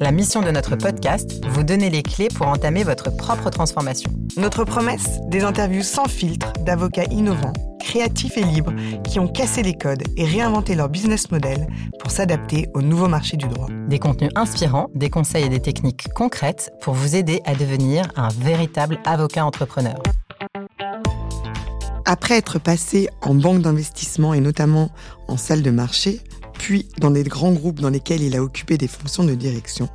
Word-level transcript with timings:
La 0.00 0.12
mission 0.12 0.40
de 0.40 0.50
notre 0.50 0.76
podcast, 0.76 1.44
vous 1.46 1.62
donner 1.62 1.90
les 1.90 2.02
clés 2.02 2.28
pour 2.34 2.46
entamer 2.46 2.84
votre 2.84 3.14
propre 3.14 3.50
transformation. 3.50 4.10
Notre 4.38 4.64
promesse, 4.64 5.20
des 5.28 5.42
interviews 5.42 5.82
sans 5.82 6.08
filtre 6.08 6.54
d'avocats 6.64 7.04
innovants 7.10 7.52
créatifs 7.78 8.38
et 8.38 8.44
libres 8.44 8.72
qui 9.04 9.18
ont 9.18 9.28
cassé 9.28 9.62
les 9.62 9.74
codes 9.74 10.04
et 10.16 10.24
réinventé 10.24 10.74
leur 10.74 10.88
business 10.88 11.30
model 11.30 11.66
pour 11.98 12.12
s'adapter 12.12 12.68
au 12.72 12.82
nouveau 12.82 13.08
marché 13.08 13.36
du 13.36 13.46
droit. 13.46 13.66
Des 13.88 13.98
contenus 13.98 14.30
inspirants, 14.36 14.88
des 14.94 15.10
conseils 15.10 15.44
et 15.44 15.48
des 15.48 15.60
techniques 15.60 16.06
concrètes 16.14 16.70
pour 16.80 16.94
vous 16.94 17.16
aider 17.16 17.42
à 17.44 17.54
devenir 17.54 18.06
un 18.16 18.28
véritable 18.28 19.00
avocat 19.04 19.44
entrepreneur. 19.44 20.00
Après 22.06 22.36
être 22.36 22.58
passé 22.58 23.08
en 23.22 23.34
banque 23.34 23.62
d'investissement 23.62 24.34
et 24.34 24.40
notamment 24.40 24.90
en 25.28 25.36
salle 25.36 25.62
de 25.62 25.70
marché, 25.70 26.20
puis 26.60 26.86
dans 26.98 27.10
des 27.10 27.22
grands 27.24 27.52
groupes 27.52 27.80
dans 27.80 27.88
lesquels 27.88 28.20
il 28.20 28.36
a 28.36 28.42
occupé 28.42 28.76
des 28.76 28.86
fonctions 28.86 29.24
de 29.24 29.34
direction, 29.34 29.88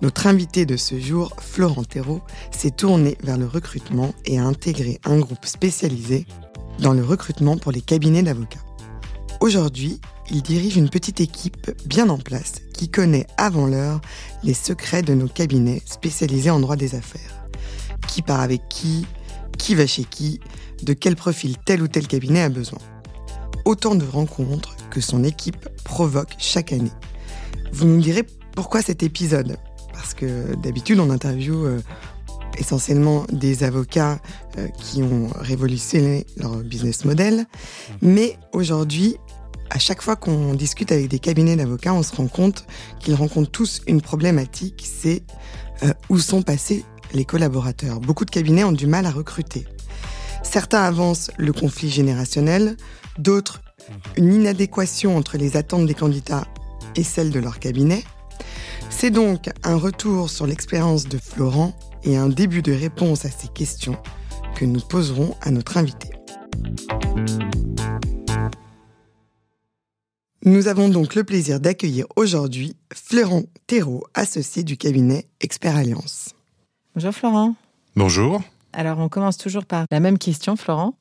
notre 0.00 0.26
invité 0.26 0.64
de 0.64 0.78
ce 0.78 0.98
jour, 0.98 1.36
Florent 1.38 1.84
Thérault, 1.84 2.22
s'est 2.50 2.70
tourné 2.70 3.18
vers 3.22 3.36
le 3.36 3.46
recrutement 3.46 4.14
et 4.24 4.38
a 4.38 4.44
intégré 4.44 5.00
un 5.04 5.18
groupe 5.18 5.44
spécialisé 5.44 6.26
dans 6.78 6.94
le 6.94 7.04
recrutement 7.04 7.58
pour 7.58 7.72
les 7.72 7.82
cabinets 7.82 8.22
d'avocats. 8.22 8.64
Aujourd'hui, 9.40 10.00
il 10.30 10.40
dirige 10.40 10.78
une 10.78 10.88
petite 10.88 11.20
équipe 11.20 11.70
bien 11.84 12.08
en 12.08 12.16
place 12.16 12.54
qui 12.72 12.88
connaît 12.88 13.26
avant 13.36 13.66
l'heure 13.66 14.00
les 14.42 14.54
secrets 14.54 15.02
de 15.02 15.12
nos 15.12 15.28
cabinets 15.28 15.82
spécialisés 15.84 16.50
en 16.50 16.60
droit 16.60 16.76
des 16.76 16.94
affaires. 16.94 17.44
Qui 18.08 18.22
part 18.22 18.40
avec 18.40 18.62
qui, 18.70 19.04
qui 19.58 19.74
va 19.74 19.86
chez 19.86 20.04
qui, 20.04 20.40
de 20.82 20.94
quel 20.94 21.16
profil 21.16 21.58
tel 21.66 21.82
ou 21.82 21.88
tel 21.88 22.06
cabinet 22.06 22.40
a 22.40 22.48
besoin. 22.48 22.80
Autant 23.66 23.94
de 23.94 24.06
rencontres 24.06 24.74
que 24.90 25.02
son 25.02 25.22
équipe 25.24 25.68
provoque 25.88 26.34
chaque 26.38 26.72
année. 26.72 26.92
Vous 27.72 27.86
nous 27.86 28.00
direz 28.00 28.24
pourquoi 28.54 28.82
cet 28.82 29.02
épisode 29.02 29.56
Parce 29.92 30.14
que 30.14 30.54
d'habitude 30.56 31.00
on 31.00 31.10
interviewe 31.10 31.66
euh, 31.66 31.80
essentiellement 32.58 33.24
des 33.32 33.64
avocats 33.64 34.20
euh, 34.58 34.68
qui 34.78 35.02
ont 35.02 35.28
révolutionné 35.34 36.26
leur 36.36 36.56
business 36.58 37.04
model. 37.04 37.46
Mais 38.02 38.36
aujourd'hui, 38.52 39.16
à 39.70 39.78
chaque 39.78 40.02
fois 40.02 40.14
qu'on 40.14 40.54
discute 40.54 40.92
avec 40.92 41.08
des 41.08 41.18
cabinets 41.18 41.56
d'avocats, 41.56 41.94
on 41.94 42.02
se 42.02 42.14
rend 42.14 42.28
compte 42.28 42.66
qu'ils 43.00 43.14
rencontrent 43.14 43.50
tous 43.50 43.80
une 43.86 44.02
problématique, 44.02 44.84
c'est 44.86 45.22
euh, 45.82 45.92
où 46.10 46.18
sont 46.18 46.42
passés 46.42 46.84
les 47.14 47.24
collaborateurs. 47.24 48.00
Beaucoup 48.00 48.26
de 48.26 48.30
cabinets 48.30 48.64
ont 48.64 48.72
du 48.72 48.86
mal 48.86 49.06
à 49.06 49.10
recruter. 49.10 49.66
Certains 50.42 50.82
avancent 50.82 51.30
le 51.38 51.52
conflit 51.52 51.90
générationnel, 51.90 52.76
d'autres 53.18 53.62
une 54.16 54.32
inadéquation 54.32 55.16
entre 55.16 55.36
les 55.36 55.56
attentes 55.56 55.86
des 55.86 55.94
candidats 55.94 56.46
et 56.96 57.02
celles 57.02 57.30
de 57.30 57.40
leur 57.40 57.58
cabinet. 57.58 58.02
C'est 58.90 59.10
donc 59.10 59.50
un 59.64 59.76
retour 59.76 60.30
sur 60.30 60.46
l'expérience 60.46 61.06
de 61.06 61.18
Florent 61.18 61.72
et 62.04 62.16
un 62.16 62.28
début 62.28 62.62
de 62.62 62.72
réponse 62.72 63.24
à 63.24 63.30
ces 63.30 63.48
questions 63.48 63.96
que 64.54 64.64
nous 64.64 64.80
poserons 64.80 65.36
à 65.42 65.50
notre 65.50 65.76
invité. 65.76 66.10
Nous 70.44 70.68
avons 70.68 70.88
donc 70.88 71.14
le 71.14 71.24
plaisir 71.24 71.60
d'accueillir 71.60 72.06
aujourd'hui 72.16 72.74
Florent 72.94 73.42
Thérault, 73.66 74.04
associé 74.14 74.62
du 74.62 74.76
cabinet 74.76 75.26
Expert 75.40 75.76
Alliance. 75.76 76.34
Bonjour 76.94 77.12
Florent. 77.12 77.54
Bonjour. 77.96 78.40
Alors 78.72 78.98
on 78.98 79.08
commence 79.08 79.36
toujours 79.36 79.66
par 79.66 79.86
la 79.90 80.00
même 80.00 80.18
question 80.18 80.56
Florent, 80.56 80.94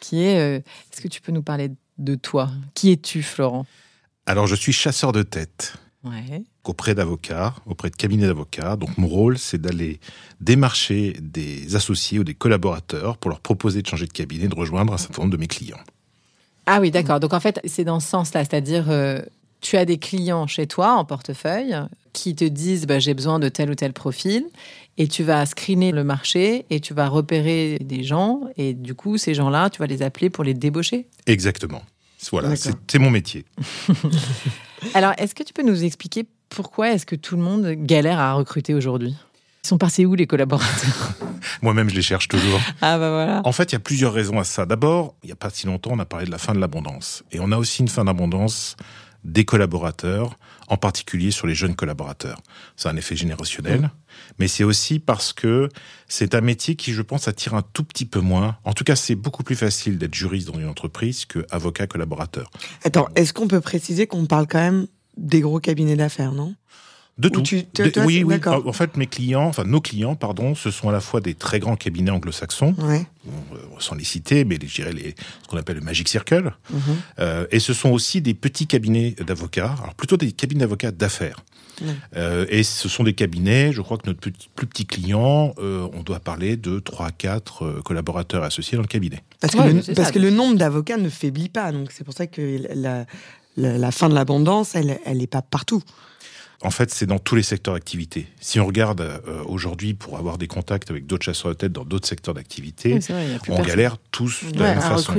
qui 0.00 0.24
est 0.24 0.38
euh, 0.38 0.62
est-ce 0.92 1.00
que 1.00 1.08
tu 1.08 1.20
peux 1.20 1.32
nous 1.32 1.42
parler 1.42 1.70
de 1.98 2.14
toi 2.14 2.50
Qui 2.74 2.92
es-tu 2.92 3.22
Florent? 3.22 3.66
Alors 4.26 4.46
je 4.46 4.54
suis 4.54 4.72
chasseur 4.72 5.12
de 5.12 5.22
tête. 5.22 5.74
Ouais 6.04 6.42
auprès 6.68 6.94
d'avocats, 6.94 7.54
auprès 7.66 7.90
de 7.90 7.96
cabinets 7.96 8.26
d'avocats. 8.26 8.76
Donc 8.76 8.96
mon 8.98 9.08
rôle, 9.08 9.38
c'est 9.38 9.60
d'aller 9.60 10.00
démarcher 10.40 11.16
des 11.20 11.74
associés 11.74 12.18
ou 12.18 12.24
des 12.24 12.34
collaborateurs 12.34 13.16
pour 13.16 13.30
leur 13.30 13.40
proposer 13.40 13.82
de 13.82 13.86
changer 13.86 14.06
de 14.06 14.12
cabinet, 14.12 14.48
de 14.48 14.54
rejoindre 14.54 14.92
un 14.92 14.98
certain 14.98 15.22
nombre 15.22 15.32
de 15.32 15.38
mes 15.38 15.46
clients. 15.46 15.78
Ah 16.66 16.80
oui, 16.80 16.90
d'accord. 16.90 17.20
Donc 17.20 17.32
en 17.32 17.40
fait, 17.40 17.60
c'est 17.64 17.84
dans 17.84 18.00
ce 18.00 18.08
sens-là, 18.08 18.44
c'est-à-dire 18.44 18.90
euh, 18.90 19.20
tu 19.60 19.76
as 19.76 19.84
des 19.84 19.98
clients 19.98 20.46
chez 20.46 20.66
toi 20.66 20.92
en 20.92 21.04
portefeuille 21.04 21.74
qui 22.12 22.34
te 22.34 22.44
disent 22.44 22.86
bah, 22.86 22.98
j'ai 22.98 23.14
besoin 23.14 23.38
de 23.38 23.48
tel 23.48 23.70
ou 23.70 23.74
tel 23.74 23.92
profil 23.92 24.44
et 24.98 25.06
tu 25.08 25.22
vas 25.22 25.46
screener 25.46 25.92
le 25.92 26.04
marché 26.04 26.66
et 26.68 26.80
tu 26.80 26.92
vas 26.92 27.08
repérer 27.08 27.78
des 27.80 28.02
gens 28.02 28.40
et 28.56 28.74
du 28.74 28.94
coup 28.94 29.16
ces 29.16 29.32
gens-là, 29.32 29.70
tu 29.70 29.78
vas 29.78 29.86
les 29.86 30.02
appeler 30.02 30.28
pour 30.28 30.44
les 30.44 30.54
débaucher. 30.54 31.06
Exactement. 31.26 31.82
Voilà, 32.32 32.56
c'est 32.56 32.98
mon 32.98 33.10
métier. 33.10 33.44
Alors, 34.94 35.12
est-ce 35.18 35.36
que 35.36 35.44
tu 35.44 35.52
peux 35.52 35.62
nous 35.62 35.84
expliquer 35.84 36.26
pourquoi 36.48 36.90
est-ce 36.90 37.06
que 37.06 37.14
tout 37.14 37.36
le 37.36 37.42
monde 37.42 37.70
galère 37.70 38.18
à 38.18 38.34
recruter 38.34 38.74
aujourd'hui? 38.74 39.14
Ils 39.64 39.68
sont 39.68 39.78
passés 39.78 40.04
où 40.04 40.14
les 40.14 40.26
collaborateurs? 40.26 41.12
Moi-même, 41.62 41.88
je 41.88 41.94
les 41.94 42.02
cherche 42.02 42.26
toujours. 42.26 42.60
Ah 42.80 42.98
bah 42.98 43.10
voilà. 43.10 43.40
En 43.44 43.52
fait, 43.52 43.70
il 43.70 43.74
y 43.74 43.76
a 43.76 43.80
plusieurs 43.80 44.12
raisons 44.12 44.40
à 44.40 44.44
ça. 44.44 44.66
D'abord, 44.66 45.14
il 45.22 45.26
n'y 45.26 45.32
a 45.32 45.36
pas 45.36 45.50
si 45.50 45.66
longtemps, 45.66 45.90
on 45.92 45.98
a 46.00 46.04
parlé 46.04 46.26
de 46.26 46.30
la 46.30 46.38
fin 46.38 46.54
de 46.54 46.58
l'abondance. 46.58 47.22
Et 47.30 47.38
on 47.38 47.52
a 47.52 47.56
aussi 47.56 47.82
une 47.82 47.88
fin 47.88 48.04
d'abondance 48.04 48.76
des 49.24 49.44
collaborateurs, 49.44 50.38
en 50.68 50.76
particulier 50.76 51.30
sur 51.30 51.46
les 51.46 51.54
jeunes 51.54 51.74
collaborateurs. 51.74 52.40
C'est 52.76 52.88
un 52.88 52.96
effet 52.96 53.16
générationnel, 53.16 53.90
mais 54.38 54.48
c'est 54.48 54.64
aussi 54.64 54.98
parce 54.98 55.32
que 55.32 55.68
c'est 56.06 56.34
un 56.34 56.40
métier 56.40 56.76
qui, 56.76 56.92
je 56.92 57.02
pense, 57.02 57.28
attire 57.28 57.54
un 57.54 57.62
tout 57.62 57.84
petit 57.84 58.04
peu 58.04 58.20
moins. 58.20 58.56
En 58.64 58.72
tout 58.72 58.84
cas, 58.84 58.96
c'est 58.96 59.14
beaucoup 59.14 59.42
plus 59.42 59.56
facile 59.56 59.98
d'être 59.98 60.14
juriste 60.14 60.48
dans 60.48 60.58
une 60.58 60.68
entreprise 60.68 61.24
que 61.24 61.46
avocat 61.50 61.86
collaborateur. 61.86 62.50
Attends, 62.84 63.08
est-ce 63.14 63.32
qu'on 63.32 63.48
peut 63.48 63.60
préciser 63.60 64.06
qu'on 64.06 64.26
parle 64.26 64.46
quand 64.46 64.58
même 64.58 64.86
des 65.16 65.40
gros 65.40 65.60
cabinets 65.60 65.96
d'affaires, 65.96 66.32
non? 66.32 66.54
De 67.18 67.28
tout. 67.28 67.42
oui, 68.04 68.22
oui. 68.22 68.36
En 68.46 68.72
fait, 68.72 68.96
mes 68.96 69.06
clients, 69.06 69.46
enfin 69.46 69.64
nos 69.64 69.80
clients, 69.80 70.14
pardon, 70.14 70.54
ce 70.54 70.70
sont 70.70 70.88
à 70.88 70.92
la 70.92 71.00
fois 71.00 71.20
des 71.20 71.34
très 71.34 71.58
grands 71.58 71.76
cabinets 71.76 72.12
anglo-saxons, 72.12 72.74
ouais. 72.78 73.06
sans 73.78 73.96
les 73.96 74.04
citer, 74.04 74.44
mais 74.44 74.58
je 74.62 74.74
dirais 74.74 74.92
les, 74.92 75.16
ce 75.42 75.48
qu'on 75.48 75.56
appelle 75.56 75.76
le 75.76 75.82
Magic 75.82 76.08
Circle, 76.08 76.52
mhm. 76.70 76.80
euh, 77.18 77.46
et 77.50 77.58
ce 77.58 77.74
sont 77.74 77.90
aussi 77.90 78.20
des 78.20 78.34
petits 78.34 78.68
cabinets 78.68 79.16
d'avocats, 79.26 79.74
alors 79.82 79.94
plutôt 79.94 80.16
des 80.16 80.30
cabinets 80.30 80.60
d'avocats 80.60 80.92
d'affaires. 80.92 81.44
Euh, 82.16 82.44
et 82.48 82.64
ce 82.64 82.88
sont 82.88 83.04
des 83.04 83.12
cabinets, 83.12 83.72
je 83.72 83.80
crois 83.82 83.98
que 83.98 84.08
notre 84.08 84.18
petit, 84.18 84.48
plus 84.56 84.66
petit 84.66 84.84
client, 84.84 85.54
euh, 85.58 85.88
on 85.92 86.02
doit 86.02 86.18
parler 86.18 86.56
de 86.56 86.80
3 86.80 87.06
à 87.06 87.10
4 87.12 87.82
collaborateurs 87.84 88.42
associés 88.42 88.74
dans 88.74 88.82
le 88.82 88.88
cabinet. 88.88 89.22
Parce 89.38 89.54
que, 89.54 89.62
le, 89.62 89.94
parce 89.94 90.10
que 90.10 90.18
le 90.18 90.30
nombre 90.30 90.56
d'avocats 90.56 90.96
ne 90.96 91.08
faiblit 91.08 91.48
pas, 91.48 91.70
donc 91.70 91.92
c'est 91.92 92.02
pour 92.02 92.14
ça 92.14 92.26
que 92.26 92.60
la, 92.74 93.06
la, 93.56 93.90
fin 93.92 94.08
de 94.08 94.14
l'abondance, 94.14 94.74
elle 94.74 94.98
n'est 95.18 95.28
pas 95.28 95.42
partout. 95.42 95.82
En 96.62 96.70
fait, 96.70 96.90
c'est 96.92 97.06
dans 97.06 97.20
tous 97.20 97.36
les 97.36 97.44
secteurs 97.44 97.74
d'activité. 97.74 98.26
Si 98.40 98.58
on 98.58 98.66
regarde 98.66 99.00
euh, 99.00 99.44
aujourd'hui 99.46 99.94
pour 99.94 100.18
avoir 100.18 100.38
des 100.38 100.48
contacts 100.48 100.90
avec 100.90 101.06
d'autres 101.06 101.24
chasseurs 101.24 101.52
de 101.52 101.56
tête 101.56 101.72
dans 101.72 101.84
d'autres 101.84 102.08
secteurs 102.08 102.34
d'activité, 102.34 102.98
on 103.48 103.62
galère 103.62 103.96
tous 104.10 104.44
de 104.52 104.58
la 104.58 104.74
même 104.74 104.80
façon. 104.80 105.14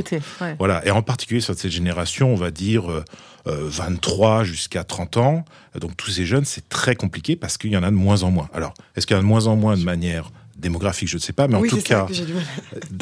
Voilà, 0.58 0.86
et 0.86 0.92
en 0.92 1.02
particulier 1.02 1.40
sur 1.40 1.56
cette 1.56 1.72
génération, 1.72 2.34
on 2.34 2.36
va 2.36 2.52
dire 2.52 3.04
23 3.46 4.42
euh, 4.42 4.44
jusqu'à 4.44 4.84
30 4.84 5.18
ans. 5.18 5.46
Donc 5.80 5.96
tous 5.96 6.12
ces 6.12 6.26
jeunes, 6.26 6.44
c'est 6.44 6.68
très 6.68 6.96
compliqué 6.96 7.38
parce 7.38 7.58
qu'il 7.58 7.72
y 7.72 7.78
en 7.78 7.84
a 7.84 7.90
de 7.90 7.96
moins 7.96 8.24
en 8.24 8.32
moins. 8.32 8.50
Alors, 8.54 8.74
est-ce 8.98 9.08
qu'il 9.08 9.16
y 9.16 9.18
en 9.18 9.22
a 9.22 9.24
de 9.24 9.28
moins 9.28 9.48
en 9.48 9.56
moins 9.56 9.78
de 9.78 9.84
manière 9.84 10.32
démographique, 10.60 11.10
je 11.10 11.16
ne 11.16 11.22
sais 11.22 11.34
pas, 11.34 11.48
mais 11.48 11.56
en 11.56 11.64
tout 11.64 11.82
cas, 11.82 12.08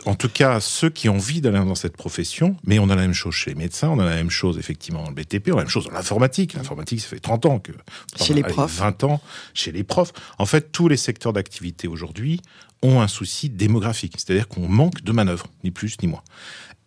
en 0.06 0.16
tout 0.16 0.30
cas, 0.30 0.60
ceux 0.60 0.90
qui 0.90 1.10
ont 1.10 1.16
envie 1.16 1.42
d'aller 1.42 1.58
dans 1.58 1.76
cette 1.76 1.98
profession, 1.98 2.56
mais 2.64 2.80
on 2.80 2.90
a 2.90 2.96
la 2.96 3.02
même 3.02 3.14
chose 3.14 3.34
chez 3.34 3.52
les 3.52 3.56
médecins, 3.56 3.90
on 3.90 4.00
a 4.00 4.06
la 4.06 4.16
même 4.16 4.30
chose 4.30 4.58
effectivement 4.58 5.04
dans 5.04 5.10
le 5.10 5.16
BTP, 5.16 5.50
on 5.50 5.54
a 5.54 5.56
la 5.58 5.64
même 5.64 5.70
chose 5.70 5.86
dans 5.86 5.94
l'informatique. 5.94 6.54
L'informatique, 6.54 7.02
ça 7.02 7.08
fait 7.08 7.20
30 7.20 7.46
ans 7.46 7.60
que 7.60 7.72
chez 8.16 8.34
les 8.34 8.44
profs, 8.44 8.78
20 8.78 9.04
ans 9.04 9.22
chez 9.54 9.72
les 9.72 9.84
profs. 9.84 10.14
En 10.38 10.46
fait, 10.46 10.72
tous 10.72 10.88
les 10.88 10.98
secteurs 10.98 11.34
d'activité 11.34 11.88
aujourd'hui 11.88 12.42
ont 12.84 13.02
un 13.02 13.08
souci 13.08 13.50
démographique, 13.50 14.14
c'est-à-dire 14.18 14.48
qu'on 14.48 14.68
manque 14.68 15.04
de 15.04 15.12
manœuvres, 15.12 15.48
ni 15.64 15.72
plus 15.72 15.98
ni 16.02 16.08
moins. 16.08 16.24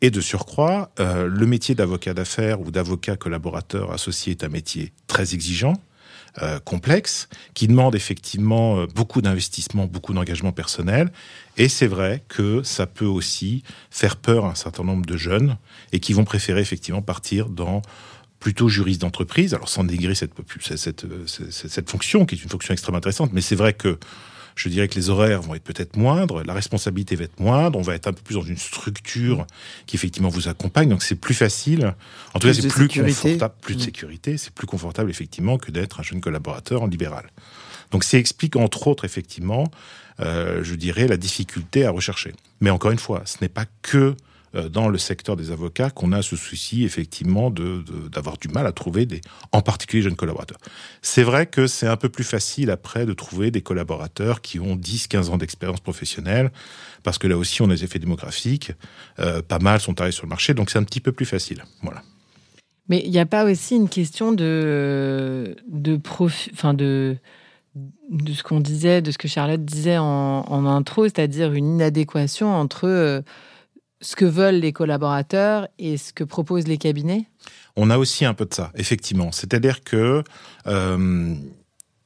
Et 0.03 0.11
de 0.11 0.21
surcroît, 0.21 0.93
euh, 0.99 1.27
le 1.27 1.47
métier 1.47 1.75
d'avocat 1.75 2.15
d'affaires 2.15 2.61
ou 2.61 2.71
d'avocat 2.71 3.17
collaborateur 3.17 3.93
associé 3.93 4.33
est 4.33 4.45
un 4.45 4.49
métier 4.49 4.93
très 5.09 5.35
exigeant, 5.35 5.75
euh, 6.43 6.61
complexe, 6.61 7.29
qui 7.55 7.67
demande 7.67 7.95
effectivement 7.95 8.79
euh, 8.79 8.87
beaucoup 8.87 9.21
d'investissement, 9.21 9.87
beaucoup 9.87 10.13
d'engagement 10.13 10.53
personnel. 10.53 11.11
Et 11.57 11.69
c'est 11.69 11.87
vrai 11.87 12.23
que 12.29 12.63
ça 12.63 12.87
peut 12.87 13.05
aussi 13.07 13.63
faire 13.91 14.17
peur 14.17 14.45
à 14.45 14.51
un 14.51 14.55
certain 14.55 14.85
nombre 14.85 15.05
de 15.07 15.17
jeunes 15.17 15.57
et 15.93 16.01
qui 16.01 16.13
vont 16.13 16.25
préférer 16.25 16.61
effectivement 16.61 17.03
partir 17.03 17.49
dans 17.49 17.83
plutôt 18.39 18.69
juriste 18.69 19.03
d'entreprise, 19.03 19.55
alors 19.55 19.69
sans 19.69 19.85
dénigrer 19.85 20.15
cette, 20.15 20.33
cette, 20.61 20.77
cette, 21.27 21.51
cette, 21.51 21.91
fonction, 21.91 22.25
qui 22.25 22.37
est 22.37 22.43
une 22.43 22.49
fonction 22.49 22.73
extrêmement 22.73 22.99
intéressante, 22.99 23.33
mais 23.35 23.43
c'est 23.43 23.57
vrai 23.57 23.75
que 23.75 23.99
je 24.61 24.69
dirais 24.69 24.89
que 24.89 24.95
les 24.95 25.09
horaires 25.09 25.41
vont 25.41 25.55
être 25.55 25.65
peut-être 25.65 25.97
moindres, 25.97 26.45
la 26.45 26.53
responsabilité 26.53 27.17
va 27.17 27.25
être 27.25 27.41
moindre, 27.41 27.79
on 27.79 27.83
va 27.83 27.95
être 27.95 28.09
un 28.09 28.13
peu 28.13 28.21
plus 28.21 28.35
dans 28.35 28.43
une 28.43 28.59
structure 28.59 29.47
qui 29.87 29.97
effectivement 29.97 30.29
vous 30.29 30.49
accompagne, 30.49 30.91
donc 30.91 31.03
c'est 31.03 31.15
plus 31.15 31.33
facile. 31.33 31.95
En 32.35 32.39
tout 32.39 32.47
cas, 32.47 32.53
c'est 32.53 32.69
plus 32.69 32.89
confortable, 32.89 33.55
plus 33.63 33.75
de 33.77 33.81
mm. 33.81 33.85
sécurité, 33.85 34.37
c'est 34.37 34.53
plus 34.53 34.67
confortable 34.67 35.09
effectivement 35.09 35.57
que 35.57 35.71
d'être 35.71 36.01
un 36.01 36.03
jeune 36.03 36.21
collaborateur 36.21 36.83
en 36.83 36.89
libéral. 36.89 37.31
Donc 37.91 38.05
ça 38.05 38.19
explique 38.19 38.55
entre 38.57 38.87
autres 38.87 39.07
effectivement, 39.07 39.71
euh, 40.21 40.63
je 40.63 40.75
dirais, 40.75 41.09
la 41.09 41.17
difficulté 41.17 41.87
à 41.87 41.91
rechercher. 41.91 42.35
Mais 42.61 42.69
encore 42.69 42.91
une 42.91 42.99
fois, 42.99 43.23
ce 43.25 43.39
n'est 43.41 43.49
pas 43.49 43.65
que 43.81 44.15
dans 44.55 44.89
le 44.89 44.99
secteur 44.99 45.37
des 45.37 45.51
avocats 45.51 45.91
qu'on 45.91 46.13
a 46.13 46.23
ce 46.23 46.37
souci 46.37 46.85
effectivement 46.85 47.51
de, 47.51 47.85
d'avoir 48.11 48.37
du 48.37 48.49
mal 48.49 48.67
à 48.67 48.73
trouver 48.73 49.07
des, 49.07 49.21
en 49.53 49.63
particulier 49.63 50.03
jeunes 50.03 50.17
collaborateurs. 50.17 50.59
C'est 51.03 51.23
vrai 51.23 51.47
que 51.47 51.67
c'est 51.67 51.87
un 51.87 51.97
peu 51.97 52.09
plus 52.09 52.25
facile 52.25 52.71
après 52.71 53.07
de 53.07 53.13
trouver 53.13 53.51
des 53.51 53.63
collaborateurs 53.63 54.41
qui 54.41 54.59
ont 54.59 54.77
10-15 54.77 55.31
ans 55.31 55.37
d'expérience 55.37 55.81
professionnelle, 55.81 56.51
parce 57.03 57.19
que 57.19 57.27
là 57.27 57.37
aussi 57.37 57.63
on 57.63 57.71
a 57.71 57.75
des 57.75 57.85
effets 57.85 57.99
démographiques, 57.99 58.73
euh, 59.19 59.43
pas 59.43 59.59
mal 59.59 59.81
sont 59.81 60.01
arrivés 60.01 60.13
sur 60.13 60.25
le 60.25 60.31
marché, 60.31 60.55
donc 60.55 60.71
c'est 60.71 60.79
un 60.79 60.85
petit 60.85 61.01
peu 61.01 61.13
plus 61.13 61.27
facile. 61.27 61.65
Voilà. 61.83 62.03
Mais 62.89 63.03
il 63.05 63.11
n'y 63.11 63.21
a 63.21 63.27
pas 63.27 63.45
aussi 63.45 63.77
une 63.77 63.89
question 63.89 64.33
de, 64.33 65.57
de 65.69 65.97
profil, 65.97 66.53
enfin 66.55 66.75
de, 66.75 67.17
de 68.11 68.33
ce 68.33 68.43
qu'on 68.43 68.59
disait, 68.59 69.01
de 69.01 69.13
ce 69.13 69.19
que 69.19 69.29
Charlotte 69.29 69.65
disait 69.65 69.99
en, 69.99 70.45
en 70.49 70.67
intro, 70.67 71.05
c'est-à-dire 71.05 71.53
une 71.53 71.75
inadéquation 71.75 72.53
entre 72.53 72.89
euh, 72.89 73.21
ce 74.01 74.17
que 74.17 74.25
veulent 74.25 74.57
les 74.57 74.73
collaborateurs 74.73 75.69
et 75.79 75.97
ce 75.97 76.13
que 76.13 76.25
proposent 76.25 76.69
les 76.69 76.79
cabinets? 76.79 77.27
On 77.77 77.91
a 77.91 77.99
aussi 77.99 78.25
un 78.25 78.35
peu 78.35 78.47
de 78.47 78.55
ça, 78.55 78.73
effectivement. 78.75 79.33
C'est-à-dire 79.33 79.83
que 79.83 80.23
euh, 80.67 81.35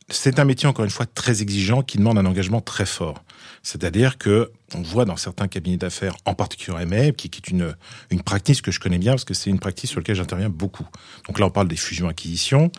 c'est 0.08 0.38
un 0.38 0.44
métier, 0.44 0.68
encore 0.68 0.84
une 0.84 0.90
fois, 0.90 1.06
très 1.06 1.42
exigeant 1.42 1.82
qui 1.82 1.98
demande 1.98 2.18
un 2.18 2.26
engagement 2.26 2.60
très 2.60 2.86
fort. 2.86 3.24
C'est-à-dire 3.62 4.18
que 4.18 4.50
on 4.74 4.82
voit 4.82 5.04
dans 5.04 5.16
certains 5.16 5.48
cabinets 5.48 5.78
d'affaires, 5.78 6.16
en 6.26 6.34
particulier 6.34 6.76
en 6.76 6.86
MA, 6.86 7.12
qui, 7.12 7.30
qui, 7.30 7.40
est 7.40 7.50
une, 7.50 7.74
une 8.10 8.22
pratique 8.22 8.60
que 8.60 8.70
je 8.70 8.80
connais 8.80 8.98
bien 8.98 9.12
parce 9.12 9.24
que 9.24 9.32
c'est 9.32 9.48
une 9.48 9.58
pratique 9.58 9.88
sur 9.88 10.00
laquelle 10.00 10.16
j'interviens 10.16 10.50
beaucoup. 10.50 10.86
Donc 11.26 11.38
là, 11.38 11.46
on 11.46 11.50
parle 11.50 11.68
des 11.68 11.76
fusions-acquisitions, 11.76 12.70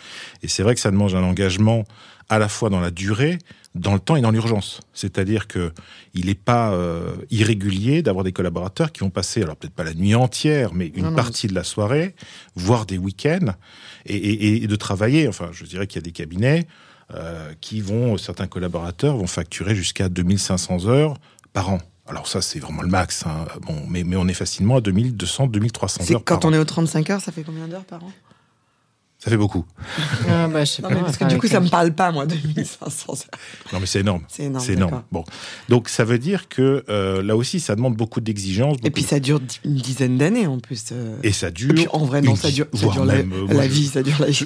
et 0.43 0.47
c'est 0.47 0.61
vrai 0.61 0.75
que 0.75 0.81
ça 0.81 0.91
demande 0.91 1.13
un 1.15 1.23
engagement 1.23 1.85
à 2.29 2.39
la 2.39 2.47
fois 2.47 2.69
dans 2.69 2.79
la 2.79 2.91
durée, 2.91 3.37
dans 3.75 3.93
le 3.93 3.99
temps 3.99 4.15
et 4.15 4.21
dans 4.21 4.31
l'urgence. 4.31 4.79
C'est-à-dire 4.93 5.47
que 5.47 5.73
il 6.13 6.27
n'est 6.27 6.33
pas 6.33 6.71
euh, 6.71 7.15
irrégulier 7.29 8.01
d'avoir 8.01 8.23
des 8.23 8.31
collaborateurs 8.31 8.91
qui 8.91 9.01
vont 9.01 9.09
passer, 9.09 9.43
alors 9.43 9.55
peut-être 9.55 9.73
pas 9.73 9.83
la 9.83 9.93
nuit 9.93 10.15
entière, 10.15 10.73
mais 10.73 10.87
une 10.95 11.13
partie 11.13 11.47
de 11.47 11.53
la 11.53 11.63
soirée, 11.63 12.15
voire 12.55 12.85
des 12.85 12.97
week-ends, 12.97 13.53
et, 14.05 14.65
de 14.67 14.75
travailler. 14.75 15.27
Enfin, 15.27 15.49
je 15.51 15.65
dirais 15.65 15.87
qu'il 15.87 15.97
y 15.97 16.03
a 16.03 16.05
des 16.05 16.11
cabinets 16.11 16.67
euh, 17.13 17.53
qui 17.61 17.81
vont, 17.81 18.17
certains 18.17 18.47
collaborateurs 18.47 19.17
vont 19.17 19.27
facturer 19.27 19.75
jusqu'à 19.75 20.09
2500 20.09 20.87
heures 20.87 21.17
par 21.53 21.69
an. 21.69 21.77
Alors 22.07 22.27
ça, 22.27 22.41
c'est 22.41 22.59
vraiment 22.59 22.81
le 22.81 22.87
max. 22.87 23.25
Hein. 23.25 23.45
Bon, 23.61 23.85
mais, 23.87 24.03
mais 24.03 24.15
on 24.15 24.27
est 24.27 24.33
facilement 24.33 24.77
à 24.77 24.81
2200, 24.81 25.47
2300 25.47 26.11
heures. 26.13 26.23
Quand 26.23 26.45
on 26.45 26.53
est 26.53 26.57
aux 26.57 26.65
35 26.65 27.09
heures, 27.09 27.21
ça 27.21 27.31
fait 27.31 27.43
combien 27.43 27.67
d'heures 27.67 27.85
par 27.85 28.03
an? 28.03 28.11
Ça 29.17 29.31
fait 29.31 29.37
beaucoup. 29.37 29.65
Ah 30.29 30.47
bah, 30.47 30.65
je 30.65 30.71
sais 30.71 30.81
pas, 30.81 30.89
parce 30.89 31.17
que 31.17 31.23
du 31.25 31.37
coup, 31.37 31.47
ça 31.47 31.59
me 31.59 31.69
parle 31.69 31.93
pas, 31.93 32.11
moi, 32.11 32.25
2500. 32.25 33.13
non, 33.73 33.79
mais 33.79 33.85
c'est 33.85 34.01
énorme. 34.01 34.23
C'est 34.27 34.43
énorme. 34.43 34.63
C'est 34.63 34.73
énorme. 34.73 35.03
Bon. 35.11 35.23
Donc, 35.69 35.89
ça 35.89 36.03
veut 36.03 36.19
dire 36.19 36.49
que 36.49 36.83
euh, 36.89 37.23
là 37.23 37.35
aussi, 37.35 37.59
ça 37.59 37.75
dememte 37.75 37.95
beaucoup 37.95 38.19
d'exigences. 38.19 38.77
Et 38.83 38.91
puis, 38.91 39.03
ça 39.03 39.19
dure 39.19 39.39
une 39.63 39.75
dizaine 39.75 40.17
d'années 40.17 40.47
en 40.47 40.59
plus. 40.59 40.83
Euh. 40.91 41.17
Et 41.23 41.31
ça 41.31 41.49
dure. 41.49 41.71
Et 41.71 41.73
puis, 41.73 41.87
en 41.91 42.05
vrai, 42.05 42.21
non, 42.21 42.35
ça 42.35 42.51
dure, 42.51 42.67
ça 42.73 42.87
dure 42.87 43.05
la, 43.05 43.15
euh, 43.15 43.67
vie, 43.67 43.87
ça 43.87 44.03
dure 44.03 44.19
la 44.19 44.27
vie. 44.27 44.45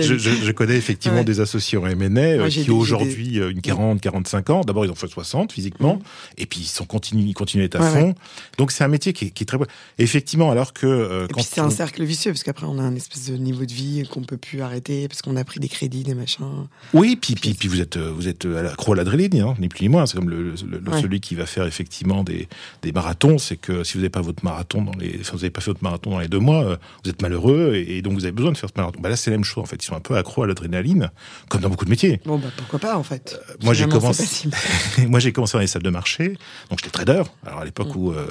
je, 0.00 0.18
je, 0.18 0.52
connais 0.52 0.76
effectivement 0.76 1.24
des 1.24 1.40
associés 1.40 1.78
en 1.78 1.82
MNA 1.82 2.48
qui 2.50 2.70
ont 2.70 2.78
aujourd'hui 2.78 3.38
une 3.38 3.62
40, 3.62 4.00
45 4.00 4.50
ans. 4.50 4.60
D'abord, 4.60 4.84
ils 4.84 4.90
ont 4.90 4.94
fait 4.94 5.08
60 5.08 5.52
physiquement. 5.52 5.98
Et 6.36 6.46
puis, 6.46 6.60
ils, 6.60 6.66
sont 6.66 6.84
continu, 6.84 7.22
ils 7.22 7.34
continuent 7.34 7.62
à 7.62 7.66
être 7.66 7.80
à 7.80 7.90
fond. 7.90 8.14
Donc, 8.58 8.72
c'est 8.72 8.84
un 8.84 8.88
métier 8.88 9.14
qui 9.14 9.26
est, 9.26 9.30
qui 9.30 9.44
est 9.44 9.46
très. 9.46 9.58
Effectivement, 9.98 10.50
alors 10.50 10.74
que. 10.74 11.24
et 11.24 11.32
puis, 11.32 11.42
c'est 11.42 11.60
un 11.60 11.70
cercle 11.70 12.04
vicieux, 12.04 12.30
parce 12.30 12.44
qu'après, 12.44 12.66
on 12.66 12.78
a 12.78 12.82
un 12.82 12.94
espèce 12.94 13.30
de 13.30 13.36
niveau 13.36 13.53
de 13.54 13.72
vie 13.72 14.06
qu'on 14.10 14.22
peut 14.22 14.36
plus 14.36 14.60
arrêter 14.60 15.08
parce 15.08 15.22
qu'on 15.22 15.36
a 15.36 15.44
pris 15.44 15.60
des 15.60 15.68
crédits, 15.68 16.02
des 16.02 16.14
machins. 16.14 16.66
Oui, 16.92 17.16
puis, 17.16 17.34
puis, 17.34 17.54
puis 17.54 17.68
vous 17.68 17.80
êtes, 17.80 17.96
vous 17.96 18.28
êtes 18.28 18.46
accro 18.46 18.92
à 18.92 18.96
l'adrénaline, 18.96 19.40
hein, 19.40 19.54
ni 19.58 19.68
plus 19.68 19.82
ni 19.82 19.88
moins. 19.88 20.06
C'est 20.06 20.16
comme 20.16 20.30
le, 20.30 20.54
celui 21.00 21.20
qui 21.20 21.34
va 21.34 21.46
faire 21.46 21.66
effectivement 21.66 22.24
des, 22.24 22.48
des 22.82 22.92
marathons. 22.92 23.38
C'est 23.38 23.56
que 23.56 23.84
si 23.84 23.94
vous 23.94 24.00
n'avez 24.00 24.10
pas 24.10 24.20
votre 24.20 24.44
marathon 24.44 24.82
dans 24.82 24.92
les, 24.98 25.18
enfin, 25.20 25.32
vous 25.32 25.38
n'avez 25.38 25.50
pas 25.50 25.60
fait 25.60 25.70
votre 25.70 25.82
marathon 25.82 26.10
dans 26.10 26.18
les 26.18 26.28
deux 26.28 26.38
mois, 26.38 26.64
euh, 26.64 26.76
vous 27.04 27.10
êtes 27.10 27.22
malheureux 27.22 27.74
et, 27.74 28.02
donc 28.02 28.14
vous 28.14 28.24
avez 28.24 28.32
besoin 28.32 28.52
de 28.52 28.56
faire 28.56 28.68
ce 28.68 28.80
marathon. 28.80 29.00
Bah 29.00 29.08
là, 29.08 29.16
c'est 29.16 29.30
la 29.30 29.36
même 29.36 29.44
chose 29.44 29.62
en 29.62 29.66
fait. 29.66 29.76
Ils 29.76 29.86
sont 29.86 29.96
un 29.96 30.00
peu 30.00 30.16
accro 30.16 30.42
à 30.42 30.46
l'adrénaline, 30.46 31.10
comme 31.48 31.60
dans 31.60 31.68
beaucoup 31.70 31.84
de 31.84 31.90
métiers. 31.90 32.20
Bon, 32.24 32.38
bah 32.38 32.48
pourquoi 32.56 32.78
pas 32.78 32.98
en 32.98 33.02
fait. 33.02 33.38
Euh, 33.50 33.54
moi, 33.62 33.74
j'ai 33.74 33.86
commencé. 33.86 34.48
moi, 35.08 35.20
j'ai 35.20 35.32
commencé 35.32 35.56
dans 35.56 35.60
les 35.60 35.66
salles 35.66 35.82
de 35.82 35.90
marché. 35.90 36.36
Donc, 36.70 36.80
j'étais 36.80 36.90
trader. 36.90 37.22
Alors 37.46 37.60
à 37.60 37.64
l'époque 37.64 37.94
mm. 37.94 37.98
où 37.98 38.12
euh, 38.12 38.26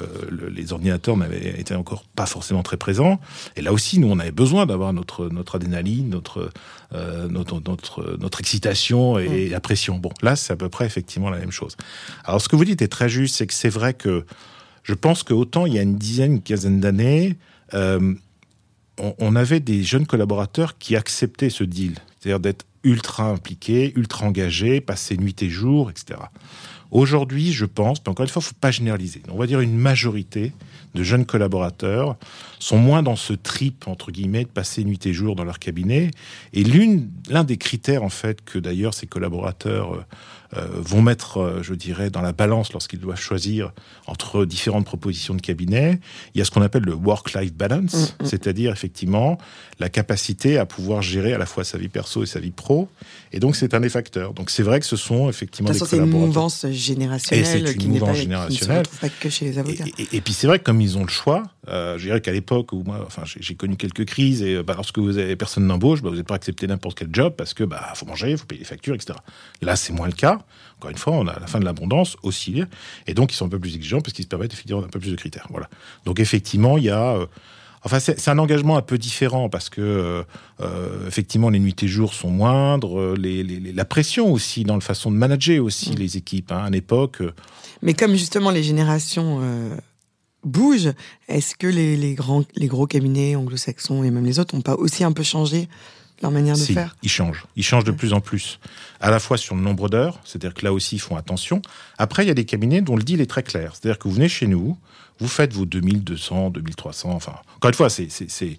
les 0.54 0.72
ordinateurs 0.72 1.16
n'avaient 1.16 1.60
été 1.60 1.74
encore 1.74 2.04
pas 2.16 2.26
forcément 2.26 2.62
très 2.62 2.76
présents. 2.76 3.20
Et 3.56 3.62
là 3.62 3.72
aussi, 3.72 3.98
nous, 3.98 4.08
on 4.08 4.18
avait 4.18 4.32
besoin 4.32 4.66
d'avoir 4.66 4.92
notre 4.92 5.13
notre 5.20 5.56
adrénaline, 5.56 6.08
notre 6.08 6.50
euh, 6.94 7.28
notre, 7.28 7.60
notre, 7.66 8.16
notre 8.20 8.40
excitation 8.40 9.18
et 9.18 9.48
la 9.48 9.60
pression. 9.60 9.98
Bon, 9.98 10.10
là, 10.22 10.36
c'est 10.36 10.52
à 10.52 10.56
peu 10.56 10.68
près 10.68 10.86
effectivement 10.86 11.30
la 11.30 11.38
même 11.38 11.50
chose. 11.50 11.76
Alors, 12.24 12.40
ce 12.40 12.48
que 12.48 12.56
vous 12.56 12.64
dites 12.64 12.82
est 12.82 12.88
très 12.88 13.08
juste, 13.08 13.36
c'est 13.36 13.46
que 13.46 13.54
c'est 13.54 13.68
vrai 13.68 13.94
que 13.94 14.24
je 14.82 14.94
pense 14.94 15.22
que 15.22 15.32
autant 15.34 15.66
il 15.66 15.74
y 15.74 15.78
a 15.78 15.82
une 15.82 15.96
dizaine, 15.96 16.34
une 16.34 16.42
quinzaine 16.42 16.80
d'années, 16.80 17.36
euh, 17.72 18.14
on, 18.98 19.14
on, 19.18 19.34
avait 19.34 19.60
des 19.60 19.82
jeunes 19.82 20.06
collaborateurs 20.06 20.78
qui 20.78 20.94
acceptaient 20.94 21.50
ce 21.50 21.64
deal, 21.64 21.94
c'est-à-dire 22.20 22.40
d'être 22.40 22.64
ultra 22.84 23.24
impliqués, 23.24 23.92
ultra 23.96 24.26
engagés, 24.26 24.80
passer 24.80 25.16
nuit 25.16 25.42
et 25.42 25.48
jour, 25.48 25.90
etc. 25.90 26.20
Aujourd'hui, 26.90 27.52
je 27.52 27.64
pense, 27.64 27.98
mais 28.04 28.10
encore 28.10 28.24
une 28.24 28.30
fois, 28.30 28.40
il 28.40 28.46
ne 28.46 28.48
faut 28.48 28.60
pas 28.60 28.70
généraliser. 28.70 29.22
On 29.30 29.38
va 29.38 29.46
dire 29.46 29.60
une 29.60 29.76
majorité 29.76 30.52
de 30.94 31.02
jeunes 31.02 31.26
collaborateurs 31.26 32.16
sont 32.60 32.78
moins 32.78 33.02
dans 33.02 33.16
ce 33.16 33.32
trip, 33.32 33.88
entre 33.88 34.12
guillemets, 34.12 34.44
de 34.44 34.48
passer 34.48 34.84
nuit 34.84 35.04
et 35.06 35.12
jour 35.12 35.34
dans 35.34 35.44
leur 35.44 35.58
cabinet. 35.58 36.10
Et 36.52 36.64
l'un 36.64 37.44
des 37.44 37.56
critères, 37.56 38.02
en 38.02 38.08
fait, 38.08 38.44
que 38.44 38.58
d'ailleurs 38.58 38.94
ces 38.94 39.06
collaborateurs 39.06 39.94
euh, 39.94 40.04
euh, 40.56 40.68
vont 40.76 41.02
mettre, 41.02 41.38
euh, 41.38 41.62
je 41.62 41.74
dirais, 41.74 42.10
dans 42.10 42.20
la 42.20 42.32
balance 42.32 42.72
lorsqu'ils 42.72 43.00
doivent 43.00 43.20
choisir 43.20 43.72
entre 44.06 44.44
différentes 44.44 44.84
propositions 44.84 45.34
de 45.34 45.40
cabinet, 45.40 45.98
il 46.34 46.38
y 46.38 46.42
a 46.42 46.44
ce 46.44 46.52
qu'on 46.52 46.62
appelle 46.62 46.84
le 46.84 46.94
work-life 46.94 47.52
balance, 47.52 48.14
mm, 48.20 48.22
mm. 48.22 48.26
c'est-à-dire 48.26 48.72
effectivement 48.72 49.36
la 49.80 49.88
capacité 49.88 50.58
à 50.58 50.66
pouvoir 50.66 51.02
gérer 51.02 51.32
à 51.32 51.38
la 51.38 51.46
fois 51.46 51.64
sa 51.64 51.76
vie 51.76 51.88
perso 51.88 52.22
et 52.22 52.26
sa 52.26 52.38
vie 52.38 52.52
pro. 52.52 52.88
Et 53.32 53.40
donc 53.40 53.56
c'est 53.56 53.74
un 53.74 53.80
des 53.80 53.88
facteurs. 53.88 54.32
Donc 54.32 54.50
c'est 54.50 54.62
vrai 54.62 54.78
que 54.78 54.86
ce 54.86 54.96
sont 54.96 55.28
effectivement 55.28 55.70
de 55.70 55.74
des 55.78 55.84
C'est 55.84 55.96
une 55.96 56.06
mouvance 56.06 56.64
générationnelle. 56.84 57.44
Et 57.44 57.66
c'est 57.66 57.84
une 57.84 57.92
mouvance 57.92 58.16
générationnelle. 58.16 58.86
Pas 59.00 59.08
que 59.08 59.28
chez 59.28 59.46
les 59.46 59.58
avocats. 59.58 59.84
Et, 60.12 60.20
puis 60.20 60.32
c'est 60.32 60.46
vrai 60.46 60.58
que 60.58 60.64
comme 60.64 60.80
ils 60.80 60.96
ont 60.98 61.02
le 61.02 61.10
choix, 61.10 61.42
euh, 61.68 61.98
je 61.98 62.04
dirais 62.04 62.20
qu'à 62.20 62.32
l'époque 62.32 62.72
où 62.72 62.82
moi, 62.82 63.02
enfin 63.06 63.22
j'ai 63.24 63.54
connu 63.54 63.76
quelques 63.76 64.04
crises 64.04 64.42
et 64.42 64.62
bah, 64.62 64.74
lorsque 64.76 64.98
vous 64.98 65.18
avez 65.18 65.36
personne 65.36 65.66
n'embauche, 65.66 66.02
bah, 66.02 66.10
vous 66.10 66.16
n'êtes 66.16 66.26
pas 66.26 66.34
accepté 66.34 66.66
n'importe 66.66 66.98
quel 66.98 67.08
job 67.12 67.34
parce 67.36 67.54
que 67.54 67.64
bah 67.64 67.92
faut 67.94 68.06
manger, 68.06 68.36
faut 68.36 68.46
payer 68.46 68.60
les 68.60 68.66
factures, 68.66 68.94
etc. 68.94 69.18
Là 69.62 69.76
c'est 69.76 69.92
moins 69.92 70.06
le 70.06 70.12
cas. 70.12 70.40
Encore 70.78 70.90
une 70.90 70.98
fois, 70.98 71.14
on 71.14 71.26
a 71.26 71.38
la 71.38 71.46
fin 71.46 71.60
de 71.60 71.64
l'abondance 71.64 72.16
aussi, 72.22 72.62
et 73.06 73.14
donc 73.14 73.32
ils 73.32 73.36
sont 73.36 73.46
un 73.46 73.48
peu 73.48 73.58
plus 73.58 73.74
exigeants 73.74 74.00
parce 74.00 74.12
qu'ils 74.12 74.24
se 74.24 74.28
permettent 74.28 74.52
effectivement 74.52 74.82
un 74.82 74.88
peu 74.88 74.98
plus 74.98 75.12
de 75.12 75.16
critères. 75.16 75.46
Voilà. 75.50 75.68
Donc 76.04 76.20
effectivement, 76.20 76.76
il 76.78 76.84
y 76.84 76.90
a 76.90 77.16
euh, 77.16 77.26
Enfin, 77.84 78.00
c'est 78.00 78.28
un 78.28 78.38
engagement 78.38 78.76
un 78.76 78.82
peu 78.82 78.96
différent 78.96 79.48
parce 79.48 79.68
que 79.68 79.80
euh, 79.80 80.22
euh, 80.60 81.06
effectivement 81.06 81.50
les 81.50 81.58
nuits 81.58 81.76
et 81.82 81.86
jours 81.86 82.14
sont 82.14 82.30
moindres, 82.30 83.14
les, 83.14 83.42
la 83.42 83.84
pression 83.84 84.32
aussi 84.32 84.64
dans 84.64 84.74
la 84.74 84.80
façon 84.80 85.10
de 85.10 85.16
manager 85.16 85.62
aussi 85.62 85.92
mm. 85.92 85.96
les 85.96 86.16
équipes 86.16 86.52
hein, 86.52 86.64
à 86.64 86.68
une 86.68 86.74
époque. 86.74 87.22
Mais 87.82 87.94
comme 87.94 88.14
justement 88.14 88.50
les 88.50 88.62
générations 88.62 89.40
bougent, 90.44 90.92
est-ce 91.28 91.54
que 91.54 91.66
les, 91.66 91.96
les, 91.96 92.14
grands, 92.14 92.44
les 92.56 92.66
gros 92.66 92.86
cabinets 92.86 93.36
anglo-saxons 93.36 94.04
et 94.04 94.10
même 94.10 94.24
les 94.24 94.38
autres 94.38 94.54
n'ont 94.54 94.62
pas 94.62 94.74
aussi 94.74 95.04
un 95.04 95.12
peu 95.12 95.22
changé 95.22 95.68
leur 96.22 96.30
manière 96.30 96.56
de 96.56 96.62
faire? 96.62 96.96
Ils 97.02 97.10
changent. 97.10 97.44
Ils 97.56 97.62
changent 97.62 97.84
de 97.84 97.92
plus 97.92 98.12
en 98.12 98.20
plus. 98.20 98.60
À 99.00 99.10
la 99.10 99.18
fois 99.18 99.36
sur 99.36 99.54
le 99.54 99.62
nombre 99.62 99.88
d'heures, 99.88 100.20
c'est-à-dire 100.24 100.54
que 100.54 100.64
là 100.64 100.72
aussi, 100.72 100.96
ils 100.96 101.00
font 101.00 101.16
attention. 101.16 101.60
Après, 101.98 102.24
il 102.24 102.28
y 102.28 102.30
a 102.30 102.34
des 102.34 102.44
cabinets 102.44 102.80
dont 102.80 102.96
le 102.96 103.02
deal 103.02 103.20
est 103.20 103.26
très 103.26 103.42
clair. 103.42 103.74
C'est-à-dire 103.74 103.98
que 103.98 104.08
vous 104.08 104.14
venez 104.14 104.28
chez 104.28 104.46
nous, 104.46 104.76
vous 105.18 105.28
faites 105.28 105.52
vos 105.52 105.64
2200, 105.64 106.50
2300, 106.50 107.10
enfin, 107.10 107.34
encore 107.56 107.68
une 107.68 107.74
fois, 107.74 107.90
c'est, 107.90 108.08
c'est, 108.10 108.58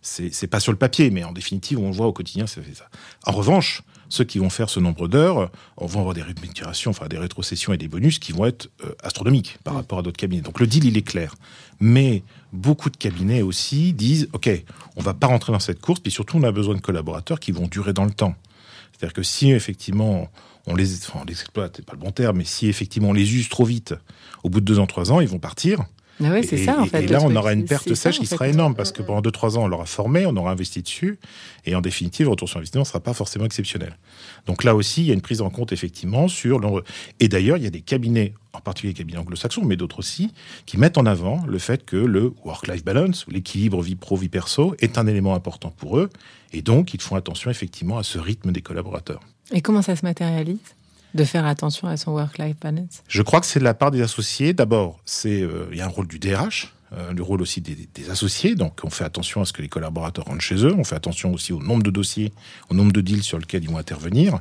c'est, 0.00 0.46
pas 0.46 0.60
sur 0.60 0.72
le 0.72 0.78
papier, 0.78 1.10
mais 1.10 1.24
en 1.24 1.32
définitive, 1.32 1.78
on 1.78 1.88
le 1.88 1.94
voit 1.94 2.06
au 2.06 2.12
quotidien, 2.12 2.46
ça 2.46 2.62
fait 2.62 2.74
ça. 2.74 2.88
En 3.26 3.32
revanche, 3.32 3.82
ceux 4.08 4.24
qui 4.24 4.38
vont 4.38 4.48
faire 4.48 4.70
ce 4.70 4.80
nombre 4.80 5.08
d'heures 5.08 5.50
vont 5.76 6.00
avoir 6.00 6.14
des 6.14 6.22
rémunérations, 6.22 6.90
enfin 6.90 7.08
des 7.08 7.18
rétrocessions 7.18 7.72
et 7.72 7.76
des 7.76 7.88
bonus 7.88 8.18
qui 8.18 8.32
vont 8.32 8.46
être 8.46 8.70
euh, 8.84 8.94
astronomiques 9.02 9.58
par 9.64 9.74
rapport 9.74 9.98
à 9.98 10.02
d'autres 10.02 10.16
cabinets. 10.16 10.40
Donc 10.40 10.60
le 10.60 10.66
deal, 10.66 10.84
il 10.84 10.96
est 10.96 11.02
clair. 11.02 11.34
Mais 11.80 12.22
beaucoup 12.52 12.90
de 12.90 12.96
cabinets 12.96 13.42
aussi 13.42 13.92
disent, 13.92 14.28
OK, 14.32 14.48
on 14.96 15.02
va 15.02 15.14
pas 15.14 15.26
rentrer 15.26 15.52
dans 15.52 15.60
cette 15.60 15.80
course, 15.80 16.00
puis 16.00 16.12
surtout 16.12 16.38
on 16.38 16.42
a 16.42 16.52
besoin 16.52 16.74
de 16.74 16.80
collaborateurs 16.80 17.40
qui 17.40 17.52
vont 17.52 17.66
durer 17.66 17.92
dans 17.92 18.04
le 18.04 18.12
temps. 18.12 18.34
C'est-à-dire 18.92 19.14
que 19.14 19.22
si 19.22 19.50
effectivement 19.52 20.30
on 20.68 20.76
les, 20.76 20.94
enfin, 20.94 21.20
on 21.22 21.24
les 21.24 21.32
exploite, 21.32 21.74
c'est 21.76 21.84
pas 21.84 21.94
le 21.94 21.98
bon 21.98 22.10
terme, 22.10 22.38
mais 22.38 22.44
si 22.44 22.68
effectivement 22.68 23.10
on 23.10 23.14
les 23.14 23.34
use 23.34 23.48
trop 23.48 23.64
vite, 23.64 23.94
au 24.44 24.50
bout 24.50 24.60
de 24.60 24.64
deux 24.64 24.78
ans, 24.78 24.86
trois 24.86 25.10
ans, 25.12 25.20
ils 25.20 25.28
vont 25.28 25.38
partir. 25.38 25.84
Ah 26.22 26.30
oui, 26.32 26.44
c'est 26.44 26.58
ça, 26.58 26.80
en 26.80 26.86
fait. 26.86 27.04
Et 27.04 27.06
là, 27.06 27.20
on 27.22 27.34
aura 27.36 27.52
une 27.52 27.64
perte 27.64 27.94
sèche 27.94 28.18
qui 28.18 28.26
sera 28.26 28.48
énorme 28.48 28.74
parce 28.74 28.90
que 28.90 29.02
pendant 29.02 29.20
2-3 29.20 29.56
ans, 29.56 29.64
on 29.64 29.68
l'aura 29.68 29.86
formé, 29.86 30.26
on 30.26 30.36
aura 30.36 30.50
investi 30.50 30.82
dessus. 30.82 31.18
Et 31.64 31.76
en 31.76 31.80
définitive, 31.80 32.26
le 32.26 32.30
retour 32.30 32.48
sur 32.48 32.58
investissement 32.58 32.82
ne 32.82 32.86
sera 32.86 33.00
pas 33.00 33.14
forcément 33.14 33.44
exceptionnel. 33.44 33.96
Donc 34.46 34.64
là 34.64 34.74
aussi, 34.74 35.02
il 35.02 35.06
y 35.06 35.10
a 35.10 35.14
une 35.14 35.20
prise 35.20 35.40
en 35.42 35.50
compte, 35.50 35.72
effectivement, 35.72 36.26
sur. 36.26 36.58
Le... 36.58 36.82
Et 37.20 37.28
d'ailleurs, 37.28 37.56
il 37.56 37.62
y 37.62 37.66
a 37.66 37.70
des 37.70 37.82
cabinets, 37.82 38.34
en 38.52 38.60
particulier 38.60 38.94
les 38.94 38.98
cabinets 38.98 39.18
anglo-saxons, 39.18 39.64
mais 39.64 39.76
d'autres 39.76 40.00
aussi, 40.00 40.32
qui 40.66 40.76
mettent 40.76 40.98
en 40.98 41.06
avant 41.06 41.44
le 41.46 41.58
fait 41.58 41.84
que 41.84 41.96
le 41.96 42.32
work-life 42.44 42.84
balance, 42.84 43.24
l'équilibre 43.28 43.80
vie 43.80 43.94
pro-vie 43.94 44.28
perso, 44.28 44.74
est 44.80 44.98
un 44.98 45.06
élément 45.06 45.34
important 45.34 45.70
pour 45.70 45.98
eux. 45.98 46.10
Et 46.52 46.62
donc, 46.62 46.94
ils 46.94 47.00
font 47.00 47.14
attention, 47.14 47.50
effectivement, 47.50 47.98
à 47.98 48.02
ce 48.02 48.18
rythme 48.18 48.50
des 48.50 48.62
collaborateurs. 48.62 49.20
Et 49.52 49.62
comment 49.62 49.82
ça 49.82 49.96
se 49.96 50.04
matérialise 50.04 50.58
de 51.14 51.24
faire 51.24 51.46
attention 51.46 51.88
à 51.88 51.96
son 51.96 52.12
work-life 52.12 52.56
balance? 52.60 53.02
Je 53.08 53.22
crois 53.22 53.40
que 53.40 53.46
c'est 53.46 53.58
de 53.58 53.64
la 53.64 53.74
part 53.74 53.90
des 53.90 54.02
associés. 54.02 54.52
D'abord, 54.52 55.00
c'est 55.04 55.40
euh, 55.40 55.68
il 55.72 55.78
y 55.78 55.80
a 55.80 55.86
un 55.86 55.88
rôle 55.88 56.06
du 56.06 56.18
DRH, 56.18 56.74
euh, 56.92 57.12
le 57.12 57.22
rôle 57.22 57.40
aussi 57.40 57.60
des, 57.60 58.10
associés. 58.10 58.54
Donc, 58.54 58.80
on 58.84 58.90
fait 58.90 59.04
attention 59.04 59.40
à 59.40 59.44
ce 59.44 59.52
que 59.52 59.62
les 59.62 59.68
collaborateurs 59.68 60.26
rentrent 60.26 60.42
chez 60.42 60.64
eux. 60.66 60.74
On 60.76 60.84
fait 60.84 60.96
attention 60.96 61.32
aussi 61.32 61.52
au 61.52 61.60
nombre 61.60 61.82
de 61.82 61.90
dossiers, 61.90 62.32
au 62.68 62.74
nombre 62.74 62.92
de 62.92 63.00
deals 63.00 63.22
sur 63.22 63.38
lesquels 63.38 63.62
ils 63.62 63.70
vont 63.70 63.78
intervenir. 63.78 64.40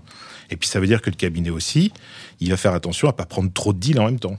Et 0.49 0.57
puis, 0.57 0.67
ça 0.67 0.79
veut 0.79 0.87
dire 0.87 1.01
que 1.01 1.09
le 1.09 1.15
cabinet 1.15 1.49
aussi, 1.49 1.93
il 2.39 2.49
va 2.49 2.57
faire 2.57 2.73
attention 2.73 3.07
à 3.07 3.13
pas 3.13 3.25
prendre 3.25 3.51
trop 3.51 3.71
de 3.71 3.79
deals 3.79 3.99
en 3.99 4.05
même 4.05 4.19
temps. 4.19 4.37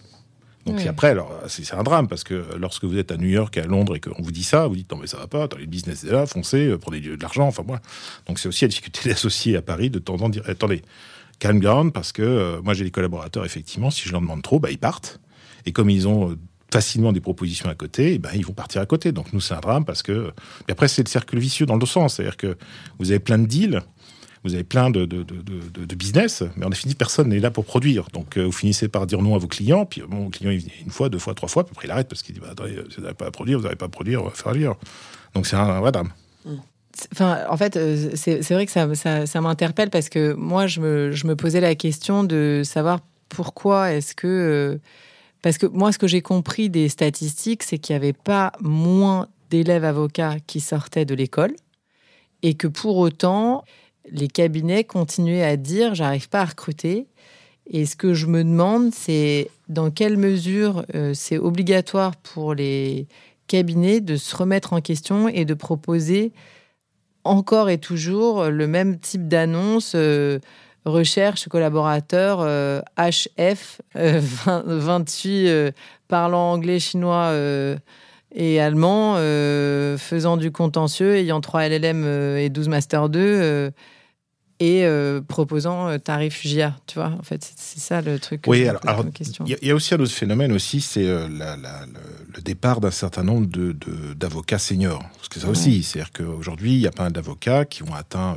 Donc 0.73 0.87
après, 0.87 1.09
alors 1.09 1.33
c'est 1.49 1.75
un 1.75 1.83
drame 1.83 2.09
parce 2.09 2.25
que 2.25 2.47
lorsque 2.59 2.85
vous 2.85 2.99
êtes 2.99 3.13
à 3.13 3.17
New 3.17 3.29
York 3.29 3.57
et 3.57 3.61
à 3.61 3.67
Londres 3.67 3.97
et 3.97 4.01
qu'on 4.01 4.23
vous 4.23 4.33
dit 4.33 4.43
ça, 4.43 4.67
vous 4.67 4.77
dites 4.77 4.91
non 4.91 4.99
mais 4.99 5.07
ça 5.07 5.17
va 5.17 5.27
pas, 5.27 5.45
attendez, 5.45 5.65
le 5.65 5.69
business 5.69 6.05
est 6.05 6.11
là, 6.11 6.27
foncez, 6.27 6.69
euh, 6.69 6.79
prenez 6.79 7.01
de 7.01 7.21
l'argent, 7.21 7.47
enfin 7.47 7.63
voilà. 7.67 7.83
Donc 8.27 8.39
c'est 8.39 8.49
aussi 8.49 8.65
la 8.65 8.69
difficulté 8.69 9.01
d'associer 9.09 9.57
à 9.57 9.63
Paris 9.63 9.91
de 9.91 9.99
temps 9.99 10.15
en 10.15 10.19
temps 10.19 10.29
dire 10.29 10.43
attendez, 10.47 10.83
calm 11.39 11.61
down 11.61 11.93
parce 11.93 12.13
que 12.13 12.23
euh, 12.23 12.61
moi 12.63 12.75
j'ai 12.75 12.85
des 12.85 12.91
collaborateurs 12.91 13.45
effectivement, 13.45 13.91
si 13.91 14.07
je 14.07 14.13
leur 14.13 14.21
demande 14.21 14.43
trop, 14.43 14.59
bah, 14.61 14.71
ils 14.71 14.79
partent. 14.79 15.21
Et 15.67 15.73
comme 15.73 15.91
ils 15.91 16.07
ont 16.09 16.31
euh, 16.31 16.39
facilement 16.73 17.13
des 17.13 17.21
propositions 17.21 17.69
à 17.69 17.75
côté, 17.75 18.15
eh 18.15 18.19
ben, 18.19 18.31
ils 18.35 18.45
vont 18.45 18.53
partir 18.53 18.81
à 18.81 18.87
côté. 18.87 19.13
Donc 19.13 19.33
nous 19.33 19.41
c'est 19.41 19.55
un 19.55 19.61
drame 19.61 19.85
parce 19.85 20.03
que. 20.03 20.33
Mais 20.67 20.73
après 20.73 20.89
c'est 20.89 21.03
le 21.03 21.09
cercle 21.09 21.39
vicieux 21.39 21.67
dans 21.67 21.77
le 21.77 21.87
sens, 21.87 22.15
c'est-à-dire 22.15 22.37
que 22.37 22.57
vous 22.99 23.11
avez 23.11 23.21
plein 23.21 23.39
de 23.39 23.47
deals 23.47 23.83
vous 24.45 24.55
avez 24.55 24.65
plein 24.65 24.91
de, 24.91 25.05
de, 25.05 25.23
de, 25.23 25.95
business, 25.95 26.43
mais 26.57 26.65
en 26.65 26.71
définitive, 26.71 26.97
personne 26.97 27.29
n'est 27.29 27.41
là 27.41 27.51
pour 27.51 27.65
produire. 27.65 28.09
Donc, 28.13 28.37
euh, 28.37 28.45
vous 28.45 28.53
finissez 28.53 28.89
par 28.89 29.07
dire 29.07 29.21
non 29.23 29.35
à 29.35 29.39
vos 29.39 29.49
clients, 29.49 29.85
puis 29.85 30.03
bon, 30.09 30.27
le 30.27 30.31
client, 30.31 30.51
il 30.51 30.59
vient 30.59 30.73
une 30.85 30.91
fois, 30.91 31.09
deux 31.09 31.19
fois, 31.19 31.35
trois 31.35 31.49
fois, 31.49 31.65
puis 31.65 31.73
après, 31.73 31.89
il 31.89 31.91
arrête 31.91 32.09
parce 32.09 32.23
qu'il 32.23 32.35
dit 32.35 32.41
bah, 32.41 32.55
vous 32.57 33.03
n'avez 33.03 33.15
pas 33.15 33.27
à 33.27 33.31
produire, 33.31 33.59
vous 33.59 33.65
n'avez 33.65 33.77
pas 33.77 33.87
à 33.87 33.89
produire, 33.89 34.23
on 34.23 34.27
va 34.27 34.31
faire 34.31 34.53
lire. 34.53 34.75
Donc, 35.35 35.47
c'est 35.47 35.57
un, 35.57 35.81
drame. 35.91 36.13
Enfin, 37.13 37.45
en 37.49 37.57
fait, 37.57 37.77
euh, 37.77 38.11
c'est 38.15 38.51
vrai 38.51 38.67
que 38.67 38.73
ça, 38.73 38.93
ça, 38.95 39.27
ça 39.27 39.41
m'interpelle 39.41 39.91
parce 39.91 40.09
que 40.09 40.33
moi, 40.33 40.67
je 40.67 40.81
me, 40.81 41.13
je 41.13 41.27
me, 41.27 41.37
posais 41.37 41.61
la 41.61 41.75
question 41.75 42.25
de 42.25 42.63
savoir 42.65 43.01
pourquoi 43.29 43.93
est-ce 43.93 44.15
que. 44.15 44.27
Euh, 44.27 44.79
parce 45.43 45.59
que 45.59 45.67
moi, 45.67 45.93
ce 45.93 45.99
que 45.99 46.09
j'ai 46.09 46.23
compris 46.23 46.69
des 46.71 46.89
statistiques, 46.89 47.63
c'est 47.63 47.79
qu'il 47.79 47.95
n'y 47.95 47.99
avait 47.99 48.13
pas 48.13 48.53
moins 48.61 49.29
d'élèves 49.51 49.85
avocats 49.85 50.37
qui 50.47 50.61
sortaient 50.61 51.05
de 51.05 51.15
l'école 51.15 51.55
et 52.43 52.55
que 52.55 52.67
pour 52.67 52.97
autant, 52.99 53.65
les 54.13 54.29
cabinets 54.29 54.85
continuaient 54.85 55.45
à 55.45 55.57
dire 55.57 55.95
j'arrive 55.95 56.29
pas 56.29 56.43
à 56.43 56.45
recruter. 56.47 57.07
Et 57.71 57.85
ce 57.85 57.97
que 57.97 58.15
je 58.15 58.27
me 58.27 58.43
demande, 58.43 58.95
c'est 58.95 59.51
dans 59.69 59.91
quelle 59.91 60.17
mesure 60.17 60.85
euh, 60.95 61.13
c'est 61.15 61.37
obligatoire 61.37 62.17
pour 62.17 62.55
les 62.55 63.07
cabinets 63.47 64.01
de 64.01 64.17
se 64.17 64.35
remettre 64.35 64.73
en 64.73 64.81
question 64.81 65.29
et 65.29 65.45
de 65.45 65.55
proposer 65.55 66.33
encore 67.25 67.69
et 67.69 67.79
toujours 67.79 68.45
le 68.47 68.67
même 68.67 68.99
type 68.99 69.29
d'annonce. 69.29 69.93
Euh, 69.95 70.39
recherche 70.85 71.49
collaborateur 71.49 72.39
HF 72.97 73.83
28 73.95 75.75
parlant 76.09 76.53
anglais, 76.53 76.79
chinois 76.79 77.35
et 78.35 78.61
allemand, 78.61 79.15
euh, 79.17 79.97
faisant 79.99 80.37
du 80.37 80.51
contentieux, 80.51 81.17
ayant 81.17 81.41
3 81.41 81.69
LLM 81.69 82.07
et 82.39 82.49
12 82.51 82.69
Master 82.69 83.09
2 83.09 83.71
et 84.61 84.85
euh, 84.85 85.21
proposant 85.21 85.89
euh, 85.89 85.99
tarif 85.99 86.43
GIA, 86.43 86.77
tu 86.87 86.99
vois. 86.99 87.13
En 87.19 87.23
fait, 87.23 87.49
c'est 87.57 87.79
ça 87.79 88.01
le 88.01 88.19
truc. 88.19 88.43
Oui, 88.47 88.67
alors, 88.67 89.05
il 89.47 89.57
y, 89.63 89.71
a 89.71 89.75
aussi 89.75 89.95
un 89.95 90.01
autre 90.01 90.13
phénomène 90.13 90.53
aussi, 90.53 90.81
c'est 90.81 91.07
euh, 91.07 91.29
le, 91.29 92.41
départ 92.43 92.81
d'un 92.81 92.91
certain 92.91 93.23
nombre 93.23 93.49
d'avocats 94.15 94.57
de, 94.57 94.61
seniors. 94.61 95.03
Parce 95.17 95.29
que 95.29 95.41
ça 95.41 95.49
aussi, 95.49 95.83
c'est-à-dire 95.83 96.13
qu'aujourd'hui, 96.13 96.73
il 96.73 96.81
y 96.81 96.87
a 96.87 96.93
pas 96.93 97.09
d'avocats 97.11 97.65
qui 97.65 97.83
ont 97.83 97.95
atteint 97.95 98.37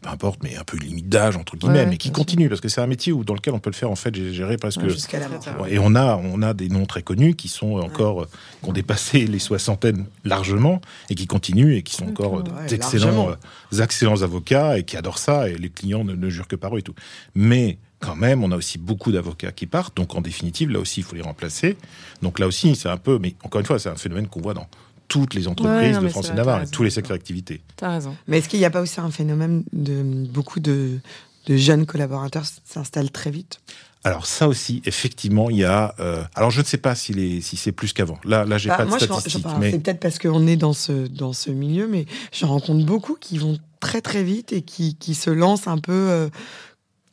peu 0.00 0.08
importe, 0.08 0.42
mais 0.42 0.56
un 0.56 0.64
peu 0.64 0.76
limite 0.76 1.08
d'âge 1.08 1.36
entre 1.36 1.56
guillemets, 1.56 1.86
mais 1.86 1.96
qui 1.96 2.10
continue 2.10 2.48
parce 2.48 2.60
que 2.60 2.68
c'est 2.68 2.80
un 2.80 2.86
métier 2.86 3.12
où 3.12 3.24
dans 3.24 3.34
lequel 3.34 3.54
on 3.54 3.58
peut 3.58 3.70
le 3.70 3.76
faire 3.76 3.90
en 3.90 3.96
fait 3.96 4.14
gérer 4.32 4.56
presque 4.56 4.86
jusqu'à 4.88 5.18
la 5.18 5.28
mort. 5.28 5.66
Et 5.68 5.78
on 5.78 5.94
a 5.94 6.16
on 6.16 6.42
a 6.42 6.54
des 6.54 6.68
noms 6.68 6.86
très 6.86 7.02
connus 7.02 7.34
qui 7.34 7.48
sont 7.48 7.78
encore 7.80 8.26
qui 8.62 8.68
ont 8.68 8.72
dépassé 8.72 9.26
les 9.26 9.38
soixantaines 9.38 10.06
largement 10.24 10.80
et 11.08 11.14
qui 11.14 11.26
continuent 11.26 11.74
et 11.74 11.82
qui 11.82 11.94
sont 11.94 12.08
encore 12.08 12.42
d'excellents 12.68 13.30
euh, 13.30 13.82
excellents 13.82 14.22
avocats 14.22 14.78
et 14.78 14.84
qui 14.84 14.96
adorent 14.96 15.18
ça 15.18 15.48
et 15.48 15.56
les 15.56 15.70
clients 15.70 16.04
ne, 16.04 16.14
ne 16.14 16.30
jurent 16.30 16.48
que 16.48 16.56
par 16.56 16.74
eux 16.74 16.78
et 16.78 16.82
tout. 16.82 16.94
Mais 17.34 17.78
quand 18.00 18.16
même, 18.16 18.42
on 18.42 18.50
a 18.50 18.56
aussi 18.56 18.78
beaucoup 18.78 19.12
d'avocats 19.12 19.52
qui 19.52 19.66
partent. 19.66 19.96
Donc, 19.96 20.14
en 20.14 20.22
définitive, 20.22 20.70
là 20.70 20.80
aussi, 20.80 21.00
il 21.00 21.02
faut 21.02 21.14
les 21.14 21.22
remplacer. 21.22 21.76
Donc, 22.22 22.38
là 22.38 22.46
aussi, 22.46 22.74
c'est 22.74 22.88
un 22.88 22.96
peu, 22.96 23.18
mais 23.18 23.34
encore 23.44 23.60
une 23.60 23.66
fois, 23.66 23.78
c'est 23.78 23.90
un 23.90 23.96
phénomène 23.96 24.26
qu'on 24.26 24.40
voit 24.40 24.54
dans 24.54 24.66
toutes 25.10 25.34
les 25.34 25.48
entreprises 25.48 25.98
de 25.98 26.08
France 26.08 26.30
et 26.30 26.34
Navarre, 26.34 26.62
et 26.62 26.66
tous 26.66 26.84
les 26.84 26.90
secteurs 26.90 27.16
d'activité. 27.16 27.60
T'as 27.76 27.90
raison. 27.90 28.16
Mais 28.28 28.38
est-ce 28.38 28.48
qu'il 28.48 28.60
n'y 28.60 28.64
a 28.64 28.70
pas 28.70 28.80
aussi 28.80 29.00
un 29.00 29.10
phénomène 29.10 29.64
de 29.72 30.02
beaucoup 30.30 30.60
de, 30.60 31.00
jeunes 31.48 31.84
collaborateurs 31.84 32.44
s'installent 32.64 33.10
très 33.10 33.30
vite? 33.30 33.60
Alors 34.04 34.24
ça 34.24 34.48
aussi, 34.48 34.80
effectivement, 34.86 35.50
il 35.50 35.58
y 35.58 35.64
a. 35.64 35.94
Euh, 36.00 36.22
alors 36.34 36.50
je 36.50 36.60
ne 36.60 36.64
sais 36.64 36.78
pas 36.78 36.94
si, 36.94 37.42
si 37.42 37.56
c'est 37.58 37.72
plus 37.72 37.92
qu'avant. 37.92 38.18
Là, 38.24 38.46
là, 38.46 38.56
j'ai 38.56 38.70
bah, 38.70 38.78
pas 38.78 38.84
de 38.86 38.90
statistiques. 38.90 39.44
mais... 39.58 39.72
C'est 39.72 39.78
peut-être 39.80 40.00
parce 40.00 40.18
qu'on 40.18 40.46
est 40.46 40.56
dans 40.56 40.72
ce 40.72 41.06
dans 41.08 41.34
ce 41.34 41.50
milieu, 41.50 41.86
mais 41.86 42.06
je 42.32 42.46
rencontre 42.46 42.86
beaucoup 42.86 43.16
qui 43.20 43.36
vont 43.36 43.58
très 43.78 44.00
très 44.00 44.22
vite 44.22 44.54
et 44.54 44.62
qui, 44.62 44.94
qui 44.94 45.14
se 45.14 45.28
lancent 45.28 45.66
un 45.66 45.78
peu. 45.78 45.92
Euh, 45.92 46.28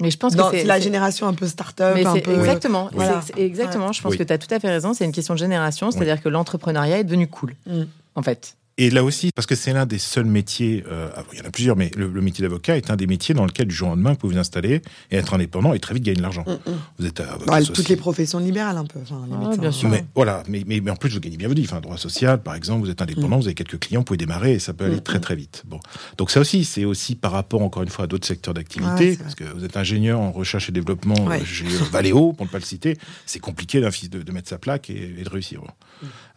mais 0.01 0.11
je 0.11 0.17
pense 0.17 0.35
que 0.35 0.41
c'est 0.51 0.63
la 0.63 0.79
génération 0.79 1.27
un 1.27 1.33
peu 1.33 1.47
start-up. 1.47 1.97
Un 2.05 2.19
peu... 2.19 2.31
Exactement. 2.31 2.89
Exactement. 3.37 3.91
Je 3.91 4.01
pense 4.01 4.15
que 4.15 4.23
tu 4.23 4.33
as 4.33 4.37
tout 4.37 4.53
à 4.53 4.59
fait 4.59 4.69
raison. 4.69 4.93
C'est 4.93 5.05
une 5.05 5.11
question 5.11 5.33
de 5.33 5.39
génération. 5.39 5.91
C'est-à-dire 5.91 6.21
que 6.21 6.29
l'entrepreneuriat 6.29 6.99
est 6.99 7.03
devenu 7.03 7.27
cool, 7.27 7.55
mm. 7.65 7.83
en 8.15 8.21
fait. 8.21 8.56
Et 8.79 8.91
là 8.91 9.03
aussi, 9.03 9.31
parce 9.33 9.47
que 9.47 9.55
c'est 9.55 9.73
l'un 9.73 9.87
des 9.87 9.97
seuls 9.97 10.25
métiers, 10.25 10.83
euh, 10.87 11.09
ah, 11.15 11.23
il 11.33 11.39
y 11.39 11.41
en 11.41 11.45
a 11.45 11.49
plusieurs, 11.49 11.75
mais 11.75 11.89
le, 11.97 12.09
métier 12.21 12.43
d'avocat 12.43 12.77
est 12.77 12.91
un 12.91 12.95
des 12.95 13.07
métiers 13.07 13.33
dans 13.33 13.45
lequel 13.45 13.67
du 13.67 13.73
jour 13.73 13.87
au 13.87 13.91
lendemain, 13.91 14.11
vous 14.11 14.17
pouvez 14.17 14.35
vous 14.35 14.39
installer 14.39 14.83
et 15.09 15.15
être 15.15 15.33
indépendant 15.33 15.73
et 15.73 15.79
très 15.79 15.95
vite 15.95 16.03
gagner 16.03 16.17
de 16.17 16.21
l'argent. 16.21 16.43
Mm, 16.45 16.69
mm. 16.69 16.75
Vous 16.99 17.05
êtes 17.07 17.19
avocat 17.19 17.45
bah, 17.47 17.63
Toutes 17.63 17.89
les 17.89 17.95
professions 17.95 18.37
libérales, 18.37 18.77
un 18.77 18.85
peu. 18.85 18.99
Enfin, 19.01 19.27
ah, 19.31 19.57
bien 19.57 19.71
sûr. 19.71 19.89
Mais, 19.89 20.05
voilà, 20.13 20.43
mais, 20.47 20.63
mais, 20.67 20.91
en 20.91 20.95
plus, 20.95 21.11
vous 21.11 21.19
gagnez 21.19 21.37
bien 21.37 21.47
votre 21.47 21.59
vie. 21.59 21.65
Enfin, 21.67 21.81
droit 21.81 21.97
social, 21.97 22.41
par 22.43 22.53
exemple, 22.53 22.85
vous 22.85 22.91
êtes 22.91 23.01
indépendant, 23.01 23.39
vous 23.39 23.47
avez 23.47 23.55
quelques 23.55 23.79
clients, 23.79 24.01
vous 24.01 24.05
pouvez 24.05 24.17
démarrer 24.17 24.53
et 24.53 24.59
ça 24.59 24.73
peut 24.73 24.85
aller 24.85 25.01
très 25.01 25.19
très 25.19 25.35
vite. 25.35 25.63
Bon. 25.65 25.79
Donc 26.19 26.29
ça 26.29 26.39
aussi, 26.39 26.63
c'est 26.63 26.85
aussi 26.85 27.15
par 27.15 27.31
rapport, 27.31 27.63
encore 27.63 27.81
une 27.81 27.89
fois, 27.89 28.05
à 28.05 28.07
d'autres 28.07 28.27
secteurs 28.27 28.53
d'activité, 28.53 29.17
parce 29.17 29.33
que 29.33 29.43
vous 29.43 29.65
êtes 29.65 29.77
ingénieur 29.77 30.19
en 30.19 30.31
recherche 30.31 30.69
et 30.69 30.71
développement 30.71 31.25
ouais. 31.25 31.43
chez 31.43 31.65
euh, 31.65 31.83
Valeo, 31.91 32.33
pour 32.33 32.45
ne 32.45 32.51
pas 32.51 32.59
le 32.59 32.63
citer, 32.63 32.95
c'est 33.25 33.39
compliqué 33.39 33.81
de, 33.81 34.21
de, 34.21 34.31
mettre 34.31 34.49
sa 34.49 34.59
plaque 34.59 34.91
et, 34.91 35.23
de 35.23 35.29
réussir. 35.29 35.61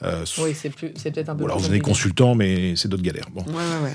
Euh, 0.03 0.25
oui, 0.39 0.55
c'est 0.55 0.71
peut-être 0.71 1.29
un 1.29 1.37
peu. 1.37 1.45
Voilà, 1.45 1.57
vous 1.57 1.73
êtes 1.73 1.83
consultant, 1.83 2.30
mais 2.35 2.75
c'est 2.77 2.89
d'autres 2.89 3.03
galères. 3.03 3.29
Bon. 3.33 3.45
Euh, 3.49 3.89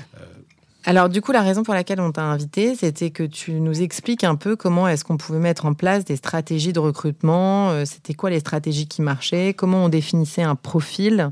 alors 0.84 1.08
du 1.08 1.20
coup, 1.20 1.32
la 1.32 1.42
raison 1.42 1.62
pour 1.62 1.74
laquelle 1.74 2.00
on 2.00 2.12
t'a 2.12 2.22
invité, 2.22 2.74
c'était 2.74 3.10
que 3.10 3.22
tu 3.22 3.52
nous 3.52 3.82
expliques 3.82 4.24
un 4.24 4.36
peu 4.36 4.56
comment 4.56 4.88
est-ce 4.88 5.04
qu'on 5.04 5.16
pouvait 5.16 5.38
mettre 5.38 5.66
en 5.66 5.74
place 5.74 6.04
des 6.04 6.16
stratégies 6.16 6.72
de 6.72 6.80
recrutement, 6.80 7.70
euh, 7.70 7.84
c'était 7.84 8.14
quoi 8.14 8.30
les 8.30 8.40
stratégies 8.40 8.86
qui 8.86 9.02
marchaient, 9.02 9.54
comment 9.54 9.84
on 9.84 9.88
définissait 9.88 10.42
un 10.42 10.54
profil, 10.54 11.30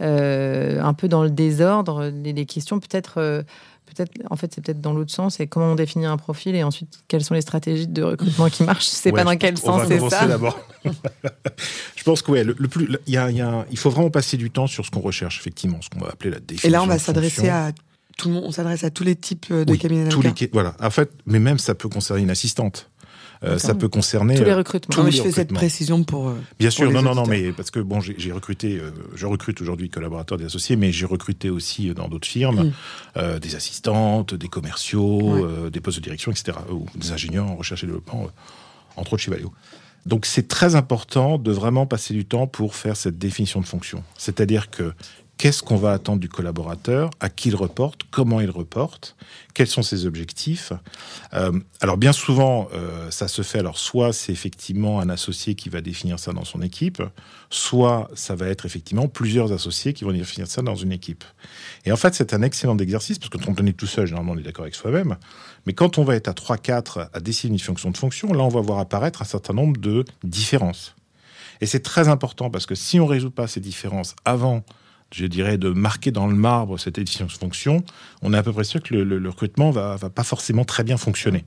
un 0.00 0.94
peu 0.94 1.08
dans 1.08 1.22
le 1.22 1.30
désordre, 1.30 2.10
les, 2.12 2.46
questions 2.46 2.78
peut-être 2.78 3.44
peut-être, 3.86 4.12
en 4.30 4.36
fait, 4.36 4.52
c'est 4.54 4.64
peut-être 4.64 4.80
dans 4.80 4.92
l'autre 4.92 5.12
sens. 5.12 5.40
Et 5.40 5.46
comment 5.46 5.72
on 5.72 5.74
définit 5.74 6.06
un 6.06 6.16
profil 6.16 6.54
et 6.54 6.62
ensuite 6.62 7.00
quelles 7.08 7.24
sont 7.24 7.34
les 7.34 7.40
stratégies 7.40 7.86
de 7.86 8.02
recrutement 8.02 8.48
qui 8.48 8.62
marchent. 8.62 8.90
Je 8.90 8.94
sais 8.94 9.12
pas 9.12 9.24
dans 9.24 9.36
quel 9.36 9.58
sens 9.58 9.82
c'est 9.88 10.00
ça. 10.08 10.26
d'abord. 10.26 10.58
je 11.96 12.02
pense 12.04 12.22
que 12.22 12.32
ouais, 12.32 12.44
le, 12.44 12.54
plus, 12.54 12.88
il 13.06 13.14
y 13.14 13.16
a, 13.16 13.66
il 13.70 13.78
faut 13.78 13.90
vraiment 13.90 14.10
passer 14.10 14.36
du 14.36 14.50
temps 14.50 14.66
sur 14.66 14.84
ce 14.84 14.90
qu'on 14.90 15.00
recherche 15.00 15.38
effectivement, 15.38 15.80
ce 15.82 15.88
qu'on 15.88 16.00
va 16.00 16.10
appeler 16.10 16.30
la 16.30 16.40
définition. 16.40 16.68
Et 16.68 16.72
là, 16.72 16.82
on 16.82 16.86
va 16.86 16.98
s'adresser 16.98 17.48
à 17.48 17.72
tout 18.16 18.28
le 18.28 18.34
monde. 18.34 18.44
On 18.46 18.52
s'adresse 18.52 18.84
à 18.84 18.90
tous 18.90 19.04
les 19.04 19.16
types 19.16 19.52
de 19.52 19.74
cabinets 19.76 20.08
d'avocats. 20.08 20.46
Voilà. 20.52 20.76
En 20.80 20.90
fait, 20.90 21.10
mais 21.26 21.38
même 21.38 21.58
ça 21.58 21.74
peut 21.74 21.88
concerner 21.88 22.22
une 22.22 22.30
assistante. 22.30 22.90
Euh, 23.44 23.58
ça 23.58 23.74
peut 23.74 23.88
concerner 23.88 24.36
tous 24.36 24.44
les 24.44 24.50
euh, 24.50 24.56
recrutements. 24.56 25.04
Tous 25.04 25.10
je 25.10 25.22
fais 25.22 25.30
cette 25.30 25.52
précision 25.52 26.02
pour. 26.04 26.28
Euh, 26.28 26.34
Bien 26.58 26.70
sûr, 26.70 26.90
non, 26.90 27.02
non, 27.02 27.14
non, 27.14 27.26
mais 27.26 27.52
parce 27.52 27.70
que 27.70 27.80
bon, 27.80 28.00
j'ai 28.00 28.32
recruté, 28.32 28.80
je 29.14 29.26
recrute 29.26 29.60
aujourd'hui 29.60 29.90
collaborateurs 29.90 30.38
des 30.38 30.46
associés, 30.46 30.76
mais 30.76 30.92
j'ai 30.92 31.06
recruté 31.06 31.50
aussi 31.50 31.92
dans 31.94 32.08
d'autres 32.08 32.28
firmes 32.28 32.72
mm. 33.16 33.38
des 33.38 33.54
assistantes, 33.54 34.34
des 34.34 34.48
commerciaux, 34.48 35.46
des 35.70 35.80
postes 35.80 35.98
de 35.98 36.04
direction, 36.04 36.32
etc., 36.32 36.58
ou 36.70 36.86
des 36.96 37.12
ingénieurs 37.12 37.46
en 37.46 37.56
recherche 37.56 37.84
et 37.84 37.86
développement, 37.86 38.28
entre 38.96 39.14
autres 39.14 39.22
chez 39.22 39.30
Valeo. 39.30 39.52
Donc 40.06 40.26
c'est 40.26 40.48
très 40.48 40.74
important 40.74 41.38
de 41.38 41.50
vraiment 41.50 41.86
passer 41.86 42.12
du 42.12 42.26
temps 42.26 42.46
pour 42.46 42.74
faire 42.74 42.96
cette 42.96 43.18
définition 43.18 43.60
de 43.60 43.66
fonction. 43.66 44.04
C'est-à-dire 44.18 44.70
que 44.70 44.92
qu'est-ce 45.38 45.62
qu'on 45.62 45.76
va 45.76 45.92
attendre 45.92 46.20
du 46.20 46.28
collaborateur, 46.28 47.10
à 47.20 47.28
qui 47.28 47.48
il 47.48 47.56
reporte, 47.56 48.02
comment 48.10 48.40
il 48.40 48.50
reporte, 48.50 49.16
quels 49.52 49.66
sont 49.66 49.82
ses 49.82 50.06
objectifs? 50.06 50.72
Euh, 51.32 51.52
alors 51.80 51.96
bien 51.96 52.12
souvent, 52.12 52.68
euh, 52.72 53.10
ça 53.10 53.28
se 53.28 53.42
fait. 53.42 53.58
Alors 53.58 53.78
soit 53.78 54.12
c'est 54.12 54.32
effectivement 54.32 55.00
un 55.00 55.08
associé 55.08 55.54
qui 55.54 55.68
va 55.68 55.80
définir 55.80 56.18
ça 56.18 56.32
dans 56.32 56.44
son 56.44 56.62
équipe, 56.62 57.02
soit 57.50 58.10
ça 58.14 58.34
va 58.34 58.48
être 58.48 58.66
effectivement 58.66 59.08
plusieurs 59.08 59.52
associés 59.52 59.92
qui 59.92 60.04
vont 60.04 60.12
définir 60.12 60.46
ça 60.46 60.62
dans 60.62 60.74
une 60.74 60.92
équipe. 60.92 61.24
Et 61.84 61.92
en 61.92 61.96
fait, 61.96 62.14
c'est 62.14 62.34
un 62.34 62.42
excellent 62.42 62.78
exercice 62.78 63.18
parce 63.18 63.30
que 63.30 63.38
quand 63.38 63.60
on 63.60 63.66
est 63.66 63.76
tout 63.76 63.86
seul, 63.86 64.06
généralement 64.06 64.32
on 64.32 64.38
est 64.38 64.42
d'accord 64.42 64.64
avec 64.64 64.74
soi-même. 64.74 65.16
Mais 65.66 65.72
quand 65.72 65.98
on 65.98 66.04
va 66.04 66.14
être 66.14 66.28
à 66.28 66.32
3-4 66.32 67.08
à 67.12 67.20
décider 67.20 67.52
une 67.52 67.58
fonction 67.58 67.90
de 67.90 67.96
fonction, 67.96 68.32
là 68.32 68.42
on 68.42 68.48
va 68.48 68.60
voir 68.60 68.78
apparaître 68.78 69.22
un 69.22 69.26
certain 69.26 69.54
nombre 69.54 69.78
de 69.78 70.04
différences. 70.22 70.94
Et 71.60 71.66
c'est 71.66 71.80
très 71.80 72.08
important 72.08 72.50
parce 72.50 72.66
que 72.66 72.74
si 72.74 73.00
on 73.00 73.06
ne 73.06 73.10
résout 73.10 73.30
pas 73.30 73.46
ces 73.46 73.60
différences 73.60 74.16
avant 74.24 74.64
je 75.14 75.26
dirais, 75.26 75.58
de 75.58 75.70
marquer 75.70 76.10
dans 76.10 76.26
le 76.26 76.34
marbre 76.34 76.78
cette 76.78 76.98
édition 76.98 77.26
de 77.26 77.30
fonction, 77.30 77.84
on 78.22 78.34
est 78.34 78.36
à 78.36 78.42
peu 78.42 78.52
près 78.52 78.64
sûr 78.64 78.82
que 78.82 78.94
le, 78.94 79.28
recrutement 79.28 79.70
va, 79.70 79.96
va 79.96 80.10
pas 80.10 80.24
forcément 80.24 80.64
très 80.64 80.82
bien 80.82 80.96
fonctionner. 80.96 81.44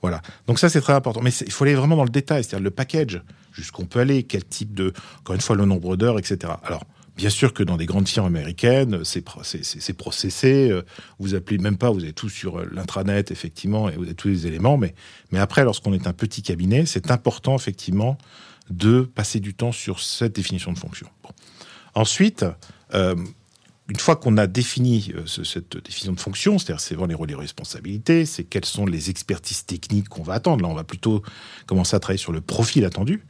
Voilà. 0.00 0.22
Donc 0.46 0.58
ça, 0.58 0.68
c'est 0.68 0.80
très 0.80 0.94
important. 0.94 1.20
Mais 1.20 1.30
il 1.30 1.52
faut 1.52 1.64
aller 1.64 1.74
vraiment 1.74 1.96
dans 1.96 2.04
le 2.04 2.10
détail, 2.10 2.44
c'est-à-dire 2.44 2.64
le 2.64 2.70
package, 2.70 3.20
jusqu'où 3.52 3.82
on 3.82 3.86
peut 3.86 4.00
aller, 4.00 4.22
quel 4.22 4.44
type 4.44 4.74
de, 4.74 4.92
encore 5.18 5.34
une 5.34 5.40
fois, 5.40 5.56
le 5.56 5.64
nombre 5.64 5.96
d'heures, 5.96 6.18
etc. 6.18 6.52
Alors, 6.64 6.84
Bien 7.16 7.28
sûr 7.28 7.52
que 7.52 7.62
dans 7.62 7.76
des 7.76 7.84
grandes 7.84 8.08
firmes 8.08 8.28
américaines, 8.28 9.04
c'est 9.04 9.20
processé. 9.20 10.70
Euh, 10.70 10.80
vous 11.18 11.34
appelez 11.34 11.58
même 11.58 11.76
pas, 11.76 11.90
vous 11.90 12.02
avez 12.02 12.14
tout 12.14 12.30
sur 12.30 12.58
euh, 12.58 12.68
l'intranet, 12.72 13.30
effectivement, 13.30 13.90
et 13.90 13.96
vous 13.96 14.04
avez 14.04 14.14
tous 14.14 14.28
les 14.28 14.46
éléments. 14.46 14.78
Mais, 14.78 14.94
mais 15.30 15.38
après, 15.38 15.64
lorsqu'on 15.64 15.92
est 15.92 16.06
un 16.06 16.14
petit 16.14 16.40
cabinet, 16.40 16.86
c'est 16.86 17.10
important, 17.10 17.56
effectivement, 17.56 18.16
de 18.70 19.02
passer 19.02 19.38
du 19.38 19.52
temps 19.52 19.70
sur 19.70 20.00
cette 20.00 20.34
définition 20.34 20.72
de 20.72 20.78
fonction. 20.78 21.08
Ensuite, 21.94 22.46
euh, 22.94 23.14
une 23.90 23.98
fois 23.98 24.14
qu'on 24.14 24.36
a 24.36 24.46
défini 24.46 25.12
euh, 25.16 25.26
cette 25.26 25.76
définition 25.76 26.12
de 26.12 26.20
fonction, 26.20 26.58
c'est-à-dire 26.58 26.80
c'est 26.80 26.94
vraiment 26.94 27.08
les 27.08 27.14
rôles 27.14 27.30
et 27.32 27.34
responsabilités, 27.34 28.24
c'est 28.24 28.44
quelles 28.44 28.64
sont 28.64 28.86
les 28.86 29.10
expertises 29.10 29.66
techniques 29.66 30.08
qu'on 30.08 30.22
va 30.22 30.34
attendre. 30.34 30.62
Là, 30.62 30.68
on 30.68 30.74
va 30.74 30.84
plutôt 30.84 31.22
commencer 31.66 31.96
à 31.96 32.00
travailler 32.00 32.18
sur 32.18 32.32
le 32.32 32.40
profil 32.40 32.84
attendu. 32.84 33.24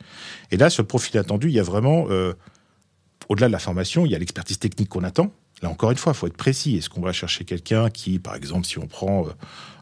Et 0.50 0.58
là, 0.58 0.68
sur 0.68 0.82
le 0.82 0.86
profil 0.86 1.16
attendu, 1.18 1.48
il 1.48 1.54
y 1.54 1.58
a 1.58 1.62
vraiment, 1.62 2.06
euh, 2.10 2.34
au-delà 3.30 3.46
de 3.46 3.52
la 3.52 3.58
formation, 3.58 4.04
il 4.04 4.12
y 4.12 4.14
a 4.14 4.18
l'expertise 4.18 4.58
technique 4.58 4.90
qu'on 4.90 5.02
attend. 5.02 5.32
Là, 5.62 5.68
encore 5.68 5.90
une 5.90 5.96
fois, 5.96 6.12
il 6.12 6.16
faut 6.16 6.26
être 6.26 6.36
précis. 6.36 6.76
Est-ce 6.76 6.88
qu'on 6.88 7.02
va 7.02 7.12
chercher 7.12 7.44
quelqu'un 7.44 7.90
qui, 7.90 8.18
par 8.18 8.34
exemple, 8.34 8.66
si 8.66 8.78
on 8.78 8.86
prend, 8.86 9.26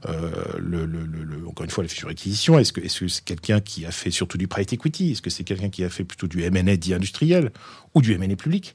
le, 0.04 1.46
encore 1.46 1.64
une 1.64 1.70
fois, 1.70 1.84
la 1.84 1.88
future 1.88 2.08
acquisition, 2.08 2.58
est-ce 2.58 2.72
que 2.72 2.80
c'est 2.88 3.06
-ce 3.06 3.22
quelqu'un 3.22 3.60
qui 3.60 3.86
a 3.86 3.90
fait 3.90 4.10
surtout 4.10 4.38
du 4.38 4.48
private 4.48 4.72
equity? 4.72 5.12
Est-ce 5.12 5.22
que 5.22 5.30
c'est 5.30 5.44
quelqu'un 5.44 5.70
qui 5.70 5.84
a 5.84 5.88
fait 5.88 6.04
plutôt 6.04 6.26
du 6.26 6.42
M&A 6.42 6.76
dit 6.76 6.94
industriel 6.94 7.52
ou 7.94 8.02
du 8.02 8.12
M&A 8.12 8.36
public? 8.36 8.74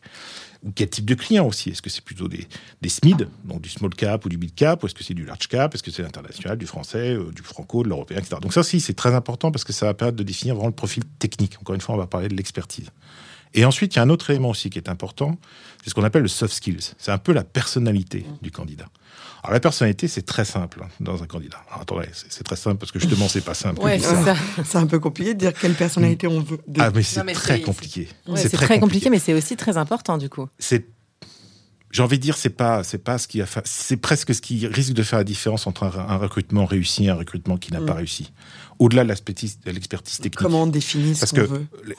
Quel 0.75 0.89
type 0.89 1.03
de 1.03 1.15
client 1.15 1.45
aussi? 1.45 1.71
Est-ce 1.71 1.81
que 1.81 1.89
c'est 1.89 2.03
plutôt 2.03 2.29
des, 2.29 2.47
des, 2.81 2.87
SMID, 2.87 3.27
donc 3.43 3.61
du 3.61 3.69
small 3.69 3.93
cap 3.93 4.23
ou 4.23 4.29
du 4.29 4.37
mid 4.37 4.55
cap, 4.55 4.81
ou 4.81 4.85
est-ce 4.85 4.95
que 4.95 5.03
c'est 5.03 5.13
du 5.13 5.25
large 5.25 5.47
cap? 5.49 5.75
Est-ce 5.75 5.83
que 5.83 5.91
c'est 5.91 6.03
l'international, 6.03 6.57
du 6.57 6.65
français, 6.67 7.15
euh, 7.15 7.31
du 7.31 7.41
franco, 7.41 7.83
de 7.83 7.89
l'européen, 7.89 8.17
etc. 8.17 8.37
Donc 8.41 8.53
ça 8.53 8.61
aussi, 8.61 8.79
c'est 8.79 8.93
très 8.93 9.13
important 9.13 9.51
parce 9.51 9.65
que 9.65 9.73
ça 9.73 9.87
va 9.87 9.93
permettre 9.93 10.17
de 10.17 10.23
définir 10.23 10.55
vraiment 10.55 10.69
le 10.69 10.75
profil 10.75 11.03
technique. 11.19 11.59
Encore 11.59 11.75
une 11.75 11.81
fois, 11.81 11.95
on 11.95 11.97
va 11.97 12.07
parler 12.07 12.29
de 12.29 12.35
l'expertise. 12.35 12.91
Et 13.53 13.65
ensuite, 13.65 13.95
il 13.95 13.97
y 13.97 13.99
a 13.99 14.03
un 14.03 14.09
autre 14.09 14.29
élément 14.29 14.49
aussi 14.49 14.69
qui 14.69 14.79
est 14.79 14.89
important, 14.89 15.37
c'est 15.83 15.89
ce 15.89 15.95
qu'on 15.95 16.03
appelle 16.03 16.23
le 16.23 16.27
soft 16.27 16.53
skills. 16.53 16.93
C'est 16.97 17.11
un 17.11 17.17
peu 17.17 17.33
la 17.33 17.43
personnalité 17.43 18.25
du 18.41 18.51
candidat. 18.51 18.87
Alors 19.43 19.53
la 19.53 19.59
personnalité, 19.59 20.07
c'est 20.07 20.21
très 20.21 20.45
simple 20.45 20.81
hein, 20.83 20.87
dans 21.01 21.21
un 21.21 21.27
candidat. 21.27 21.57
Alors, 21.67 21.81
attendez, 21.81 22.07
c'est 22.13 22.43
très 22.43 22.55
simple 22.55 22.77
parce 22.77 22.93
que 22.93 22.99
justement, 22.99 23.27
c'est 23.27 23.41
pas 23.41 23.53
simple. 23.53 23.81
Ouais, 23.81 23.99
c'est 24.63 24.77
un 24.77 24.87
peu 24.87 24.99
compliqué 24.99 25.33
de 25.33 25.39
dire 25.39 25.53
quelle 25.53 25.73
personnalité 25.73 26.27
on 26.27 26.39
veut. 26.39 26.59
Ah, 26.79 26.91
mais 26.95 27.03
c'est 27.03 27.21
très 27.33 27.61
compliqué. 27.61 28.07
c'est 28.35 28.49
très, 28.49 28.79
compliqué, 28.79 29.09
mais 29.09 29.19
c'est 29.19 29.33
aussi 29.33 29.57
très 29.57 29.77
important 29.77 30.17
du 30.17 30.29
coup. 30.29 30.47
C'est 30.59 30.87
j'ai 31.91 32.01
envie 32.01 32.17
de 32.17 32.23
dire, 32.23 32.37
c'est 32.37 32.49
pas, 32.49 32.83
c'est 32.83 32.97
pas 32.97 33.19
ce 33.19 33.27
qui 33.27 33.39
a 33.39 33.45
fait, 33.45 33.61
c'est 33.65 33.97
presque 33.97 34.33
ce 34.33 34.41
qui 34.41 34.65
risque 34.65 34.93
de 34.93 35.03
faire 35.03 35.19
la 35.19 35.23
différence 35.23 35.67
entre 35.67 35.83
un, 35.83 36.17
recrutement 36.17 36.65
réussi 36.65 37.05
et 37.05 37.09
un 37.09 37.13
recrutement 37.13 37.57
qui 37.57 37.71
n'a 37.71 37.81
pas 37.81 37.93
mm. 37.93 37.97
réussi. 37.97 38.33
Au-delà 38.79 39.03
de 39.03 39.09
l'expertise 39.09 39.59
technique. 40.17 40.35
Comment 40.35 40.63
on 40.63 40.67
définit 40.67 41.13
ce 41.13 41.19
Parce 41.19 41.33
que 41.33 41.47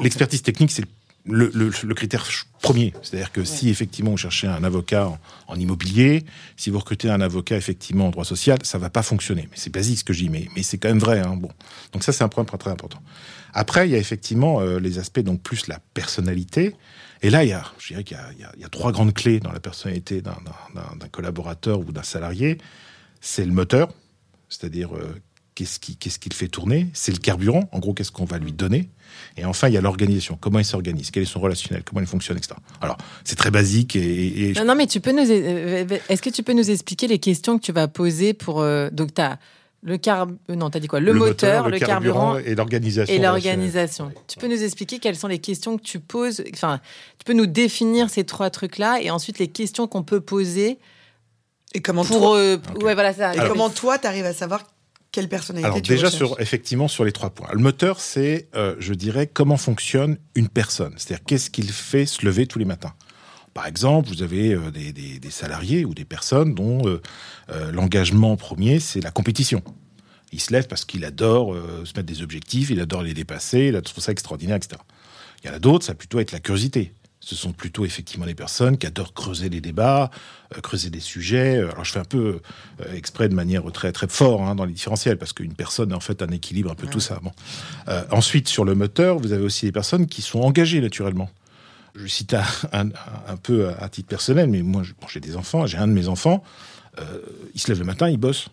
l'expertise 0.01 0.43
technique, 0.43 0.73
c'est 0.73 0.85
le, 1.27 1.71
critère 1.95 2.27
premier. 2.61 2.93
C'est-à-dire 3.03 3.33
que 3.33 3.45
si 3.45 3.71
effectivement 3.71 4.11
vous 4.11 4.17
cherchez 4.17 4.47
un 4.47 4.63
avocat 4.63 5.11
en, 5.49 5.57
immobilier, 5.57 6.25
si 6.57 6.71
vous 6.71 6.79
recrutez 6.79 7.09
un 7.09 7.21
avocat 7.21 7.57
effectivement 7.57 8.09
en 8.09 8.11
droit 8.11 8.25
social, 8.25 8.59
ça 8.63 8.79
va 8.79 8.91
pas 8.91 9.03
fonctionner. 9.03 9.49
Mais 9.51 9.57
c'est 9.57 9.73
basique 9.73 9.99
ce 9.99 10.05
que 10.05 10.13
j'y 10.13 10.29
mets, 10.29 10.49
mais 10.55 10.63
c'est 10.63 10.79
quand 10.79 10.89
même 10.89 10.99
vrai. 10.99 11.21
Hein. 11.21 11.37
Bon, 11.37 11.51
donc 11.93 12.03
ça 12.05 12.13
c'est 12.13 12.25
un 12.25 12.29
point 12.29 12.45
très, 12.45 12.71
important. 12.71 13.01
Après, 13.53 13.89
il 13.89 13.93
y 13.93 13.95
a 13.95 13.99
effectivement 13.99 14.61
euh, 14.61 14.79
les 14.79 14.99
aspects 14.99 15.21
donc 15.21 15.43
plus 15.43 15.67
la 15.69 15.79
personnalité. 15.95 16.75
Et 17.23 17.31
là, 17.31 17.45
il 17.45 17.51
y 17.51 17.53
a, 17.53 17.65
je 17.79 17.89
dirais 17.89 18.05
qu'il 18.05 18.19
y, 18.39 18.61
y, 18.61 18.65
a 18.65 18.69
trois 18.69 18.93
grandes 18.93 19.15
clés 19.15 19.41
dans 19.41 19.53
la 19.53 19.61
personnalité 19.61 20.21
d'un 20.21 20.35
collaborateur 21.11 21.81
ou 21.81 21.93
d'un 21.93 22.03
salarié. 22.03 22.59
C'est 23.21 23.47
le 23.47 23.53
moteur, 23.53 23.89
c'est-à-dire 24.51 24.95
euh, 24.95 25.15
qu'est-ce 25.55 25.79
qu'il 25.79 25.97
ce 26.11 26.19
qu'il 26.19 26.33
fait 26.33 26.49
tourner, 26.49 26.89
c'est 26.93 27.13
le 27.13 27.19
carburant, 27.19 27.69
en 27.73 27.79
gros, 27.79 27.95
qu'est-ce 27.95 28.13
qu'on 28.13 28.25
va 28.25 28.39
lui 28.39 28.53
donner? 28.53 28.89
Et 29.37 29.45
enfin, 29.45 29.69
il 29.69 29.75
y 29.75 29.77
a 29.77 29.81
l'organisation, 29.81 30.37
comment 30.41 30.59
il 30.59 30.65
s'organise, 30.65 31.11
quel 31.11 31.23
est 31.23 31.27
son 31.27 31.41
relationnel, 31.41 31.83
comment 31.85 32.01
il 32.01 32.07
fonctionne, 32.07 32.37
etc. 32.37 32.55
Alors, 32.81 32.97
c'est 33.25 33.37
très 33.37 33.51
basique 33.51 33.97
et, 33.97 34.53
Non, 34.57 34.65
non, 34.65 34.75
mais 34.75 34.87
tu 34.87 35.01
peux 35.01 35.13
nous... 35.13 35.31
Euh, 35.31 35.85
euh, 35.91 35.99
est-ce 36.09 36.23
que 36.23 36.31
tu 36.31 36.43
peux 36.43 36.53
nous 36.53 36.71
expliquer 36.71 37.07
les 37.07 37.19
questions 37.19 37.59
que 37.59 37.65
tu 37.65 37.73
vas 37.73 37.89
poser 37.89 38.35
pour... 38.35 38.61
Euh, 38.61 38.91
donc, 38.91 39.15
tu 39.15 39.21
as 39.21 39.39
le 39.83 39.99
car... 39.99 40.27
Non, 40.49 40.71
tu 40.71 40.79
as 40.79 40.81
dit 40.81 40.89
quoi? 40.89 40.99
Le, 40.99 41.13
moteur, 41.13 41.69
le, 41.69 41.79
carburant, 41.79 42.39
et 42.39 42.55
l'organisation. 42.55 43.15
Et 43.15 43.19
l'organisation. 43.19 44.13
Tu 44.27 44.39
peux 44.39 44.49
nous 44.49 44.63
expliquer 44.63 44.99
quelles 44.99 45.17
sont 45.17 45.29
les 45.29 45.39
questions 45.39 45.77
que 45.77 45.83
tu 45.83 46.01
poses 46.01 46.43
Enfin, 46.55 46.81
tu 47.19 47.25
peux 47.25 47.35
nous 47.35 47.47
définir 47.47 48.09
ces 48.09 48.25
trois 48.25 48.51
trucs-là 48.51 49.01
et 49.03 49.11
ensuite 49.11 49.39
les 49.39 49.49
questions 49.49 49.87
qu'on 49.87 50.03
peut 50.03 50.21
poser 50.21 50.79
et 51.75 51.83
comment 51.83 52.05
pour, 52.05 52.19
toi, 52.19 52.57
ouais, 52.83 52.95
voilà 52.95 53.13
ça. 53.13 53.35
Et 53.35 53.49
comment 53.49 53.69
toi, 53.69 53.99
tu 53.99 54.07
arrives 54.07 54.25
à 54.25 54.33
savoir 54.33 54.63
quelle 55.15 55.29
personnalité 55.29 55.67
Alors 55.67 55.81
déjà 55.81 56.11
sur 56.11 56.41
effectivement 56.41 56.89
sur 56.89 57.05
les 57.05 57.13
trois 57.13 57.31
points. 57.31 57.47
Le 57.53 57.61
moteur, 57.61 58.01
c'est, 58.01 58.49
euh, 58.57 58.75
je 58.81 58.95
dirais, 58.95 59.29
comment 59.29 59.57
fonctionne 59.57 60.19
une 60.35 60.49
personne. 60.49 60.93
C'est-à-dire 60.97 61.25
qu'est-ce 61.25 61.51
qu'il 61.51 61.71
fait 61.71 62.05
se 62.05 62.27
lever 62.27 62.49
tous 62.49 62.59
les 62.59 62.65
matins? 62.65 62.95
Par 63.55 63.69
exemple, 63.69 64.09
vous 64.09 64.25
avez 64.25 64.55
euh, 64.55 64.73
des, 64.73 65.31
salariés 65.31 65.85
ou 65.85 65.95
des 65.95 66.05
personnes 66.05 66.57
dont 66.57 66.83
euh, 66.89 67.01
l'engagement 67.71 68.37
premier, 68.37 68.81
c'est 68.81 69.01
la 69.01 69.13
compétition. 69.13 69.63
Il 70.33 70.41
se 70.41 70.53
lève 70.53 70.67
parce 70.67 70.85
qu'il 70.85 71.05
adore 71.05 71.55
se 71.85 71.93
mettre 71.95 72.03
des 72.03 72.23
objectifs, 72.23 72.71
il 72.71 72.81
adore 72.81 73.05
les 73.05 73.15
dépasser, 73.15 73.71
il 73.73 73.83
trouve 73.83 74.03
ça 74.03 74.11
extraordinaire, 74.11 74.57
etc. 74.57 74.81
Il 75.45 75.47
y 75.47 75.51
en 75.51 75.55
a 75.55 75.61
d'autres, 75.61 75.85
ça 75.85 75.93
va 75.93 75.97
plutôt 75.97 76.19
être 76.19 76.33
la 76.33 76.41
curiosité 76.41 76.93
ce 77.25 77.35
sont 77.35 77.53
plutôt 77.53 77.87
effectivement 77.87 78.27
des 78.27 78.35
personnes 78.35 78.77
qui 78.77 78.87
adorent 78.87 79.15
creuser 79.15 79.49
les 79.49 79.63
débats, 79.63 80.11
euh, 80.55 80.61
creuser 80.61 80.91
des 80.91 81.01
sujets. 81.01 81.59
Alors 81.59 81.85
je 81.85 81.93
fais 81.93 81.99
un 81.99 82.05
peu 82.05 82.41
euh, 82.81 82.95
exprès 82.95 83.31
de 83.31 83.35
manière 83.35 83.65
très 83.73 83.93
très 83.93 84.09
fort 84.09 84.43
hein, 84.43 84.55
dans 84.55 84.67
les 84.67 84.75
différentiels 84.75 85.17
parce 85.17 85.33
qu'une 85.33 85.55
personne 85.55 85.93
est 85.93 85.95
en 85.95 86.01
fait 86.01 86.23
un 86.23 86.29
équilibre 86.29 86.71
un 86.71 86.75
peu 86.75 86.87
tout 86.87 87.01
ça. 87.01 87.21
Bon. 87.23 87.33
Euh, 87.89 88.05
ensuite 88.11 88.49
sur 88.49 88.67
le 88.67 88.75
moteur, 88.75 89.19
vous 89.19 89.33
avez 89.33 89.43
aussi 89.43 89.65
des 89.65 89.73
personnes 89.73 90.07
qui 90.07 90.21
sont 90.21 90.41
engagées 90.41 90.83
naturellement. 90.83 91.31
Je 91.95 92.07
cite 92.07 92.35
un, 92.73 92.89
un, 93.29 93.37
peu 93.37 93.71
à 93.79 93.89
titre 93.89 94.09
personnel, 94.09 94.51
mais 94.51 94.63
moi 94.63 94.83
j'ai 95.09 95.21
des 95.21 95.37
enfants, 95.37 95.65
j'ai 95.67 95.79
un 95.79 95.87
de 95.87 95.93
mes 95.93 96.09
enfants, 96.09 96.43
il 97.55 97.61
se 97.61 97.69
lève 97.69 97.79
le 97.79 97.85
matin, 97.85 98.09
il 98.09 98.17
bosse. 98.17 98.49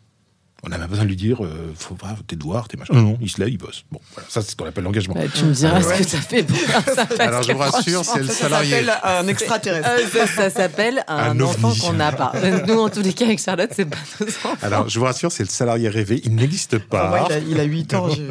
On 0.64 0.70
n'a 0.70 0.78
même 0.78 0.86
pas 0.86 0.92
besoin 0.92 1.06
de 1.06 1.10
lui 1.10 1.16
dire, 1.16 1.44
euh, 1.44 1.74
faut 1.76 1.96
pas, 1.96 2.16
t'es 2.28 2.36
devoir, 2.36 2.68
t'es 2.68 2.78
machin. 2.78 2.94
Non, 2.94 3.02
non, 3.02 3.18
il 3.20 3.30
se 3.30 3.40
lève, 3.40 3.50
il 3.50 3.58
bosse. 3.58 3.84
Bon, 3.92 4.00
voilà, 4.14 4.30
ça, 4.30 4.44
c'est 4.44 4.52
ce 4.52 4.56
qu'on 4.56 4.66
appelle 4.66 4.84
l'engagement. 4.84 5.16
Bah, 5.16 5.22
tu 5.34 5.46
me 5.46 5.54
diras 5.54 5.82
ce 5.82 5.98
que 5.98 6.04
ça 6.04 6.22
fait 6.22 6.44
pour 6.44 6.56
ça. 6.58 7.08
Alors, 7.18 7.42
je 7.42 7.52
vous 7.52 7.58
rassure, 7.58 8.06
c'est 8.06 8.20
le 8.20 8.28
salarié. 8.28 8.70
Ça 8.70 8.78
s'appelle 8.78 9.00
un 9.04 9.28
extraterrestre. 9.28 9.90
Euh, 9.90 10.28
ça, 10.28 10.50
s'appelle 10.52 11.04
un, 11.08 11.40
enfant 11.42 11.74
qu'on 11.74 11.94
n'a 11.94 12.12
pas. 12.12 12.34
Nous, 12.68 12.80
en 12.80 12.90
tous 12.90 13.02
les 13.02 13.14
cas, 13.14 13.26
avec 13.26 13.40
Charlotte, 13.40 13.72
c'est 13.76 13.86
pas 13.86 13.98
nos 14.20 14.28
enfants. 14.28 14.56
Alors, 14.62 14.88
je 14.88 15.00
vous 15.00 15.06
rassure, 15.06 15.32
c'est 15.32 15.44
le 15.44 15.50
salarié 15.50 15.90
rêvé. 15.90 16.22
Il 16.26 16.36
n'existe 16.36 16.78
pas. 16.78 17.28
il, 17.50 17.60
a, 17.60 17.64
8 17.64 17.94
ans. 17.96 18.10
Je... 18.10 18.22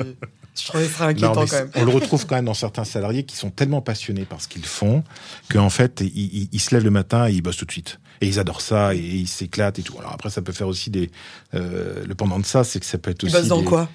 Je 0.61 0.67
trouvais 0.67 0.89
ça 0.89 1.07
inquiétant 1.07 1.47
quand 1.47 1.53
même. 1.53 1.71
On 1.75 1.85
le 1.85 1.91
retrouve 1.91 2.27
quand 2.27 2.35
même 2.35 2.45
dans 2.45 2.55
certains 2.55 2.85
salariés 2.85 3.25
qui 3.25 3.37
sont 3.37 3.51
tellement 3.51 3.81
passionnés 3.81 4.25
par 4.25 4.41
ce 4.41 4.49
qu'ils 4.49 4.67
font 4.67 5.03
qu'en 5.49 5.71
fait, 5.71 6.01
ils, 6.01 6.49
ils, 6.53 6.61
se 6.61 6.75
lèvent 6.75 6.85
le 6.85 6.91
matin 6.91 7.29
et 7.29 7.33
ils 7.33 7.41
bossent 7.41 7.57
tout 7.57 7.65
de 7.65 7.73
suite 7.73 7.99
et 8.21 8.27
ils 8.27 8.39
adorent 8.39 8.61
ça 8.61 8.95
et 8.95 8.99
ils 8.99 9.29
s'éclatent 9.29 9.79
et 9.79 9.83
tout. 9.83 9.99
Alors 9.99 10.13
après, 10.13 10.31
ça 10.31 10.43
peut 10.43 10.53
faire 10.53 10.69
aussi 10.69 10.91
des. 10.91 11.11
Euh, 11.55 12.05
le 12.05 12.15
pendant 12.15 12.39
de 12.39 12.45
ça, 12.45 12.65
c'est 12.65 12.81
que 12.81 12.87
ça 12.87 12.99
peut 12.99 13.11
être 13.11 13.25
aussi. 13.25 13.35
Il 13.35 13.39
bosse 13.39 13.49
dans 13.49 13.63
quoi? 13.63 13.89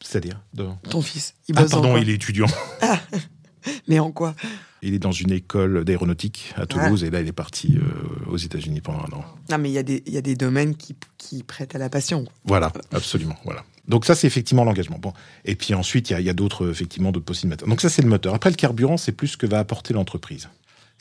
C'est-à-dire 0.00 0.40
Ton 0.88 1.02
fils. 1.02 1.34
Il 1.48 1.54
bosse 1.54 1.66
ah, 1.68 1.70
pardon, 1.70 1.96
il 1.96 2.08
est 2.10 2.14
étudiant. 2.14 2.48
Ah. 2.80 2.98
Mais 3.88 3.98
en 3.98 4.10
quoi? 4.10 4.34
Il 4.84 4.94
est 4.94 4.98
dans 4.98 5.12
une 5.12 5.30
école 5.30 5.84
d'aéronautique 5.84 6.52
à 6.56 6.66
Toulouse 6.66 7.04
et 7.04 7.10
là, 7.10 7.20
il 7.20 7.28
est 7.28 7.32
parti 7.32 7.76
euh, 7.76 8.30
aux 8.30 8.36
États-Unis 8.36 8.80
pendant 8.80 8.98
un 8.98 9.16
an. 9.16 9.24
Non, 9.48 9.58
mais 9.58 9.70
il 9.70 9.74
y, 9.74 9.78
a 9.78 9.84
des, 9.84 10.02
il 10.06 10.12
y 10.12 10.16
a 10.16 10.22
des 10.22 10.34
domaines 10.34 10.74
qui, 10.74 10.96
qui 11.18 11.44
prêtent 11.44 11.76
à 11.76 11.78
la 11.78 11.88
passion. 11.88 12.24
Voilà, 12.44 12.72
absolument. 12.90 13.36
Voilà. 13.44 13.62
Donc 13.86 14.04
ça, 14.04 14.16
c'est 14.16 14.26
effectivement 14.26 14.64
l'engagement. 14.64 14.98
Bon. 14.98 15.12
Et 15.44 15.54
puis 15.54 15.74
ensuite, 15.74 16.10
il 16.10 16.20
y 16.20 16.28
a, 16.28 16.30
a 16.30 16.34
d'autres, 16.34 16.68
effectivement, 16.68 17.12
d'autres 17.12 17.24
possibilités. 17.24 17.64
Donc 17.64 17.80
ça, 17.80 17.88
c'est 17.88 18.02
le 18.02 18.08
moteur. 18.08 18.34
Après, 18.34 18.50
le 18.50 18.56
carburant, 18.56 18.96
c'est 18.96 19.12
plus 19.12 19.28
ce 19.28 19.36
que 19.36 19.46
va 19.46 19.60
apporter 19.60 19.94
l'entreprise. 19.94 20.48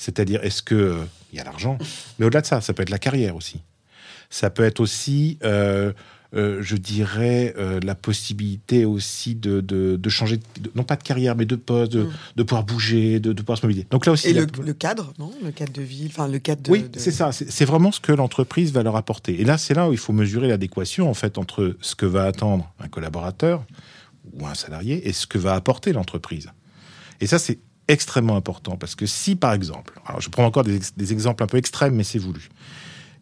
C'est-à-dire, 0.02 0.44
est-ce 0.44 0.64
que 0.64 0.74
euh, 0.74 0.96
il 1.32 1.38
y 1.38 1.40
a 1.40 1.44
l'argent 1.44 1.78
Mais 2.18 2.26
au-delà 2.26 2.42
de 2.42 2.48
ça, 2.48 2.60
ça 2.60 2.74
peut 2.74 2.82
être 2.82 2.90
la 2.90 2.98
carrière 2.98 3.36
aussi. 3.36 3.62
Ça 4.32 4.50
peut 4.50 4.64
être 4.64 4.80
aussi 4.80 5.38
euh, 5.44 5.94
euh, 6.34 6.58
je 6.62 6.76
dirais, 6.76 7.54
la 7.84 7.94
possibilité 7.94 8.84
aussi 8.84 9.36
de, 9.36 9.62
de, 9.62 10.10
changer, 10.10 10.40
non 10.74 10.84
pas 10.84 10.96
de 10.96 11.04
carrière, 11.04 11.36
mais 11.36 11.46
de 11.46 11.56
poste, 11.56 11.92
de, 11.92 12.08
mm. 12.36 12.46
pouvoir 12.46 12.64
bouger, 12.64 13.20
de, 13.20 13.32
pouvoir 13.34 13.60
se 13.60 13.66
mobiliser. 13.66 13.86
Donc 13.92 14.08
là 14.08 14.14
aussi. 14.14 14.30
Et 14.30 14.34
le, 14.34 14.46
cadre, 14.74 15.14
non? 15.20 15.32
Le 15.44 15.52
cadre 15.52 15.74
de 15.74 15.84
vie, 15.84 16.08
enfin 16.08 16.28
le 16.28 16.40
cadre 16.40 16.64
de. 16.64 16.72
Oui, 16.72 16.86
c'est 16.98 17.12
ça. 17.12 17.32
C'est 17.32 17.66
vraiment 17.66 17.92
ce 17.92 18.00
que 18.00 18.12
l'entreprise 18.12 18.72
va 18.72 18.82
leur 18.82 18.96
apporter. 18.96 19.40
Et 19.40 19.44
là, 19.44 19.60
c'est 19.60 19.76
là 19.76 19.88
où 19.88 19.92
il 19.92 20.00
faut 20.00 20.14
mesurer 20.14 20.48
l'adéquation, 20.48 21.10
en 21.10 21.14
fait, 21.14 21.38
entre 21.38 21.76
ce 21.80 21.94
que 21.94 22.08
va 22.08 22.24
attendre 22.24 22.74
un 22.80 22.88
collaborateur 22.88 23.64
ou 24.34 24.48
un 24.48 24.56
salarié 24.56 25.08
et 25.08 25.14
ce 25.14 25.28
que 25.28 25.38
va 25.38 25.54
apporter 25.54 25.94
l'entreprise. 25.94 26.50
Et 27.20 27.28
ça, 27.28 27.38
c'est 27.38 27.60
extrêmement 27.88 28.36
important 28.36 28.78
parce 28.78 28.96
que 28.96 29.06
si, 29.06 29.36
par 29.36 29.54
exemple, 29.54 30.00
alors 30.06 30.22
je 30.22 30.30
prends 30.30 30.46
encore 30.46 30.64
des, 30.64 31.12
exemples 31.12 31.44
un 31.44 31.48
peu 31.48 31.58
extrêmes, 31.58 31.96
mais 31.96 32.04
c'est 32.04 32.20
voulu 32.20 32.50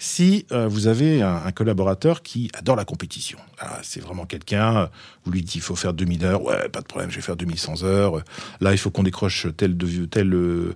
si 0.02 0.46
euh, 0.54 0.68
vous 0.68 0.88
avez 0.88 1.22
un, 1.22 1.52
collaborateur 1.52 2.24
qui 2.24 2.50
adore 2.54 2.78
la 2.78 2.86
compétition. 2.86 3.38
Ah, 3.60 3.80
c'est 3.84 4.00
vraiment 4.00 4.26
quelqu'un, 4.26 4.78
euh, 4.78 4.88
vous 5.26 5.32
lui 5.32 5.42
dites 5.42 5.56
il 5.56 5.62
faut 5.62 5.76
faire 5.76 5.94
2000 5.94 6.24
heures, 6.24 6.42
ouais, 6.42 6.70
pas 6.70 6.80
de 6.80 6.86
problème, 6.86 7.12
je 7.12 7.18
vais 7.18 7.22
faire 7.22 7.36
2100 7.36 7.84
heures. 7.84 8.24
Là, 8.62 8.72
il 8.72 8.78
faut 8.78 8.92
qu'on 8.92 9.04
décroche 9.04 9.48
tel, 9.58 9.78
tel, 10.10 10.34
euh, 10.34 10.74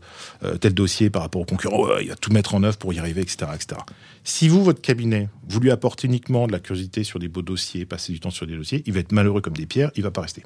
tel 0.60 0.74
dossier 0.74 1.10
par 1.10 1.22
rapport 1.22 1.42
au 1.42 1.46
concurrent, 1.46 1.98
il 2.02 2.10
va 2.10 2.16
tout 2.16 2.34
mettre 2.34 2.54
en 2.54 2.64
œuvre 2.64 2.78
pour 2.78 2.94
y 2.94 3.00
arriver, 3.00 3.22
etc., 3.22 3.52
etc. 3.56 3.80
Si 4.26 4.50
vous, 4.50 4.62
votre 4.62 4.82
cabinet, 4.82 5.30
vous 5.48 5.62
lui 5.62 5.72
apportez 5.72 6.08
uniquement 6.08 6.46
de 6.46 6.52
la 6.52 6.60
curiosité 6.60 7.06
sur 7.06 7.20
des 7.20 7.30
beaux 7.30 7.42
dossiers, 7.42 7.86
passer 7.86 8.12
du 8.12 8.20
temps 8.20 8.30
sur 8.30 8.46
des 8.46 8.58
dossiers, 8.58 8.84
il 8.86 8.94
va 8.94 9.00
être 9.00 9.14
malheureux 9.14 9.42
comme 9.42 9.56
des 9.56 9.66
pierres, 9.66 9.92
il 9.96 10.04
va 10.04 10.12
pas 10.12 10.22
rester. 10.22 10.44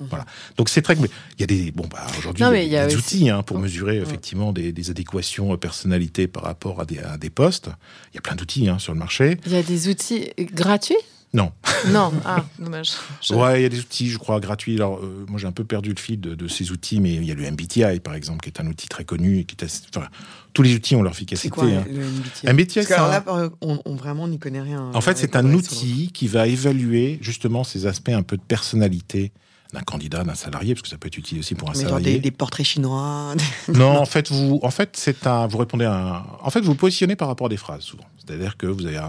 Voilà. 0.00 0.24
Donc 0.56 0.68
c'est 0.68 0.82
très. 0.82 0.94
Il 0.94 1.40
y 1.40 1.42
a 1.42 1.46
des 1.46 1.70
bon 1.72 1.86
bah 1.90 2.06
aujourd'hui 2.18 2.44
il 2.62 2.68
y 2.68 2.76
a 2.76 2.86
des 2.86 2.96
outils 2.96 3.30
hein, 3.30 3.42
pour 3.42 3.58
mesurer 3.58 3.98
effectivement 3.98 4.52
des, 4.52 4.72
des, 4.72 4.90
adéquations 4.90 5.52
euh, 5.52 5.56
personnalité 5.56 6.26
par 6.28 6.44
rapport 6.44 6.80
à 6.80 6.84
des, 6.84 6.98
à 6.98 7.18
des 7.18 7.30
postes. 7.30 7.68
Il 8.12 8.16
y 8.16 8.18
a 8.18 8.20
plein 8.20 8.36
d'outils 8.36 8.68
hein, 8.68 8.78
sur 8.78 8.92
le 8.92 8.98
marché. 8.98 9.38
Il 9.46 9.52
y 9.52 9.56
a 9.56 9.62
des 9.62 9.88
outils 9.88 10.30
gratuits? 10.52 10.96
Non. 11.34 11.52
Non, 11.88 12.12
ah, 12.24 12.44
dommage. 12.58 12.92
Ouais, 13.30 13.60
il 13.60 13.62
y 13.62 13.66
a 13.66 13.68
des 13.68 13.80
outils, 13.80 14.08
je 14.08 14.18
crois, 14.18 14.40
gratuits. 14.40 14.76
Alors, 14.76 14.98
euh, 14.98 15.26
moi, 15.28 15.38
j'ai 15.38 15.46
un 15.46 15.52
peu 15.52 15.64
perdu 15.64 15.90
le 15.90 16.00
fil 16.00 16.20
de, 16.20 16.48
ces 16.48 16.70
outils, 16.70 17.00
mais 17.00 17.14
il 17.14 17.24
y 17.24 17.30
a 17.30 17.34
le 17.34 17.50
MBTI, 17.50 18.00
par 18.00 18.14
exemple, 18.14 18.40
qui 18.40 18.48
est 18.48 18.60
un 18.60 18.66
outil 18.66 18.88
très 18.88 19.04
connu. 19.04 19.44
Qui 19.44 19.56
est 19.62 19.88
enfin, 19.94 20.08
tous 20.54 20.62
les 20.62 20.74
outils 20.74 20.96
ont 20.96 21.02
leur 21.02 21.12
efficacité. 21.12 21.48
C'est 21.48 21.50
quoi 21.50 21.64
hein. 21.64 21.84
le 21.90 22.04
MBTI, 22.04 22.46
MBTI 22.46 22.74
Parce 22.86 22.90
là, 22.90 23.50
on, 23.60 23.80
on 23.84 23.94
vraiment 23.94 24.26
n'y 24.26 24.38
connaît 24.38 24.62
rien. 24.62 24.90
En 24.94 25.00
fait, 25.00 25.18
c'est 25.18 25.36
un 25.36 25.52
outil 25.52 26.10
qui 26.14 26.28
va 26.28 26.46
évaluer 26.46 27.18
justement 27.20 27.62
ces 27.62 27.86
aspects 27.86 28.08
un 28.08 28.22
peu 28.22 28.36
de 28.36 28.42
personnalité 28.42 29.32
d'un 29.72 29.80
candidat, 29.80 30.24
d'un 30.24 30.34
salarié, 30.34 30.74
parce 30.74 30.82
que 30.82 30.88
ça 30.88 30.96
peut 30.96 31.08
être 31.08 31.18
utile 31.18 31.40
aussi 31.40 31.54
pour 31.54 31.70
un 31.70 31.74
salarié. 31.74 32.18
des, 32.18 32.30
portraits 32.30 32.66
chinois. 32.66 33.34
non, 33.68 33.98
en 33.98 34.06
fait, 34.06 34.30
vous, 34.30 34.60
en 34.62 34.70
fait, 34.70 34.90
c'est 34.94 35.26
un, 35.26 35.46
vous 35.46 35.58
répondez 35.58 35.84
à 35.84 35.94
un, 35.94 36.26
en 36.42 36.50
fait, 36.50 36.60
vous, 36.60 36.68
vous 36.68 36.74
positionnez 36.74 37.16
par 37.16 37.28
rapport 37.28 37.46
à 37.46 37.50
des 37.50 37.56
phrases 37.56 37.82
souvent. 37.82 38.04
C'est-à-dire 38.18 38.56
que 38.56 38.66
vous 38.66 38.86
avez 38.86 39.00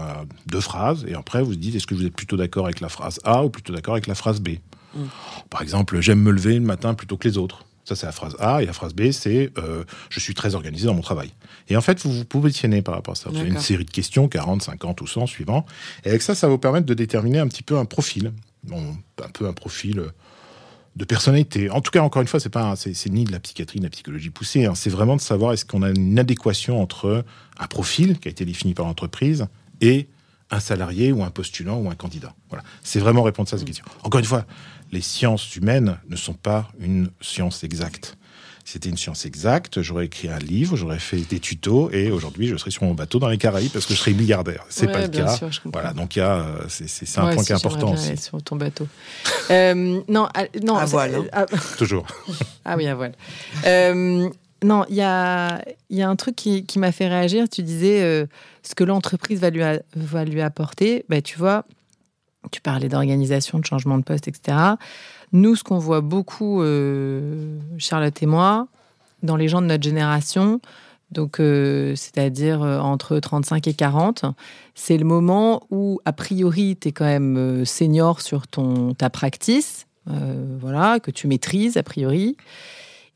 deux 0.46 0.60
phrases 0.60 1.04
et 1.06 1.14
après 1.14 1.42
vous 1.42 1.54
dites 1.54 1.74
est-ce 1.74 1.86
que 1.86 1.94
vous 1.94 2.06
êtes 2.06 2.16
plutôt 2.16 2.36
d'accord 2.38 2.64
avec 2.64 2.80
la 2.80 2.88
phrase 2.88 3.20
A 3.24 3.44
ou 3.44 3.50
plutôt 3.50 3.72
d'accord 3.72 3.94
avec 3.94 4.06
la 4.06 4.14
phrase 4.14 4.40
B? 4.40 4.56
Mm. 4.94 5.04
Par 5.50 5.62
exemple, 5.62 6.00
j'aime 6.00 6.20
me 6.20 6.30
lever 6.30 6.54
le 6.54 6.60
matin 6.60 6.94
plutôt 6.94 7.16
que 7.16 7.28
les 7.28 7.36
autres. 7.36 7.64
Ça, 7.84 7.96
c'est 7.96 8.06
la 8.06 8.12
phrase 8.12 8.36
A. 8.38 8.62
Et 8.62 8.66
la 8.66 8.72
phrase 8.72 8.94
B, 8.94 9.10
c'est 9.10 9.50
euh, 9.58 9.84
je 10.10 10.20
suis 10.20 10.34
très 10.34 10.54
organisé 10.54 10.86
dans 10.86 10.94
mon 10.94 11.00
travail. 11.00 11.30
Et 11.68 11.76
en 11.76 11.80
fait, 11.80 12.00
vous 12.04 12.12
vous 12.12 12.24
positionnez 12.24 12.82
par 12.82 12.94
rapport 12.94 13.12
à 13.12 13.14
ça. 13.14 13.30
Vous 13.30 13.38
avez 13.38 13.48
une 13.48 13.58
série 13.58 13.84
de 13.84 13.90
questions, 13.90 14.28
40, 14.28 14.62
50 14.62 15.00
ou 15.00 15.06
100 15.06 15.26
suivant. 15.26 15.66
Et 16.04 16.10
avec 16.10 16.22
ça, 16.22 16.34
ça 16.34 16.46
va 16.46 16.52
vous 16.52 16.58
permettre 16.58 16.86
de 16.86 16.94
déterminer 16.94 17.38
un 17.38 17.48
petit 17.48 17.62
peu 17.62 17.78
un 17.78 17.84
profil. 17.84 18.32
Bon, 18.64 18.96
un 19.24 19.28
peu 19.30 19.46
un 19.46 19.52
profil 19.52 19.98
euh, 20.00 20.10
de 20.96 21.04
personnalité. 21.04 21.70
En 21.70 21.80
tout 21.80 21.90
cas, 21.90 22.02
encore 22.02 22.22
une 22.22 22.28
fois, 22.28 22.40
c'est 22.40 22.48
pas, 22.50 22.74
c'est 22.76 23.06
ni 23.10 23.24
de 23.24 23.32
la 23.32 23.40
psychiatrie, 23.40 23.78
ni 23.78 23.82
de 23.82 23.86
la 23.86 23.90
psychologie 23.90 24.30
poussée. 24.30 24.66
Hein. 24.66 24.74
C'est 24.74 24.90
vraiment 24.90 25.16
de 25.16 25.20
savoir 25.20 25.52
est-ce 25.52 25.64
qu'on 25.64 25.82
a 25.82 25.90
une 25.90 26.18
adéquation 26.18 26.82
entre 26.82 27.24
un 27.58 27.66
profil 27.66 28.18
qui 28.18 28.28
a 28.28 28.30
été 28.30 28.44
défini 28.44 28.74
par 28.74 28.86
l'entreprise 28.86 29.46
et 29.80 30.08
un 30.50 30.60
salarié 30.60 31.12
ou 31.12 31.22
un 31.22 31.30
postulant 31.30 31.78
ou 31.78 31.90
un 31.90 31.94
candidat. 31.94 32.34
Voilà. 32.48 32.64
C'est 32.82 32.98
vraiment 32.98 33.22
répondre 33.22 33.48
à 33.52 33.56
cette 33.56 33.66
question. 33.66 33.84
Encore 34.02 34.18
une 34.18 34.26
fois, 34.26 34.46
les 34.90 35.00
sciences 35.00 35.54
humaines 35.54 35.98
ne 36.08 36.16
sont 36.16 36.34
pas 36.34 36.68
une 36.80 37.10
science 37.20 37.62
exacte 37.62 38.16
c'était 38.64 38.88
une 38.88 38.96
science 38.96 39.26
exacte, 39.26 39.82
j'aurais 39.82 40.06
écrit 40.06 40.28
un 40.28 40.38
livre, 40.38 40.76
j'aurais 40.76 40.98
fait 40.98 41.18
des 41.18 41.40
tutos 41.40 41.90
et 41.90 42.10
aujourd'hui 42.10 42.46
je 42.46 42.56
serais 42.56 42.70
sur 42.70 42.84
mon 42.84 42.94
bateau 42.94 43.18
dans 43.18 43.28
les 43.28 43.38
Caraïbes 43.38 43.72
parce 43.72 43.86
que 43.86 43.94
je 43.94 43.98
serais 43.98 44.12
milliardaire. 44.12 44.64
C'est 44.68 44.90
pas 44.90 45.00
le 45.00 45.08
cas. 45.08 45.38
voilà, 45.64 45.92
donc 45.92 46.16
il 46.16 46.22
c'est 46.68 47.18
un 47.18 47.32
point 47.32 47.42
qui 47.42 47.52
est 47.52 47.54
important 47.54 47.92
aussi. 47.92 48.16
Sur 48.16 48.42
ton 48.42 48.56
bateau. 48.56 48.86
euh, 49.50 50.00
non, 50.08 50.26
à, 50.34 50.44
non, 50.62 50.76
à 50.76 50.84
voile. 50.84 51.14
Hein. 51.14 51.24
Ah. 51.32 51.46
Toujours. 51.78 52.06
ah 52.64 52.76
oui, 52.76 52.86
à 52.86 52.94
voile. 52.94 53.14
Euh, 53.66 54.28
non, 54.62 54.84
il 54.88 54.96
y 54.96 55.02
a, 55.02 55.62
y 55.88 56.02
a 56.02 56.08
un 56.08 56.16
truc 56.16 56.36
qui, 56.36 56.64
qui 56.64 56.78
m'a 56.78 56.92
fait 56.92 57.08
réagir. 57.08 57.48
Tu 57.48 57.62
disais 57.62 58.02
euh, 58.02 58.26
ce 58.62 58.74
que 58.74 58.84
l'entreprise 58.84 59.40
va 59.40 59.50
lui, 59.50 59.62
va 59.96 60.24
lui 60.24 60.40
apporter. 60.42 61.04
Bah, 61.08 61.22
tu 61.22 61.38
vois, 61.38 61.64
tu 62.50 62.60
parlais 62.60 62.88
d'organisation, 62.88 63.58
de 63.58 63.64
changement 63.64 63.98
de 63.98 64.04
poste, 64.04 64.28
etc. 64.28 64.56
Nous, 65.32 65.54
ce 65.56 65.62
qu'on 65.62 65.78
voit 65.78 66.00
beaucoup, 66.00 66.62
euh, 66.62 67.58
Charlotte 67.78 68.22
et 68.22 68.26
moi, 68.26 68.66
dans 69.22 69.36
les 69.36 69.48
gens 69.48 69.62
de 69.62 69.66
notre 69.66 69.82
génération, 69.82 70.60
donc 71.12 71.40
euh, 71.40 71.94
c'est-à-dire 71.94 72.62
euh, 72.62 72.78
entre 72.78 73.18
35 73.18 73.68
et 73.68 73.74
40, 73.74 74.24
c'est 74.74 74.96
le 74.96 75.04
moment 75.04 75.66
où, 75.70 76.00
a 76.04 76.12
priori, 76.12 76.76
tu 76.80 76.88
es 76.88 76.92
quand 76.92 77.04
même 77.04 77.64
senior 77.64 78.20
sur 78.20 78.48
ton, 78.48 78.94
ta 78.94 79.10
practice, 79.10 79.86
voilà, 80.06 80.98
que 80.98 81.12
tu 81.12 81.28
maîtrises, 81.28 81.76
a 81.76 81.84
priori. 81.84 82.36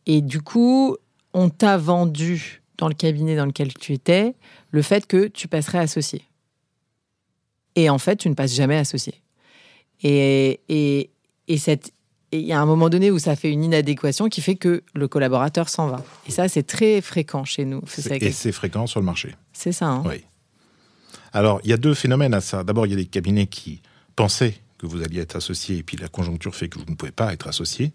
Et 0.07 0.21
du 0.21 0.41
coup, 0.41 0.97
on 1.33 1.49
t'a 1.49 1.77
vendu 1.77 2.63
dans 2.79 2.87
le 2.87 2.95
cabinet 2.95 3.35
dans 3.35 3.47
lequel 3.47 3.75
tu 3.75 3.93
étais 3.93 4.35
le 4.71 4.83
fait 4.83 5.07
que 5.07 5.27
tu 5.27 5.49
passerais 5.49 5.79
associé. 5.79 6.23
Et 7.75 7.91
en 7.91 7.99
fait, 7.99 8.17
tu 8.17 8.29
ne 8.29 8.35
passes 8.35 8.55
jamais 8.55 8.77
associé. 8.77 9.15
Et, 10.05 10.61
et, 10.69 11.11
et 11.49 11.59
cette 11.59 11.94
il 12.39 12.47
y 12.47 12.53
a 12.53 12.61
un 12.61 12.67
moment 12.67 12.89
donné 12.89 13.11
où 13.11 13.19
ça 13.19 13.37
fait 13.37 13.51
une 13.51 13.65
inadéquation 13.65 14.29
qui 14.29 14.41
fait 14.41 14.57
que 14.57 14.83
le 14.95 15.09
collaborateur 15.09 15.69
s'en 15.69 15.89
va. 15.89 16.03
Et 16.27 16.31
ça, 16.31 16.49
c'est 16.49 16.63
très 16.63 17.01
fréquent 17.01 17.45
chez 17.45 17.65
nous. 17.65 17.83
Et 18.11 18.33
c'est 18.33 18.53
fréquent 18.53 18.87
sur 18.87 19.01
le 19.01 19.07
marché. 19.07 19.35
C'est 19.53 19.73
ça. 19.73 19.87
Hein. 19.87 20.03
oui. 20.07 20.25
Alors, 21.33 21.61
il 21.65 21.71
y 21.71 21.73
a 21.73 21.77
deux 21.77 21.95
phénomènes 21.95 22.33
à 22.33 22.41
ça. 22.41 22.63
D'abord, 22.63 22.87
il 22.87 22.91
y 22.91 22.93
a 22.93 22.97
des 22.97 23.07
cabinets 23.07 23.47
qui 23.47 23.83
pensaient 24.15 24.55
que 24.79 24.87
vous 24.87 25.03
alliez 25.03 25.21
être 25.21 25.35
associé, 25.35 25.79
et 25.79 25.83
puis 25.83 25.97
la 25.97 26.09
conjoncture 26.09 26.55
fait 26.55 26.69
que 26.69 26.79
vous 26.79 26.85
ne 26.89 26.95
pouvez 26.95 27.11
pas 27.11 27.33
être 27.33 27.49
associé. 27.49 27.93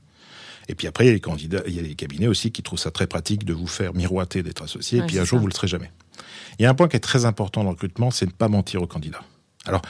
Et 0.68 0.76
puis 0.76 0.88
après, 0.88 1.06
il 1.06 1.08
y 1.08 1.12
a 1.12 1.14
les 1.14 1.22
candidats, 1.22 1.62
il 1.66 1.76
y 1.76 1.80
a 1.80 1.82
des 1.82 1.96
cabinets 1.96 2.28
aussi 2.28 2.52
qui 2.52 2.62
trouvent 2.64 2.80
ça 2.80 2.92
très 2.92 3.08
pratique 3.08 3.46
de 3.46 3.54
vous 3.54 3.66
faire 3.66 3.94
miroiter 3.94 4.44
d'être 4.44 4.62
associé, 4.62 5.00
et 5.00 5.02
puis 5.04 5.20
un 5.20 5.24
jour, 5.24 5.40
vous 5.40 5.46
ne 5.46 5.52
le 5.52 5.56
serez 5.56 5.68
jamais. 5.68 5.90
Il 6.60 6.64
y 6.64 6.66
a 6.66 6.70
un 6.70 6.74
point 6.74 6.90
qui 6.90 6.98
est 6.98 7.02
très 7.02 7.26
important 7.26 7.62
dans 7.62 7.70
le 7.70 7.76
recrutement, 7.76 8.12
c'est 8.12 8.26
de 8.26 8.32
ne 8.32 8.36
pas 8.36 8.50
mentir 8.50 8.82
aux 8.82 8.88
candidats. 8.88 9.24
Alors, 9.66 9.82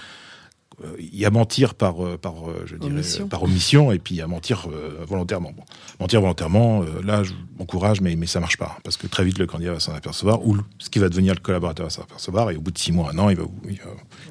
il 0.99 1.17
y 1.17 1.25
a 1.25 1.29
mentir 1.29 1.75
par, 1.75 2.05
euh, 2.05 2.17
par, 2.17 2.49
euh, 2.49 2.63
je 2.65 2.75
dirais, 2.75 2.93
omission. 2.93 3.27
par 3.27 3.43
omission, 3.43 3.91
et 3.91 3.99
puis 3.99 4.15
il 4.15 4.17
y 4.19 4.21
a 4.21 4.27
mentir 4.27 4.67
euh, 4.71 5.03
volontairement. 5.05 5.51
Bon. 5.51 5.63
Mentir 5.99 6.21
volontairement, 6.21 6.83
là, 7.03 7.23
je 7.23 7.33
m'encourage, 7.57 8.01
mais, 8.01 8.15
mais 8.15 8.27
ça 8.27 8.39
marche 8.39 8.57
pas. 8.57 8.77
Parce 8.83 8.97
que 8.97 9.07
très 9.07 9.23
vite, 9.23 9.39
le 9.39 9.45
candidat 9.45 9.73
va 9.73 9.79
s'en 9.79 9.93
apercevoir, 9.93 10.45
ou 10.45 10.57
ce 10.77 10.89
qui 10.89 10.99
va 10.99 11.09
devenir 11.09 11.33
le 11.33 11.39
collaborateur 11.39 11.85
va 11.85 11.89
s'en 11.89 12.03
apercevoir, 12.03 12.51
et 12.51 12.55
au 12.55 12.61
bout 12.61 12.71
de 12.71 12.77
six 12.77 12.91
mois, 12.91 13.11
un 13.13 13.17
an, 13.17 13.29
il 13.29 13.37
va, 13.37 13.43
il 13.67 13.79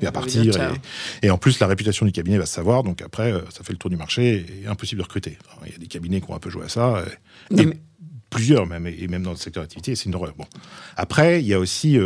va, 0.02 0.12
partir. 0.12 0.56
Et, 1.22 1.26
et, 1.26 1.30
en 1.30 1.38
plus, 1.38 1.58
la 1.60 1.66
réputation 1.66 2.06
du 2.06 2.12
cabinet 2.12 2.38
va 2.38 2.46
se 2.46 2.54
savoir, 2.54 2.82
donc 2.82 3.02
après, 3.02 3.32
ça 3.50 3.62
fait 3.62 3.72
le 3.72 3.78
tour 3.78 3.90
du 3.90 3.96
marché, 3.96 4.46
et 4.62 4.66
impossible 4.66 5.00
de 5.00 5.04
recruter. 5.04 5.38
il 5.66 5.72
y 5.72 5.74
a 5.74 5.78
des 5.78 5.86
cabinets 5.86 6.20
qui 6.20 6.30
ont 6.30 6.34
un 6.34 6.40
peu 6.40 6.50
joué 6.50 6.64
à 6.64 6.68
ça. 6.68 7.04
Plusieurs 8.30 8.66
même, 8.66 8.86
et 8.86 9.08
même 9.08 9.22
dans 9.22 9.30
le 9.30 9.36
secteur 9.36 9.62
d'activité, 9.62 9.94
c'est 9.94 10.04
une 10.04 10.14
horreur. 10.14 10.34
Bon. 10.36 10.44
Après, 10.96 11.40
il 11.40 11.46
y 11.46 11.54
a 11.54 11.58
aussi 11.58 11.98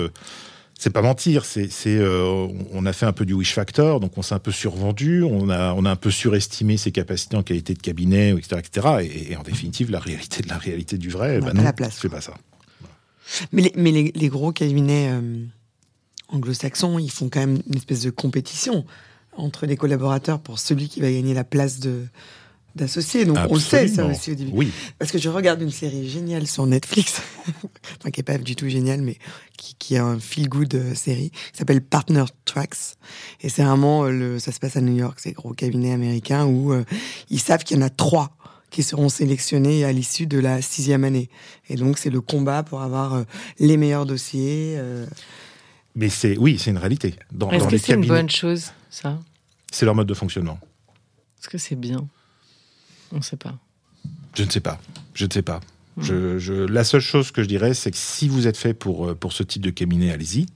c'est 0.83 0.90
pas 0.90 1.01
mentir, 1.01 1.45
c'est, 1.45 1.71
euh, 1.87 2.49
on 2.73 2.87
a 2.87 2.92
fait 2.92 3.07
un 3.07 3.12
peu 3.12 3.25
du 3.25 3.35
wish 3.35 3.55
factor, 3.55 4.01
donc 4.01 4.18
on 4.18 4.23
s'est 4.23 4.35
un 4.35 4.40
peu 4.40 4.51
survendu, 4.51 5.23
on 5.23 5.49
a, 5.49 5.75
on 5.75 5.85
a 5.85 5.90
un 5.92 5.97
peu 5.97 6.11
surestimé 6.11 6.77
ses 6.77 6.90
capacités 6.90 7.37
en 7.37 7.45
qualité 7.45 7.75
de 7.75 7.79
cabinet, 7.79 8.31
etc., 8.31 8.57
etc. 8.59 9.29
Et, 9.31 9.37
en 9.37 9.45
définitive, 9.45 9.92
la 9.92 10.01
réalité 10.01 10.42
de 10.42 10.49
la 10.49 10.59
réalité 10.59 10.99
du 10.99 11.09
vrai, 11.09 11.40
bah 11.40 11.53
non, 11.55 11.62
c'est 11.88 12.09
pas 12.09 12.21
ça. 12.21 12.35
Mais 13.53 13.62
les, 13.62 13.73
mais 13.77 13.92
les, 13.92 14.29
gros 14.29 14.51
cabinets 14.51 15.11
euh, 15.12 15.45
anglo-saxons, 16.27 16.99
ils 16.99 17.12
font 17.12 17.29
quand 17.29 17.38
même 17.38 17.62
une 17.68 17.77
espèce 17.77 18.03
de 18.03 18.11
compétition 18.11 18.85
entre 19.37 19.66
les 19.66 19.77
collaborateurs 19.77 20.40
pour 20.40 20.59
celui 20.59 20.88
qui 20.88 21.01
va 21.01 21.12
gagner 21.12 21.33
la 21.33 21.45
place 21.45 21.79
de 21.79 22.07
d'associer. 22.74 23.24
Donc 23.24 23.38
on 23.48 23.58
sait 23.58 23.88
ça 23.88 24.06
aussi 24.06 24.32
au 24.32 24.35
début. 24.35 24.50
Oui. 24.52 24.70
Parce 24.98 25.11
que 25.11 25.18
je 25.18 25.28
regarde 25.28 25.61
une 25.61 25.70
série 25.70 26.08
géniale 26.08 26.46
sur 26.46 26.66
Netflix, 26.66 27.22
enfin 27.98 28.11
qui 28.11 28.20
est 28.20 28.24
pas 28.24 28.38
du 28.38 28.56
tout 28.56 28.68
géniale, 28.68 29.02
mais 29.02 29.18
qui, 29.56 29.74
qui 29.78 29.94
est 29.94 29.98
un 29.98 30.18
feel 30.18 30.48
good 30.48 30.74
euh, 30.74 30.94
série, 30.94 31.30
qui 31.30 31.58
s'appelle 31.58 31.82
Partner 31.82 32.24
Tracks. 32.44 32.96
Et 33.40 33.48
c'est 33.48 33.62
vraiment 33.62 34.04
euh, 34.04 34.11
le, 34.11 34.38
ça 34.38 34.52
se 34.52 34.61
passe 34.61 34.76
à 34.76 34.80
New 34.80 34.96
York, 34.96 35.18
c'est 35.20 35.32
gros 35.32 35.52
cabinet 35.52 35.92
américain 35.92 36.46
où 36.46 36.72
euh, 36.72 36.85
ils 37.30 37.40
savent 37.40 37.64
qu'il 37.64 37.76
y 37.76 37.80
en 37.80 37.82
a 37.82 37.90
trois 37.90 38.37
qui 38.70 38.82
seront 38.82 39.11
sélectionnés 39.11 39.85
à 39.85 39.92
l'issue 39.92 40.26
de 40.26 40.38
la 40.38 40.62
sixième 40.62 41.04
année. 41.04 41.28
Et 41.68 41.76
donc 41.76 41.98
c'est 41.98 42.08
le 42.08 42.22
combat 42.22 42.62
pour 42.62 42.80
avoir 42.80 43.22
les 43.58 43.76
meilleurs 43.76 44.06
dossiers. 44.06 44.78
Mais 45.94 46.08
c'est 46.08 46.38
oui, 46.38 46.58
c'est 46.58 46.70
une 46.70 46.78
réalité. 46.78 47.14
Est-ce 47.50 47.68
que 47.68 47.76
c'est 47.76 47.92
une 47.92 48.06
bonne 48.06 48.30
chose 48.30 48.70
ça? 48.88 49.18
C'est 49.70 49.85
leur 49.85 49.94
mode 49.94 50.06
de 50.06 50.14
fonctionnement. 50.14 50.58
Est-ce 51.38 51.50
que 51.50 51.58
c'est 51.58 51.76
bien? 51.76 52.08
On 53.12 53.18
ne 53.18 53.22
sait 53.22 53.37
pas. 53.37 53.55
Je 54.35 54.44
ne 54.44 54.51
sais 54.51 54.61
pas. 54.61 54.81
Je 55.14 55.27
ne 55.27 55.31
sais 55.31 55.42
pas. 55.42 55.61
Hmm. 55.96 56.03
Je, 56.03 56.53
la 56.53 56.85
seule 56.85 57.01
chose 57.01 57.31
que 57.31 57.42
je 57.42 57.48
dirais, 57.48 57.75
c'est 57.75 57.90
que 57.90 57.96
si 57.96 58.29
vous 58.29 58.46
êtes 58.46 58.57
fait 58.57 58.75
pour, 58.75 59.09
euh, 59.09 59.14
pour 59.14 59.33
ce 59.33 59.42
type 59.42 59.62
de 59.62 59.70
cabinet, 59.70 60.11
allez-y. 60.11 60.46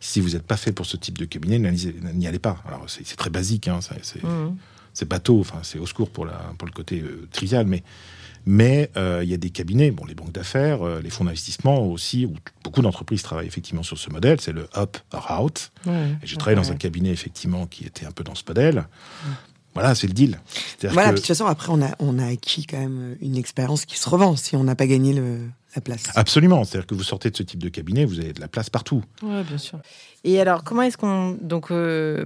Si 0.00 0.20
vous 0.20 0.30
n'êtes 0.30 0.46
pas 0.46 0.56
fait 0.56 0.72
pour 0.72 0.86
ce 0.86 0.96
type 0.96 1.18
de 1.18 1.24
cabinet, 1.24 1.58
n'y 1.58 2.26
allez 2.26 2.38
pas. 2.38 2.58
Alors 2.66 2.84
c'est 2.88 3.16
très 3.16 3.30
basique, 3.30 3.68
hein, 3.68 3.78
mmh. 3.78 4.28
c'est 4.92 5.08
bateau, 5.08 5.40
enfin 5.40 5.60
c'est 5.62 5.78
au 5.78 5.86
secours 5.86 6.10
pour, 6.10 6.26
la, 6.26 6.52
pour 6.58 6.66
le 6.66 6.72
côté 6.72 7.00
euh, 7.00 7.26
trivial, 7.32 7.66
mais 7.66 7.82
mais 8.46 8.90
euh, 8.96 9.20
il 9.22 9.30
y 9.30 9.34
a 9.34 9.38
des 9.38 9.50
cabinets, 9.50 9.90
bon, 9.90 10.04
les 10.04 10.14
banques 10.14 10.32
d'affaires, 10.32 10.82
euh, 10.82 11.00
les 11.00 11.08
fonds 11.10 11.24
d'investissement 11.24 11.86
aussi, 11.86 12.26
où 12.26 12.34
beaucoup 12.62 12.82
d'entreprises 12.82 13.22
travaillent 13.22 13.46
effectivement 13.46 13.82
sur 13.82 13.96
ce 13.96 14.10
modèle. 14.10 14.40
C'est 14.40 14.52
le 14.52 14.68
up 14.76 14.98
or 15.12 15.40
out. 15.40 15.70
j'ai 16.22 16.36
travaillé 16.36 16.56
dans 16.56 16.70
un 16.70 16.76
cabinet 16.76 17.10
effectivement 17.10 17.66
qui 17.66 17.84
était 17.84 18.04
un 18.04 18.10
peu 18.10 18.22
dans 18.24 18.34
ce 18.34 18.42
modèle. 18.46 18.86
Voilà, 19.74 19.94
c'est 19.94 20.06
le 20.06 20.12
deal. 20.12 20.38
Voilà, 20.90 21.10
de 21.10 21.16
toute 21.16 21.26
façon, 21.26 21.46
après, 21.46 21.68
on 21.70 21.82
a, 21.82 21.94
on 21.98 22.18
a 22.18 22.26
acquis 22.26 22.64
quand 22.64 22.78
même 22.78 23.16
une 23.20 23.36
expérience 23.36 23.84
qui 23.84 23.98
se 23.98 24.08
revend 24.08 24.36
si 24.36 24.56
on 24.56 24.64
n'a 24.64 24.76
pas 24.76 24.86
gagné 24.86 25.12
le, 25.12 25.40
la 25.74 25.80
place. 25.82 26.04
Absolument. 26.14 26.64
C'est-à-dire 26.64 26.86
que 26.86 26.94
vous 26.94 27.02
sortez 27.02 27.30
de 27.30 27.36
ce 27.36 27.42
type 27.42 27.62
de 27.62 27.68
cabinet, 27.68 28.04
vous 28.04 28.20
avez 28.20 28.32
de 28.32 28.40
la 28.40 28.48
place 28.48 28.70
partout. 28.70 29.02
Oui, 29.22 29.42
bien 29.42 29.58
sûr. 29.58 29.80
Et 30.22 30.40
alors, 30.40 30.64
comment 30.64 30.82
est-ce 30.82 30.96
qu'on. 30.96 31.36
Donc, 31.40 31.70
euh, 31.70 32.24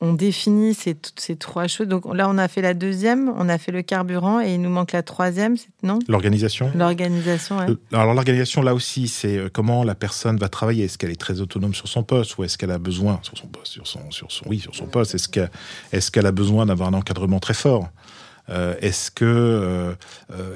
on 0.00 0.12
définit 0.12 0.74
ces, 0.74 0.96
ces 1.16 1.36
trois 1.36 1.66
choses. 1.66 1.88
Donc 1.88 2.04
là, 2.14 2.28
on 2.28 2.38
a 2.38 2.46
fait 2.46 2.62
la 2.62 2.74
deuxième, 2.74 3.32
on 3.36 3.48
a 3.48 3.58
fait 3.58 3.72
le 3.72 3.82
carburant 3.82 4.40
et 4.40 4.54
il 4.54 4.60
nous 4.60 4.70
manque 4.70 4.92
la 4.92 5.02
troisième, 5.02 5.56
non? 5.82 5.98
L'organisation. 6.08 6.70
L'organisation, 6.74 7.60
euh, 7.60 7.74
Alors 7.92 8.14
l'organisation, 8.14 8.62
là 8.62 8.74
aussi, 8.74 9.08
c'est 9.08 9.36
euh, 9.36 9.48
comment 9.52 9.82
la 9.82 9.96
personne 9.96 10.36
va 10.36 10.48
travailler. 10.48 10.84
Est-ce 10.84 10.98
qu'elle 10.98 11.10
est 11.10 11.20
très 11.20 11.40
autonome 11.40 11.74
sur 11.74 11.88
son 11.88 12.04
poste 12.04 12.38
ou 12.38 12.44
est-ce 12.44 12.56
qu'elle 12.56 12.70
a 12.70 12.78
besoin 12.78 13.18
sur 13.22 13.36
son 13.36 13.48
poste, 13.48 13.72
sur 13.72 13.86
son, 13.86 14.10
sur 14.10 14.30
son, 14.30 14.48
oui, 14.48 14.60
sur 14.60 14.74
son 14.74 14.86
poste. 14.86 15.16
Est-ce 15.16 15.28
qu'elle 15.28 15.50
est 15.92 16.10
qu'elle 16.10 16.26
a 16.26 16.32
besoin 16.32 16.66
d'avoir 16.66 16.88
un 16.88 16.94
encadrement 16.94 17.40
très 17.40 17.54
fort? 17.54 17.88
Euh, 18.50 18.74
est-ce 18.80 19.10
que 19.10 19.94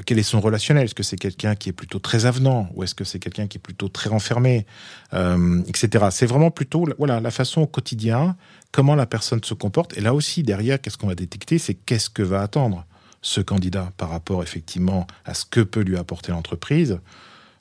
quel 0.06 0.18
est 0.18 0.22
son 0.22 0.40
relationnel? 0.40 0.84
Est-ce 0.84 0.94
que 0.94 1.02
c'est 1.02 1.18
quelqu'un 1.18 1.56
qui 1.56 1.68
est 1.68 1.74
plutôt 1.74 1.98
très 1.98 2.24
avenant 2.24 2.70
ou 2.74 2.84
est-ce 2.84 2.94
que 2.94 3.04
c'est 3.04 3.18
quelqu'un 3.18 3.48
qui 3.48 3.58
est 3.58 3.60
plutôt 3.60 3.88
très 3.88 4.08
renfermé, 4.08 4.66
etc. 5.12 6.06
C'est 6.10 6.26
vraiment 6.26 6.50
plutôt 6.50 6.86
voilà 6.96 7.20
la 7.20 7.30
façon 7.30 7.62
au 7.62 7.66
quotidien 7.66 8.36
comment 8.72 8.94
la 8.94 9.06
personne 9.06 9.44
se 9.44 9.54
comporte. 9.54 9.96
Et 9.96 10.00
là 10.00 10.14
aussi, 10.14 10.42
derrière, 10.42 10.80
qu'est-ce 10.80 10.98
qu'on 10.98 11.06
va 11.06 11.14
détecter? 11.14 11.58
C'est 11.58 11.74
qu'est-ce 11.74 12.10
que 12.10 12.22
va 12.22 12.42
attendre 12.42 12.84
ce 13.20 13.40
candidat 13.40 13.92
par 13.96 14.10
rapport 14.10 14.42
effectivement 14.42 15.06
à 15.24 15.34
ce 15.34 15.44
que 15.44 15.60
peut 15.60 15.82
lui 15.82 15.96
apporter 15.96 16.32
l'entreprise. 16.32 16.98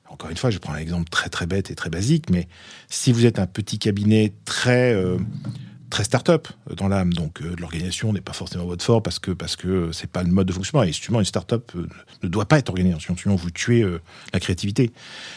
Encore 0.10 0.30
une 0.30 0.38
fois, 0.38 0.50
je 0.50 0.58
prends 0.58 0.74
un 0.74 0.80
exemple 0.80 1.10
très 1.10 1.30
très 1.30 1.46
bête 1.46 1.72
et 1.72 1.76
très 1.76 1.90
basique, 1.90 2.30
mais 2.30 2.48
si 2.90 3.14
vous 3.14 3.26
êtes 3.26 3.40
un 3.40 3.46
petit 3.46 3.80
cabinet 3.80 4.34
très 4.44 4.94
euh, 4.94 5.18
très 5.92 6.04
start-up 6.04 6.48
dans 6.76 6.88
l'âme. 6.88 7.14
Donc 7.14 7.42
euh, 7.42 7.56
l'organisation 7.60 8.12
n'est 8.12 8.22
pas 8.22 8.34
forcément 8.34 8.66
votre 8.66 8.84
fort 8.84 9.04
parce 9.04 9.20
que 9.20 9.30
parce 9.30 9.56
que 9.56 9.92
c'est 9.92 10.10
pas 10.10 10.24
le 10.24 10.32
mode 10.32 10.48
de 10.48 10.54
fonctionnement. 10.54 10.84
Et 10.84 10.88
justement, 10.88 11.20
une 11.20 11.26
start-up 11.26 11.72
euh, 11.76 11.88
ne 12.24 12.28
doit 12.28 12.46
pas 12.46 12.58
être 12.58 12.70
organisée. 12.70 12.98
Sinon, 13.00 13.36
vous 13.36 13.52
tuez 13.52 13.84
euh, 13.84 14.02
la 14.34 14.40
créativité. 14.40 14.92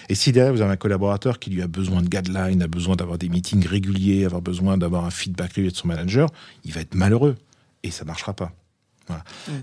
Et 0.08 0.14
si 0.14 0.32
derrière 0.32 0.54
vous 0.54 0.62
avez 0.62 0.72
un 0.72 0.76
collaborateur 0.76 1.38
qui 1.38 1.50
lui 1.50 1.60
a 1.60 1.66
besoin 1.66 2.00
de 2.00 2.08
guidelines, 2.08 2.62
a 2.62 2.68
besoin 2.68 2.96
d'avoir 2.96 3.18
des 3.18 3.28
meetings 3.28 3.66
réguliers, 3.66 4.24
avoir 4.24 4.40
besoin 4.40 4.78
d'avoir 4.78 5.04
un 5.04 5.10
feedback 5.10 5.52
régulier 5.52 5.72
de 5.72 5.76
son 5.76 5.88
manager, 5.88 6.30
il 6.64 6.72
va 6.72 6.80
être 6.80 6.94
malheureux 6.94 7.36
et 7.82 7.90
ça 7.90 8.04
marchera 8.04 8.32
pas. 8.32 8.52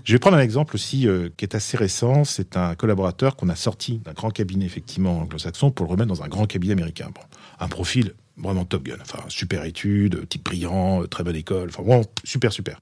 Je 0.04 0.12
vais 0.12 0.20
prendre 0.20 0.36
un 0.36 0.40
exemple 0.40 0.76
aussi 0.76 1.08
qui 1.36 1.44
est 1.44 1.56
assez 1.56 1.76
récent. 1.76 2.22
C'est 2.22 2.56
un 2.56 2.76
collaborateur 2.76 3.34
qu'on 3.34 3.48
a 3.48 3.56
sorti 3.56 3.98
d'un 3.98 4.12
grand 4.12 4.30
cabinet 4.30 4.64
effectivement 4.64 5.18
anglo-saxon 5.18 5.72
pour 5.72 5.86
le 5.86 5.90
remettre 5.90 6.08
dans 6.08 6.22
un 6.22 6.28
grand 6.28 6.46
cabinet 6.46 6.74
américain. 6.74 7.10
Bon, 7.12 7.22
un 7.58 7.66
profil 7.66 8.14
vraiment 8.36 8.64
top 8.64 8.84
gun. 8.84 8.96
Enfin, 9.00 9.24
super 9.28 9.64
étude, 9.64 10.28
type 10.28 10.44
brillant, 10.44 11.04
très 11.06 11.24
bonne 11.24 11.36
école. 11.36 11.70
Enfin, 11.76 12.02
super, 12.24 12.52
super. 12.52 12.80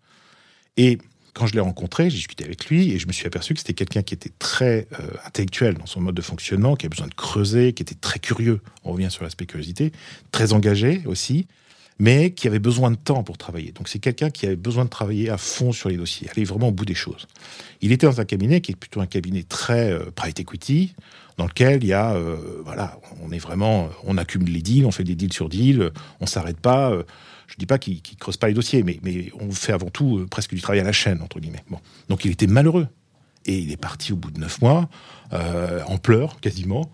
Et 0.76 0.98
quand 1.34 1.46
je 1.46 1.54
l'ai 1.54 1.60
rencontré, 1.60 2.10
j'ai 2.10 2.16
discuté 2.16 2.44
avec 2.44 2.66
lui 2.66 2.90
et 2.92 2.98
je 2.98 3.06
me 3.06 3.12
suis 3.12 3.26
aperçu 3.26 3.54
que 3.54 3.60
c'était 3.60 3.74
quelqu'un 3.74 4.02
qui 4.02 4.14
était 4.14 4.32
très 4.38 4.88
euh, 4.98 5.06
intellectuel 5.24 5.74
dans 5.74 5.86
son 5.86 6.00
mode 6.00 6.14
de 6.14 6.22
fonctionnement, 6.22 6.76
qui 6.76 6.86
avait 6.86 6.90
besoin 6.90 7.06
de 7.06 7.14
creuser, 7.14 7.72
qui 7.72 7.82
était 7.82 7.94
très 7.94 8.18
curieux. 8.18 8.60
On 8.84 8.92
revient 8.92 9.10
sur 9.10 9.22
l'aspect 9.22 9.46
curiosité, 9.46 9.92
très 10.32 10.52
engagé 10.52 11.02
aussi, 11.06 11.46
mais 11.98 12.32
qui 12.32 12.48
avait 12.48 12.58
besoin 12.58 12.90
de 12.90 12.96
temps 12.96 13.22
pour 13.22 13.38
travailler. 13.38 13.72
Donc 13.72 13.88
c'est 13.88 13.98
quelqu'un 13.98 14.30
qui 14.30 14.46
avait 14.46 14.56
besoin 14.56 14.84
de 14.84 14.90
travailler 14.90 15.30
à 15.30 15.36
fond 15.36 15.72
sur 15.72 15.88
les 15.88 15.96
dossiers, 15.96 16.28
aller 16.30 16.44
vraiment 16.44 16.68
au 16.68 16.72
bout 16.72 16.86
des 16.86 16.94
choses. 16.94 17.26
Il 17.80 17.92
était 17.92 18.06
dans 18.06 18.20
un 18.20 18.24
cabinet 18.24 18.60
qui 18.60 18.72
est 18.72 18.76
plutôt 18.76 19.00
un 19.00 19.06
cabinet 19.06 19.42
très 19.42 19.92
euh, 19.92 20.10
private 20.14 20.40
equity, 20.40 20.94
dans 21.40 21.46
lequel 21.46 21.82
il 21.82 21.86
y 21.86 21.94
a, 21.94 22.12
euh, 22.12 22.36
voilà, 22.66 22.98
on 23.22 23.32
est 23.32 23.38
vraiment, 23.38 23.88
on 24.04 24.18
accumule 24.18 24.52
les 24.52 24.60
deals, 24.60 24.84
on 24.84 24.90
fait 24.90 25.04
des 25.04 25.14
deals 25.14 25.32
sur 25.32 25.48
deals, 25.48 25.90
on 26.20 26.26
s'arrête 26.26 26.60
pas. 26.60 26.90
Euh, 26.90 27.02
je 27.46 27.54
dis 27.56 27.64
pas 27.64 27.78
qu'il 27.78 27.94
ne 27.94 28.18
creuse 28.18 28.36
pas 28.36 28.48
les 28.48 28.52
dossiers, 28.52 28.82
mais, 28.82 29.00
mais 29.02 29.32
on 29.40 29.50
fait 29.50 29.72
avant 29.72 29.88
tout 29.88 30.18
euh, 30.18 30.26
presque 30.26 30.54
du 30.54 30.60
travail 30.60 30.80
à 30.80 30.84
la 30.84 30.92
chaîne, 30.92 31.22
entre 31.22 31.40
guillemets. 31.40 31.64
Bon. 31.70 31.78
Donc 32.10 32.26
il 32.26 32.30
était 32.30 32.46
malheureux. 32.46 32.88
Et 33.46 33.58
il 33.58 33.72
est 33.72 33.78
parti 33.78 34.12
au 34.12 34.16
bout 34.16 34.30
de 34.30 34.38
neuf 34.38 34.60
mois, 34.60 34.90
en 35.32 35.96
pleurs 35.96 36.40
quasiment, 36.40 36.90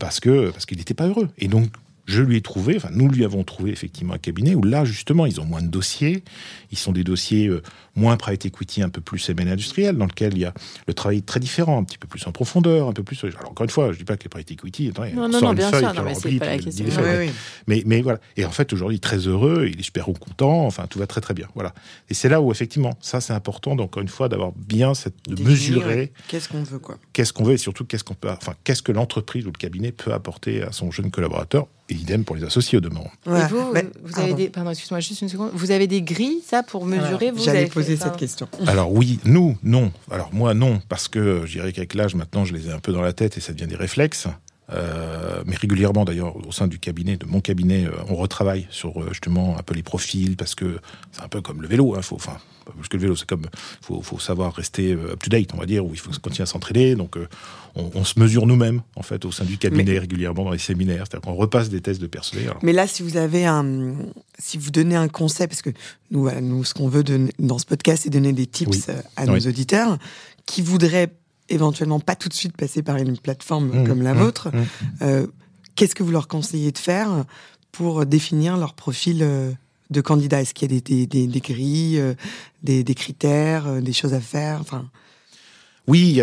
parce 0.00 0.18
que 0.18 0.50
parce 0.50 0.66
qu'il 0.66 0.78
n'était 0.78 0.94
pas 0.94 1.06
heureux. 1.06 1.28
Et 1.38 1.46
donc 1.46 1.68
je 2.06 2.22
lui 2.22 2.36
ai 2.36 2.40
trouvé, 2.40 2.76
enfin 2.76 2.88
nous 2.92 3.08
lui 3.08 3.24
avons 3.24 3.44
trouvé 3.44 3.72
effectivement 3.72 4.14
un 4.14 4.18
cabinet 4.18 4.54
où 4.54 4.62
là 4.62 4.84
justement 4.84 5.26
ils 5.26 5.40
ont 5.40 5.44
moins 5.44 5.60
de 5.60 5.66
dossiers, 5.66 6.22
ils 6.70 6.78
sont 6.78 6.92
des 6.92 7.04
dossiers 7.04 7.48
euh, 7.48 7.62
moins 7.96 8.16
private 8.16 8.46
equity, 8.46 8.82
un 8.82 8.88
peu 8.88 9.00
plus 9.00 9.28
M&A 9.28 9.50
industriel, 9.50 9.96
dans 9.96 10.06
lequel 10.06 10.34
il 10.34 10.40
y 10.40 10.44
a 10.44 10.54
le 10.86 10.94
travail 10.94 11.22
très 11.22 11.40
différent, 11.40 11.78
un 11.78 11.84
petit 11.84 11.98
peu 11.98 12.06
plus 12.06 12.24
en 12.26 12.32
profondeur, 12.32 12.88
un 12.88 12.92
peu 12.92 13.02
plus. 13.02 13.24
Alors 13.24 13.50
encore 13.50 13.64
une 13.64 13.70
fois, 13.70 13.92
je 13.92 13.98
dis 13.98 14.04
pas 14.04 14.16
que 14.16 14.24
les 14.24 14.28
private 14.28 14.50
equity, 14.52 14.88
attends, 14.88 15.04
non, 15.14 15.28
non, 15.28 15.40
non, 15.40 15.54
bien 15.54 15.68
sûr, 15.70 15.94
non, 15.94 16.02
mais 16.04 16.14
c'est 16.14 16.38
pas 16.38 16.46
la 16.46 16.58
question. 16.58 16.84
Mais, 17.66 17.82
mais 17.86 18.02
voilà. 18.02 18.20
Et 18.36 18.44
en 18.44 18.50
fait 18.50 18.72
aujourd'hui 18.72 19.00
très 19.00 19.18
heureux, 19.18 19.68
il 19.70 19.80
est 19.80 19.82
super 19.82 20.04
content, 20.04 20.64
enfin 20.64 20.86
tout 20.88 20.98
va 20.98 21.06
très 21.06 21.20
très 21.20 21.34
bien. 21.34 21.48
Voilà. 21.54 21.74
Et 22.08 22.14
c'est 22.14 22.28
là 22.28 22.40
où 22.40 22.52
effectivement 22.52 22.96
ça 23.00 23.20
c'est 23.20 23.32
important, 23.32 23.74
donc 23.74 23.86
encore 23.86 24.02
une 24.02 24.08
fois 24.08 24.28
d'avoir 24.28 24.52
bien 24.52 24.94
cette 24.94 25.16
de 25.28 25.42
mesurer. 25.42 26.12
Qu'est-ce 26.28 26.48
qu'on 26.48 26.62
veut 26.62 26.78
quoi 26.78 26.98
Qu'est-ce 27.12 27.32
qu'on 27.32 27.44
veut 27.44 27.54
et 27.54 27.58
surtout 27.58 27.84
qu'est-ce 27.84 28.04
qu'on 28.04 28.14
peut, 28.14 28.30
enfin 28.30 28.54
qu'est-ce 28.62 28.82
que 28.82 28.92
l'entreprise 28.92 29.44
ou 29.46 29.50
le 29.50 29.58
cabinet 29.58 29.90
peut 29.90 30.12
apporter 30.12 30.62
à 30.62 30.72
son 30.72 30.90
jeune 30.90 31.10
collaborateur 31.10 31.66
et 31.88 31.94
idem 31.94 32.24
pour 32.24 32.36
les 32.36 32.44
associés 32.44 32.78
au 32.78 32.80
demeurant. 32.80 33.10
et 33.26 33.30
vous, 33.50 33.72
vous 34.02 34.20
avez 34.20 34.34
des, 34.34 34.48
pardon, 34.48 34.70
excuse-moi 34.70 35.00
juste 35.00 35.22
une 35.22 35.28
seconde. 35.28 35.50
Vous 35.54 35.70
avez 35.70 35.86
des 35.86 36.02
grilles, 36.02 36.42
ça, 36.46 36.62
pour 36.62 36.84
mesurer 36.84 37.30
vous 37.30 37.42
J'allais 37.42 37.66
poser 37.66 37.96
cette 37.96 38.16
question. 38.16 38.48
Alors 38.66 38.92
oui, 38.92 39.20
nous, 39.24 39.56
non. 39.62 39.92
Alors 40.10 40.30
moi, 40.32 40.54
non, 40.54 40.80
parce 40.88 41.08
que 41.08 41.42
je 41.46 41.52
dirais 41.52 41.72
qu'avec 41.72 41.94
l'âge, 41.94 42.14
maintenant, 42.14 42.44
je 42.44 42.54
les 42.54 42.68
ai 42.68 42.72
un 42.72 42.78
peu 42.78 42.92
dans 42.92 43.02
la 43.02 43.12
tête 43.12 43.36
et 43.36 43.40
ça 43.40 43.52
devient 43.52 43.68
des 43.68 43.76
réflexes. 43.76 44.26
Euh, 44.72 45.42
mais 45.46 45.54
régulièrement 45.54 46.04
d'ailleurs 46.04 46.34
au 46.44 46.50
sein 46.50 46.66
du 46.66 46.78
cabinet, 46.78 47.16
de 47.16 47.26
mon 47.26 47.40
cabinet, 47.40 47.86
euh, 47.86 47.92
on 48.08 48.16
retravaille 48.16 48.66
sur 48.70 49.00
euh, 49.00 49.08
justement 49.10 49.56
un 49.56 49.62
peu 49.62 49.74
les 49.74 49.84
profils 49.84 50.36
parce 50.36 50.56
que 50.56 50.78
c'est 51.12 51.22
un 51.22 51.28
peu 51.28 51.40
comme 51.40 51.62
le 51.62 51.68
vélo. 51.68 51.94
Hein, 51.94 52.02
faut, 52.02 52.16
enfin, 52.16 52.38
parce 52.64 52.88
que 52.88 52.96
le 52.96 53.02
vélo 53.02 53.14
c'est 53.14 53.28
comme 53.28 53.46
faut, 53.80 54.02
faut 54.02 54.18
savoir 54.18 54.54
rester 54.54 54.92
up 54.92 55.22
to 55.22 55.30
date, 55.30 55.54
on 55.54 55.58
va 55.58 55.66
dire, 55.66 55.86
où 55.86 55.90
il 55.92 56.00
faut 56.00 56.10
continuer 56.20 56.42
à 56.42 56.46
s'entraîner. 56.46 56.96
Donc 56.96 57.16
on, 57.76 58.04
se 58.04 58.18
mesure 58.18 58.46
nous-mêmes 58.46 58.82
en 58.96 59.02
fait 59.02 59.24
au 59.24 59.30
sein 59.30 59.44
du 59.44 59.56
cabinet 59.56 59.98
régulièrement 60.00 60.44
dans 60.44 60.50
les 60.50 60.58
séminaires, 60.58 61.04
c'est-à-dire 61.06 61.30
qu'on 61.30 61.36
repasse 61.36 61.68
des 61.68 61.80
tests 61.80 62.00
de 62.00 62.08
personnel. 62.08 62.52
Mais 62.62 62.72
là, 62.72 62.88
si 62.88 63.04
vous 63.04 63.16
avez 63.16 63.46
un, 63.46 63.94
si 64.38 64.58
vous 64.58 64.70
donnez 64.70 64.96
un 64.96 65.08
conseil, 65.08 65.46
parce 65.46 65.62
que 65.62 65.70
nous, 66.10 66.28
nous 66.40 66.64
ce 66.64 66.74
qu'on 66.74 66.88
veut 66.88 67.04
dans 67.38 67.58
ce 67.58 67.66
podcast, 67.66 68.02
c'est 68.02 68.10
donner 68.10 68.32
des 68.32 68.46
tips 68.46 68.90
à 69.14 69.26
nos 69.26 69.38
auditeurs 69.38 69.98
qui 70.44 70.62
voudraient 70.62 71.12
éventuellement 71.48 72.00
pas 72.00 72.16
tout 72.16 72.28
de 72.28 72.34
suite 72.34 72.56
passer 72.56 72.82
par 72.82 72.96
une 72.96 73.16
plateforme 73.18 73.68
mmh, 73.68 73.86
comme 73.86 74.02
la 74.02 74.14
mmh, 74.14 74.18
vôtre, 74.18 74.48
mmh. 74.48 74.64
Euh, 75.02 75.26
qu'est-ce 75.74 75.94
que 75.94 76.02
vous 76.02 76.10
leur 76.10 76.28
conseillez 76.28 76.72
de 76.72 76.78
faire 76.78 77.24
pour 77.72 78.06
définir 78.06 78.56
leur 78.56 78.74
profil 78.74 79.20
euh, 79.22 79.52
de 79.90 80.00
candidat? 80.00 80.40
Est-ce 80.40 80.54
qu'il 80.54 80.72
y 80.72 80.76
a 80.76 80.80
des, 80.80 81.06
des, 81.06 81.26
des, 81.26 81.40
grilles, 81.40 82.00
euh, 82.00 82.14
des, 82.62 82.82
des, 82.84 82.94
critères, 82.94 83.80
des 83.80 83.92
choses 83.92 84.14
à 84.14 84.20
faire? 84.20 84.60
Enfin... 84.60 84.88
Oui, 85.86 86.08
il 86.08 86.14
y, 86.16 86.20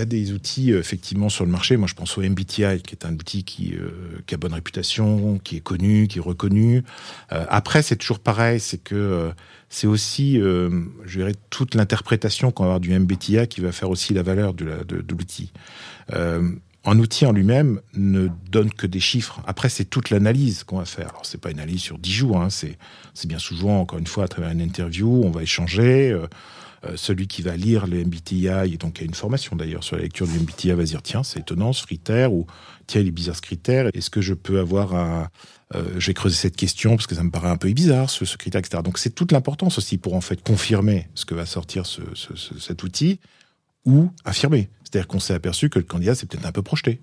a 0.00 0.04
des, 0.04 0.32
outils 0.32 0.72
effectivement 0.72 1.30
sur 1.30 1.46
le 1.46 1.50
marché. 1.50 1.78
Moi, 1.78 1.88
je 1.88 1.94
pense 1.94 2.18
au 2.18 2.20
MBTI, 2.20 2.82
qui 2.82 2.94
est 2.94 3.06
un 3.06 3.14
outil 3.14 3.44
qui, 3.44 3.74
qui 4.26 4.34
a 4.34 4.36
bonne 4.36 4.52
réputation, 4.52 5.38
qui 5.38 5.56
est 5.56 5.60
connu, 5.60 6.06
qui 6.06 6.18
est 6.18 6.22
reconnu. 6.22 6.82
après, 7.30 7.80
c'est 7.80 7.96
toujours 7.96 8.18
pareil, 8.18 8.60
c'est 8.60 8.76
que 8.76 9.32
c'est 9.70 9.86
aussi, 9.86 10.38
euh, 10.38 10.68
je 11.06 11.20
dirais, 11.20 11.34
toute 11.48 11.76
l'interprétation 11.76 12.50
qu'on 12.50 12.64
va 12.64 12.70
avoir 12.70 12.80
du 12.80 12.92
MBTI 12.92 13.46
qui 13.48 13.60
va 13.60 13.70
faire 13.70 13.88
aussi 13.88 14.12
la 14.12 14.24
valeur 14.24 14.52
de, 14.52 14.84
l'outil. 15.08 15.52
Euh, 16.12 16.50
un 16.84 16.98
outil 16.98 17.24
en 17.24 17.32
lui-même 17.32 17.80
ne 17.94 18.28
donne 18.50 18.72
que 18.72 18.88
des 18.88 18.98
chiffres. 18.98 19.40
Après, 19.46 19.68
c'est 19.68 19.84
toute 19.84 20.10
l'analyse 20.10 20.64
qu'on 20.64 20.78
va 20.78 20.86
faire. 20.86 21.10
Alors, 21.10 21.24
c'est 21.24 21.40
pas 21.40 21.52
une 21.52 21.60
analyse 21.60 21.82
sur 21.82 21.98
dix 21.98 22.12
jours. 22.12 22.40
Hein. 22.40 22.50
C'est, 22.50 22.76
bien 23.26 23.38
souvent, 23.38 23.80
encore 23.80 24.00
une 24.00 24.08
fois, 24.08 24.24
à 24.24 24.28
travers 24.28 24.50
une 24.50 24.60
interview, 24.60 25.22
on 25.24 25.30
va 25.30 25.44
échanger. 25.44 26.18
Euh, 26.86 26.96
celui 26.96 27.26
qui 27.26 27.42
va 27.42 27.56
lire 27.56 27.86
le 27.86 28.02
MBTI, 28.02 28.46
et 28.72 28.78
donc 28.78 28.98
il 28.98 29.00
y 29.02 29.04
a 29.04 29.06
une 29.06 29.14
formation 29.14 29.54
d'ailleurs 29.54 29.84
sur 29.84 29.96
la 29.96 30.02
lecture 30.02 30.26
du 30.26 30.38
MBTI, 30.38 30.72
va 30.72 30.82
dire 30.82 31.02
tiens, 31.02 31.22
c'est 31.22 31.40
étonnant 31.40 31.74
ce 31.74 31.84
critère, 31.84 32.32
ou 32.32 32.46
tiens, 32.86 33.02
il 33.02 33.08
est 33.08 33.10
bizarre 33.10 33.36
ce 33.36 33.42
critère, 33.42 33.90
est-ce 33.92 34.08
que 34.08 34.22
je 34.22 34.32
peux 34.32 34.58
avoir 34.58 34.94
un... 34.94 35.28
Euh, 35.74 35.84
je 35.98 36.06
vais 36.06 36.14
creuser 36.14 36.36
cette 36.36 36.56
question 36.56 36.96
parce 36.96 37.06
que 37.06 37.14
ça 37.14 37.22
me 37.22 37.30
paraît 37.30 37.50
un 37.50 37.58
peu 37.58 37.70
bizarre, 37.72 38.08
ce, 38.08 38.24
critère, 38.38 38.60
etc. 38.60 38.82
Donc 38.82 38.96
c'est 38.96 39.10
toute 39.10 39.30
l'importance 39.30 39.76
aussi 39.76 39.98
pour 39.98 40.14
en 40.14 40.22
fait 40.22 40.42
confirmer 40.42 41.08
ce 41.14 41.26
que 41.26 41.34
va 41.34 41.44
sortir 41.44 41.84
ce, 41.84 42.00
cet 42.58 42.82
outil, 42.82 43.20
ou 43.84 44.08
affirmer. 44.24 44.70
C'est-à-dire 44.82 45.06
qu'on 45.06 45.20
s'est 45.20 45.34
aperçu 45.34 45.68
que 45.68 45.78
le 45.78 45.84
candidat 45.84 46.14
s'est 46.14 46.24
peut-être 46.24 46.46
un 46.46 46.52
peu 46.52 46.62
projeté 46.62 47.02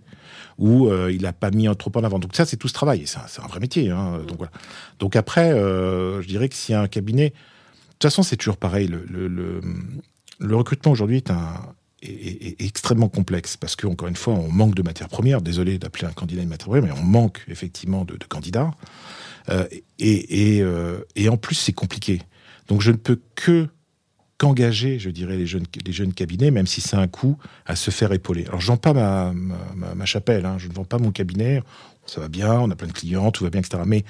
ou 0.57 0.87
euh, 0.87 1.11
il 1.13 1.21
n'a 1.21 1.33
pas 1.33 1.51
mis 1.51 1.67
trop 1.77 1.91
en 1.95 2.03
avant. 2.03 2.17
Donc 2.17 2.35
ça, 2.35 2.45
c'est 2.45 2.57
tout 2.57 2.67
ce 2.67 2.73
travail. 2.73 3.05
C'est 3.05 3.41
un, 3.41 3.47
vrai 3.47 3.59
métier. 3.59 3.91
Hein. 3.91 4.21
Donc 4.27 4.37
voilà. 4.37 4.51
Donc 4.97 5.15
après, 5.15 5.51
je 5.51 6.27
dirais 6.27 6.49
que 6.49 6.73
a 6.73 6.81
un 6.81 6.87
cabinet, 6.87 7.33
toute 7.99 8.09
façon, 8.09 8.23
c'est 8.23 8.37
toujours 8.37 8.57
pareil. 8.57 8.87
Le, 8.87 10.55
recrutement 10.55 10.91
aujourd'hui 10.91 11.17
est, 11.17 12.61
extrêmement 12.61 13.09
complexe 13.09 13.57
parce 13.57 13.75
qu'encore 13.75 14.07
une 14.07 14.15
fois, 14.15 14.33
on 14.33 14.51
manque 14.51 14.75
de 14.75 14.83
matières 14.83 15.09
premières. 15.09 15.41
Désolé 15.41 15.79
d'appeler 15.79 16.07
un 16.07 16.13
candidat 16.13 16.43
une 16.43 16.49
matière 16.49 16.69
première, 16.69 16.83
mais 16.83 16.99
on 16.99 17.03
manque 17.03 17.43
effectivement 17.47 18.05
de, 18.05 18.17
candidats. 18.27 18.71
et, 19.99 20.63
et 21.15 21.29
en 21.29 21.37
plus, 21.37 21.55
c'est 21.55 21.73
compliqué. 21.73 22.21
Donc 22.67 22.81
je 22.81 22.91
ne 22.91 22.97
peux 22.97 23.19
que 23.35 23.67
qu'engager, 24.37 24.99
je 24.99 25.09
dirais, 25.09 25.37
les 25.37 25.45
jeunes, 25.45 25.65
les 25.83 25.91
jeunes 25.91 26.13
cabinets, 26.13 26.51
même 26.51 26.67
si 26.67 26.81
c'est 26.81 26.95
un 26.95 27.07
coût, 27.07 27.37
à 27.65 27.75
se 27.75 27.91
faire 27.91 28.11
épauler. 28.13 28.45
Alors, 28.47 28.61
je 28.61 28.67
vends 28.67 28.77
pas 28.77 28.93
ma, 28.93 29.33
ma, 29.33 30.05
chapelle, 30.05 30.45
hein, 30.45 30.57
je 30.59 30.67
ne 30.67 30.73
vends 30.73 30.85
pas 30.85 30.99
mon 30.99 31.11
cabinet, 31.11 31.61
ça 32.07 32.21
va 32.21 32.27
bien, 32.27 32.53
on 32.59 32.69
a 32.71 32.75
plein 32.75 32.87
de 32.87 32.93
clients, 32.93 33.31
tout 33.31 33.43
va 33.43 33.49
bien, 33.49 33.61
etc. 33.61 33.83
Mais 33.85 34.03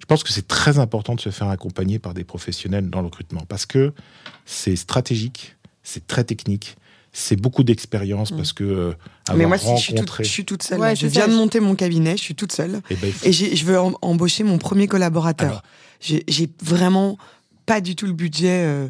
je 0.00 0.06
pense 0.06 0.24
que 0.24 0.32
c'est 0.32 0.48
très 0.48 0.78
important 0.78 1.14
de 1.14 1.20
se 1.20 1.30
faire 1.30 1.48
accompagner 1.48 1.98
par 1.98 2.14
des 2.14 2.24
professionnels 2.24 2.90
dans 2.90 3.00
le 3.00 3.06
recrutement, 3.06 3.42
parce 3.48 3.66
que 3.66 3.92
c'est 4.46 4.76
stratégique, 4.76 5.56
c'est 5.82 6.06
très 6.06 6.24
technique, 6.24 6.76
c'est 7.12 7.36
beaucoup 7.36 7.62
d'expérience 7.62 8.32
mm. 8.32 8.36
parce 8.36 8.52
que 8.52 8.64
euh, 8.64 8.92
mais 9.36 9.46
moi 9.46 9.58
je, 9.58 9.76
suis 9.76 10.44
toute 10.44 10.62
seule 10.62 10.96
je 10.96 11.06
viens 11.06 11.28
de 11.28 11.34
monter 11.34 11.60
mon 11.60 11.74
cabinet 11.74 12.16
je 12.16 12.22
suis 12.22 12.34
toute 12.34 12.52
seule 12.52 12.80
eh 12.88 12.94
ben, 12.96 13.12
et, 13.22 13.32
je 13.32 13.64
veux 13.66 13.78
embaucher 14.00 14.44
mon 14.44 14.56
premier 14.56 14.86
collaborateur 14.88 15.62
j'ai 16.00 16.50
vraiment 16.62 17.18
pas 17.66 17.80
du 17.80 17.96
tout 17.96 18.06
le 18.06 18.12
budget 18.12 18.64
euh, 18.64 18.88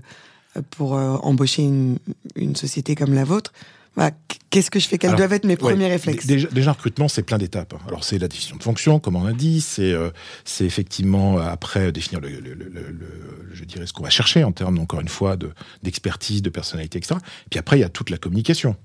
pour 0.70 0.96
euh, 0.96 1.16
embaucher 1.22 1.62
une, 1.62 1.98
une, 2.36 2.56
société 2.56 2.94
comme 2.94 3.14
la 3.14 3.24
vôtre. 3.24 3.52
Bah, 3.96 4.10
qu'est-ce 4.50 4.70
que 4.70 4.78
je 4.78 4.88
fais? 4.88 4.98
Quels 4.98 5.14
doivent 5.14 5.32
être 5.32 5.44
mes 5.44 5.56
premiers 5.56 5.88
réflexes? 5.88 6.26
déjà, 6.26 6.48
déjà, 6.48 6.72
recrutement, 6.72 7.08
c'est 7.08 7.22
plein 7.22 7.38
d'étapes. 7.38 7.74
Alors, 7.86 8.04
c'est 8.04 8.18
la 8.18 8.28
définition 8.28 8.56
de 8.56 8.62
fonction, 8.62 9.00
comme 9.00 9.16
on 9.16 9.26
a 9.26 9.32
dit. 9.32 9.60
C'est 9.60 9.92
euh, 9.92 10.10
c'est 10.44 10.64
effectivement 10.64 11.38
euh, 11.38 11.42
après 11.42 11.92
définir 11.92 12.20
le, 12.20 12.28
le, 12.28 12.54
le, 12.54 12.70
le, 12.70 13.50
je 13.52 13.64
dirais 13.64 13.86
ce 13.86 13.92
qu'on 13.92 14.02
va 14.02 14.10
chercher 14.10 14.44
en 14.44 14.52
termes, 14.52 14.78
encore 14.78 15.00
une 15.00 15.08
fois, 15.08 15.36
de 15.36 15.50
d'expertise, 15.82 16.42
de 16.42 16.50
personnalité, 16.50 16.98
etc. 16.98 17.16
Puis 17.50 17.58
après, 17.58 17.78
il 17.78 17.80
y 17.80 17.84
a 17.84 17.90
toute 17.90 18.10
la 18.10 18.18
communication. 18.18 18.76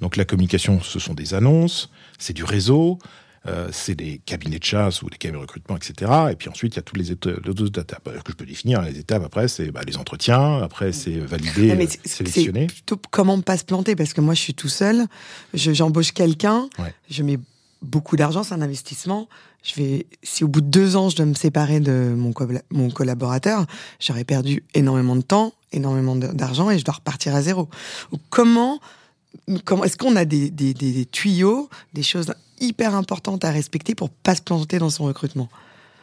Donc, 0.00 0.16
la 0.16 0.24
communication, 0.24 0.80
ce 0.80 0.98
sont 0.98 1.14
des 1.14 1.34
annonces, 1.34 1.90
c'est 2.18 2.32
du 2.32 2.44
réseau, 2.44 2.98
euh, 3.46 3.68
c'est 3.72 3.94
des 3.94 4.20
cabinets 4.26 4.58
de 4.58 4.64
chasse 4.64 5.02
ou 5.02 5.08
des 5.08 5.16
cabinets 5.16 5.38
de 5.38 5.42
recrutement, 5.42 5.76
etc. 5.76 6.10
Et 6.30 6.36
puis 6.36 6.48
ensuite, 6.50 6.74
il 6.74 6.76
y 6.76 6.80
a 6.80 6.82
toutes 6.82 6.98
les 6.98 7.10
autres 7.10 7.80
étapes 7.80 8.04
que 8.04 8.30
je 8.32 8.36
peux 8.36 8.44
définir. 8.44 8.82
Les 8.82 8.98
étapes, 8.98 9.24
après, 9.24 9.48
c'est 9.48 9.70
bah, 9.70 9.80
les 9.86 9.96
entretiens, 9.96 10.62
après, 10.62 10.92
c'est 10.92 11.18
valider, 11.18 11.70
euh, 11.70 11.86
sélectionner. 12.04 12.66
C'est 12.68 12.74
plutôt 12.74 13.00
comment 13.10 13.40
pas 13.40 13.56
se 13.56 13.64
planter, 13.64 13.96
parce 13.96 14.12
que 14.12 14.20
moi, 14.20 14.34
je 14.34 14.40
suis 14.40 14.54
tout 14.54 14.68
seul, 14.68 15.06
j'embauche 15.54 16.12
quelqu'un, 16.12 16.68
je 17.08 17.22
mets 17.22 17.38
beaucoup 17.82 18.16
d'argent, 18.16 18.42
c'est 18.42 18.54
un 18.54 18.62
investissement. 18.62 19.28
Je 19.62 19.74
vais, 19.74 20.06
si 20.22 20.44
au 20.44 20.48
bout 20.48 20.60
de 20.62 20.68
deux 20.68 20.96
ans, 20.96 21.08
je 21.10 21.16
dois 21.16 21.26
me 21.26 21.34
séparer 21.34 21.80
de 21.80 22.14
mon, 22.16 22.32
mon 22.70 22.90
collaborateur, 22.90 23.66
j'aurais 24.00 24.24
perdu 24.24 24.64
énormément 24.74 25.16
de 25.16 25.22
temps, 25.22 25.52
énormément 25.72 26.16
d'argent 26.16 26.70
et 26.70 26.78
je 26.78 26.84
dois 26.84 26.94
repartir 26.94 27.34
à 27.34 27.42
zéro. 27.42 27.68
Comment, 28.30 28.80
comment 29.64 29.84
est-ce 29.84 29.98
qu'on 29.98 30.16
a 30.16 30.24
des, 30.24 30.50
des, 30.50 30.72
des, 30.72 31.04
tuyaux, 31.04 31.68
des 31.92 32.02
choses 32.02 32.32
hyper 32.60 32.94
importante 32.94 33.44
à 33.44 33.50
respecter 33.50 33.94
pour 33.94 34.10
pas 34.10 34.34
se 34.34 34.42
planter 34.42 34.78
dans 34.78 34.90
son 34.90 35.04
recrutement 35.04 35.48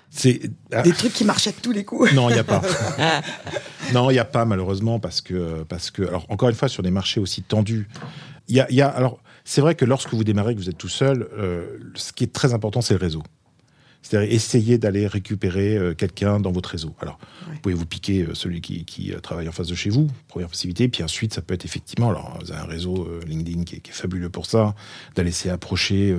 c'est 0.10 0.50
ah. 0.72 0.82
des 0.82 0.92
trucs 0.92 1.14
qui 1.14 1.26
marchent 1.26 1.48
à 1.48 1.52
tous 1.52 1.72
les 1.72 1.84
coups. 1.84 2.14
Non, 2.14 2.30
il 2.30 2.34
n'y 2.34 2.40
a 2.40 2.44
pas. 2.44 2.62
non, 3.94 4.10
il 4.10 4.14
n'y 4.14 4.20
a 4.20 4.26
pas 4.26 4.46
malheureusement 4.46 5.00
parce 5.00 5.22
que 5.22 5.64
parce 5.64 5.92
que 5.92 6.04
alors 6.04 6.26
encore 6.30 6.50
une 6.50 6.56
fois 6.56 6.70
sur 6.70 6.84
des 6.84 6.92
marchés 6.92 7.20
aussi 7.20 7.44
tendus, 7.44 7.88
il 8.48 8.56
y 8.56 8.60
a, 8.60 8.72
y 8.72 8.82
a 8.82 8.88
alors 8.88 9.20
c'est 9.44 9.62
vrai 9.62 9.76
que 9.76 9.86
lorsque 9.86 10.14
vous 10.14 10.24
démarrez 10.24 10.56
que 10.56 10.60
vous 10.60 10.70
êtes 10.70 10.78
tout 10.78 10.88
seul, 10.88 11.28
euh, 11.38 11.78
ce 11.96 12.14
qui 12.14 12.24
est 12.24 12.34
très 12.34 12.54
important 12.54 12.82
c'est 12.82 12.94
le 12.94 13.00
réseau. 13.00 13.24
C'est-à-dire 14.08 14.34
essayer 14.34 14.78
d'aller 14.78 15.06
récupérer 15.06 15.76
euh, 15.76 15.94
quelqu'un 15.94 16.40
dans 16.40 16.54
votre 16.54 16.70
réseau. 16.70 16.96
Alors, 17.02 17.20
vous 17.46 17.60
pouvez 17.62 17.76
vous 17.76 17.86
piquer 17.86 18.22
euh, 18.22 18.34
celui 18.36 18.62
qui, 18.62 19.12
euh, 19.12 19.20
travaille 19.20 19.50
en 19.50 19.52
face 19.52 19.68
de 19.68 19.76
chez 19.76 19.90
vous, 19.90 20.08
première 20.30 20.48
possibilité. 20.48 20.88
Puis 20.88 21.04
ensuite, 21.04 21.34
ça 21.34 21.42
peut 21.42 21.54
être 21.54 21.66
effectivement, 21.66 22.10
alors 22.10 22.38
vous 22.42 22.54
avez 22.54 22.62
un 22.62 22.66
réseau 22.66 23.10
LinkedIn 23.28 23.64
qui 23.64 23.76
est, 23.76 23.88
fabuleux 23.92 24.30
pour 24.30 24.46
ça, 24.46 24.76
d'aller 25.16 25.30
essayer 25.30 25.52
approcher 25.52 26.16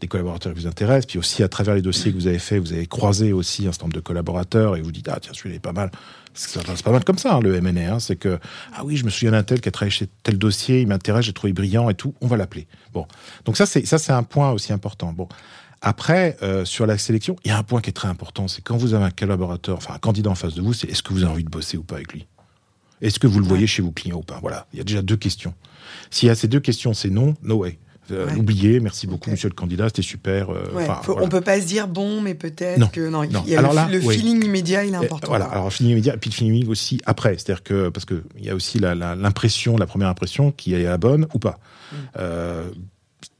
des 0.00 0.08
collaborateurs 0.08 0.52
qui 0.52 0.60
vous 0.60 0.66
intéressent. 0.66 1.06
Puis 1.06 1.18
aussi, 1.18 1.42
à 1.42 1.48
travers 1.48 1.74
les 1.74 1.82
dossiers 1.82 2.10
que 2.10 2.16
vous 2.16 2.26
avez 2.26 2.38
faits, 2.38 2.60
vous 2.60 2.72
avez 2.72 2.86
croisé 2.86 3.32
aussi 3.32 3.68
un 3.68 3.72
certain 3.72 3.84
nombre 3.84 3.96
de 3.96 4.00
collaborateurs 4.00 4.76
et 4.76 4.80
vous 4.80 4.92
dites, 4.92 5.08
ah 5.08 5.18
tiens, 5.20 5.32
celui-là 5.32 5.56
est 5.56 5.60
pas 5.60 5.72
mal. 5.72 5.90
C'est 6.34 6.82
pas 6.82 6.92
mal 6.92 7.04
comme 7.04 7.18
ça, 7.18 7.34
hein, 7.34 7.40
le 7.40 7.60
MNR. 7.60 7.94
Hein. 7.94 8.00
c'est 8.00 8.16
que, 8.16 8.38
ah 8.74 8.84
oui, 8.84 8.96
je 8.96 9.04
me 9.04 9.10
souviens 9.10 9.32
d'un 9.32 9.42
tel 9.42 9.60
qui 9.60 9.68
a 9.68 9.72
travaillé 9.72 9.90
chez 9.90 10.08
tel 10.22 10.38
dossier, 10.38 10.80
il 10.80 10.86
m'intéresse, 10.88 11.24
j'ai 11.24 11.32
trouvé 11.32 11.52
brillant 11.52 11.90
et 11.90 11.94
tout, 11.94 12.14
on 12.20 12.26
va 12.26 12.36
l'appeler. 12.36 12.66
Bon. 12.92 13.06
Donc 13.44 13.56
ça, 13.56 13.66
c'est, 13.66 13.84
ça, 13.86 13.98
c'est 13.98 14.12
un 14.12 14.22
point 14.22 14.50
aussi 14.50 14.72
important. 14.72 15.12
Bon. 15.12 15.28
Après, 15.80 16.36
euh, 16.42 16.64
sur 16.64 16.86
la 16.86 16.98
sélection, 16.98 17.36
il 17.44 17.48
y 17.48 17.50
a 17.52 17.58
un 17.58 17.62
point 17.62 17.80
qui 17.80 17.90
est 17.90 17.92
très 17.92 18.08
important, 18.08 18.48
c'est 18.48 18.62
quand 18.62 18.76
vous 18.76 18.94
avez 18.94 19.04
un 19.04 19.10
collaborateur, 19.10 19.76
enfin 19.76 19.94
un 19.94 19.98
candidat 19.98 20.30
en 20.30 20.34
face 20.34 20.54
de 20.54 20.62
vous, 20.62 20.72
c'est 20.72 20.88
est-ce 20.88 21.02
que 21.02 21.12
vous 21.12 21.22
avez 21.22 21.32
envie 21.32 21.44
de 21.44 21.50
bosser 21.50 21.76
ou 21.76 21.84
pas 21.84 21.96
avec 21.96 22.12
lui? 22.12 22.26
Est-ce 23.00 23.20
que 23.20 23.28
vous 23.28 23.38
le 23.38 23.46
voyez 23.46 23.68
chez 23.68 23.82
vos 23.82 23.92
clients 23.92 24.18
ou 24.18 24.22
pas? 24.22 24.38
Voilà, 24.40 24.66
il 24.72 24.78
y 24.78 24.80
a 24.80 24.84
déjà 24.84 25.02
deux 25.02 25.16
questions. 25.16 25.54
S'il 26.10 26.26
y 26.26 26.30
a 26.30 26.34
ces 26.34 26.48
deux 26.48 26.58
questions, 26.58 26.94
c'est 26.94 27.10
non, 27.10 27.34
no 27.42 27.58
way. 27.58 27.78
Euh, 28.10 28.34
oubliez, 28.36 28.80
merci 28.80 29.06
beaucoup, 29.06 29.30
monsieur 29.30 29.50
le 29.50 29.54
candidat, 29.54 29.86
c'était 29.88 30.02
super. 30.02 30.50
Euh, 30.50 30.64
On 31.08 31.28
peut 31.28 31.42
pas 31.42 31.60
se 31.60 31.66
dire 31.66 31.88
bon, 31.88 32.22
mais 32.22 32.34
peut-être 32.34 32.90
que 32.90 33.08
non. 33.08 33.22
Il 33.22 33.48
y 33.48 33.54
a 33.54 33.58
alors 33.58 33.74
le, 33.88 34.00
feeling 34.00 34.44
immédiat, 34.44 34.84
il 34.84 34.94
est 34.94 34.96
important. 34.96 35.28
voilà, 35.28 35.44
alors 35.44 35.66
le 35.66 35.70
feeling 35.70 35.92
immédiat, 35.92 36.16
puis 36.16 36.30
le 36.30 36.34
feeling 36.34 36.68
aussi 36.68 37.00
après, 37.04 37.34
c'est-à-dire 37.34 37.62
que 37.62 37.90
parce 37.90 38.06
que 38.06 38.22
il 38.38 38.46
y 38.46 38.50
a 38.50 38.54
aussi 38.54 38.78
l'impression, 38.78 39.76
la, 39.76 39.86
première 39.86 40.08
impression 40.08 40.52
qui 40.52 40.72
est 40.74 40.82
la 40.84 40.98
bonne 40.98 41.26
ou 41.34 41.38
pas. 41.38 41.58
Mm. 41.92 41.96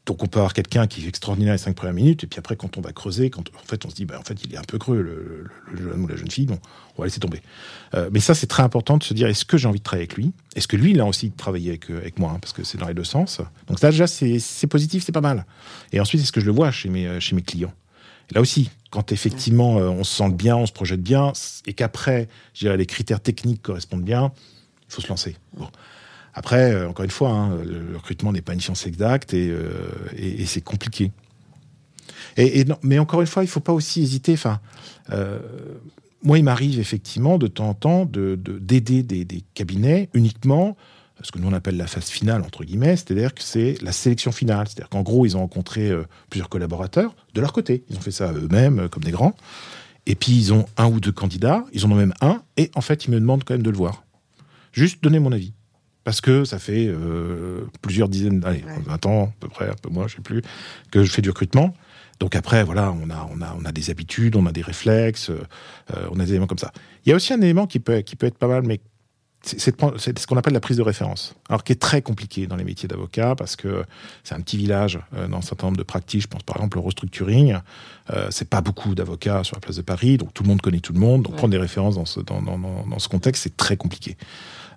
Donc 0.09 0.23
on 0.23 0.27
peut 0.27 0.39
avoir 0.39 0.55
quelqu'un 0.55 0.87
qui 0.87 1.05
est 1.05 1.09
extraordinaire 1.09 1.53
les 1.53 1.59
cinq 1.59 1.77
premières 1.77 1.93
minutes, 1.93 2.25
et 2.25 2.27
puis 2.27 2.39
après 2.39 2.57
quand 2.57 2.79
on 2.79 2.81
va 2.81 2.93
creuser, 2.93 3.29
quand 3.29 3.45
en 3.55 3.67
fait 3.67 3.85
on 3.85 3.91
se 3.91 3.95
dit, 3.95 4.07
bah, 4.07 4.19
en 4.19 4.23
fait 4.23 4.43
il 4.43 4.55
est 4.55 4.57
un 4.57 4.63
peu 4.63 4.79
creux 4.79 5.03
le, 5.03 5.45
jeune 5.77 6.03
ou 6.03 6.07
la 6.07 6.17
jeune 6.17 6.31
fille, 6.31 6.49
on 6.97 7.03
va 7.03 7.05
laisser 7.05 7.21
tomber. 7.21 7.43
Euh, 7.95 8.09
mais 8.11 8.21
ça 8.21 8.35
c'est 8.35 8.47
très 8.47 8.63
important 8.63 8.97
de 8.97 9.03
se 9.03 9.13
dire, 9.13 9.29
est-ce 9.29 9.45
que 9.45 9.59
j'ai 9.59 9.69
envie 9.69 9.81
de 9.81 9.85
travailler 9.85 10.05
avec 10.05 10.17
lui? 10.17 10.33
Est-ce 10.57 10.67
que 10.67 10.77
lui 10.77 10.93
il 10.93 11.01
a 11.01 11.05
aussi 11.05 11.31
travaillé 11.31 11.69
avec, 11.69 11.91
euh, 11.91 11.99
avec 11.99 12.19
moi 12.19 12.33
hein, 12.33 12.39
Parce 12.41 12.55
que 12.55 12.65
c'est 12.65 12.79
dans 12.79 12.89
les 12.89 12.95
deux 12.95 13.05
sens? 13.05 13.43
Donc 13.67 13.79
ça 13.81 13.91
déjà 13.91 14.07
c'est 14.07 14.67
positif, 14.67 15.05
c'est 15.05 15.13
pas 15.13 15.21
mal. 15.21 15.45
Et 15.93 16.01
ensuite 16.01 16.23
est-ce 16.23 16.33
que 16.33 16.41
je 16.41 16.47
le 16.47 16.53
vois 16.53 16.71
chez 16.71 16.89
mes, 16.89 17.07
euh, 17.07 17.21
chez 17.21 17.37
mes 17.37 17.43
clients 17.43 17.75
Là 18.31 18.41
aussi, 18.41 18.71
quand 18.91 19.13
effectivement 19.13 19.77
on 19.77 20.05
se 20.05 20.17
sent 20.17 20.31
bien, 20.31 20.57
on 20.57 20.67
se 20.67 20.73
projette 20.73 21.03
bien, 21.03 21.33
et 21.67 21.73
qu'après, 21.73 22.29
je 22.53 22.61
dirais, 22.61 22.77
les 22.77 22.85
critères 22.85 23.21
techniques 23.21 23.63
correspondent 23.63 24.05
bien, 24.05 24.33
il 24.89 24.93
faut 24.93 25.01
se 25.01 25.09
lancer. 25.09 25.37
Bon. 25.55 25.69
Après, 26.39 26.73
euh, 26.73 26.89
encore 26.89 27.05
une 27.05 27.11
fois, 27.11 27.31
hein, 27.31 27.59
le 27.65 27.97
recrutement 27.97 28.33
n'est 28.33 28.43
pas 28.43 28.55
une 28.55 28.61
science 28.61 28.87
exacte 28.87 29.35
et, 29.35 29.51
euh, 29.51 29.91
c'est 30.47 30.61
compliqué. 30.61 31.11
Et, 32.37 32.65
mais 32.85 33.01
encore 33.01 33.21
une 33.21 33.27
fois, 33.27 33.43
il 33.43 33.47
ne 33.47 33.51
faut 33.51 33.59
pas 33.59 33.73
aussi 33.73 34.03
hésiter. 34.03 34.37
Euh, 35.11 35.41
moi, 36.23 36.39
il 36.39 36.45
m'arrive 36.45 36.79
effectivement 36.79 37.39
de 37.39 37.49
temps 37.49 37.71
en 37.71 37.75
temps 37.75 38.05
d'aider 38.05 39.03
de, 39.03 39.25
des, 39.25 39.43
cabinets 39.55 40.11
uniquement 40.15 40.77
ce 41.23 41.33
que 41.33 41.41
nous 41.41 41.49
on 41.49 41.53
appelle 41.53 41.77
la 41.77 41.89
phase 41.89 42.11
finale 42.11 42.43
entre 42.43 42.63
guillemets, 42.63 42.95
c'est-à-dire 42.95 43.35
que 43.35 43.43
c'est 43.43 43.75
la 43.83 43.91
sélection 43.91 44.31
finale, 44.31 44.69
c'est-à-dire 44.69 44.89
qu'en 44.89 45.03
gros 45.03 45.27
ils 45.27 45.37
ont 45.37 45.41
rencontré 45.41 45.93
plusieurs 46.31 46.49
collaborateurs 46.49 47.17
de 47.35 47.41
leur 47.41 47.53
côté, 47.53 47.83
ils 47.91 47.97
ont 47.97 48.01
fait 48.01 48.13
ça 48.13 48.33
eux-mêmes 48.33 48.89
comme 48.89 49.03
des 49.03 49.11
grands, 49.11 49.35
et 50.07 50.15
puis 50.15 50.31
ils 50.31 50.53
ont 50.53 50.67
un 50.77 50.87
ou 50.87 51.01
deux 51.01 51.11
candidats, 51.11 51.65
ils 51.73 51.85
en 51.85 51.91
ont 51.91 51.97
même 51.97 52.15
un, 52.21 52.41
et 52.57 52.71
en 52.77 52.83
fait 52.83 53.07
ils 53.07 53.11
me 53.11 53.19
demandent 53.19 53.43
quand 53.43 53.55
même 53.55 53.65
de 53.65 53.71
le 53.71 53.77
voir, 53.77 54.05
juste 54.71 55.03
donner 55.03 55.19
mon 55.19 55.33
avis 55.33 55.55
parce 56.09 56.23
que 56.23 56.47
ça 56.47 56.59
fait 56.59 56.87
euh, 56.87 57.67
plusieurs 57.83 58.09
dizaines, 58.09 58.41
d'années, 58.41 58.65
20 58.87 59.05
ans 59.05 59.25
à 59.25 59.33
peu 59.41 59.49
près, 59.49 59.69
un 59.69 59.75
peu 59.75 59.91
moins, 59.91 60.09
je 60.09 60.17
sais 60.17 60.23
plus, 60.23 60.41
que 60.91 61.05
je 61.05 61.11
fais 61.11 61.21
du 61.21 61.29
recrutement. 61.29 61.75
Donc 62.19 62.35
après, 62.35 62.65
voilà, 62.65 62.93
on 62.93 63.11
a, 63.11 63.29
on 63.31 63.43
a, 63.43 63.55
on 63.61 63.67
a 63.67 63.73
des 63.73 63.91
habitudes, 63.91 64.35
on 64.35 64.47
a 64.47 64.53
des 64.53 64.63
réflexes, 64.63 65.29
euh, 65.29 65.43
on 66.11 66.19
a 66.19 66.25
des 66.25 66.31
éléments 66.31 66.47
comme 66.47 66.57
ça. 66.57 66.73
Il 67.05 67.11
y 67.11 67.13
a 67.13 67.17
aussi 67.17 67.35
un 67.35 67.43
élément 67.43 67.67
qui 67.67 67.79
peut, 67.79 67.99
qui 67.99 68.17
peut 68.17 68.25
être 68.25 68.39
pas 68.39 68.47
mal, 68.47 68.63
mais 68.63 68.81
c'est 69.43 69.59
ce 69.61 70.27
qu'on 70.27 70.37
appelle 70.39 70.55
la 70.55 70.61
prise 70.61 70.79
de 70.79 70.83
référence. 70.83 71.35
Alors 71.51 71.63
qui 71.63 71.73
est 71.73 71.81
très 71.81 72.01
compliqué 72.01 72.47
dans 72.47 72.57
les 72.57 72.65
métiers 72.65 72.89
d'avocat 72.89 73.35
parce 73.37 73.55
que 73.55 73.85
c'est 74.25 74.35
un 74.35 74.41
petit 74.41 74.57
village 74.57 74.99
euh, 75.15 75.29
dans 75.29 75.39
un 75.39 75.43
certain 75.43 75.67
nombre 75.67 75.77
de 75.77 75.83
pratiques. 75.83 76.23
Je 76.23 76.27
pense 76.27 76.43
par 76.43 76.57
exemple 76.57 76.79
au 76.79 76.83
restructuring. 76.83 77.59
Euh, 78.15 78.29
c'est 78.31 78.49
pas 78.49 78.63
beaucoup 78.63 78.95
d'avocats 78.95 79.45
sur 79.45 79.57
la 79.57 79.61
place 79.61 79.77
de 79.77 79.83
Paris, 79.83 80.17
donc 80.17 80.33
tout 80.33 80.43
le 80.43 80.49
monde 80.49 80.63
connaît 80.63 80.81
tout 80.81 80.95
le 80.95 81.01
monde. 81.01 81.25
Donc 81.25 81.37
prendre 81.37 81.53
des 81.53 81.59
références 81.59 81.97
dans 81.97 82.07
ce, 82.07 82.21
dans, 82.21 82.41
dans, 82.41 82.59
dans 82.59 82.99
ce 82.99 83.09
contexte, 83.09 83.43
c'est 83.43 83.59
très 83.59 83.77
compliqué. 83.77 84.17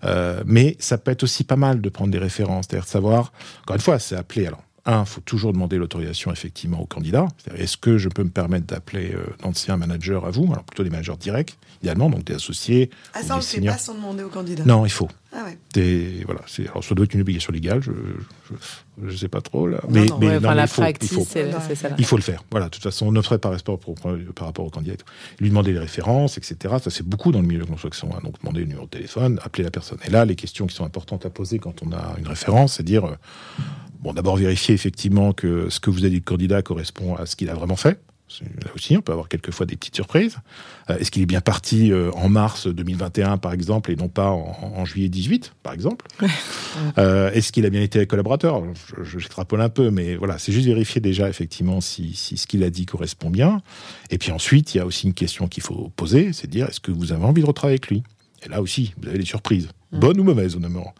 Euh, 0.03 0.43
mais 0.45 0.75
ça 0.79 0.97
peut 0.97 1.11
être 1.11 1.23
aussi 1.23 1.43
pas 1.43 1.55
mal 1.55 1.81
de 1.81 1.89
prendre 1.89 2.11
des 2.11 2.19
références, 2.19 2.65
c'est-à-dire 2.69 2.85
de 2.85 2.89
savoir, 2.89 3.31
encore 3.61 3.75
une 3.75 3.81
fois, 3.81 3.99
c'est 3.99 4.15
appelé. 4.15 4.47
Alors, 4.47 4.63
un, 4.85 5.01
il 5.01 5.05
faut 5.05 5.21
toujours 5.21 5.53
demander 5.53 5.77
l'autorisation 5.77 6.31
effectivement 6.31 6.81
au 6.81 6.85
candidat. 6.85 7.27
Est-ce 7.55 7.77
que 7.77 7.97
je 7.97 8.09
peux 8.09 8.23
me 8.23 8.29
permettre 8.29 8.65
d'appeler 8.65 9.13
euh, 9.13 9.23
d'anciens 9.43 9.77
managers 9.77 10.19
à 10.25 10.31
vous? 10.31 10.47
Alors 10.51 10.63
plutôt 10.63 10.83
des 10.83 10.89
managers 10.89 11.17
directs, 11.19 11.57
idéalement, 11.83 12.09
donc 12.09 12.23
des 12.23 12.35
associés. 12.35 12.89
Ah 13.13 13.21
ça, 13.21 13.35
on 13.35 13.37
ne 13.37 13.43
fait 13.43 13.61
pas 13.61 13.77
sans 13.77 13.93
demander 13.93 14.23
au 14.23 14.29
candidat 14.29 14.63
Non, 14.65 14.85
il 14.85 14.91
faut. 14.91 15.09
Ah 15.33 15.45
ouais. 15.45 16.23
voilà, 16.25 16.41
alors 16.69 16.83
ça 16.83 16.93
doit 16.93 17.05
être 17.05 17.13
une 17.13 17.21
obligation 17.21 17.53
légale, 17.53 17.81
je 17.81 17.91
ne 19.01 19.11
sais 19.11 19.29
pas 19.29 19.39
trop 19.39 19.65
là. 19.65 19.79
mais, 19.89 20.05
mais 20.19 20.39
la 20.41 20.63
il 20.63 20.67
faut, 20.67 20.83
il 20.83 21.07
faut, 21.07 21.25
c'est 21.25 21.75
ça. 21.75 21.89
Il 21.97 22.03
faut 22.03 22.17
le 22.17 22.21
faire. 22.21 22.43
Voilà, 22.51 22.65
de 22.65 22.71
toute 22.71 22.83
façon, 22.83 23.07
on 23.07 23.11
ne 23.13 23.21
ferait 23.21 23.37
pas 23.37 23.49
respect 23.49 23.71
par 24.35 24.47
rapport 24.47 24.65
au 24.65 24.69
candidat. 24.69 24.95
Lui 25.39 25.47
demander 25.49 25.71
les 25.71 25.79
références, 25.79 26.37
etc. 26.37 26.75
Ça 26.83 26.89
c'est 26.89 27.07
beaucoup 27.07 27.31
dans 27.31 27.39
le 27.39 27.47
milieu 27.47 27.61
de 27.61 27.69
construction. 27.69 28.09
Hein. 28.13 28.19
Donc 28.23 28.39
demander 28.41 28.61
le 28.61 28.65
numéro 28.67 28.85
de 28.85 28.89
téléphone, 28.89 29.39
appeler 29.43 29.63
la 29.63 29.71
personne. 29.71 29.99
Et 30.05 30.09
là, 30.09 30.25
les 30.25 30.35
questions 30.35 30.67
qui 30.67 30.75
sont 30.75 30.85
importantes 30.85 31.25
à 31.25 31.29
poser 31.29 31.59
quand 31.59 31.81
on 31.81 31.93
a 31.93 32.15
une 32.19 32.27
référence, 32.27 32.73
c'est 32.73 32.83
dire, 32.83 33.05
euh, 33.05 33.15
bon, 34.01 34.11
d'abord 34.13 34.35
vérifier 34.35 34.75
effectivement 34.75 35.31
que 35.31 35.69
ce 35.69 35.79
que 35.79 35.89
vous 35.89 35.99
avez 35.99 36.09
dit 36.09 36.15
le 36.17 36.21
candidat 36.23 36.61
correspond 36.61 37.15
à 37.15 37.25
ce 37.25 37.37
qu'il 37.37 37.49
a 37.49 37.53
vraiment 37.53 37.77
fait 37.77 38.01
Là 38.39 38.71
aussi, 38.75 38.97
on 38.97 39.01
peut 39.01 39.11
avoir 39.11 39.27
quelquefois 39.27 39.65
des 39.65 39.75
petites 39.75 39.95
surprises. 39.95 40.37
Euh, 40.89 40.97
est-ce 40.97 41.11
qu'il 41.11 41.21
est 41.21 41.27
bien 41.27 41.41
parti 41.41 41.91
euh, 41.91 42.11
en 42.13 42.29
mars 42.29 42.67
2021, 42.67 43.37
par 43.37 43.53
exemple, 43.53 43.91
et 43.91 43.95
non 43.95 44.07
pas 44.07 44.29
en, 44.29 44.85
juillet 44.85 45.09
18, 45.09 45.53
par 45.63 45.73
exemple 45.73 46.05
euh, 46.97 47.31
Est-ce 47.31 47.51
qu'il 47.51 47.65
a 47.65 47.69
bien 47.69 47.81
été 47.81 48.05
collaborateur? 48.07 48.63
Je, 49.03 49.19
j'extrapole 49.19 49.61
un 49.61 49.69
peu, 49.69 49.91
mais 49.91 50.15
voilà, 50.15 50.37
c'est 50.37 50.51
juste 50.51 50.67
vérifier 50.67 51.01
déjà 51.01 51.29
effectivement 51.29 51.81
si, 51.81 52.13
si 52.13 52.37
ce 52.37 52.47
qu'il 52.47 52.63
a 52.63 52.69
dit 52.69 52.85
correspond 52.85 53.29
bien. 53.29 53.61
Et 54.09 54.17
puis 54.17 54.31
ensuite, 54.31 54.73
il 54.73 54.77
y 54.77 54.81
a 54.81 54.85
aussi 54.85 55.07
une 55.07 55.13
question 55.13 55.47
qu'il 55.47 55.63
faut 55.63 55.91
poser, 55.95 56.33
c'est 56.33 56.47
de 56.47 56.51
dire 56.51 56.67
est-ce 56.67 56.79
que 56.79 56.91
vous 56.91 57.11
avez 57.11 57.25
envie 57.25 57.41
de 57.41 57.47
retravailler 57.47 57.73
avec 57.73 57.87
lui? 57.87 58.03
Et 58.43 58.49
là 58.49 58.61
aussi, 58.61 58.93
vous 59.01 59.09
avez 59.09 59.19
des 59.19 59.25
surprises, 59.25 59.69
mmh. 59.91 59.99
bonnes 59.99 60.19
ou 60.19 60.23
mauvaises, 60.23 60.55
honnêtement. 60.55 60.93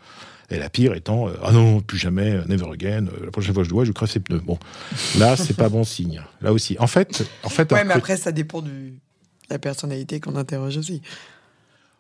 Et 0.52 0.60
la 0.60 0.70
pire 0.70 0.94
étant, 0.94 1.30
euh, 1.30 1.34
ah 1.42 1.54
non, 1.54 1.80
plus 1.80 1.98
jamais, 1.98 2.32
euh, 2.32 2.44
never 2.46 2.70
again, 2.72 3.08
euh, 3.08 3.26
la 3.26 3.32
prochaine 3.32 3.54
fois 3.54 3.64
que 3.64 3.70
je 3.70 3.74
dois, 3.74 3.86
je 3.86 3.94
crève 3.94 4.10
ses 4.10 4.20
pneus. 4.20 4.42
Bon, 4.42 4.60
là, 5.18 5.38
c'est 5.38 5.56
pas 5.56 5.70
bon 5.70 5.86
signe. 5.86 6.22
Là 6.42 6.52
aussi. 6.52 6.76
En 6.80 6.88
fait, 6.88 7.24
en 7.44 7.50
fait. 7.50 7.72
Ouais, 7.72 7.86
mais 7.86 7.94
après, 7.94 8.18
ça 8.18 8.34
dépend 8.34 8.62
de 8.62 8.92
la 9.50 9.60
personnalité 9.60 10.20
qu'on 10.20 10.36
interroge 10.36 10.76
aussi. 10.76 11.02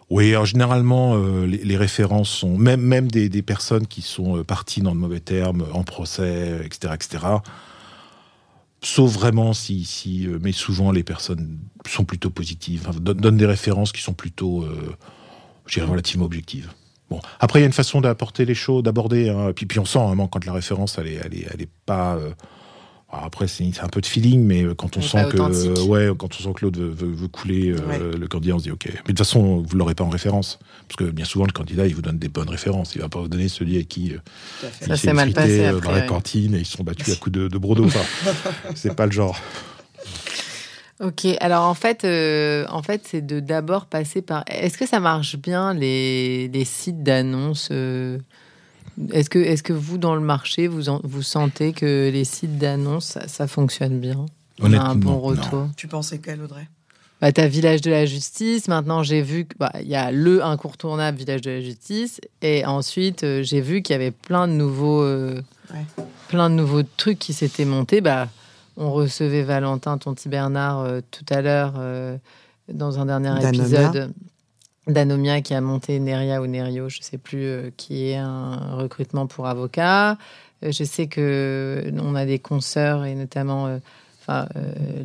Oui, 0.09 0.31
alors 0.31 0.45
généralement, 0.45 1.15
les, 1.45 1.77
références 1.77 2.29
sont 2.29 2.57
même 2.57 2.81
même 2.81 3.09
des, 3.09 3.29
des, 3.29 3.41
personnes 3.41 3.87
qui 3.87 4.01
sont 4.01 4.43
parties 4.43 4.81
dans 4.81 4.93
de 4.93 4.99
mauvais 4.99 5.21
termes, 5.21 5.65
en 5.71 5.83
procès, 5.83 6.59
etc., 6.65 6.93
etc. 6.93 7.25
Sauf 8.83 9.13
vraiment 9.13 9.53
si, 9.53 9.85
si 9.85 10.27
mais 10.41 10.51
souvent 10.51 10.91
les 10.91 11.03
personnes 11.03 11.59
sont 11.87 12.03
plutôt 12.03 12.29
positives, 12.29 12.89
donnent, 12.99 13.37
des 13.37 13.45
références 13.45 13.93
qui 13.93 14.01
sont 14.01 14.11
plutôt, 14.11 14.67
je 15.65 15.75
dirais, 15.75 15.89
relativement 15.89 16.25
objectives. 16.25 16.69
Bon, 17.11 17.19
après 17.41 17.59
il 17.59 17.63
y 17.63 17.65
a 17.65 17.67
une 17.67 17.73
façon 17.73 17.99
d'apporter 17.99 18.45
les 18.45 18.55
choses, 18.55 18.83
d'aborder. 18.83 19.29
Hein, 19.29 19.51
puis, 19.53 19.65
puis 19.65 19.79
on 19.79 19.85
sent 19.85 19.99
vraiment 19.99 20.27
quand 20.27 20.45
la 20.45 20.53
référence 20.53 20.97
elle 20.97 21.07
est, 21.07 21.19
elle 21.23 21.33
est, 21.33 21.45
elle 21.53 21.61
est 21.61 21.69
pas. 21.85 22.15
Euh, 22.15 22.31
après 23.11 23.49
c'est 23.49 23.69
un 23.81 23.89
peu 23.89 23.99
de 23.99 24.05
feeling, 24.05 24.41
mais 24.45 24.63
euh, 24.63 24.73
quand 24.73 24.95
on 24.95 25.01
sent 25.01 25.25
que 25.29 25.81
ouais, 25.81 26.09
quand 26.17 26.29
on 26.33 26.43
sent 26.43 26.53
que 26.55 26.65
l'autre 26.65 26.79
veut, 26.79 27.27
couler 27.27 27.73
euh, 27.73 28.17
le 28.17 28.27
candidat, 28.29 28.55
on 28.55 28.59
se 28.59 28.63
dit 28.63 28.71
ok. 28.71 28.85
Mais 28.85 28.93
de 28.93 29.01
toute 29.07 29.17
façon, 29.17 29.61
vous 29.67 29.75
l'aurez 29.75 29.93
pas 29.93 30.05
en 30.05 30.09
référence, 30.09 30.57
parce 30.87 30.95
que 30.95 31.11
bien 31.11 31.25
souvent 31.25 31.45
le 31.45 31.51
candidat 31.51 31.85
il 31.85 31.93
vous 31.93 32.01
donne 32.01 32.17
des 32.17 32.29
bonnes 32.29 32.49
références. 32.49 32.95
Il 32.95 33.01
va 33.01 33.09
pas 33.09 33.19
vous 33.19 33.27
donner 33.27 33.49
celui 33.49 33.77
à 33.77 33.83
qui 33.83 34.13
il 34.87 34.97
s'est 34.97 35.11
mal 35.11 35.33
passé 35.33 35.69
dans 35.83 35.91
la 35.91 36.03
cantine 36.03 36.55
et 36.55 36.59
ils 36.59 36.65
se 36.65 36.77
sont 36.77 36.85
battus 36.85 37.13
à 37.13 37.15
coups 37.19 37.33
de, 37.33 37.49
de 37.49 37.57
brodo. 37.57 37.85
c'est 38.75 38.95
pas 38.95 39.05
le 39.05 39.11
genre. 39.11 39.37
Ok, 41.01 41.25
alors 41.39 41.63
en 41.63 41.73
fait, 41.73 42.05
euh, 42.05 42.65
en 42.69 42.83
fait, 42.83 43.01
c'est 43.05 43.25
de 43.25 43.39
d'abord 43.39 43.87
passer 43.87 44.21
par. 44.21 44.43
Est-ce 44.47 44.77
que 44.77 44.87
ça 44.87 44.99
marche 44.99 45.35
bien 45.35 45.73
les, 45.73 46.47
les 46.49 46.63
sites 46.63 47.01
d'annonces 47.01 47.69
euh, 47.71 48.19
Est-ce 49.11 49.31
que, 49.31 49.39
est 49.39 49.63
que 49.63 49.73
vous 49.73 49.97
dans 49.97 50.13
le 50.13 50.21
marché, 50.21 50.67
vous 50.67 50.99
vous 51.03 51.23
sentez 51.23 51.73
que 51.73 52.11
les 52.13 52.23
sites 52.23 52.59
d'annonces 52.59 53.17
ça, 53.25 53.47
fonctionne 53.47 53.99
bien? 53.99 54.27
On 54.61 54.71
a 54.73 54.79
un 54.79 54.95
bon 54.95 55.19
retour. 55.19 55.69
Tu 55.75 55.87
pensais 55.87 56.19
quel 56.19 56.39
Audrey? 56.43 56.67
Bah, 57.19 57.29
as 57.35 57.47
Village 57.47 57.81
de 57.81 57.89
la 57.89 58.05
Justice. 58.05 58.67
Maintenant, 58.67 59.01
j'ai 59.01 59.23
vu 59.23 59.45
qu'il 59.45 59.57
bah, 59.57 59.71
y 59.81 59.95
a 59.95 60.11
le 60.11 60.43
incontournable 60.43 61.17
Village 61.17 61.41
de 61.41 61.49
la 61.49 61.61
Justice. 61.61 62.21
Et 62.43 62.63
ensuite, 62.63 63.23
euh, 63.23 63.41
j'ai 63.41 63.61
vu 63.61 63.81
qu'il 63.81 63.93
y 63.93 63.95
avait 63.95 64.11
plein 64.11 64.47
de 64.47 64.53
nouveaux, 64.53 65.03
plein 66.27 66.51
de 66.51 66.55
nouveaux 66.55 66.83
trucs 66.83 67.17
qui 67.17 67.33
s'étaient 67.33 67.65
montés. 67.65 68.01
Bah, 68.01 68.27
on 68.81 68.91
recevait 68.91 69.43
Valentin 69.43 69.97
Tonti 69.97 70.27
Bernard 70.27 70.79
euh, 70.79 71.01
tout 71.11 71.25
à 71.29 71.41
l'heure 71.41 71.73
euh, 71.77 72.17
dans 72.67 72.99
un 72.99 73.05
dernier 73.05 73.47
épisode. 73.47 74.11
d'Anomia 74.87 75.41
qui 75.41 75.53
a 75.53 75.61
monté 75.61 75.99
Neria 75.99 76.41
ou 76.41 76.47
Nerio, 76.47 76.89
je 76.89 76.99
ne 76.99 77.03
sais 77.03 77.19
plus, 77.19 77.45
euh, 77.45 77.69
qui 77.77 78.09
est 78.09 78.15
un 78.15 78.75
recrutement 78.75 79.27
pour 79.27 79.45
avocat. 79.45 80.17
je 80.63 80.83
sais 80.83 81.05
que 81.05 81.91
on 82.01 82.15
a 82.15 82.25
des 82.25 82.39
consoeurs 82.39 83.05
et 83.05 83.13
notamment 83.13 83.79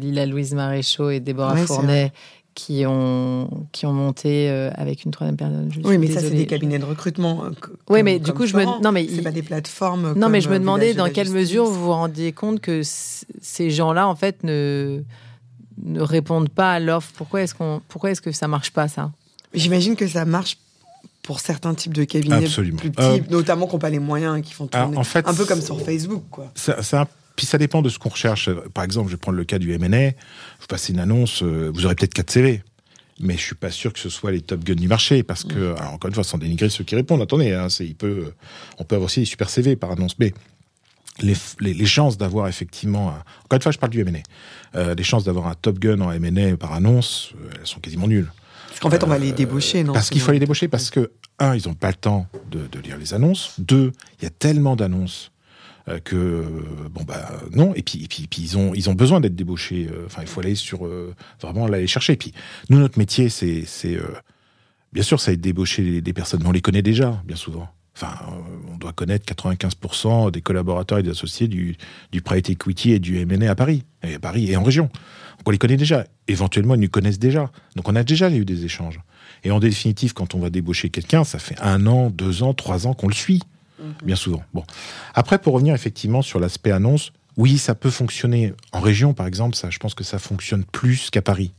Lila 0.01 0.25
Louise 0.25 0.55
Maréchaux 0.55 1.11
et 1.11 1.21
Déborah 1.21 1.57
Fournet 1.57 2.13
qui 2.57 2.85
ont, 2.87 3.51
qui 3.71 3.85
ont 3.85 3.93
monté 3.93 4.49
euh, 4.49 4.71
avec 4.75 5.05
une 5.05 5.11
troisième 5.11 5.37
personne. 5.37 5.71
oui, 5.85 5.99
mais 5.99 6.09
ça, 6.09 6.21
c'est 6.21 6.31
des 6.31 6.47
cabinets 6.47 6.79
de 6.79 6.87
recrutement. 6.87 7.45
Euh, 7.45 7.51
oui, 7.91 8.03
mais 8.03 8.19
du 8.19 8.33
coup, 8.33 8.47
je 8.47 8.57
me. 8.57 8.65
Non, 8.83 8.91
mais. 8.93 9.07
C'est 9.15 9.23
pas 9.23 9.31
des 9.31 9.43
plateformes. 9.43 10.15
Non, 10.17 10.31
mais 10.31 10.41
je 10.41 10.49
me 10.49 10.55
euh, 10.55 10.59
demandais 10.59 10.95
dans 10.95 11.11
quelle 11.11 11.31
mesure 11.31 11.67
vous 11.67 11.85
vous 11.85 11.93
rendiez 11.93 12.33
compte 12.33 12.61
que 12.61 12.81
ces 12.83 13.71
gens-là, 13.71 14.09
en 14.09 14.17
fait, 14.17 14.43
ne, 14.43 15.03
ne 15.85 16.01
répondent 16.01 16.49
pas 16.49 16.73
à 16.73 16.81
l'offre. 16.81 17.13
Pourquoi 17.15 17.43
est-ce 17.43 17.55
qu'on, 17.55 17.83
pourquoi 17.89 18.11
est-ce 18.11 18.23
que 18.23 18.33
ça 18.33 18.49
marche 18.49 18.73
pas, 18.73 18.89
ça? 18.89 19.13
J'imagine 19.53 19.95
que 19.95 20.09
ça 20.09 20.25
marche 20.25 20.57
pour 21.23 21.41
certains 21.41 21.75
types 21.75 21.95
de 21.95 22.05
cabinets 22.05 22.49
plus 22.49 22.91
petits, 22.91 23.23
notamment 23.31 23.67
qui 23.67 23.75
n'ont 23.75 23.81
pas 23.81 23.91
les 23.91 23.99
moyens, 23.99 24.41
qui 24.43 24.55
font 24.55 24.67
tourner. 24.67 24.97
En 24.97 25.05
fait, 25.05 25.29
un 25.29 25.35
peu 25.35 25.45
comme 25.45 25.61
sur 25.61 25.79
Facebook, 25.83 26.25
quoi. 26.31 26.51
C'est 26.55 26.97
un 26.97 27.07
puis 27.37 27.47
ça 27.47 27.59
dépend 27.59 27.83
de 27.83 27.89
ce 27.89 27.99
qu'on 27.99 28.09
recherche. 28.09 28.51
Par 28.75 28.83
exemple, 28.83 29.09
je 29.09 29.15
vais 29.15 29.21
prendre 29.21 29.39
le 29.39 29.45
cas 29.45 29.59
du 29.59 29.73
M&A. 29.73 30.11
Vous 30.61 30.67
passez 30.69 30.93
une 30.93 30.99
annonce, 30.99 31.43
euh, 31.43 31.71
vous 31.73 31.85
aurez 31.85 31.95
peut-être 31.95 32.15
4 32.15 32.31
CV. 32.31 32.63
Mais 33.21 33.35
je 33.35 33.43
suis 33.43 33.55
pas 33.55 33.71
sûr 33.71 33.93
que 33.93 33.99
ce 33.99 34.09
soit 34.09 34.33
les 34.33 34.41
top 34.41 34.65
guns 34.65 34.75
du 34.75 34.89
marché 34.89 35.23
parce 35.23 35.45
que, 35.45 35.73
encore 35.81 36.09
une 36.09 36.15
fois, 36.15 36.25
sans 36.25 36.37
dénigrer 36.37 36.69
ceux 36.69 36.85
qui 36.85 36.95
répondent, 36.97 37.23
attendez, 37.23 37.53
hein, 37.53 37.69
il 37.81 37.95
peut, 37.95 38.33
on 38.79 38.85
peut 38.85 38.97
avoir 38.97 39.07
aussi 39.07 39.21
des 39.21 39.27
super 39.27 39.49
CV 39.49 39.75
par 39.75 39.93
annonce. 39.93 40.19
Mais 40.19 40.35
les, 41.21 41.35
les, 41.61 41.87
chances 41.87 42.19
d'avoir 42.19 42.47
effectivement, 42.49 43.07
encore 43.45 43.57
une 43.57 43.63
fois, 43.63 43.73
je 43.73 43.79
parle 43.79 43.93
du 43.93 44.01
M&A, 44.01 44.19
euh, 44.79 44.95
les 44.95 45.03
chances 45.03 45.25
d'avoir 45.25 45.47
un 45.47 45.55
top 45.55 45.79
gun 45.79 46.01
en 46.01 46.13
M&A 46.13 46.59
par 46.59 46.75
annonce, 46.75 47.33
euh, 47.41 47.51
elles 47.59 47.67
sont 47.67 47.81
quasiment 47.81 48.07
nulles. 48.07 48.31
Parce 48.69 48.81
qu'en 48.81 48.91
fait, 48.91 49.03
on 49.03 49.07
va 49.07 49.19
les 49.19 49.33
débaucher, 49.33 49.83
non 49.83 49.95
Parce 49.95 50.11
qu'il 50.11 50.21
faut 50.21 50.33
les 50.33 50.39
débaucher 50.39 50.69
parce 50.69 50.91
que, 50.91 51.13
un, 51.39 51.55
ils 51.55 51.67
n'ont 51.67 51.75
pas 51.75 51.89
le 51.89 51.95
temps 51.95 52.27
de, 52.51 52.67
de, 52.67 52.79
lire 52.81 52.99
les 52.99 53.15
annonces. 53.15 53.55
Deux, 53.59 53.93
il 54.19 54.25
y 54.25 54.27
a 54.27 54.31
tellement 54.31 54.77
d'annonces 54.77 55.33
euh, 55.89 56.01
que 56.01 56.45
bon 56.91 57.05
bah 57.05 57.31
non 57.53 57.73
et 57.75 57.83
puis 57.83 58.03
et 58.03 58.09
puis, 58.09 58.29
ils 58.39 58.59
ont 58.59 58.75
ils 58.75 58.91
ont 58.91 58.95
besoin 58.95 59.21
d'être 59.21 59.37
débauchés 59.37 59.89
euh, 59.89 60.07
enfin 60.07 60.23
il 60.23 60.29
faut 60.29 60.41
aller 60.41 60.57
sur 60.57 60.85
euh, 60.85 61.15
vraiment 61.41 61.67
aller 61.67 61.87
chercher 61.87 62.15
et 62.15 62.17
puis 62.17 62.33
nous 62.71 62.79
notre 62.79 62.99
métier 62.99 63.29
c'est 63.29 63.65
c'est 63.65 63.97
bien 64.93 65.05
sûr 65.05 65.21
ça 65.21 65.33
être 65.33 65.41
débaucher 65.41 66.01
des 66.01 66.13
personnes 66.13 66.41
mais 66.43 66.49
on 66.49 66.53
les 66.53 66.61
connaît 66.61 66.83
déjà 66.83 67.23
bien 67.25 67.37
souvent 67.37 67.69
Enfin, 67.99 68.15
on 68.71 68.77
doit 68.77 68.93
connaître 68.93 69.25
95% 69.25 70.31
des 70.31 70.43
collaborateurs 70.43 70.99
et 70.99 71.03
des 71.03 71.09
associés 71.09 71.49
du, 71.49 71.79
du 72.13 72.21
private 72.21 72.51
equity 72.51 72.93
et 72.93 72.99
du 72.99 73.19
M&A 73.21 73.51
à 73.51 73.55
Paris, 73.55 73.85
et 74.03 74.17
à 74.17 74.19
Paris 74.19 74.51
et 74.51 74.57
en 74.59 74.63
région. 74.63 74.91
Donc 75.39 75.47
on 75.47 75.51
les 75.51 75.57
connaît 75.57 75.79
déjà. 75.79 76.05
Éventuellement, 76.29 76.75
ils 76.75 76.81
nous 76.83 76.91
connaissent 76.91 77.19
déjà. 77.19 77.51
Donc 77.75 77.89
on 77.89 77.97
a 77.97 78.05
déjà 78.05 78.31
eu 78.31 78.45
des 78.45 78.67
échanges. 78.67 79.01
Et 79.45 79.51
en 79.51 79.61
définitive, 79.61 80.13
quand 80.13 80.35
on 80.35 80.41
va 80.41 80.51
débaucher 80.51 80.91
quelqu'un, 80.91 81.25
ça 81.25 81.39
fait 81.39 81.59
un 81.63 81.87
an, 81.87 82.11
deux 82.11 82.43
ans, 82.43 82.53
trois 82.53 82.87
ans 82.87 82.93
qu'on 82.93 83.09
le 83.09 83.15
suit. 83.15 83.41
Mhm. 83.79 83.95
bien 84.05 84.17
souvent. 84.17 84.43
Bon. 84.55 84.65
Après, 85.15 85.39
pour 85.39 85.55
revenir 85.55 85.75
effectivement 85.75 86.23
sur 86.23 86.41
l'aspect 86.41 86.71
annonce, 86.71 87.13
oui, 87.37 87.59
ça 87.59 87.75
peut 87.75 87.91
fonctionner. 87.91 88.55
En 88.73 88.81
région, 88.81 89.13
par 89.15 89.27
exemple, 89.27 89.57
ça, 89.57 89.71
je 89.71 89.79
pense 89.79 89.95
que 89.95 90.05
ça 90.05 90.19
fonctionne 90.19 90.65
plus 90.65 91.11
qu'à 91.11 91.23
Paris. 91.23 91.53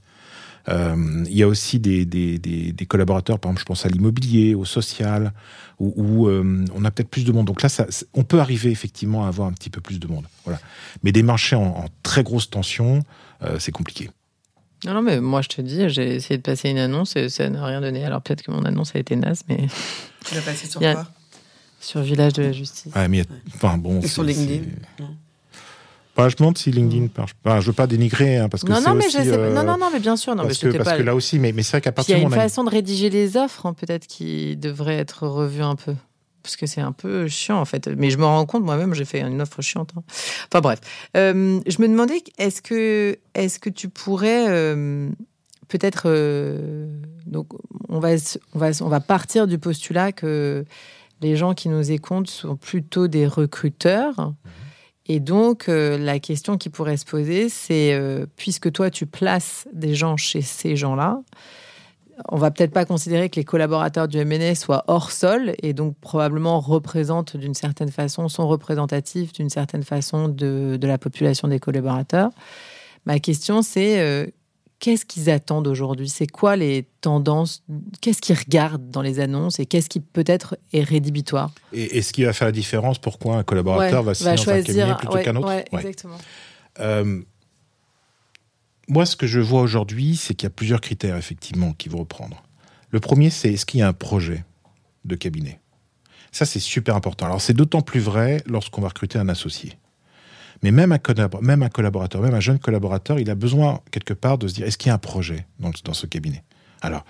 Euh, 0.70 1.24
il 1.28 1.36
y 1.36 1.44
a 1.44 1.48
aussi 1.48 1.80
des, 1.80 2.06
des, 2.06 2.86
collaborateurs, 2.88 3.40
par 3.40 3.52
exemple, 3.52 3.62
je 3.62 3.66
pense 3.66 3.86
à 3.86 3.90
l'immobilier, 3.90 4.54
au 4.54 4.66
social, 4.66 5.32
où, 5.80 6.28
euh, 6.28 6.66
on 6.74 6.84
a 6.84 6.92
peut-être 6.92 7.10
plus 7.10 7.24
de 7.24 7.32
monde. 7.32 7.46
Donc 7.46 7.62
là, 7.62 7.70
ça, 7.70 7.86
on 8.14 8.24
peut 8.24 8.40
arriver 8.40 8.72
effectivement 8.72 9.26
à 9.26 9.28
avoir 9.28 9.48
un 9.48 9.54
petit 9.54 9.70
peu 9.70 9.82
plus 9.82 10.00
de 10.00 10.08
monde. 10.08 10.26
Voilà. 10.44 10.60
Mais 11.04 11.12
des 11.12 11.24
marchés 11.24 11.56
en, 11.56 11.86
très 12.04 12.24
grosse 12.24 12.50
tension, 12.50 13.04
euh, 13.44 13.60
c'est 13.60 13.72
compliqué. 13.72 14.10
Non, 14.86 14.94
non, 14.94 15.02
mais 15.02 15.20
moi 15.20 15.42
je 15.42 15.48
te 15.48 15.62
dis, 15.62 15.90
j'ai 15.90 16.16
essayé 16.16 16.38
de 16.38 16.44
passer 16.44 16.70
une 16.70 16.78
annonce 16.78 17.16
et 17.16 17.30
ça 17.30 17.50
n'a 17.50 17.66
rien 17.66 17.82
donné. 17.82 18.06
Alors 18.06 18.22
peut-être 18.22 18.44
que 18.44 18.52
mon 18.52 18.64
annonce 18.64 18.96
a 18.96 19.00
été 19.00 19.16
naze, 19.16 19.44
mais. 19.50 19.68
Tu 20.26 20.36
l'as 20.36 20.42
passé 20.42 20.68
sur 20.68 20.80
quoi? 20.82 21.08
Sur 21.80 22.02
Village 22.02 22.34
de 22.34 22.44
la 22.44 22.52
Justice. 22.52 22.94
Ouais, 22.96 23.08
mais 23.08 23.24
enfin 23.56 23.78
bon. 23.78 24.02
Et 24.02 24.08
sur 24.08 24.24
LinkedIn. 24.24 24.64
Bah, 26.16 26.30
je 26.30 26.34
me 26.34 26.38
demande 26.40 26.58
si 26.58 26.72
LinkedIn 26.72 27.10
marche 27.16 27.36
pas. 27.36 27.60
Je 27.60 27.68
veux 27.68 27.74
pas 27.74 27.86
dénigrer, 27.86 28.38
hein, 28.38 28.50
parce 28.50 28.64
que 28.64 28.72
non, 28.72 28.82
non, 28.82 28.96
mais 28.96 29.06
aussi, 29.06 29.18
euh... 29.20 29.54
non, 29.54 29.64
non, 29.64 29.78
non, 29.78 29.90
mais 29.94 30.00
bien 30.00 30.18
sûr, 30.18 30.36
non, 30.36 30.44
parce, 30.44 30.64
mais 30.64 30.72
que, 30.72 30.78
parce 30.78 30.98
que 30.98 31.04
là 31.04 31.14
aussi, 31.14 31.38
mais, 31.38 31.52
mais 31.52 31.62
c'est 31.62 31.74
vrai 31.74 31.82
qu'à 31.82 31.92
partir 31.92 32.16
du 32.16 32.24
moment. 32.24 32.36
Il 32.36 32.38
y 32.38 32.40
a 32.40 32.44
une 32.44 32.50
façon 32.50 32.64
de 32.64 32.72
rédiger 32.72 33.12
les 33.12 33.38
offres, 33.38 33.68
hein, 33.68 33.74
peut-être, 33.74 34.08
qui 34.08 34.58
devrait 34.58 34.98
être 34.98 35.28
revue 35.28 35.62
un 35.62 35.76
peu. 35.76 35.94
Parce 36.42 36.56
que 36.56 36.66
c'est 36.66 36.82
un 36.82 36.92
peu 36.92 37.28
chiant, 37.28 37.60
en 37.60 37.66
fait. 37.66 37.88
Mais 37.88 38.10
je 38.10 38.18
me 38.18 38.26
rends 38.26 38.48
compte, 38.48 38.64
moi-même, 38.64 38.96
j'ai 38.96 39.06
fait 39.06 39.22
une 39.22 39.42
offre 39.42 39.62
chiante. 39.62 39.92
Hein. 39.96 40.02
Enfin, 40.52 40.62
bref. 40.62 40.80
Euh, 41.16 41.60
je 41.68 41.82
me 41.82 41.88
demandais, 41.88 42.24
est-ce 42.40 42.64
que, 42.64 43.20
est 43.36 43.60
que 43.60 43.70
tu 43.70 43.88
pourrais. 43.88 44.48
Euh, 44.50 45.10
peut-être. 45.68 46.04
Euh, 46.06 46.88
donc, 47.28 47.50
on 47.90 48.00
va, 48.00 48.10
on, 48.54 48.60
va, 48.60 48.70
on 48.82 48.88
va 48.88 49.00
partir 49.02 49.46
du 49.46 49.60
postulat 49.60 50.14
que 50.14 50.66
les 51.22 51.36
gens 51.36 51.54
qui 51.54 51.70
nous 51.70 51.92
écoutent 51.92 52.30
sont 52.30 52.56
plutôt 52.56 53.08
des 53.08 53.28
recruteurs. 53.28 54.18
Mhm. 54.18 54.36
Et 55.10 55.20
donc, 55.20 55.70
euh, 55.70 55.98
la 55.98 56.20
question 56.20 56.58
qui 56.58 56.70
pourrait 56.70 56.98
se 56.98 57.06
poser, 57.06 57.48
c'est, 57.50 57.94
euh, 57.94 58.26
puisque 58.36 58.72
toi, 58.72 58.90
tu 58.90 59.06
places 59.06 59.68
des 59.74 59.96
gens 59.96 60.18
chez 60.18 60.42
ces 60.42 60.76
gens-là, 60.76 61.22
on 62.30 62.38
va 62.38 62.52
peut-être 62.52 62.72
pas 62.72 62.86
considérer 62.86 63.30
que 63.30 63.36
les 63.38 63.46
collaborateurs 63.46 64.08
du 64.08 64.18
MNS 64.18 64.56
soient 64.56 64.84
hors 64.88 65.12
sol 65.12 65.54
et 65.62 65.74
donc 65.74 65.96
probablement 66.00 66.60
représentent 66.60 67.38
d'une 67.38 67.54
certaine 67.54 67.92
façon, 67.92 68.28
sont 68.28 68.48
représentatifs 68.48 69.34
d'une 69.34 69.50
certaine 69.50 69.84
façon 69.84 70.28
de, 70.28 70.80
la 70.82 70.98
population 70.98 71.48
des 71.48 71.60
collaborateurs. 71.60 72.32
Ma 73.06 73.20
question, 73.20 73.62
c'est 73.62 74.00
euh, 74.00 74.26
qu'est-ce 74.80 75.06
qu'ils 75.06 75.30
attendent 75.30 75.68
aujourd'hui? 75.68 76.10
C'est 76.10 76.28
quoi 76.28 76.56
les 76.56 76.88
tendances? 77.02 77.64
Qu'est-ce 78.02 78.22
qu'ils 78.22 78.38
regardent 78.38 78.90
dans 78.90 79.02
les 79.02 79.20
annonces? 79.20 79.60
Et 79.60 79.66
qu'est-ce 79.66 79.90
qui 79.90 80.00
peut-être 80.00 80.58
est 80.74 80.84
rédhibitoire? 80.84 81.52
Et, 81.74 82.02
ce 82.02 82.14
qui 82.14 82.24
va 82.24 82.34
faire 82.34 82.48
la 82.48 82.52
différence 82.52 83.00
Pourquoi 83.00 83.38
un 83.38 83.44
collaborateur 83.44 84.04
va 84.04 84.14
signer 84.14 84.36
dans 84.36 84.50
un 84.50 84.62
cabinet 84.62 84.96
plutôt 84.96 85.18
qu'un 85.20 85.36
autre? 85.36 85.64
Exactement. 85.72 86.18
Euh, 86.80 87.22
moi, 88.88 89.06
ce 89.06 89.16
que 89.16 89.28
je 89.28 89.40
vois 89.40 89.62
aujourd'hui, 89.62 90.16
c'est 90.16 90.34
qu'il 90.34 90.46
y 90.46 90.52
a 90.52 90.52
plusieurs 90.52 90.82
critères, 90.82 91.18
effectivement, 91.18 91.74
qui 91.74 91.90
vont 91.90 92.00
reprendre. 92.00 92.44
Le 92.90 93.00
premier, 93.00 93.30
c'est 93.30 93.52
est-ce 93.52 93.66
qu'il 93.66 93.80
y 93.80 93.84
a 93.84 93.88
un 93.88 93.94
projet 93.94 94.46
de 95.04 95.16
cabinet? 95.16 95.60
Ça, 96.32 96.46
c'est 96.46 96.60
super 96.60 96.96
important. 96.96 97.26
Alors, 97.26 97.42
c'est 97.42 97.54
d'autant 97.54 97.82
plus 97.82 98.00
vrai 98.00 98.42
lorsqu'on 98.46 98.82
va 98.82 98.90
recruter 98.90 99.18
un 99.20 99.28
associé. 99.28 99.78
Mais 100.64 100.72
même 100.72 100.92
un, 100.92 101.00
même 101.42 101.64
un 101.64 101.70
collaborateur, 101.70 102.22
même 102.22 102.34
un 102.34 102.40
jeune 102.40 102.60
collaborateur, 102.60 103.20
il 103.20 103.30
a 103.30 103.36
besoin, 103.36 103.82
quelque 103.92 104.14
part, 104.14 104.38
de 104.38 104.48
se 104.48 104.54
dire 104.56 104.66
est-ce 104.66 104.78
qu'il 104.78 104.90
y 104.90 104.92
a 104.92 104.96
un 104.96 105.00
projet 105.00 105.46
dans, 105.60 105.72
dans 105.84 105.94
ce 105.94 106.06
cabinet? 106.06 106.44
Alors, 106.82 107.06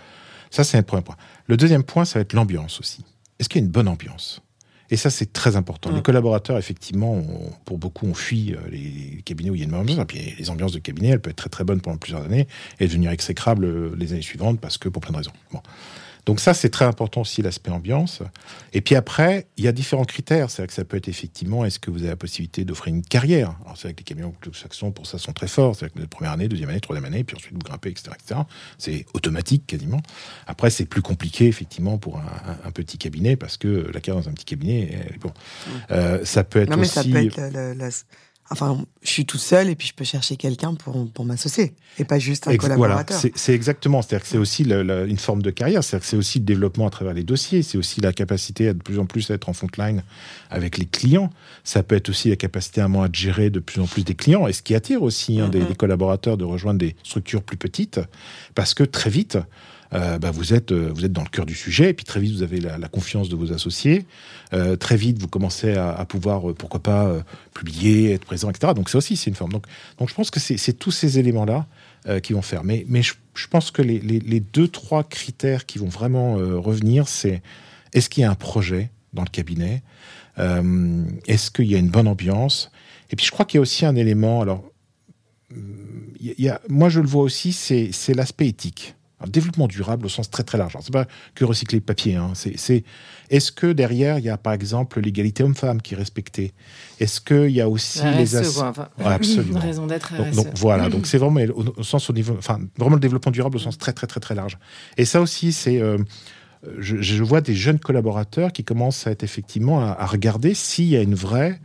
ça, 0.49 0.63
c'est 0.63 0.77
un 0.77 0.83
premier 0.83 1.03
point. 1.03 1.17
Le 1.47 1.57
deuxième 1.57 1.83
point, 1.83 2.05
ça 2.05 2.19
va 2.19 2.21
être 2.21 2.33
l'ambiance 2.33 2.79
aussi. 2.79 3.03
Est-ce 3.39 3.49
qu'il 3.49 3.61
y 3.61 3.63
a 3.63 3.65
une 3.65 3.71
bonne 3.71 3.87
ambiance? 3.87 4.41
Et 4.89 4.95
ça, 4.95 5.09
c'est 5.09 5.33
très 5.33 5.57
important. 5.57 5.91
Les 5.91 6.01
collaborateurs, 6.01 6.57
effectivement, 6.57 7.21
pour 7.65 7.77
beaucoup, 7.77 8.07
ont 8.07 8.13
fui 8.13 8.53
euh, 8.53 8.57
les 8.71 9.21
cabinets 9.25 9.49
où 9.49 9.55
il 9.55 9.59
y 9.59 9.61
a 9.61 9.65
une 9.65 9.71
bonne 9.71 9.81
ambiance. 9.81 9.99
Et 9.99 10.05
puis, 10.05 10.35
les 10.39 10.49
ambiances 10.49 10.71
de 10.71 10.79
cabinet, 10.79 11.09
elles 11.09 11.19
peuvent 11.19 11.31
être 11.31 11.37
très 11.37 11.49
très 11.49 11.65
bonnes 11.65 11.81
pendant 11.81 11.97
plusieurs 11.97 12.23
années 12.23 12.47
et 12.79 12.87
devenir 12.87 13.11
exécrables 13.11 13.65
euh, 13.65 13.95
les 13.97 14.13
années 14.13 14.21
suivantes 14.21 14.61
parce 14.61 14.77
que 14.77 14.87
pour 14.87 15.01
plein 15.01 15.11
de 15.11 15.17
raisons. 15.17 15.33
Bon. 15.51 15.61
Donc 16.27 16.41
ça, 16.41 16.53
c'est 16.53 16.69
très 16.69 16.83
important 16.83 17.21
aussi, 17.21 17.41
l'aspect 17.41 17.71
ambiance. 17.71 18.21
Et 18.73 18.81
puis 18.81 18.95
après, 18.95 19.47
il 19.55 19.63
y 19.63 19.67
a 19.69 19.71
différents 19.71 20.03
critères. 20.03 20.51
C'est-à-dire 20.51 20.67
que 20.67 20.73
ça 20.73 20.83
peut 20.83 20.97
être 20.97 21.07
effectivement, 21.07 21.63
est-ce 21.63 21.79
que 21.79 21.89
vous 21.89 21.99
avez 21.99 22.09
la 22.09 22.17
possibilité 22.17 22.65
d'offrir 22.65 22.93
une 22.93 23.01
carrière? 23.01 23.55
Alors 23.63 23.77
c'est 23.77 23.87
vrai 23.87 23.93
que 23.93 23.99
les 23.99 24.03
camions 24.03 24.33
saxons, 24.51 24.91
pour 24.91 25.07
ça, 25.07 25.19
sont 25.19 25.31
très 25.31 25.47
forts. 25.47 25.77
C'est-à-dire 25.77 25.95
que 25.95 25.99
la 26.01 26.07
première 26.07 26.33
année, 26.33 26.49
deuxième 26.49 26.69
année, 26.69 26.81
troisième 26.81 27.05
année, 27.05 27.23
puis 27.23 27.37
ensuite 27.37 27.53
vous 27.53 27.59
grimpez, 27.59 27.91
etc. 27.91 28.09
etc. 28.13 28.41
C'est 28.77 29.05
automatique 29.13 29.65
quasiment. 29.67 30.01
Après, 30.47 30.69
c'est 30.69 30.85
plus 30.85 31.01
compliqué, 31.01 31.47
effectivement, 31.47 31.97
pour 31.97 32.17
un, 32.17 32.71
petit 32.71 32.97
cabinet, 32.97 33.37
parce 33.37 33.55
que 33.55 33.89
la 33.93 34.01
carrière 34.01 34.21
dans 34.21 34.29
un 34.29 34.33
petit 34.33 34.43
cabinet, 34.43 35.07
bon. 35.21 35.31
Euh, 35.91 36.25
ça 36.25 36.43
peut 36.43 36.59
être 36.59 36.69
non, 36.69 36.75
mais 36.75 36.87
Ça 36.87 37.05
peut 37.05 37.15
être 37.15 37.39
la 37.39 37.89
Enfin, 38.49 38.85
je 39.01 39.09
suis 39.09 39.25
tout 39.25 39.37
seul 39.37 39.69
et 39.69 39.75
puis 39.75 39.89
je 39.89 39.93
peux 39.93 40.05
chercher 40.05 40.37
quelqu'un 40.37 40.73
pour, 40.73 41.09
pour 41.11 41.25
m'associer 41.25 41.73
et 41.99 42.05
pas 42.05 42.17
juste 42.17 42.47
un 42.47 42.55
collaborateur. 42.55 43.17
Voilà, 43.19 43.33
c'est 43.35 43.53
exactement. 43.53 44.01
C'est-à-dire 44.01 44.23
que 44.23 44.29
c'est 44.29 44.37
aussi 44.37 44.63
une 44.63 45.17
forme 45.17 45.41
de 45.41 45.49
carrière. 45.49 45.83
C'est-à-dire 45.83 46.05
que 46.05 46.09
c'est 46.09 46.17
aussi 46.17 46.39
le 46.39 46.45
développement 46.45 46.87
à 46.87 46.89
travers 46.89 47.13
les 47.13 47.23
dossiers. 47.23 47.61
C'est 47.61 47.77
aussi 47.77 47.99
la 47.99 48.13
capacité 48.13 48.69
à 48.69 48.73
de 48.73 48.81
plus 48.81 48.99
en 48.99 49.05
plus 49.05 49.29
être 49.31 49.49
en 49.49 49.53
frontline 49.53 50.03
avec 50.49 50.77
les 50.77 50.85
clients. 50.85 51.29
Ça 51.65 51.83
peut 51.83 51.95
être 51.95 52.09
aussi 52.09 52.29
la 52.29 52.37
capacité 52.37 52.79
à 52.79 52.87
moi 52.87 53.05
à 53.05 53.09
gérer 53.11 53.49
de 53.49 53.59
plus 53.59 53.81
en 53.81 53.87
plus 53.87 54.05
des 54.05 54.15
clients. 54.15 54.47
Et 54.47 54.53
ce 54.53 54.61
qui 54.61 54.75
attire 54.75 55.03
aussi 55.03 55.39
hein, 55.39 55.49
des, 55.49 55.59
mm-hmm. 55.59 55.67
des, 55.67 55.75
collaborateurs 55.75 56.37
de 56.37 56.45
rejoindre 56.45 56.79
des 56.79 56.95
structures 57.03 57.43
plus 57.43 57.57
petites 57.57 57.99
parce 58.55 58.73
que 58.73 58.83
très 58.83 59.09
vite, 59.09 59.37
euh, 59.93 60.17
bah, 60.19 60.31
vous, 60.31 60.53
êtes, 60.53 60.71
euh, 60.71 60.91
vous 60.93 61.05
êtes 61.05 61.13
dans 61.13 61.23
le 61.23 61.29
cœur 61.29 61.45
du 61.45 61.55
sujet, 61.55 61.89
et 61.89 61.93
puis 61.93 62.05
très 62.05 62.19
vite, 62.19 62.35
vous 62.35 62.43
avez 62.43 62.59
la, 62.59 62.87
confiance 62.87 63.29
de 63.29 63.35
vos 63.35 63.53
associés. 63.53 64.05
Euh, 64.53 64.75
très 64.75 64.97
vite, 64.97 65.19
vous 65.19 65.27
commencez 65.27 65.75
à, 65.75 66.05
pouvoir, 66.05 66.53
pourquoi 66.55 66.81
pas, 66.81 67.15
publier, 67.53 68.13
être 68.13 68.25
présent, 68.25 68.49
etc. 68.49 68.73
Donc 68.75 68.89
ça 68.89 68.97
aussi, 68.97 69.15
c'est 69.15 69.29
une 69.29 69.35
forme. 69.35 69.51
Donc, 69.51 69.65
donc 69.97 70.09
je 70.09 70.13
pense 70.13 70.31
que 70.31 70.39
c'est 70.39 70.73
tous 70.73 70.91
ces 70.91 71.19
éléments-là 71.19 71.67
qui 72.23 72.33
vont 72.33 72.41
faire. 72.41 72.63
Mais, 72.63 72.85
mais 72.87 73.01
je, 73.01 73.13
pense 73.49 73.71
que 73.71 73.81
les, 73.81 73.99
les, 73.99 74.39
deux, 74.39 74.67
trois 74.67 75.03
critères 75.03 75.65
qui 75.65 75.77
vont 75.77 75.89
vraiment 75.89 76.35
revenir, 76.35 77.07
c'est 77.07 77.41
est-ce 77.93 78.09
qu'il 78.09 78.21
y 78.21 78.23
a 78.25 78.31
un 78.31 78.35
projet 78.35 78.89
dans 79.13 79.23
le 79.23 79.29
cabinet? 79.29 79.83
Est-ce 80.37 81.51
qu'il 81.51 81.65
y 81.65 81.75
a 81.75 81.79
une 81.79 81.89
bonne 81.89 82.07
ambiance? 82.07 82.71
Et 83.11 83.15
puis 83.15 83.25
je 83.25 83.31
crois 83.31 83.45
qu'il 83.45 83.57
y 83.57 83.59
a 83.59 83.61
aussi 83.61 83.85
un 83.85 83.95
élément, 83.95 84.41
alors, 84.41 84.63
il 86.19 86.35
y 86.37 86.49
a, 86.49 86.61
moi 86.69 86.89
je 86.89 87.01
le 87.01 87.07
vois 87.07 87.23
aussi, 87.23 87.51
c'est 87.51 88.13
l'aspect 88.13 88.47
éthique. 88.47 88.95
Un 89.19 89.27
développement 89.27 89.67
durable 89.67 90.05
au 90.05 90.09
sens 90.09 90.29
très 90.29 90.43
très 90.43 90.59
large. 90.59 90.77
C'est 90.81 90.93
pas 90.93 91.07
que 91.33 91.43
recycler 91.43 91.79
le 91.79 91.83
papier. 91.83 92.15
Hein. 92.15 92.33
C'est 92.35 92.83
est-ce 93.29 93.51
que 93.51 93.73
derrière 93.73 94.19
il 94.19 94.25
y 94.25 94.29
a 94.29 94.37
par 94.37 94.53
exemple 94.53 94.99
l'égalité 94.99 95.43
homme-femme 95.43 95.81
qui 95.81 95.95
est 95.95 95.97
respectée? 95.97 96.53
Est-ce 96.99 97.19
qu'il 97.19 97.49
y 97.49 97.61
a 97.61 97.67
aussi 97.67 98.03
les 98.15 98.35
as... 98.35 98.63
absolument. 99.03 99.59
Une 99.59 99.65
raison 99.65 99.87
d'être. 99.87 100.13
Donc, 100.33 100.47
voilà. 100.55 100.89
Donc 100.89 101.07
c'est 101.07 101.17
vraiment 101.17 101.41
au, 101.77 101.83
sens 101.83 102.09
au 102.09 102.13
niveau, 102.13 102.35
enfin 102.37 102.59
vraiment 102.77 102.95
le 102.95 103.01
développement 103.01 103.31
durable 103.31 103.55
au 103.55 103.59
sens 103.59 103.77
très 103.77 103.93
très 103.93 104.05
très 104.05 104.19
très 104.19 104.35
large. 104.35 104.59
Et 104.97 105.05
ça 105.05 105.19
aussi 105.19 105.51
c'est 105.51 105.81
euh, 105.81 105.97
je, 106.77 107.23
vois 107.23 107.41
des 107.41 107.55
jeunes 107.55 107.79
collaborateurs 107.79 108.51
qui 108.51 108.63
commencent 108.63 109.07
à 109.07 109.11
être 109.11 109.23
effectivement 109.23 109.81
à 109.81 110.05
regarder 110.05 110.53
s'il 110.53 110.85
y 110.85 110.95
a 110.95 111.01
une 111.01 111.15
vraie 111.15 111.59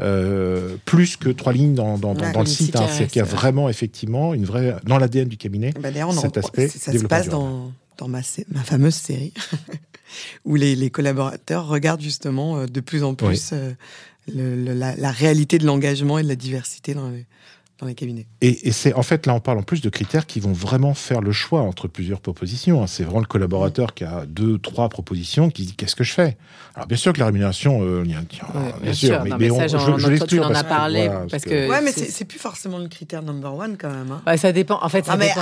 euh, 0.00 0.76
plus 0.84 1.16
que 1.16 1.28
trois 1.28 1.52
lignes 1.52 1.74
dans, 1.74 1.98
dans, 1.98 2.14
dans, 2.14 2.40
le 2.40 2.46
site. 2.46 2.76
Hein. 2.76 2.86
C'est 2.90 3.06
qu'il 3.06 3.18
y 3.18 3.22
a 3.22 3.24
vraiment, 3.24 3.68
effectivement, 3.68 4.34
une 4.34 4.44
vraie, 4.44 4.76
dans 4.84 4.98
l'ADN 4.98 5.28
du 5.28 5.36
cabinet, 5.36 5.72
bah 5.78 5.90
cet 6.20 6.36
aspect. 6.36 6.68
Ça 6.68 6.92
se 6.92 7.04
passe 7.04 7.28
dans, 7.28 7.72
dans 7.98 8.08
ma, 8.08 8.20
ma, 8.48 8.62
fameuse 8.62 8.94
série, 8.94 9.32
où 10.44 10.56
les, 10.56 10.74
les, 10.74 10.90
collaborateurs 10.90 11.68
regardent 11.68 12.02
justement 12.02 12.58
euh, 12.58 12.66
de 12.66 12.80
plus 12.80 13.04
en 13.04 13.14
plus 13.14 13.50
euh, 13.52 13.72
le, 14.26 14.74
la, 14.74 14.96
la, 14.96 15.10
réalité 15.12 15.58
de 15.58 15.66
l'engagement 15.66 16.18
et 16.18 16.22
de 16.24 16.28
la 16.28 16.36
diversité 16.36 16.94
dans 16.94 17.10
les, 17.10 17.26
dans 17.80 17.86
les 17.86 17.94
cabinets. 17.94 18.26
Et, 18.40 18.70
c'est 18.70 18.94
en 18.94 19.02
fait 19.02 19.26
là 19.26 19.34
on 19.34 19.40
parle 19.40 19.58
en 19.58 19.62
plus 19.62 19.80
de 19.80 19.88
critères 19.88 20.26
qui 20.26 20.38
vont 20.38 20.52
vraiment 20.52 20.94
faire 20.94 21.20
le 21.20 21.32
choix 21.32 21.62
entre 21.62 21.88
plusieurs 21.88 22.20
propositions. 22.20 22.82
Hein. 22.82 22.86
C'est 22.86 23.02
vraiment 23.02 23.20
le 23.20 23.26
collaborateur 23.26 23.94
qui 23.94 24.04
a 24.04 24.24
deux, 24.26 24.58
trois 24.58 24.88
propositions 24.88 25.50
qui 25.50 25.64
dit 25.64 25.74
qu'est-ce 25.74 25.96
que 25.96 26.04
je 26.04 26.12
fais? 26.12 26.36
Alors 26.74 26.86
bien 26.86 26.96
sûr 26.96 27.12
que 27.12 27.18
la 27.18 27.26
rémunération, 27.26 27.80
euh, 27.82 28.02
bien, 28.02 28.22
sûr, 28.92 29.24
mais, 29.38 29.50
on, 29.50 29.60
je, 29.60 29.68
je 29.68 30.40
en 30.40 30.54
as 30.54 30.64
parlé 30.64 31.10
parce, 31.30 31.44
que, 31.44 31.68
ouais, 31.68 31.80
mais 31.80 31.92
c'est 31.92 32.24
plus 32.24 32.38
forcément 32.38 32.78
le 32.78 32.88
critère 32.88 33.22
number 33.22 33.54
one 33.54 33.76
quand 33.76 33.90
même. 33.90 34.20
Hein. 34.24 34.36
ça 34.36 34.52
dépend. 34.52 34.78
En 34.80 34.88
fait, 34.88 35.04
ça 35.04 35.16
mais 35.16 35.32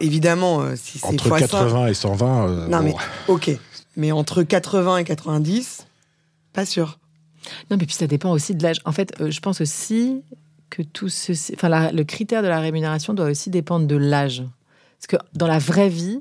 évidemment, 0.00 0.60
euh, 0.60 0.74
si 0.76 0.98
c'est 0.98 1.06
entre 1.06 1.38
80 1.38 1.86
et 1.88 1.94
120. 1.94 2.48
Euh, 2.48 2.68
non 2.68 2.82
mais 2.82 2.94
ok, 3.28 3.50
mais 3.96 4.12
entre 4.12 4.42
80 4.42 4.98
et 4.98 5.04
90, 5.04 5.86
pas 6.52 6.66
sûr. 6.66 6.98
Non, 7.70 7.76
mais 7.78 7.86
puis 7.86 7.94
ça 7.94 8.06
dépend 8.06 8.32
aussi 8.32 8.54
de 8.54 8.62
l'âge. 8.62 8.78
En 8.84 8.92
fait, 8.92 9.14
je 9.20 9.40
pense 9.40 9.60
aussi 9.60 10.22
que 10.70 10.82
tout 10.82 11.08
ceci, 11.08 11.54
enfin, 11.54 11.90
le 11.92 12.04
critère 12.04 12.42
de 12.42 12.48
la 12.48 12.60
rémunération 12.60 13.14
doit 13.14 13.26
aussi 13.26 13.50
dépendre 13.50 13.86
de 13.86 13.96
l'âge. 13.96 14.44
Parce 14.98 15.06
que 15.08 15.16
dans 15.34 15.46
la 15.46 15.58
vraie 15.58 15.88
vie, 15.88 16.20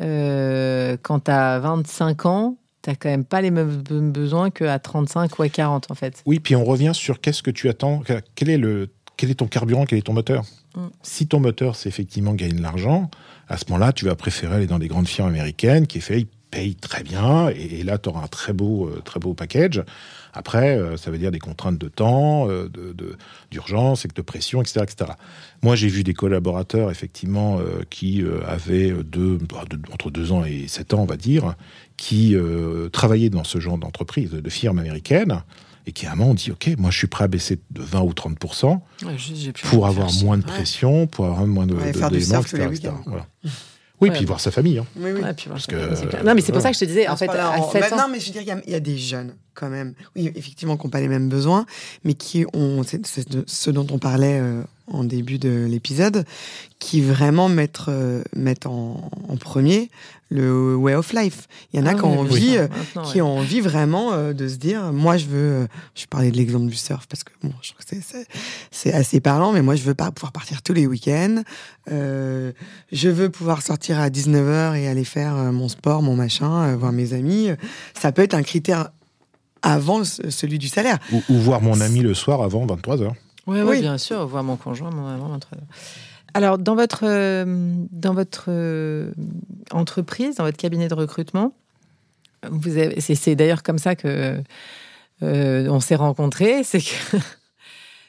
euh, 0.00 0.96
quand 1.02 1.20
tu 1.20 1.30
as 1.30 1.58
25 1.58 2.26
ans, 2.26 2.56
tu 2.82 2.90
n'as 2.90 2.96
quand 2.96 3.08
même 3.08 3.24
pas 3.24 3.40
les 3.40 3.50
mêmes 3.50 3.82
besoins 4.12 4.50
qu'à 4.50 4.78
35 4.78 5.38
ou 5.38 5.42
à 5.42 5.48
40, 5.48 5.90
en 5.90 5.94
fait. 5.94 6.22
Oui, 6.26 6.40
puis 6.40 6.54
on 6.54 6.64
revient 6.64 6.92
sur 6.94 7.20
qu'est-ce 7.20 7.42
que 7.42 7.50
tu 7.50 7.68
attends, 7.68 8.02
quel 8.34 8.50
est, 8.50 8.58
le, 8.58 8.88
quel 9.16 9.30
est 9.30 9.36
ton 9.36 9.48
carburant, 9.48 9.84
quel 9.86 9.98
est 9.98 10.02
ton 10.02 10.12
moteur. 10.12 10.44
Mm. 10.74 10.86
Si 11.02 11.26
ton 11.26 11.40
moteur, 11.40 11.76
c'est 11.76 11.88
effectivement 11.88 12.34
gagner 12.34 12.54
de 12.54 12.62
l'argent, 12.62 13.10
à 13.48 13.56
ce 13.56 13.64
moment-là, 13.68 13.92
tu 13.92 14.04
vas 14.04 14.14
préférer 14.14 14.56
aller 14.56 14.66
dans 14.66 14.78
des 14.78 14.88
grandes 14.88 15.08
firmes 15.08 15.28
américaines 15.28 15.86
qui 15.86 16.00
payent 16.50 16.76
très 16.76 17.02
bien, 17.02 17.48
et, 17.48 17.82
là, 17.82 17.98
tu 17.98 18.08
auras 18.08 18.22
un 18.22 18.28
très 18.28 18.52
beau, 18.52 18.86
euh, 18.86 19.00
très 19.04 19.20
beau 19.20 19.34
package. 19.34 19.82
Après, 20.36 20.76
euh, 20.76 20.96
ça 20.96 21.10
veut 21.10 21.18
dire 21.18 21.30
des 21.30 21.38
contraintes 21.38 21.78
de 21.78 21.88
temps, 21.88 22.48
euh, 22.48 22.68
d'urgence, 23.50 24.06
de, 24.06 24.12
de 24.12 24.22
pression, 24.22 24.60
etc., 24.60 24.80
etc. 24.82 25.12
Moi, 25.62 25.76
j'ai 25.76 25.88
vu 25.88 26.04
des 26.04 26.12
collaborateurs, 26.12 26.90
effectivement, 26.90 27.58
euh, 27.58 27.82
qui 27.88 28.22
avaient 28.46 28.90
deux, 28.90 29.38
bah, 29.38 29.64
entre 29.92 30.10
deux 30.10 30.32
ans 30.32 30.44
et 30.44 30.68
sept 30.68 30.92
ans, 30.92 31.00
on 31.00 31.06
va 31.06 31.16
dire, 31.16 31.54
qui 31.96 32.36
travaillaient 32.92 33.30
dans 33.30 33.44
ce 33.44 33.58
genre 33.58 33.78
d'entreprise, 33.78 34.30
de 34.30 34.50
firme 34.50 34.78
américaine, 34.78 35.42
et 35.86 35.92
qui 35.92 36.06
à 36.06 36.12
un 36.12 36.14
moment 36.16 36.32
ont 36.32 36.34
dit 36.34 36.50
Ok, 36.50 36.68
moi 36.78 36.90
je 36.90 36.98
suis 36.98 37.06
prêt 37.06 37.24
à 37.24 37.28
baisser 37.28 37.58
de 37.70 37.80
20 37.80 38.00
ou 38.02 38.12
30 38.12 38.38
pour 39.70 39.86
avoir 39.86 40.12
moins 40.22 40.36
de 40.36 40.44
pression, 40.44 41.06
pour 41.06 41.26
avoir 41.26 41.46
moins 41.46 41.66
de, 41.66 41.74
ouais, 41.74 41.92
d'éléments, 41.92 42.40
etc. 42.40 42.90
Oui, 44.00 44.10
puis 44.10 44.24
voir 44.24 44.40
sa 44.40 44.50
famille. 44.50 44.78
Hein. 44.78 44.86
Oui, 44.96 45.10
oui. 45.14 45.20
Parce 45.48 45.66
que, 45.66 46.22
non, 46.22 46.34
mais 46.34 46.40
c'est 46.40 46.52
pour 46.52 46.60
ça 46.60 46.70
que 46.70 46.74
je 46.74 46.80
te 46.80 46.84
disais, 46.84 47.08
en 47.08 47.16
fait, 47.16 47.30
à 47.30 47.62
7 47.62 47.92
ans... 47.92 47.96
Non, 47.96 48.08
mais 48.10 48.20
je 48.20 48.26
veux 48.26 48.32
dire, 48.32 48.60
il 48.66 48.70
y, 48.70 48.74
a 48.74 48.80
des 48.80 48.98
jeunes, 48.98 49.34
quand 49.56 49.68
même, 49.68 49.94
oui, 50.14 50.30
effectivement, 50.36 50.76
qui 50.76 50.86
n'ont 50.86 50.90
pas 50.90 51.00
les 51.00 51.08
mêmes 51.08 51.28
besoins, 51.28 51.66
mais 52.04 52.14
qui 52.14 52.44
ont, 52.52 52.82
c'est 52.84 53.06
ce 53.46 53.70
dont 53.70 53.86
on 53.90 53.98
parlait 53.98 54.38
euh, 54.40 54.62
en 54.88 55.04
début 55.04 55.38
de 55.38 55.66
l'épisode, 55.68 56.24
qui 56.78 57.00
vraiment 57.00 57.48
mettent, 57.48 57.80
euh, 57.88 58.22
mettent 58.34 58.66
en, 58.66 59.10
en, 59.28 59.36
premier 59.36 59.90
le 60.28 60.76
way 60.76 60.94
of 60.94 61.12
life. 61.12 61.46
Il 61.72 61.80
y 61.80 61.82
en 61.82 61.86
a 61.86 61.90
ah 61.90 61.94
qui 61.94 62.02
ont 62.02 62.20
envie, 62.20 62.56
euh, 62.56 62.68
qui 63.04 63.20
ont 63.22 63.38
envie 63.38 63.60
vraiment 63.60 64.12
euh, 64.12 64.32
de 64.32 64.48
se 64.48 64.56
dire, 64.56 64.92
moi 64.92 65.16
je 65.16 65.26
veux, 65.26 65.68
je 65.94 66.06
parlais 66.06 66.30
de 66.30 66.36
l'exemple 66.36 66.66
du 66.66 66.76
surf 66.76 67.06
parce 67.08 67.24
que 67.24 67.32
bon, 67.42 67.52
je 67.62 67.72
trouve 67.72 67.84
que 67.84 68.16
c'est 68.70 68.92
assez 68.92 69.20
parlant, 69.20 69.52
mais 69.52 69.62
moi 69.62 69.74
je 69.74 69.82
veux 69.82 69.94
pas 69.94 70.10
pouvoir 70.10 70.32
partir 70.32 70.62
tous 70.62 70.72
les 70.72 70.86
week-ends. 70.86 71.42
je 71.88 73.08
veux 73.08 73.30
pouvoir 73.30 73.62
sortir 73.62 74.00
à 74.00 74.08
19h 74.08 74.76
et 74.76 74.88
aller 74.88 75.04
faire 75.04 75.34
mon 75.52 75.68
sport, 75.68 76.02
mon 76.02 76.16
machin, 76.16 76.74
voir 76.76 76.92
mes 76.92 77.12
amis. 77.12 77.50
Ça 77.94 78.12
peut 78.12 78.22
être 78.22 78.34
un 78.34 78.42
critère 78.42 78.90
avant 79.62 80.04
celui 80.04 80.58
du 80.58 80.68
salaire. 80.68 80.98
Ou, 81.12 81.22
ou 81.28 81.34
voir 81.34 81.60
mon 81.60 81.80
ami 81.80 82.00
le 82.00 82.14
soir 82.14 82.42
avant 82.42 82.66
23h. 82.66 83.12
Oui, 83.46 83.60
oui, 83.60 83.80
bien 83.80 83.98
sûr, 83.98 84.26
voir 84.26 84.42
mon 84.42 84.56
conjoint 84.56 84.90
avant 84.90 85.38
Alors, 86.34 86.58
dans 86.58 86.74
votre, 86.74 87.04
euh, 87.04 87.44
dans 87.92 88.12
votre 88.12 88.46
euh, 88.48 89.12
entreprise, 89.70 90.36
dans 90.36 90.44
votre 90.44 90.56
cabinet 90.56 90.88
de 90.88 90.94
recrutement, 90.94 91.54
vous 92.50 92.70
c'est, 92.98 93.36
d'ailleurs 93.36 93.62
comme 93.62 93.78
ça 93.78 93.94
que 93.94 94.40
euh, 95.22 95.68
on 95.68 95.80
s'est 95.80 95.96
rencontrés. 95.96 96.64
C'est 96.64 96.80
que 96.80 97.18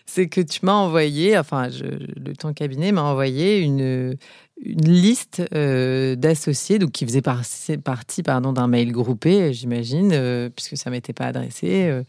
c'est 0.10 0.30
que 0.30 0.40
tu 0.40 0.62
m'as 0.64 0.74
envoyé, 0.74 1.38
enfin, 1.38 1.68
le 1.68 2.34
ton 2.34 2.54
cabinet 2.54 2.94
m'a 2.94 3.04
envoyé 3.04 3.60
une, 3.60 4.16
une 4.62 4.90
liste 4.90 5.44
euh, 5.54 6.16
d'associés, 6.16 6.80
donc 6.80 6.92
qui 6.92 7.06
faisaient 7.06 7.22
partie 7.22 8.24
pardon, 8.24 8.54
d'un 8.54 8.68
mail 8.68 8.92
groupé, 8.92 9.54
j'imagine, 9.54 10.12
euh, 10.14 10.50
puisque 10.50 10.78
ça 10.78 10.90
ne 10.90 10.96
m'était 10.96 11.14
pas 11.14 11.26
adressé. 11.26 11.88
Euh, 11.88 12.04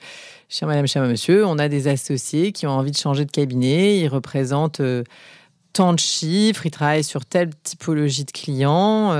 cher 0.48 0.66
madame, 0.66 0.86
cher 0.86 1.02
monsieur, 1.04 1.46
on 1.46 1.58
a 1.58 1.68
des 1.68 1.88
associés 1.88 2.52
qui 2.52 2.66
ont 2.66 2.70
envie 2.70 2.90
de 2.90 2.96
changer 2.96 3.24
de 3.24 3.30
cabinet, 3.30 3.98
ils 3.98 4.08
représentent 4.08 4.80
tant 5.72 5.92
de 5.92 5.98
chiffres, 5.98 6.66
ils 6.66 6.70
travaillent 6.70 7.04
sur 7.04 7.26
telle 7.26 7.50
typologie 7.62 8.24
de 8.24 8.32
clients, 8.32 9.14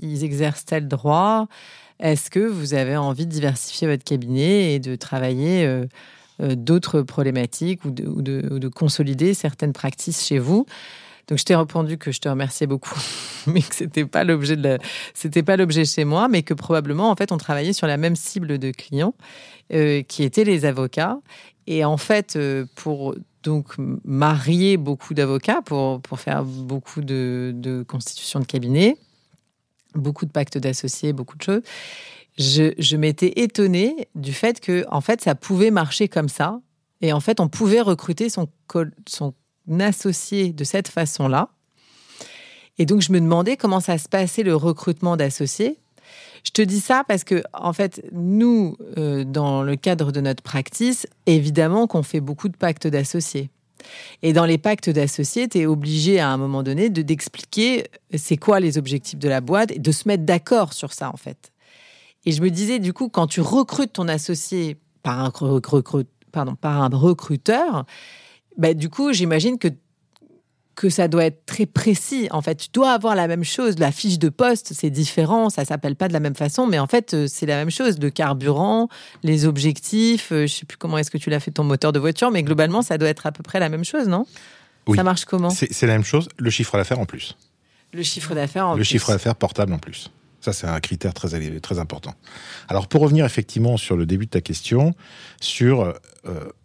ils 0.00 0.24
exercent 0.24 0.64
tel 0.64 0.88
droit. 0.88 1.46
Est-ce 2.00 2.30
que 2.30 2.40
vous 2.40 2.74
avez 2.74 2.96
envie 2.96 3.26
de 3.26 3.30
diversifier 3.30 3.86
votre 3.86 4.02
cabinet 4.02 4.74
et 4.74 4.80
de 4.80 4.96
travailler 4.96 5.86
d'autres 6.40 7.02
problématiques 7.02 7.84
ou 7.84 7.92
de, 7.92 8.06
ou 8.06 8.58
de, 8.58 8.68
consolider 8.68 9.34
certaines 9.34 9.72
pratiques 9.72 10.16
chez 10.16 10.40
vous? 10.40 10.66
Donc 11.28 11.38
je 11.38 11.44
t'ai 11.44 11.54
répondu 11.54 11.98
que 11.98 12.12
je 12.12 12.20
te 12.20 12.28
remerciais 12.28 12.66
beaucoup, 12.66 12.98
mais 13.46 13.62
que 13.62 13.74
c'était 13.74 14.04
pas 14.04 14.24
l'objet 14.24 14.56
de 14.56 14.78
c'était 15.14 15.42
pas 15.42 15.56
l'objet 15.56 15.84
chez 15.84 16.04
moi, 16.04 16.28
mais 16.28 16.42
que 16.42 16.54
probablement 16.54 17.10
en 17.10 17.16
fait 17.16 17.32
on 17.32 17.38
travaillait 17.38 17.72
sur 17.72 17.86
la 17.86 17.96
même 17.96 18.16
cible 18.16 18.58
de 18.58 18.70
clients, 18.70 19.14
euh, 19.72 20.02
qui 20.02 20.22
étaient 20.22 20.44
les 20.44 20.64
avocats. 20.64 21.18
Et 21.66 21.84
en 21.84 21.96
fait, 21.96 22.34
euh, 22.36 22.66
pour 22.74 23.14
donc 23.42 23.74
marier 24.04 24.76
beaucoup 24.76 25.14
d'avocats, 25.14 25.62
pour, 25.62 26.00
pour 26.00 26.20
faire 26.20 26.44
beaucoup 26.44 27.00
de, 27.00 27.52
de 27.54 27.82
constitutions 27.82 28.40
de 28.40 28.44
cabinet, 28.44 28.96
beaucoup 29.94 30.26
de 30.26 30.30
pactes 30.30 30.58
d'associés, 30.58 31.12
beaucoup 31.12 31.36
de 31.36 31.42
choses. 31.42 31.62
Je, 32.38 32.72
je 32.78 32.96
m'étais 32.96 33.40
étonnée 33.40 34.08
du 34.14 34.32
fait 34.32 34.60
que 34.60 34.84
en 34.90 35.00
fait 35.00 35.20
ça 35.20 35.34
pouvait 35.34 35.70
marcher 35.70 36.08
comme 36.08 36.28
ça 36.28 36.60
et 37.00 37.12
en 37.12 37.20
fait 37.20 37.40
on 37.40 37.48
pouvait 37.48 37.82
recruter 37.82 38.28
son, 38.30 38.48
son 39.06 39.34
associé 39.78 40.52
de 40.52 40.64
cette 40.64 40.88
façon-là. 40.88 41.48
Et 42.78 42.86
donc, 42.86 43.00
je 43.00 43.12
me 43.12 43.20
demandais 43.20 43.56
comment 43.56 43.80
ça 43.80 43.98
se 43.98 44.08
passait 44.08 44.42
le 44.42 44.56
recrutement 44.56 45.16
d'associés. 45.16 45.78
Je 46.44 46.50
te 46.50 46.62
dis 46.62 46.80
ça 46.80 47.04
parce 47.06 47.24
que, 47.24 47.42
en 47.52 47.72
fait, 47.72 48.04
nous, 48.12 48.76
euh, 48.98 49.24
dans 49.24 49.62
le 49.62 49.76
cadre 49.76 50.10
de 50.10 50.20
notre 50.20 50.42
practice, 50.42 51.06
évidemment 51.26 51.86
qu'on 51.86 52.02
fait 52.02 52.20
beaucoup 52.20 52.48
de 52.48 52.56
pactes 52.56 52.86
d'associés. 52.86 53.50
Et 54.22 54.32
dans 54.32 54.44
les 54.44 54.58
pactes 54.58 54.90
d'associés, 54.90 55.48
tu 55.48 55.58
es 55.58 55.66
obligé 55.66 56.20
à 56.20 56.28
un 56.28 56.36
moment 56.36 56.62
donné 56.62 56.88
de 56.88 57.02
d'expliquer 57.02 57.84
c'est 58.16 58.36
quoi 58.36 58.60
les 58.60 58.78
objectifs 58.78 59.18
de 59.18 59.28
la 59.28 59.40
boîte 59.40 59.72
et 59.72 59.78
de 59.78 59.92
se 59.92 60.06
mettre 60.08 60.24
d'accord 60.24 60.72
sur 60.72 60.92
ça, 60.92 61.10
en 61.10 61.16
fait. 61.16 61.52
Et 62.24 62.32
je 62.32 62.42
me 62.42 62.50
disais, 62.50 62.78
du 62.78 62.92
coup, 62.92 63.08
quand 63.08 63.26
tu 63.26 63.40
recrutes 63.40 63.94
ton 63.94 64.08
associé 64.08 64.76
par 65.02 65.20
un, 65.20 65.32
pardon, 66.32 66.54
par 66.54 66.82
un 66.82 66.88
recruteur, 66.88 67.84
bah, 68.56 68.74
du 68.74 68.88
coup, 68.88 69.12
j'imagine 69.12 69.58
que 69.58 69.68
que 70.74 70.88
ça 70.88 71.08
doit 71.08 71.24
être 71.24 71.44
très 71.46 71.66
précis. 71.66 72.28
En 72.30 72.42
fait, 72.42 72.54
tu 72.56 72.68
dois 72.72 72.92
avoir 72.92 73.14
la 73.14 73.28
même 73.28 73.44
chose. 73.44 73.78
La 73.78 73.92
fiche 73.92 74.18
de 74.18 74.28
poste, 74.28 74.72
c'est 74.72 74.90
différent, 74.90 75.50
ça 75.50 75.64
s'appelle 75.64 75.96
pas 75.96 76.08
de 76.08 76.12
la 76.12 76.20
même 76.20 76.34
façon, 76.34 76.66
mais 76.66 76.78
en 76.78 76.86
fait, 76.86 77.14
euh, 77.14 77.26
c'est 77.28 77.46
la 77.46 77.56
même 77.56 77.70
chose. 77.70 77.98
Le 77.98 78.10
carburant, 78.10 78.88
les 79.22 79.44
objectifs, 79.44 80.32
euh, 80.32 80.46
je 80.46 80.52
sais 80.52 80.66
plus 80.66 80.78
comment 80.78 80.98
est-ce 80.98 81.10
que 81.10 81.18
tu 81.18 81.30
l'as 81.30 81.40
fait 81.40 81.50
ton 81.50 81.64
moteur 81.64 81.92
de 81.92 81.98
voiture, 81.98 82.30
mais 82.30 82.42
globalement, 82.42 82.82
ça 82.82 82.98
doit 82.98 83.08
être 83.08 83.26
à 83.26 83.32
peu 83.32 83.42
près 83.42 83.60
la 83.60 83.68
même 83.68 83.84
chose, 83.84 84.08
non? 84.08 84.26
Oui. 84.86 84.96
Ça 84.96 85.04
marche 85.04 85.24
comment? 85.24 85.50
C'est 85.50 85.86
la 85.86 85.92
même 85.92 86.04
chose. 86.04 86.28
Le 86.38 86.50
chiffre 86.50 86.76
d'affaires 86.76 86.98
en 86.98 87.06
plus. 87.06 87.36
Le 87.92 88.02
chiffre 88.02 88.34
d'affaires 88.34 88.68
en 88.68 88.74
Le 88.74 88.82
chiffre 88.82 89.12
d'affaires 89.12 89.36
portable 89.36 89.72
en 89.72 89.78
plus. 89.78 90.10
Ça, 90.40 90.52
c'est 90.52 90.66
un 90.66 90.80
critère 90.80 91.14
très, 91.14 91.60
très 91.60 91.78
important. 91.78 92.14
Alors, 92.68 92.88
pour 92.88 93.02
revenir 93.02 93.24
effectivement 93.24 93.76
sur 93.76 93.96
le 93.96 94.06
début 94.06 94.24
de 94.24 94.30
ta 94.30 94.40
question, 94.40 94.92
sur 95.40 95.82
euh, 95.82 95.92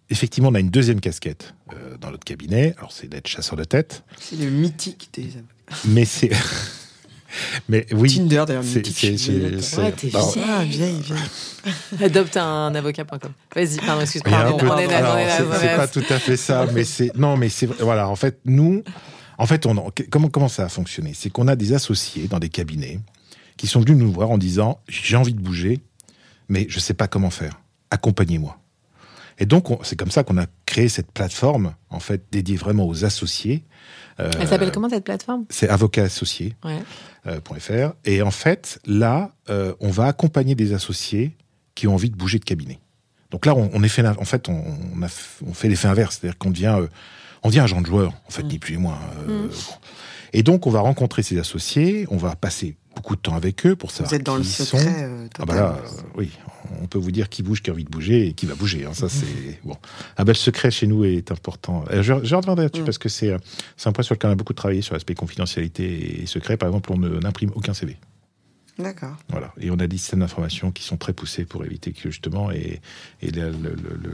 effectivement, 0.10 0.50
on 0.50 0.56
a 0.56 0.60
une 0.60 0.70
deuxième 0.70 1.00
casquette 1.00 1.54
euh, 1.74 1.98
dans 1.98 2.12
notre 2.12 2.24
cabinet. 2.24 2.74
Alors, 2.78 2.92
c'est 2.92 3.08
d'être 3.08 3.28
chasseur 3.28 3.56
de 3.56 3.64
tête. 3.64 4.04
C'est 4.20 4.38
le 4.38 4.50
mythique 4.50 5.10
des 5.14 5.30
Mais 5.86 6.06
c'est. 6.06 6.32
Mais 7.70 7.86
oui. 7.92 8.16
Tinder, 8.16 8.46
d'ailleurs, 8.48 8.64
mythique. 8.64 8.98
C'est, 8.98 9.78
ouais, 9.78 9.92
t'es 9.92 10.08
vieille. 10.08 10.44
Ah, 10.48 10.64
vieille, 10.64 11.02
vieille. 11.02 12.02
Adopte 12.04 12.38
un 12.38 12.74
avocat.com. 12.74 13.32
Vas-y, 13.54 13.78
pardon, 13.78 14.02
excuse-moi. 14.02 14.58
On 14.62 14.78
est 14.78 14.88
c'est, 14.88 15.76
pas 15.76 15.88
tout 15.88 16.04
à 16.10 16.20
fait 16.20 16.38
ça, 16.38 16.66
mais 16.74 16.84
c'est. 16.84 17.16
Non, 17.16 17.36
mais 17.36 17.50
c'est. 17.50 17.66
Voilà, 17.66 18.08
en 18.10 18.16
fait, 18.16 18.40
nous. 18.46 18.84
En 19.38 19.46
fait, 19.46 19.68
on, 19.68 19.92
comment, 20.10 20.30
comment 20.30 20.48
ça 20.48 20.66
a 20.66 20.70
fonctionné? 20.70 21.12
C'est 21.14 21.30
qu'on 21.30 21.48
a 21.48 21.56
des 21.56 21.74
associés 21.74 22.28
dans 22.28 22.40
des 22.40 22.50
cabinets 22.50 23.00
qui 23.56 23.68
sont 23.68 23.82
venus 23.82 23.98
nous 23.98 24.12
voir 24.12 24.32
en 24.32 24.38
disant 24.38 24.80
J'ai 24.88 25.18
envie 25.18 25.34
de 25.34 25.42
bouger, 25.42 25.82
mais 26.48 26.66
je 26.70 26.78
ne 26.78 26.82
sais 26.82 26.96
pas 26.96 27.08
comment 27.08 27.30
faire. 27.30 27.60
Accompagnez-moi. 27.92 28.58
Et 29.40 29.46
donc, 29.46 29.68
c'est 29.84 29.96
comme 29.96 30.12
ça 30.12 30.24
qu'on 30.24 30.38
a 30.38 30.48
créé 30.66 30.90
cette 30.90 31.12
plateforme, 31.12 31.76
en 31.90 32.00
fait, 32.00 32.24
dédiée 32.32 32.58
vraiment 32.58 32.88
aux 32.88 33.06
associés. 33.06 33.64
Euh, 34.20 34.32
Elle 34.40 34.48
s'appelle 34.48 34.72
comment 34.72 34.90
cette 34.90 35.04
plateforme? 35.04 35.46
C'est 35.50 35.70
avocatassocié.fr. 35.70 36.68
Euh, 37.28 37.90
et 38.06 38.22
en 38.22 38.32
fait, 38.32 38.80
là, 38.86 39.32
euh, 39.50 39.74
on 39.80 39.90
va 39.90 40.06
accompagner 40.06 40.56
des 40.56 40.74
associés 40.74 41.38
qui 41.76 41.88
ont 41.88 41.94
envie 41.94 42.10
de 42.10 42.16
bouger 42.16 42.40
de 42.40 42.46
cabinet. 42.46 42.80
Donc 43.30 43.46
là, 43.46 43.54
on, 43.56 43.84
est 43.84 43.90
fait, 43.90 44.08
en 44.08 44.26
fait, 44.26 44.48
on, 44.48 45.04
a, 45.04 45.08
on 45.46 45.54
fait 45.54 45.68
l'effet 45.68 45.90
inverse, 45.90 46.18
c'est-à-dire 46.18 46.38
qu'on 46.38 46.50
devient, 46.50 46.80
on 47.44 47.50
devient 47.50 47.60
agent 47.60 47.82
de 47.82 47.86
joueur, 47.86 48.14
en 48.26 48.32
fait, 48.32 48.44
mm. 48.44 48.48
ni 48.48 48.60
plus 48.60 48.78
ni 48.78 48.82
moins. 48.82 49.00
Mm. 49.28 49.50
Et 50.34 50.44
donc, 50.44 50.66
on 50.66 50.72
va 50.72 50.80
rencontrer 50.80 51.24
ces 51.24 51.38
associés, 51.38 52.08
on 52.10 52.18
va 52.18 52.36
passer 52.36 52.78
beaucoup 52.98 53.16
de 53.16 53.22
temps 53.22 53.36
avec 53.36 53.66
eux 53.66 53.76
pour 53.76 53.92
savoir 53.92 54.10
Vous 54.10 54.16
êtes 54.16 54.26
dans 54.26 54.36
le 54.36 54.44
secret 54.44 54.80
sont. 54.80 55.30
Ah 55.40 55.46
bah 55.46 55.56
là, 55.56 55.78
oui, 56.16 56.32
on 56.82 56.88
peut 56.88 56.98
vous 56.98 57.12
dire 57.12 57.30
qui 57.30 57.44
bouge, 57.44 57.62
qui 57.62 57.70
a 57.70 57.74
envie 57.74 57.84
de 57.84 57.90
bouger 57.90 58.28
et 58.28 58.34
qui 58.34 58.46
va 58.48 58.56
bouger. 58.56 58.86
Hein. 58.86 58.94
Ça, 58.94 59.08
c'est 59.08 59.60
bon. 59.64 59.78
Ah 60.18 60.26
bah, 60.26 60.32
le 60.32 60.38
secret 60.38 60.72
chez 60.72 60.88
nous 60.88 61.06
est 61.06 61.32
important. 61.32 61.86
Euh, 61.92 62.02
je, 62.02 62.14
je 62.24 62.36
reviendrai 62.36 62.64
là-dessus 62.64 62.82
mm. 62.82 62.86
parce 62.86 62.98
que 62.98 63.10
c'est 63.10 63.34
un 63.34 63.92
point 63.92 64.04
sur 64.04 64.16
lequel 64.16 64.32
on 64.32 64.34
a 64.34 64.36
beaucoup 64.36 64.54
travaillé 64.54 64.82
sur 64.82 64.94
l'aspect 64.94 65.14
confidentialité 65.14 66.22
et 66.22 66.26
secret. 66.26 66.58
Par 66.58 66.70
exemple, 66.70 66.92
on 66.92 66.98
n'imprime 66.98 67.52
aucun 67.56 67.74
CV. 67.74 67.98
D'accord. 68.80 69.16
Voilà. 69.30 69.54
Et 69.60 69.72
on 69.72 69.76
a 69.76 69.88
des 69.88 69.98
systèmes 69.98 70.20
d'information 70.20 70.72
qui 70.72 70.84
sont 70.84 70.98
très 70.98 71.14
poussés 71.14 71.46
pour 71.46 71.66
éviter 71.66 71.94
que 71.94 72.12
justement, 72.12 72.52
et, 72.52 72.80
et 73.22 73.32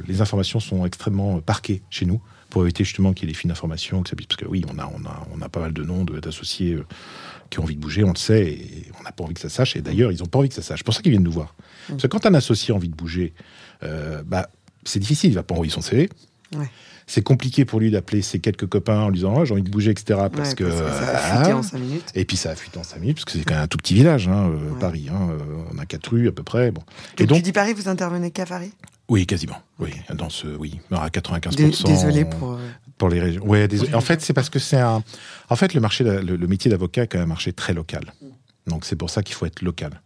les 0.07 0.21
informations 0.21 0.59
sont 0.59 0.85
extrêmement 0.85 1.41
parquées 1.41 1.81
chez 1.89 2.05
nous 2.05 2.21
pour 2.49 2.63
éviter 2.63 2.83
justement 2.83 3.13
qu'il 3.13 3.27
y 3.27 3.31
ait 3.31 3.33
des 3.33 3.37
fines 3.37 3.49
d'information. 3.49 4.03
Parce 4.03 4.37
que 4.37 4.45
oui, 4.45 4.63
on 4.71 4.77
a, 4.77 4.85
on 4.85 5.03
a, 5.05 5.27
on 5.33 5.41
a 5.41 5.49
pas 5.49 5.59
mal 5.59 5.73
de 5.73 5.83
noms 5.83 6.05
d'associés 6.05 6.73
euh, 6.73 6.85
qui 7.49 7.59
ont 7.59 7.63
envie 7.63 7.75
de 7.75 7.81
bouger, 7.81 8.03
on 8.03 8.11
le 8.11 8.17
sait, 8.17 8.51
et 8.51 8.91
on 8.99 9.03
n'a 9.03 9.11
pas 9.11 9.23
envie 9.23 9.33
que 9.33 9.41
ça 9.41 9.49
sache. 9.49 9.75
Et 9.75 9.81
d'ailleurs, 9.81 10.11
ils 10.11 10.19
n'ont 10.19 10.27
pas 10.27 10.39
envie 10.39 10.49
que 10.49 10.55
ça 10.55 10.61
sache. 10.61 10.79
C'est 10.79 10.85
pour 10.85 10.93
ça 10.93 11.01
qu'ils 11.01 11.11
viennent 11.11 11.23
nous 11.23 11.31
voir. 11.31 11.55
Parce 11.87 12.03
que 12.03 12.07
quand 12.07 12.25
un 12.25 12.33
associé 12.33 12.71
a 12.71 12.75
envie 12.75 12.89
de 12.89 12.95
bouger, 12.95 13.33
euh, 13.83 14.23
bah, 14.23 14.49
c'est 14.85 14.99
difficile, 14.99 15.31
il 15.31 15.35
va 15.35 15.43
pas 15.43 15.53
envoyer 15.53 15.71
son 15.71 15.81
CV. 15.81 16.09
C'est 17.07 17.21
compliqué 17.21 17.65
pour 17.65 17.79
lui 17.79 17.91
d'appeler 17.91 18.21
ses 18.21 18.39
quelques 18.39 18.67
copains 18.67 18.99
en 18.99 19.09
lui 19.09 19.17
disant 19.17 19.35
oh, 19.37 19.45
j'ai 19.45 19.53
envie 19.53 19.63
de 19.63 19.69
bouger, 19.69 19.91
etc. 19.91 20.21
Parce 20.33 20.55
que, 20.55 20.69
ça 20.69 20.87
a 20.87 21.35
fuité 21.35 21.53
en 21.53 21.63
5 21.63 21.77
minutes. 21.79 22.11
Et 22.15 22.25
puis 22.25 22.37
ça 22.37 22.51
a 22.51 22.55
fuité 22.55 22.79
en 22.79 22.83
5 22.83 22.99
minutes, 22.99 23.17
parce 23.17 23.25
que 23.25 23.31
c'est 23.31 23.43
quand 23.43 23.55
même 23.55 23.63
un 23.63 23.67
tout 23.67 23.77
petit 23.77 23.93
village, 23.93 24.27
hein, 24.27 24.49
euh, 24.49 24.79
Paris. 24.79 25.07
Hein, 25.09 25.29
euh, 25.31 25.63
on 25.73 25.77
a 25.77 25.85
quatre 25.85 26.11
rues 26.11 26.27
à 26.27 26.31
peu 26.31 26.43
près. 26.43 26.71
Bon. 26.71 26.81
et 27.17 27.25
donc, 27.25 27.37
tu 27.37 27.43
dis 27.43 27.51
Paris, 27.51 27.73
vous 27.73 27.89
intervenez 27.89 28.31
qu'à 28.31 28.45
Paris? 28.45 28.71
Oui, 29.09 29.25
quasiment. 29.25 29.57
Oui, 29.79 29.91
dans 30.13 30.29
ce, 30.29 30.47
oui, 30.47 30.79
à 30.91 31.07
95%. 31.09 31.85
désolé 31.85 32.25
pour. 32.25 32.57
Pour 32.97 33.09
les 33.09 33.19
régions. 33.19 33.43
Ouais, 33.43 33.67
désolé. 33.67 33.93
En 33.95 34.01
fait, 34.01 34.21
c'est 34.21 34.33
parce 34.33 34.49
que 34.49 34.59
c'est 34.59 34.79
un. 34.79 35.03
En 35.49 35.55
fait, 35.55 35.73
le 35.73 35.81
marché, 35.81 36.03
le, 36.03 36.47
métier 36.47 36.71
d'avocat 36.71 37.03
est 37.03 37.07
quand 37.07 37.17
même 37.17 37.25
un 37.25 37.29
marché 37.29 37.51
très 37.51 37.73
local. 37.73 38.13
Donc, 38.67 38.85
c'est 38.85 38.95
pour 38.95 39.09
ça 39.09 39.23
qu'il 39.23 39.35
faut 39.35 39.45
être 39.45 39.61
local. 39.61 40.01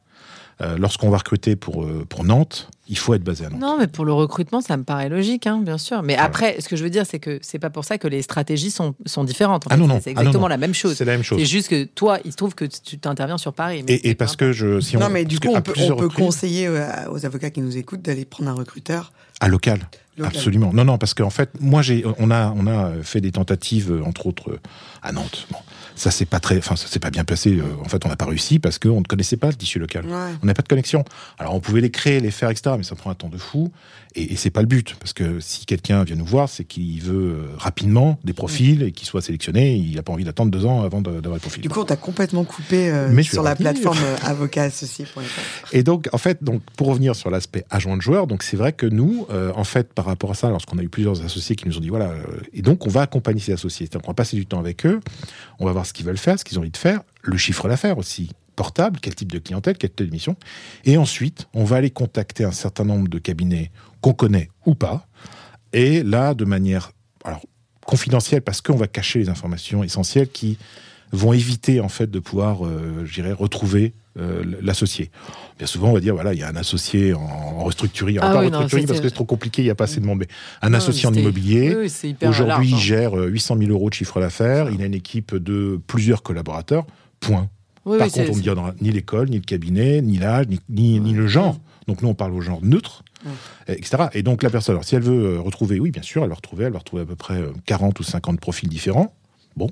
Euh, 0.60 0.76
lorsqu'on 0.80 1.12
va 1.12 1.18
recruter 1.18 1.56
pour, 1.56 1.84
euh, 1.84 2.04
pour 2.10 2.24
Nantes, 2.24 2.70
il 2.90 2.98
faut 2.98 3.14
être 3.14 3.24
basé 3.24 3.46
à 3.46 3.50
Nantes. 3.50 3.60
Non, 3.60 3.78
mais 3.78 3.86
pour 3.86 4.06
le 4.06 4.14
recrutement, 4.14 4.60
ça 4.60 4.76
me 4.76 4.84
paraît 4.84 5.08
logique, 5.08 5.46
hein, 5.46 5.62
bien 5.62 5.78
sûr. 5.78 6.02
Mais 6.02 6.16
après, 6.16 6.60
ce 6.62 6.68
que 6.68 6.76
je 6.76 6.84
veux 6.84 6.90
dire, 6.90 7.06
c'est 7.06 7.20
que 7.20 7.38
c'est 7.44 7.60
pas 7.60 7.70
pour 7.70 7.86
ça 7.86 8.00
que 8.00 8.08
les 8.08 8.24
stratégies 8.24 8.72
sont, 8.72 8.96
sont 9.06 9.24
différentes. 9.24 9.66
ah 9.70 9.78
non, 9.78 9.86
non. 9.86 10.00
C'est 10.02 10.12
exactement 10.12 10.48
la 10.48 10.58
même 10.58 10.74
chose. 10.74 10.96
C'est 10.96 11.06
la 11.06 11.12
même 11.12 11.22
chose. 11.22 11.38
C'est 11.38 11.46
juste 11.46 11.68
que 11.68 11.84
toi, 11.84 12.18
il 12.26 12.32
se 12.32 12.38
trouve 12.38 12.56
que 12.56 12.66
tu 12.66 12.98
t'interviens 12.98 13.38
sur 13.38 13.54
Paris. 13.54 13.84
et, 13.88 14.16
parce 14.16 14.36
que 14.36 14.52
je. 14.52 14.80
Si 14.80 14.98
on, 14.98 15.10
mais 15.10 15.26
du 15.26 15.40
coup, 15.40 15.50
on 15.54 15.62
peut, 15.62 15.74
on 15.92 15.96
peut 15.96 16.10
conseiller 16.10 16.66
euh, 16.68 16.88
aux 17.12 17.24
avocats 17.26 17.52
qui 17.52 17.62
nous 17.62 17.78
écoutent 17.78 18.02
d'aller 18.02 18.26
prendre 18.26 18.50
un 18.50 18.56
recruteur. 18.56 19.12
À 19.40 19.50
local. 19.50 19.88
Absolument. 20.24 20.74
Non, 20.74 20.86
non, 20.86 20.98
parce 20.98 21.14
qu'en 21.14 21.30
fait, 21.30 21.52
moi, 21.60 21.84
j'ai, 21.84 22.04
on 22.18 22.32
a, 22.32 22.52
on 22.58 22.66
a 22.66 22.94
fait 23.04 23.22
des 23.22 23.32
tentatives, 23.32 24.02
entre 24.04 24.26
autres, 24.26 24.60
à 25.04 25.12
Nantes. 25.12 25.46
Bon 25.52 25.60
ça 25.98 26.12
c'est 26.12 26.26
pas 26.26 26.40
très, 26.40 26.58
enfin 26.60 26.76
ça 26.76 26.88
s'est 26.88 27.00
pas 27.00 27.10
bien 27.10 27.26
passé. 27.26 27.58
Euh, 27.58 27.64
en 27.84 27.90
fait, 27.90 28.06
on 28.06 28.10
n'a 28.10 28.16
pas 28.16 28.26
réussi 28.26 28.60
parce 28.60 28.78
qu'on 28.80 29.00
ne 29.00 29.06
connaissait 29.06 29.38
pas 29.38 29.48
le 29.48 29.56
tissu 29.56 29.80
local. 29.80 30.06
On 30.42 30.46
n'a 30.46 30.54
pas 30.54 30.62
de 30.62 30.68
connexion. 30.68 31.04
Alors 31.40 31.56
on 31.56 31.60
pouvait 31.60 31.82
les 31.82 31.92
créer, 31.92 32.20
les 32.20 32.32
faire, 32.32 32.50
etc. 32.50 32.76
Mais 32.78 32.84
ça 32.84 32.96
prend 32.96 33.10
un 33.10 33.16
temps 33.16 33.30
de 33.30 33.38
fou. 33.38 33.72
Et, 34.18 34.34
et 34.34 34.36
c'est 34.36 34.50
pas 34.50 34.62
le 34.62 34.68
but 34.68 34.96
parce 35.00 35.14
que 35.14 35.40
si 35.40 35.66
quelqu'un 35.66 36.04
vient 36.04 36.16
nous 36.16 36.26
voir, 36.26 36.50
c'est 36.50 36.64
qu'il 36.64 37.02
veut 37.02 37.36
euh, 37.36 37.46
rapidement 37.58 38.20
des 38.24 38.34
profils 38.34 38.84
et 38.84 38.92
qu'il 38.92 39.08
soit 39.08 39.22
sélectionné. 39.22 39.76
Il 39.76 39.96
n'a 39.96 40.04
pas 40.04 40.12
envie 40.12 40.24
d'attendre 40.24 40.52
deux 40.52 40.66
ans 40.66 40.82
avant 40.82 41.02
d'avoir 41.02 41.36
le 41.36 41.40
profil. 41.40 41.62
Du 41.62 41.70
coup, 41.70 41.80
on 41.80 41.86
t'a 41.86 41.96
complètement 41.96 42.44
coupé 42.44 42.90
euh, 42.90 43.24
sur 43.24 43.44
la 43.44 43.56
plateforme 43.56 43.98
avocat 44.24 44.64
associé. 44.64 45.06
Et 45.72 45.84
donc, 45.84 46.10
en 46.12 46.18
fait, 46.18 46.44
donc 46.44 46.62
pour 46.76 46.88
revenir 46.88 47.16
sur 47.16 47.30
l'aspect 47.30 47.64
agent 47.70 47.96
de 47.96 48.02
joueur, 48.02 48.28
donc 48.28 48.44
c'est 48.44 48.58
vrai 48.58 48.74
que 48.74 48.88
nous, 48.88 49.28
en 49.56 49.64
fait, 49.64 49.94
par 49.94 50.06
rapport 50.06 50.32
à 50.32 50.34
ça, 50.34 50.50
lorsqu'on 50.50 50.78
a 50.78 50.84
eu 50.84 50.90
plusieurs 50.90 51.24
associés 51.24 51.56
qui 51.56 51.68
nous 51.68 51.78
ont 51.78 51.82
dit 51.82 51.90
voilà, 51.90 52.14
et 52.54 52.62
donc 52.62 52.86
on 52.88 52.90
va 52.90 53.02
accompagner 53.02 53.40
ces 53.40 53.54
associés, 53.54 53.88
on 54.04 54.08
va 54.08 54.14
passer 54.14 54.36
du 54.36 54.46
temps 54.46 54.60
avec 54.60 54.86
eux, 54.86 55.00
on 55.60 55.66
va 55.66 55.72
voir 55.72 55.86
ce 55.86 55.94
qu'ils 55.94 56.06
veulent 56.06 56.18
faire, 56.18 56.40
ce 56.40 56.44
qu'ils 56.44 56.58
ont 56.58 56.62
envie 56.62 56.72
de 56.72 56.78
faire, 56.78 57.02
le 57.22 57.38
chiffre 57.38 57.68
d'affaires 57.68 57.98
aussi 57.98 58.32
portable, 58.58 59.00
quel 59.02 59.16
type 59.16 59.32
de 59.32 59.40
clientèle, 59.40 59.78
quel 59.78 59.92
type 59.92 60.08
de 60.08 60.12
mission. 60.12 60.36
Et 60.84 60.98
ensuite, 60.98 61.48
on 61.54 61.64
va 61.64 61.78
aller 61.78 61.92
contacter 61.92 62.44
un 62.44 62.52
certain 62.52 62.84
nombre 62.84 63.08
de 63.08 63.20
cabinets 63.20 63.72
qu'on 64.02 64.14
connaît 64.14 64.50
ou 64.66 64.76
pas. 64.76 65.08
Et 65.72 66.04
là, 66.04 66.34
de 66.34 66.44
manière 66.44 66.92
alors 67.24 67.42
confidentielles 67.86 68.42
parce 68.42 68.60
qu'on 68.60 68.76
va 68.76 68.88
cacher 68.88 69.20
les 69.20 69.30
informations 69.30 69.84
essentielles 69.84 70.28
qui 70.28 70.58
vont 71.14 71.32
éviter 71.32 71.80
en 71.80 71.88
fait 71.88 72.12
de 72.12 72.20
pouvoir, 72.20 72.66
euh, 72.66 73.06
retrouver 73.40 73.94
euh, 74.20 74.44
l'associé. 74.62 75.10
Bien 75.58 75.68
souvent, 75.68 75.90
on 75.90 75.94
va 75.94 76.02
dire 76.02 76.14
voilà, 76.14 76.34
il 76.34 76.40
y 76.40 76.44
a 76.44 76.50
un 76.50 76.56
associé 76.56 77.14
en, 77.14 77.64
restructuring, 77.64 78.20
ah 78.22 78.36
en 78.36 78.40
restructuring 78.40 78.88
parce 78.88 79.00
que 79.00 79.08
c'est 79.08 79.14
trop 79.14 79.26
compliqué, 79.26 79.62
il 79.62 79.66
n'y 79.66 79.72
a 79.72 79.76
pas 79.76 79.86
assez 79.86 80.02
de 80.02 80.06
monde. 80.06 80.20
Mais 80.20 80.28
un 80.62 80.74
associé 80.74 81.08
en 81.08 81.14
immobilier, 81.14 81.76
aujourd'hui, 82.28 82.72
il 82.72 82.78
gère 82.78 83.14
800 83.14 83.56
euh, 83.56 83.60
000 83.60 83.72
euros 83.72 83.90
de 83.90 83.94
chiffre 83.94 84.20
d'affaires, 84.20 84.70
il 84.70 84.82
a 84.82 84.86
une 84.86 84.94
équipe 84.94 85.36
de 85.36 85.80
plusieurs 85.88 86.24
collaborateurs, 86.24 86.86
point. 87.20 87.50
Par 87.98 88.12
contre, 88.12 88.32
on 88.32 88.36
ne 88.36 88.42
dira 88.42 88.74
ni 88.82 88.92
l'école, 88.92 89.30
ni 89.30 89.38
le 89.38 89.44
cabinet, 89.44 90.02
ni 90.02 90.18
l'âge, 90.18 90.48
ni, 90.70 91.00
ni, 91.00 91.14
le 91.14 91.28
genre. 91.28 91.60
Donc 91.88 92.02
nous, 92.02 92.10
on 92.10 92.14
parle 92.14 92.34
au 92.34 92.42
genre 92.42 92.60
neutre, 92.62 93.04
etc. 93.68 94.08
Et 94.14 94.24
donc 94.24 94.44
la 94.44 94.50
personne, 94.50 94.74
alors, 94.74 94.84
si 94.84 94.96
elle 94.96 95.04
veut 95.04 95.40
retrouver, 95.40 95.80
oui, 95.80 95.92
bien 95.92 96.02
sûr, 96.02 96.24
elle 96.24 96.30
va 96.30 96.36
retrouver, 96.36 96.66
elle 96.66 96.74
va 96.74 96.80
retrouver 96.80 97.04
à 97.04 97.06
peu 97.06 97.16
près 97.16 97.42
40 97.66 98.00
ou 98.00 98.04
50 98.04 98.40
profils 98.40 98.70
différents. 98.70 99.14
Bon. 99.56 99.72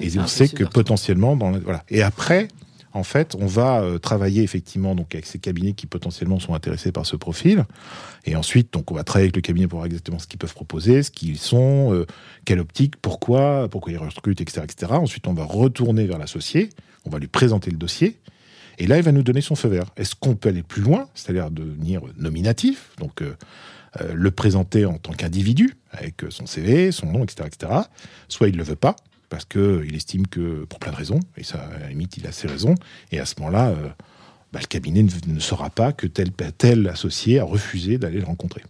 et 0.00 0.18
on 0.18 0.26
sait 0.26 0.48
que 0.48 0.64
potentiellement, 0.64 1.36
dans 1.36 1.52
voilà. 1.52 1.84
Et 1.88 2.02
après, 2.02 2.48
en 2.94 3.02
fait, 3.02 3.34
on 3.40 3.46
va 3.46 3.80
euh, 3.80 3.98
travailler 3.98 4.42
effectivement 4.42 4.94
donc 4.94 5.14
avec 5.14 5.26
ces 5.26 5.40
cabinets 5.40 5.72
qui 5.72 5.86
potentiellement 5.86 6.38
sont 6.38 6.54
intéressés 6.54 6.92
par 6.92 7.04
ce 7.04 7.16
profil. 7.16 7.64
Et 8.24 8.36
ensuite, 8.36 8.72
donc, 8.72 8.90
on 8.92 8.94
va 8.94 9.02
travailler 9.02 9.26
avec 9.26 9.36
le 9.36 9.42
cabinet 9.42 9.66
pour 9.66 9.78
voir 9.80 9.86
exactement 9.86 10.20
ce 10.20 10.28
qu'ils 10.28 10.38
peuvent 10.38 10.54
proposer, 10.54 11.02
ce 11.02 11.10
qu'ils 11.10 11.38
sont, 11.38 11.92
euh, 11.92 12.06
quelle 12.44 12.60
optique, 12.60 12.96
pourquoi, 12.96 13.68
pourquoi 13.68 13.92
ils 13.92 13.98
recrutent, 13.98 14.40
etc., 14.40 14.62
etc. 14.62 14.92
Ensuite, 14.92 15.26
on 15.26 15.34
va 15.34 15.44
retourner 15.44 16.06
vers 16.06 16.18
l'associé, 16.18 16.70
on 17.04 17.10
va 17.10 17.18
lui 17.18 17.26
présenter 17.26 17.70
le 17.70 17.76
dossier. 17.76 18.18
Et 18.78 18.86
là, 18.86 18.96
il 18.96 19.02
va 19.02 19.12
nous 19.12 19.22
donner 19.22 19.40
son 19.40 19.54
feu 19.54 19.68
vert. 19.68 19.86
Est-ce 19.96 20.14
qu'on 20.14 20.34
peut 20.34 20.48
aller 20.48 20.62
plus 20.62 20.82
loin, 20.82 21.08
c'est-à-dire 21.14 21.50
devenir 21.50 22.02
nominatif, 22.16 22.90
donc 22.98 23.22
euh, 23.22 23.34
euh, 24.00 24.12
le 24.14 24.30
présenter 24.30 24.84
en 24.84 24.98
tant 24.98 25.12
qu'individu, 25.12 25.76
avec 25.92 26.22
son 26.30 26.46
CV, 26.46 26.90
son 26.90 27.06
nom, 27.06 27.22
etc., 27.22 27.48
etc. 27.52 27.72
Soit 28.28 28.48
il 28.48 28.54
ne 28.54 28.58
le 28.58 28.64
veut 28.64 28.74
pas, 28.74 28.96
parce 29.28 29.44
qu'il 29.44 29.94
estime 29.94 30.26
que, 30.26 30.64
pour 30.64 30.78
plein 30.78 30.92
de 30.92 30.96
raisons, 30.96 31.20
et 31.36 31.44
ça, 31.44 31.58
à 31.58 31.78
la 31.78 31.88
limite, 31.88 32.16
il 32.16 32.26
a 32.26 32.32
ses 32.32 32.48
raisons, 32.48 32.74
et 33.12 33.20
à 33.20 33.26
ce 33.26 33.34
moment-là, 33.38 33.70
euh, 33.70 33.88
bah, 34.52 34.60
le 34.60 34.66
cabinet 34.66 35.04
ne, 35.26 35.40
saura 35.40 35.70
pas 35.70 35.92
que 35.92 36.06
tel, 36.06 36.30
tel 36.32 36.88
associé 36.88 37.38
a 37.38 37.44
refusé 37.44 37.98
d'aller 37.98 38.18
le 38.18 38.26
rencontrer. 38.26 38.62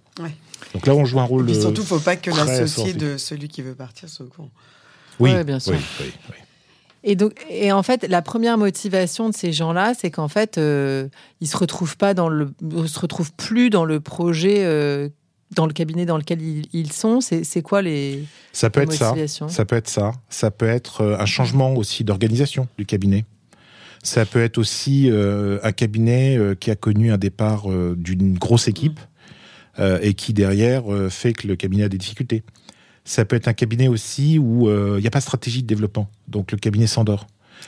Donc 0.73 0.87
là, 0.87 0.95
on 0.95 1.05
joue 1.05 1.21
un 1.21 1.25
rôle. 1.25 1.51
Et 1.51 1.55
surtout, 1.55 1.83
il 1.83 1.85
ne 1.85 1.89
faut 1.89 2.01
pas 2.01 2.17
que 2.17 2.31
l'associé 2.31 2.95
de 2.95 3.17
celui 3.17 3.49
qui 3.49 3.63
veut 3.63 3.75
partir 3.75 4.09
soit 4.09 4.27
au 4.27 4.29
courant. 4.29 4.51
Oui, 5.21 5.45
bien 5.45 5.61
sûr. 5.61 5.75
oui, 5.75 6.13
oui. 6.31 6.37
Et 7.07 7.17
donc, 7.17 7.45
et 7.51 7.71
en 7.71 7.83
fait, 7.83 8.09
la 8.09 8.23
première 8.23 8.57
motivation 8.57 9.29
de 9.29 9.35
ces 9.35 9.53
gens-là, 9.53 9.93
c'est 9.97 10.11
qu'en 10.11 10.29
fait, 10.29 10.57
euh, 10.57 11.09
ils 11.43 11.47
se 11.47 11.57
retrouvent 11.57 11.99
pas 11.99 12.15
dans 12.15 12.31
le, 12.31 12.51
se 12.87 12.99
retrouvent 12.99 13.33
plus 13.35 13.69
dans 13.69 13.85
le 13.85 14.01
projet, 14.01 14.65
euh, 14.65 15.11
dans 15.55 15.67
le 15.67 15.75
cabinet 15.75 16.07
dans 16.07 16.17
lequel 16.17 16.41
ils, 16.41 16.93
sont. 16.93 17.21
C'est 17.21 17.63
quoi 17.63 17.83
les 17.83 18.25
Ça 18.55 18.71
peut 18.71 18.81
être 18.81 18.95
ça. 18.95 19.15
Ça 19.49 19.67
peut 19.67 19.77
être 19.77 19.89
ça. 19.89 20.13
Ça 20.31 20.51
peut 20.51 20.67
être 20.67 21.03
euh, 21.03 21.19
un 21.19 21.27
changement 21.27 21.75
aussi 21.75 22.05
d'organisation 22.05 22.69
du 22.79 22.87
cabinet. 22.87 23.27
Ça 24.03 24.25
peut 24.25 24.43
être 24.43 24.57
aussi 24.57 25.11
un 25.11 25.73
cabinet 25.73 26.39
qui 26.61 26.71
a 26.71 26.77
connu 26.77 27.11
un 27.11 27.17
départ 27.17 27.69
d'une 27.97 28.37
grosse 28.37 28.69
équipe 28.69 29.01
et 29.79 30.13
qui 30.13 30.35
derrière 30.35 30.85
fait 31.09 31.33
que 31.33 31.49
le 31.49 31.57
cabinet 31.57 31.85
a 31.85 31.89
des 31.89 31.97
difficultés. 31.97 32.43
Ça 33.05 33.25
peut 33.25 33.37
être 33.37 33.49
un 33.49 33.53
cabinet 33.53 33.89
aussi 33.89 34.39
où 34.39 34.69
euh, 34.69 34.97
il 34.99 35.03
n'y 35.03 35.07
a 35.07 35.11
pas 35.11 35.19
de 35.19 35.25
stratégie 35.25 35.63
de 35.63 35.67
développement. 35.67 36.09
Donc 36.27 36.53
le 36.53 36.59
cabinet 36.59 36.87
s'endort. 36.87 37.27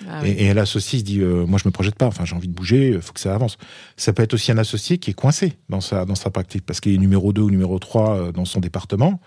Ah 0.08 0.26
et, 0.26 0.52
l'associé 0.52 0.98
se 0.98 1.04
dit 1.04 1.20
euh, 1.20 1.46
moi 1.46 1.58
je 1.62 1.68
me 1.68 1.72
projette 1.72 1.94
pas. 1.94 2.06
Enfin 2.06 2.24
j'ai 2.24 2.34
envie 2.34 2.48
de 2.48 2.54
bouger 2.54 2.92
il 2.94 3.02
faut 3.02 3.12
que 3.12 3.20
ça 3.20 3.34
avance. 3.34 3.58
Ça 3.96 4.12
peut 4.12 4.22
être 4.22 4.34
aussi 4.34 4.50
un 4.50 4.58
associé 4.58 4.98
qui 4.98 5.10
est 5.10 5.14
coincé 5.14 5.54
dans 5.68 5.80
sa 5.80 6.04
dans 6.04 6.14
sa 6.14 6.30
pratique 6.30 6.64
parce 6.64 6.80
qu'il 6.80 6.94
est 6.94 6.98
numéro 6.98 7.32
2 7.32 7.42
ou 7.42 7.50
numéro 7.50 7.78
3 7.78 8.16
euh, 8.16 8.32
dans 8.32 8.44
son 8.44 8.60
département. 8.60 9.20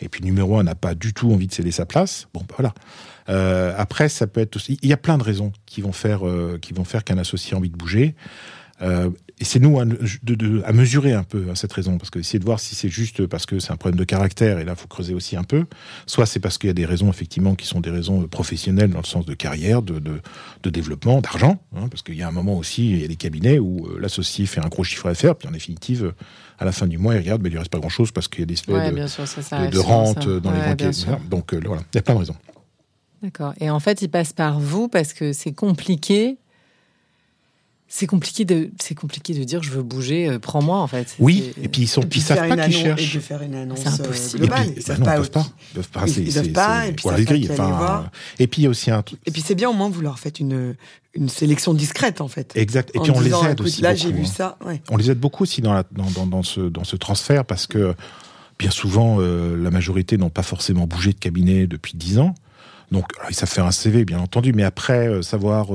Et 0.00 0.08
puis 0.08 0.22
numéro 0.24 0.58
1 0.58 0.64
n'a 0.64 0.74
pas 0.74 0.94
du 0.94 1.14
tout 1.14 1.32
envie 1.32 1.46
de 1.46 1.52
céder 1.52 1.70
sa 1.70 1.86
place. 1.86 2.26
Bon 2.34 2.40
bah, 2.48 2.56
voilà. 2.58 2.74
Après 3.78 4.08
ça 4.08 4.26
peut 4.26 4.40
être 4.40 4.56
aussi 4.56 4.78
il 4.82 4.88
y 4.88 4.92
a 4.92 4.96
plein 4.96 5.16
de 5.16 5.22
raisons 5.22 5.52
qui 5.64 5.80
vont 5.80 5.92
faire 5.92 6.22
qui 6.60 6.72
vont 6.72 6.84
faire 6.84 7.04
qu'un 7.04 7.18
associé 7.18 7.54
a 7.54 7.58
envie 7.58 7.70
de 7.70 7.76
bouger 7.76 8.16
euh, 8.82 9.10
et 9.38 9.44
c'est 9.44 9.58
nous 9.58 9.80
à, 9.80 9.84
de, 9.84 10.62
à, 10.64 10.72
mesurer 10.72 11.12
un 11.12 11.24
peu 11.24 11.46
cette 11.54 11.72
raison, 11.72 11.98
parce 11.98 12.10
que 12.10 12.18
essayer 12.18 12.38
de 12.38 12.44
voir 12.44 12.60
si 12.60 12.74
c'est 12.74 12.88
juste 12.88 13.26
parce 13.26 13.46
que 13.46 13.58
c'est 13.58 13.72
un 13.72 13.76
problème 13.76 13.98
de 13.98 14.04
caractère, 14.04 14.58
et 14.58 14.64
là, 14.64 14.72
il 14.76 14.80
faut 14.80 14.86
creuser 14.86 15.14
aussi 15.14 15.36
un 15.36 15.42
peu, 15.42 15.64
soit 16.06 16.26
c'est 16.26 16.40
parce 16.40 16.58
qu'il 16.58 16.68
y 16.68 16.70
a 16.70 16.74
des 16.74 16.86
raisons, 16.86 17.10
effectivement, 17.10 17.54
qui 17.54 17.66
sont 17.66 17.80
des 17.80 17.90
raisons 17.90 18.22
professionnelles 18.28 18.90
dans 18.90 19.00
le 19.00 19.06
sens 19.06 19.26
de 19.26 19.34
carrière, 19.34 19.82
de, 19.82 19.98
de, 19.98 20.70
développement, 20.70 21.20
d'argent, 21.20 21.60
hein, 21.76 21.88
parce 21.88 22.02
qu'il 22.02 22.14
y 22.14 22.22
a 22.22 22.28
un 22.28 22.32
moment 22.32 22.56
aussi, 22.56 22.90
il 22.90 23.00
y 23.00 23.04
a 23.04 23.08
des 23.08 23.16
cabinets 23.16 23.58
où 23.58 23.86
euh, 23.86 23.98
l'associé 24.00 24.46
fait 24.46 24.64
un 24.64 24.68
gros 24.68 24.84
chiffre 24.84 25.08
d'affaires, 25.08 25.34
puis 25.34 25.48
en 25.48 25.52
définitive, 25.52 26.12
à 26.58 26.64
la 26.64 26.72
fin 26.72 26.86
du 26.86 26.98
mois, 26.98 27.14
il 27.14 27.18
regarde, 27.18 27.42
mais 27.42 27.48
il 27.48 27.52
lui 27.52 27.58
reste 27.58 27.70
pas 27.70 27.78
grand-chose 27.78 28.12
parce 28.12 28.28
qu'il 28.28 28.40
y 28.40 28.42
a 28.44 28.46
des 28.46 28.54
espèces 28.54 28.76
de, 29.70 29.78
rente 29.78 30.28
dans 30.28 30.52
les 30.52 30.60
banquiers. 30.60 30.90
Donc 31.28 31.52
euh, 31.52 31.60
voilà, 31.64 31.82
il 31.92 31.96
y 31.96 31.98
a 31.98 32.02
plein 32.02 32.14
de 32.14 32.20
raisons. 32.20 32.36
D'accord. 33.22 33.54
Et 33.60 33.70
en 33.70 33.80
fait, 33.80 34.02
il 34.02 34.08
passe 34.08 34.32
par 34.32 34.60
vous 34.60 34.88
parce 34.88 35.12
que 35.12 35.32
c'est 35.32 35.52
compliqué 35.52 36.38
c'est 37.94 38.06
compliqué 38.06 38.46
de 38.46 38.70
c'est 38.80 38.94
compliqué 38.94 39.34
de 39.34 39.44
dire 39.44 39.62
je 39.62 39.68
veux 39.68 39.82
bouger, 39.82 40.26
euh, 40.26 40.38
prends-moi 40.38 40.78
en 40.78 40.86
fait. 40.86 41.14
Oui, 41.18 41.52
et 41.62 41.68
puis 41.68 41.82
ils 41.82 41.86
sont 41.86 42.00
puis 42.00 42.20
ils 42.20 42.22
savent 42.22 42.48
pas 42.48 42.56
qu'ils 42.56 42.72
cherchent. 42.72 43.14
Et 43.14 43.18
de 43.18 43.22
faire 43.22 43.42
une 43.42 43.54
annonce 43.54 43.80
c'est 43.80 43.88
impossible. 43.88 44.46
globale. 44.46 44.72
ils, 44.74 44.82
bah 45.04 45.16
peuvent 45.16 45.30
pas. 45.30 45.46
Ils 45.68 45.74
peuvent 45.74 45.88
pas. 45.90 46.06
Ils, 46.06 46.32
peuvent 46.32 46.52
pas. 46.52 46.88
Et 46.88 46.92
puis 46.94 47.48
enfin, 47.50 48.10
et 48.38 48.46
puis 48.46 48.62
il 48.62 48.64
y 48.64 48.66
a 48.66 48.70
aussi 48.70 48.90
un 48.90 49.02
truc. 49.02 49.20
Et 49.26 49.30
puis 49.30 49.42
c'est 49.42 49.54
bien 49.54 49.68
au 49.68 49.74
moins 49.74 49.90
vous 49.90 50.00
leur 50.00 50.18
faites 50.18 50.40
une 50.40 50.74
une 51.12 51.28
sélection 51.28 51.74
discrète 51.74 52.22
en 52.22 52.28
fait. 52.28 52.52
Exact. 52.56 52.90
Et 52.94 52.98
puis 52.98 53.10
on 53.10 53.20
les 53.20 53.34
aide 53.44 53.60
aussi. 53.60 53.82
Là 53.82 53.94
j'ai 53.94 54.10
vu 54.10 54.24
ça. 54.24 54.56
Ouais. 54.64 54.80
On 54.90 54.96
les 54.96 55.10
aide 55.10 55.20
beaucoup 55.20 55.42
aussi 55.42 55.60
dans, 55.60 55.74
la, 55.74 55.84
dans, 55.92 56.10
dans, 56.12 56.26
dans, 56.26 56.42
ce 56.42 56.62
dans 56.62 56.84
ce 56.84 56.96
transfert 56.96 57.44
parce 57.44 57.66
que 57.66 57.94
bien 58.58 58.70
souvent 58.70 59.18
euh, 59.20 59.54
la 59.54 59.70
majorité 59.70 60.16
n'ont 60.16 60.30
pas 60.30 60.42
forcément 60.42 60.86
bougé 60.86 61.12
de 61.12 61.18
cabinet 61.18 61.66
depuis 61.66 61.92
dix 61.98 62.18
ans. 62.18 62.34
Donc 62.90 63.12
ils 63.28 63.34
savent 63.34 63.50
faire 63.50 63.66
un 63.66 63.70
CV 63.70 64.06
bien 64.06 64.18
entendu, 64.18 64.54
mais 64.54 64.64
après 64.64 65.08
euh, 65.08 65.20
savoir 65.20 65.68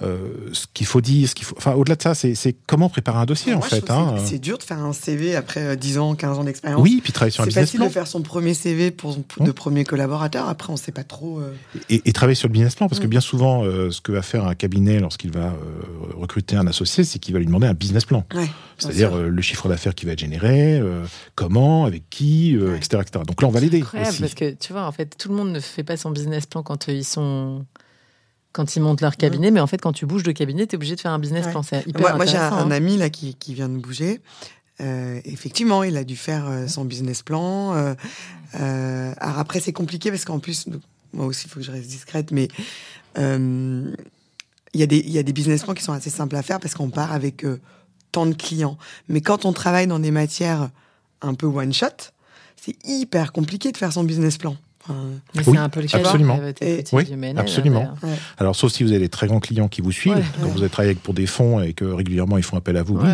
euh, 0.00 0.28
ce 0.52 0.66
qu'il 0.72 0.86
faut 0.86 1.00
dire, 1.00 1.28
ce 1.28 1.34
qu'il 1.34 1.44
faut. 1.44 1.56
Enfin, 1.56 1.72
au-delà 1.72 1.96
de 1.96 2.02
ça, 2.02 2.14
c'est 2.14 2.56
comment 2.68 2.88
préparer 2.88 3.18
un 3.18 3.26
dossier 3.26 3.54
en 3.54 3.60
fait. 3.60 3.90
Hein. 3.90 4.14
C'est 4.24 4.38
dur 4.38 4.56
de 4.56 4.62
faire 4.62 4.78
un 4.78 4.92
CV 4.92 5.34
après 5.34 5.76
10 5.76 5.96
euh, 5.96 6.00
ans, 6.00 6.14
15 6.14 6.38
ans 6.38 6.44
d'expérience. 6.44 6.80
Oui, 6.80 7.00
puis 7.02 7.12
travailler 7.12 7.32
sur 7.32 7.42
un 7.42 7.46
business 7.46 7.70
plan. 7.72 7.72
C'est 7.72 7.78
facile 7.78 7.88
de 7.88 7.92
faire 7.92 8.06
son 8.06 8.22
premier 8.22 8.54
CV 8.54 8.92
pour, 8.92 9.16
de 9.16 9.50
premier 9.50 9.84
collaborateur. 9.84 10.48
Après, 10.48 10.70
on 10.70 10.74
ne 10.74 10.78
sait 10.78 10.92
pas 10.92 11.02
trop. 11.02 11.40
Euh. 11.40 11.52
Et, 11.90 12.12
travailler 12.12 12.36
sur 12.36 12.46
le 12.46 12.52
business 12.52 12.76
plan, 12.76 12.88
parce 12.88 13.00
que 13.00 13.08
bien 13.08 13.20
souvent, 13.20 13.64
ce 13.64 14.00
que 14.00 14.12
va 14.12 14.22
faire 14.22 14.46
un 14.46 14.54
cabinet 14.54 15.00
lorsqu'il 15.00 15.32
va 15.32 15.52
recruter 16.16 16.54
un 16.54 16.66
associé, 16.68 17.02
c'est 17.02 17.18
qu'il 17.18 17.34
va 17.34 17.40
lui 17.40 17.46
demander 17.46 17.66
un 17.66 17.74
business 17.74 18.04
plan. 18.04 18.24
C'est-à-dire 18.78 19.16
le 19.16 19.42
chiffre 19.42 19.68
d'affaires 19.68 19.96
qui 19.96 20.06
va 20.06 20.12
être 20.12 20.20
généré, 20.20 20.80
comment, 21.34 21.86
avec 21.86 22.08
qui, 22.08 22.54
etc., 22.54 23.02
etc., 23.02 23.24
Donc 23.26 23.42
là, 23.42 23.48
on 23.48 23.52
va 23.52 23.60
l'aider. 23.60 23.82
Parce 23.92 24.34
que 24.34 24.52
tu 24.52 24.72
vois, 24.72 24.86
en 24.86 24.92
fait, 24.92 25.16
tout 25.18 25.28
le 25.28 25.34
monde 25.34 25.50
ne 25.50 25.60
fait 25.60 25.84
pas 25.84 25.96
son 25.96 26.10
business 26.10 26.46
plan 26.46 26.62
quand 26.62 26.86
ils 26.86 27.04
sont 27.04 27.64
quand 28.58 28.74
ils 28.74 28.80
montent 28.80 29.02
leur 29.02 29.16
cabinet, 29.16 29.52
mais 29.52 29.60
en 29.60 29.68
fait, 29.68 29.80
quand 29.80 29.92
tu 29.92 30.04
bouges 30.04 30.24
de 30.24 30.32
cabinet, 30.32 30.66
tu 30.66 30.74
es 30.74 30.76
obligé 30.76 30.96
de 30.96 31.00
faire 31.00 31.12
un 31.12 31.20
business 31.20 31.46
plan. 31.46 31.62
moi, 32.16 32.26
j'ai 32.26 32.38
un, 32.38 32.52
hein. 32.52 32.70
ami 32.72 32.96
là 32.96 33.08
qui, 33.08 33.36
qui, 33.36 33.54
vient 33.54 33.68
de 33.68 33.76
bouger. 33.76 34.20
Euh, 34.80 35.20
effectivement, 35.24 35.84
il 35.84 35.96
a 35.96 36.02
dû 36.02 36.16
faire 36.16 36.48
euh, 36.48 36.66
son 36.66 36.84
business 36.84 37.22
plan. 37.22 37.72
Euh, 37.76 39.14
alors 39.16 39.38
après, 39.38 39.60
c'est 39.60 39.72
compliqué 39.72 40.10
parce 40.10 40.24
qu'en 40.24 40.40
plus, 40.40 40.66
moi 41.12 41.26
aussi, 41.26 41.46
il 41.46 41.50
faut 41.50 41.60
que 41.60 41.66
je 41.66 41.70
reste 41.70 41.86
discrète, 41.86 42.32
mais 42.32 42.48
il 43.14 43.94
y, 44.74 44.82
a 44.82 44.86
des, 44.86 44.98
y 45.06 45.18
a 45.18 45.22
des 45.22 45.32
business 45.32 45.62
plans 45.62 45.74
qui 45.74 45.84
sont 45.84 45.92
assez 45.92 46.10
simples 46.10 46.34
à 46.34 46.42
faire 46.42 46.58
parce 46.58 46.74
qu'on 46.74 46.90
part 46.90 47.12
avec 47.12 47.46
tant 48.10 48.26
de 48.26 48.34
clients. 48.34 48.76
Mais 49.08 49.20
quand 49.20 49.44
on 49.44 49.52
travaille 49.52 49.86
dans 49.86 50.00
des 50.00 50.10
matières 50.10 50.68
un 51.22 51.34
peu 51.34 51.46
one 51.46 51.72
shot, 51.72 52.10
c'est 52.56 52.74
hyper 52.84 53.30
compliqué 53.30 53.70
de 53.70 53.76
faire 53.76 53.92
son 53.92 54.02
business 54.02 54.36
plan 54.36 54.56
c'est 55.34 55.56
un 55.56 55.68
peu 55.68 55.80
le 55.80 55.86
cas 55.86 55.98
absolument. 55.98 56.40
oui, 56.92 57.06
absolument. 57.36 57.94
Alors, 58.38 58.56
sauf 58.56 58.72
si 58.72 58.82
vous 58.82 58.90
avez 58.90 59.00
des 59.00 59.08
très 59.08 59.26
grands 59.26 59.40
clients 59.40 59.68
qui 59.68 59.80
vous 59.80 59.92
suivent, 59.92 60.24
quand 60.40 60.48
vous 60.48 60.64
êtes 60.64 60.72
travaillé 60.72 60.94
pour 60.94 61.14
des 61.14 61.26
fonds 61.26 61.60
et 61.60 61.72
que 61.72 61.84
régulièrement 61.84 62.38
ils 62.38 62.44
font 62.44 62.56
appel 62.56 62.76
à 62.76 62.82
vous, 62.82 62.98
oui. 62.98 63.08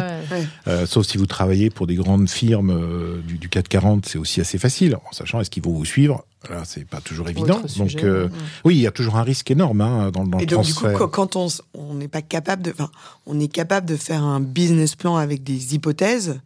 Euh, 0.66 0.87
sauf 0.87 1.07
si 1.07 1.18
vous 1.18 1.27
travaillez 1.27 1.70
pour 1.70 1.87
des 1.87 1.95
grandes 1.95 2.29
firmes 2.29 2.70
euh, 2.70 3.20
du, 3.27 3.39
du 3.39 3.49
440, 3.49 4.07
c'est 4.07 4.18
aussi 4.18 4.41
assez 4.41 4.59
facile, 4.59 4.97
en 4.97 5.12
sachant 5.12 5.41
est-ce 5.41 5.51
qu'ils 5.51 5.62
vont 5.62 5.72
vous 5.72 5.85
suivre. 5.85 6.25
Là, 6.51 6.62
c'est 6.64 6.87
pas 6.87 7.01
toujours 7.01 7.29
évident. 7.29 7.61
donc, 7.79 7.95
euh, 8.03 8.29
oui, 8.64 8.77
il 8.77 8.81
y 8.81 8.87
a 8.87 8.91
toujours 8.91 9.16
un 9.16 9.22
risque 9.22 9.51
énorme 9.51 9.81
hein, 9.81 10.11
dans, 10.11 10.27
dans 10.27 10.39
et 10.39 10.47
donc, 10.47 10.66
Du 10.66 10.75
coup, 10.75 10.87
quand 11.11 11.37
on 11.37 11.95
n'est 11.95 12.09
pas 12.09 12.22
capable 12.22 12.62
de, 12.62 12.70
enfin, 12.72 12.91
on 13.27 13.41
est 13.41 13.49
capable 13.49 13.89
de 13.89 13.97
faire 13.97 14.22
un 14.22 14.41
business 14.41 14.95
plan 14.95 15.16
avec 15.16 15.43
des 15.43 15.75
hypothèses. 15.75 16.41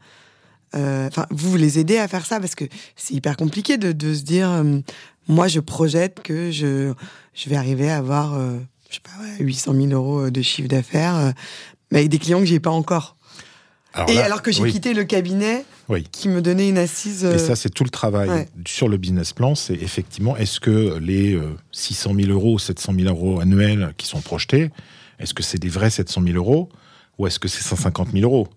Enfin, 0.74 1.26
vous, 1.30 1.50
vous 1.50 1.56
les 1.56 1.78
aidez 1.78 1.98
à 1.98 2.06
faire 2.06 2.26
ça 2.26 2.38
parce 2.38 2.54
que 2.54 2.66
c'est 2.94 3.14
hyper 3.14 3.36
compliqué 3.36 3.78
de, 3.78 3.90
de 3.90 4.14
se 4.14 4.22
dire 4.22 4.62
moi, 5.28 5.46
je 5.46 5.60
projette 5.60 6.20
que 6.22 6.50
je, 6.50 6.92
je 7.34 7.50
vais 7.50 7.56
arriver 7.56 7.90
à 7.90 7.98
avoir, 7.98 8.34
euh, 8.34 8.58
je 8.88 8.94
sais 8.94 9.00
pas, 9.02 9.44
800 9.44 9.74
000 9.74 9.86
euros 9.88 10.20
euh, 10.20 10.30
de 10.30 10.42
chiffre 10.42 10.68
d'affaires, 10.68 11.16
euh, 11.16 11.30
mais 11.92 11.98
avec 11.98 12.10
des 12.10 12.18
clients 12.18 12.40
que 12.40 12.46
j'ai 12.46 12.60
pas 12.60 12.70
encore. 12.70 13.16
et 14.08 14.18
alors 14.18 14.42
que 14.42 14.50
j'ai 14.50 14.70
quitté 14.70 14.94
le 14.94 15.04
cabinet 15.04 15.64
qui 16.12 16.28
me 16.28 16.42
donnait 16.42 16.68
une 16.68 16.78
assise. 16.78 17.24
Et 17.24 17.38
ça, 17.38 17.56
c'est 17.56 17.70
tout 17.70 17.84
le 17.84 17.90
travail 17.90 18.46
sur 18.66 18.88
le 18.88 18.96
business 18.96 19.32
plan. 19.32 19.54
C'est 19.54 19.74
effectivement, 19.74 20.36
est-ce 20.36 20.60
que 20.60 20.98
les 20.98 21.38
600 21.72 22.14
000 22.14 22.30
euros 22.30 22.54
ou 22.54 22.58
700 22.58 22.94
000 22.94 23.08
euros 23.08 23.40
annuels 23.40 23.94
qui 23.96 24.06
sont 24.06 24.20
projetés, 24.20 24.70
est-ce 25.18 25.34
que 25.34 25.42
c'est 25.42 25.58
des 25.58 25.68
vrais 25.68 25.90
700 25.90 26.22
000 26.22 26.36
euros 26.36 26.68
ou 27.18 27.26
est-ce 27.26 27.38
que 27.38 27.48
c'est 27.48 27.62
150 27.62 28.12
000 28.12 28.24
euros? 28.24 28.48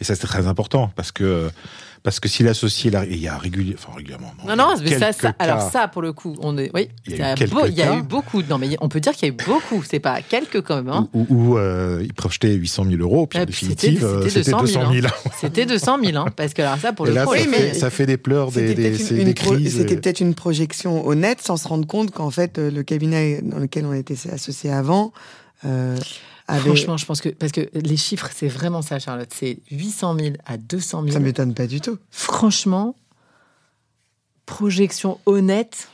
Et 0.00 0.04
ça, 0.04 0.16
c'est 0.16 0.26
très 0.26 0.46
important 0.48 0.92
parce 0.96 1.12
que 1.12 1.48
parce 2.02 2.18
que 2.18 2.28
si 2.28 2.42
l'associé, 2.42 2.90
il 3.10 3.20
y 3.20 3.28
a 3.28 3.38
régulièrement, 3.38 3.78
enfin 3.78 3.96
régulièrement. 3.96 4.34
Non, 4.46 4.56
non, 4.56 4.74
mais 4.82 4.98
ça, 4.98 5.12
ça 5.12 5.34
alors 5.38 5.62
ça, 5.70 5.86
pour 5.86 6.02
le 6.02 6.12
coup, 6.12 6.34
on 6.40 6.58
est, 6.58 6.70
oui, 6.74 6.88
il 7.06 7.16
y 7.16 7.22
a, 7.22 7.34
eu, 7.34 7.36
il 7.68 7.74
y 7.74 7.82
a 7.82 7.96
eu 7.96 8.02
beaucoup. 8.02 8.42
Non, 8.42 8.58
mais 8.58 8.76
on 8.80 8.88
peut 8.88 8.98
dire 8.98 9.12
qu'il 9.12 9.28
y 9.28 9.30
a 9.30 9.34
eu 9.34 9.36
beaucoup. 9.46 9.84
C'est 9.88 10.00
pas 10.00 10.20
quelques 10.20 10.62
quand 10.62 10.76
même. 10.76 10.88
Hein. 10.88 11.08
Où, 11.12 11.56
euh, 11.56 12.00
il 12.02 12.12
projetait 12.12 12.52
800 12.54 12.86
000 12.90 12.96
euros, 13.02 13.26
puis 13.28 13.38
en 13.38 13.44
définitive, 13.44 14.04
c'était 14.28 14.50
200 14.50 14.92
000. 14.92 15.06
C'était 15.40 15.64
200 15.64 15.98
000, 16.04 16.16
hein, 16.16 16.26
parce 16.34 16.54
que 16.54 16.62
alors 16.62 16.78
ça, 16.78 16.92
pour 16.92 17.06
le 17.06 17.12
coup, 17.24 17.36
ça, 17.36 17.44
fait, 17.44 17.74
ça 17.74 17.90
fait 17.90 18.06
des 18.06 18.16
pleurs, 18.16 18.50
des, 18.50 18.74
des, 18.74 18.90
des 18.90 19.34
crises. 19.34 19.76
C'était 19.76 19.96
peut-être 19.96 20.20
une 20.20 20.34
projection 20.34 21.06
honnête, 21.06 21.40
sans 21.40 21.56
se 21.56 21.68
rendre 21.68 21.86
compte 21.86 22.10
qu'en 22.10 22.30
fait, 22.30 22.58
euh, 22.58 22.70
le 22.70 22.82
cabinet 22.82 23.40
dans 23.42 23.58
lequel 23.58 23.86
on 23.86 23.92
était 23.92 24.16
associé 24.32 24.72
avant. 24.72 25.12
Euh, 25.64 25.96
Franchement, 26.48 26.96
je 26.96 27.06
pense 27.06 27.20
que. 27.20 27.28
Parce 27.28 27.52
que 27.52 27.68
les 27.74 27.96
chiffres, 27.96 28.28
c'est 28.34 28.48
vraiment 28.48 28.82
ça, 28.82 28.98
Charlotte. 28.98 29.32
C'est 29.34 29.58
800 29.70 30.16
000 30.18 30.36
à 30.44 30.56
200 30.56 31.02
000. 31.02 31.12
Ça 31.12 31.20
m'étonne 31.20 31.54
pas 31.54 31.66
du 31.66 31.80
tout. 31.80 31.98
Franchement, 32.10 32.96
projection 34.46 35.18
honnête. 35.26 35.88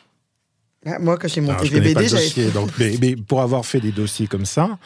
Ah, 0.86 0.98
moi, 0.98 1.18
quand 1.18 1.28
j'ai 1.28 1.40
monté 1.40 1.68
VBD, 1.68 2.08
j'avais. 2.08 2.50
mais, 2.78 2.96
mais, 3.00 3.16
pour 3.16 3.42
avoir 3.42 3.66
fait 3.66 3.80
des 3.80 3.92
dossiers 3.92 4.26
comme 4.26 4.46
ça, 4.46 4.78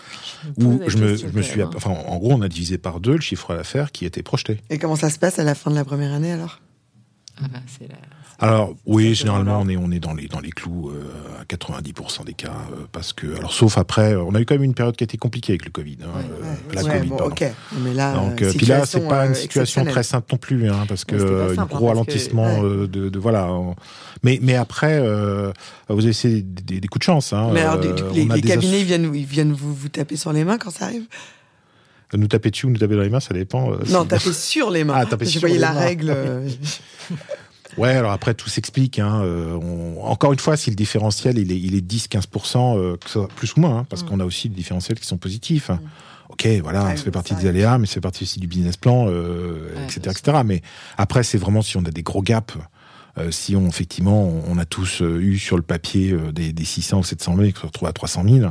où 0.57 0.81
je 0.87 0.97
me, 0.97 1.17
je 1.17 1.27
me 1.27 1.43
suis. 1.43 1.63
Enfin, 1.63 1.91
en 1.91 2.19
gros, 2.19 2.33
on 2.33 2.41
a 2.41 2.49
divisé 2.49 2.79
par 2.79 2.99
deux 2.99 3.15
le 3.15 3.21
chiffre 3.21 3.55
d'affaires 3.55 3.93
qui 3.93 4.05
était 4.05 4.23
projeté. 4.23 4.61
Et 4.71 4.79
comment 4.79 4.97
ça 4.97 5.11
se 5.11 5.19
passe 5.19 5.39
à 5.39 5.45
la 5.45 5.55
fin 5.55 5.71
de 5.71 5.77
la 5.77 5.85
première 5.85 6.13
année 6.13 6.33
alors? 6.33 6.61
Ah 7.39 7.49
bah, 7.53 7.61
C'est 7.67 7.89
la 7.89 7.99
alors 8.43 8.75
oui, 8.87 9.15
généralement 9.15 9.61
on 9.61 9.69
est 9.69 9.77
on 9.77 9.93
est 9.93 10.01
dans 10.01 10.15
les 10.15 10.27
dans 10.27 10.41
les 10.41 10.51
clous 10.51 10.91
euh, 10.91 11.41
à 11.41 11.45
90% 11.45 12.25
des 12.25 12.35
cas 12.35 12.49
euh, 12.49 12.87
parce 12.91 13.13
que 13.13 13.37
alors 13.37 13.53
sauf 13.53 13.79
après 13.79 14.17
on 14.17 14.35
a 14.35 14.41
eu 14.41 14.45
quand 14.45 14.57
même 14.57 14.65
une 14.65 14.75
période 14.75 14.97
qui 14.97 15.05
a 15.05 15.07
été 15.07 15.17
compliquée 15.17 15.53
avec 15.53 15.65
le 15.65 15.71
Covid, 15.71 15.99
hein, 16.03 16.09
euh, 16.43 16.75
la 16.75 16.83
Covid. 16.83 17.09
Bon, 17.11 17.31
Mais 17.85 17.95
là, 17.95 18.15
donc 18.15 18.43
puis 18.57 18.67
là 18.67 18.85
c'est 18.85 19.07
pas 19.07 19.27
une 19.27 19.37
situation 19.37 19.85
très 19.85 20.03
simple 20.03 20.27
non 20.33 20.39
plus 20.39 20.69
hein, 20.69 20.87
parce 20.89 21.05
que 21.05 21.57
un 21.57 21.67
gros 21.67 21.87
hein, 21.87 21.91
ralentissement 21.91 22.63
de, 22.65 22.87
de, 22.87 23.19
voilà. 23.19 23.49
Mais 24.25 24.41
mais 24.43 24.57
après 24.57 24.99
vous 25.89 26.05
avez 26.05 26.43
des, 26.43 26.81
des, 26.81 26.89
coups 26.89 27.01
de 27.01 27.05
chance. 27.05 27.33
Hein, 27.33 27.51
mais 27.53 27.61
alors 27.61 27.81
les, 28.13 28.27
cabinets 28.43 28.83
viennent 28.83 29.15
ils 29.15 29.25
viennent 29.25 29.53
vous 29.53 29.73
vous 29.73 29.89
taper 29.89 30.17
sur 30.17 30.33
les 30.33 30.43
mains 30.43 30.59
quand 30.59 30.71
ça 30.71 30.87
arrive? 30.87 31.07
Nous 32.15 32.27
taper 32.27 32.51
dessus 32.51 32.67
ou 32.67 32.71
nous 32.71 32.77
taper 32.77 32.97
dans 32.97 33.03
les 33.03 33.09
mains, 33.09 33.21
ça 33.21 33.33
dépend. 33.33 33.71
non, 33.89 34.05
taper 34.05 34.33
sur 34.33 34.71
les 34.71 34.83
mains. 34.83 34.95
Ah, 34.97 35.07
taper 35.07 35.27
Je 35.27 35.39
voyais 35.39 35.59
la 35.59 35.71
règle. 35.71 36.15
Ouais, 37.79 37.91
alors 37.91 38.13
après 38.13 38.35
tout 38.35 38.49
s'explique. 38.49 38.99
Hein. 38.99 39.23
Euh, 39.23 39.57
encore 40.03 40.33
une 40.33 40.39
fois, 40.39 40.57
si 40.57 40.71
le 40.71 40.77
différentiel 40.77 41.39
il 41.39 41.53
est, 41.53 41.59
il 41.59 41.75
est 41.75 41.87
10-15%, 41.87 42.77
euh, 42.77 42.97
plus 43.35 43.57
ou 43.57 43.61
moins, 43.61 43.79
hein, 43.79 43.87
parce 43.89 44.03
mm. 44.03 44.07
qu'on 44.07 44.21
a 44.21 44.25
aussi 44.25 44.49
des 44.49 44.57
différentiels 44.57 44.99
qui 44.99 45.07
sont 45.07 45.19
positifs. 45.19 45.71
Mm. 45.71 45.79
Ok, 46.29 46.47
voilà, 46.63 46.97
ça 46.97 47.03
fait 47.03 47.11
partie 47.11 47.35
des 47.35 47.47
aléas, 47.47 47.77
mais 47.77 47.87
ça 47.87 47.95
fait 47.95 48.01
partie 48.01 48.25
aussi 48.25 48.41
du 48.41 48.47
business 48.47 48.79
plan, 48.79 49.05
etc., 49.05 49.13
euh, 49.15 50.11
etc. 50.11 50.39
Mais 50.47 50.63
après, 50.97 51.25
c'est 51.25 51.37
vraiment 51.37 51.61
si 51.61 51.77
on 51.77 51.85
a 51.85 51.91
des 51.91 52.03
gros 52.03 52.23
gaps. 52.23 52.55
si 53.31 53.55
on 53.55 53.69
effectivement 53.69 54.27
on 54.49 54.57
a 54.57 54.65
tous 54.65 55.03
eu 55.03 55.37
sur 55.37 55.57
le 55.57 55.63
papier 55.63 56.17
des, 56.33 56.55
des, 56.55 56.65
600 56.65 57.01
ou 57.01 57.05
700 57.05 57.37
000 57.37 57.49
qui 57.49 57.61
se 57.61 57.67
retrouvent 57.67 57.89
à 57.91 57.93
300 57.93 58.25
000, 58.27 58.51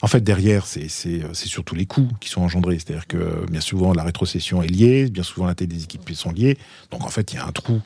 en 0.00 0.06
fait 0.06 0.22
derrière 0.22 0.64
c'est 0.64 0.88
surtout 1.34 1.74
les 1.74 1.84
coûts 1.84 2.08
qui 2.20 2.30
sont 2.30 2.40
engendrés, 2.40 2.78
c'est-à-dire 2.78 3.06
que 3.06 3.44
bien 3.50 3.60
souvent 3.60 3.92
la 3.92 4.02
rétrocession 4.02 4.62
est 4.62 4.68
liée, 4.68 5.10
bien 5.10 5.22
souvent 5.22 5.46
la 5.46 5.54
tête 5.54 5.68
des 5.68 5.84
équipes 5.84 6.10
sont 6.14 6.32
liées, 6.32 6.56
donc 6.90 7.04
en 7.04 7.10
fait 7.10 7.34
il 7.34 7.36
y 7.36 7.38
a 7.38 7.44
un 7.44 7.52
trou 7.52 7.82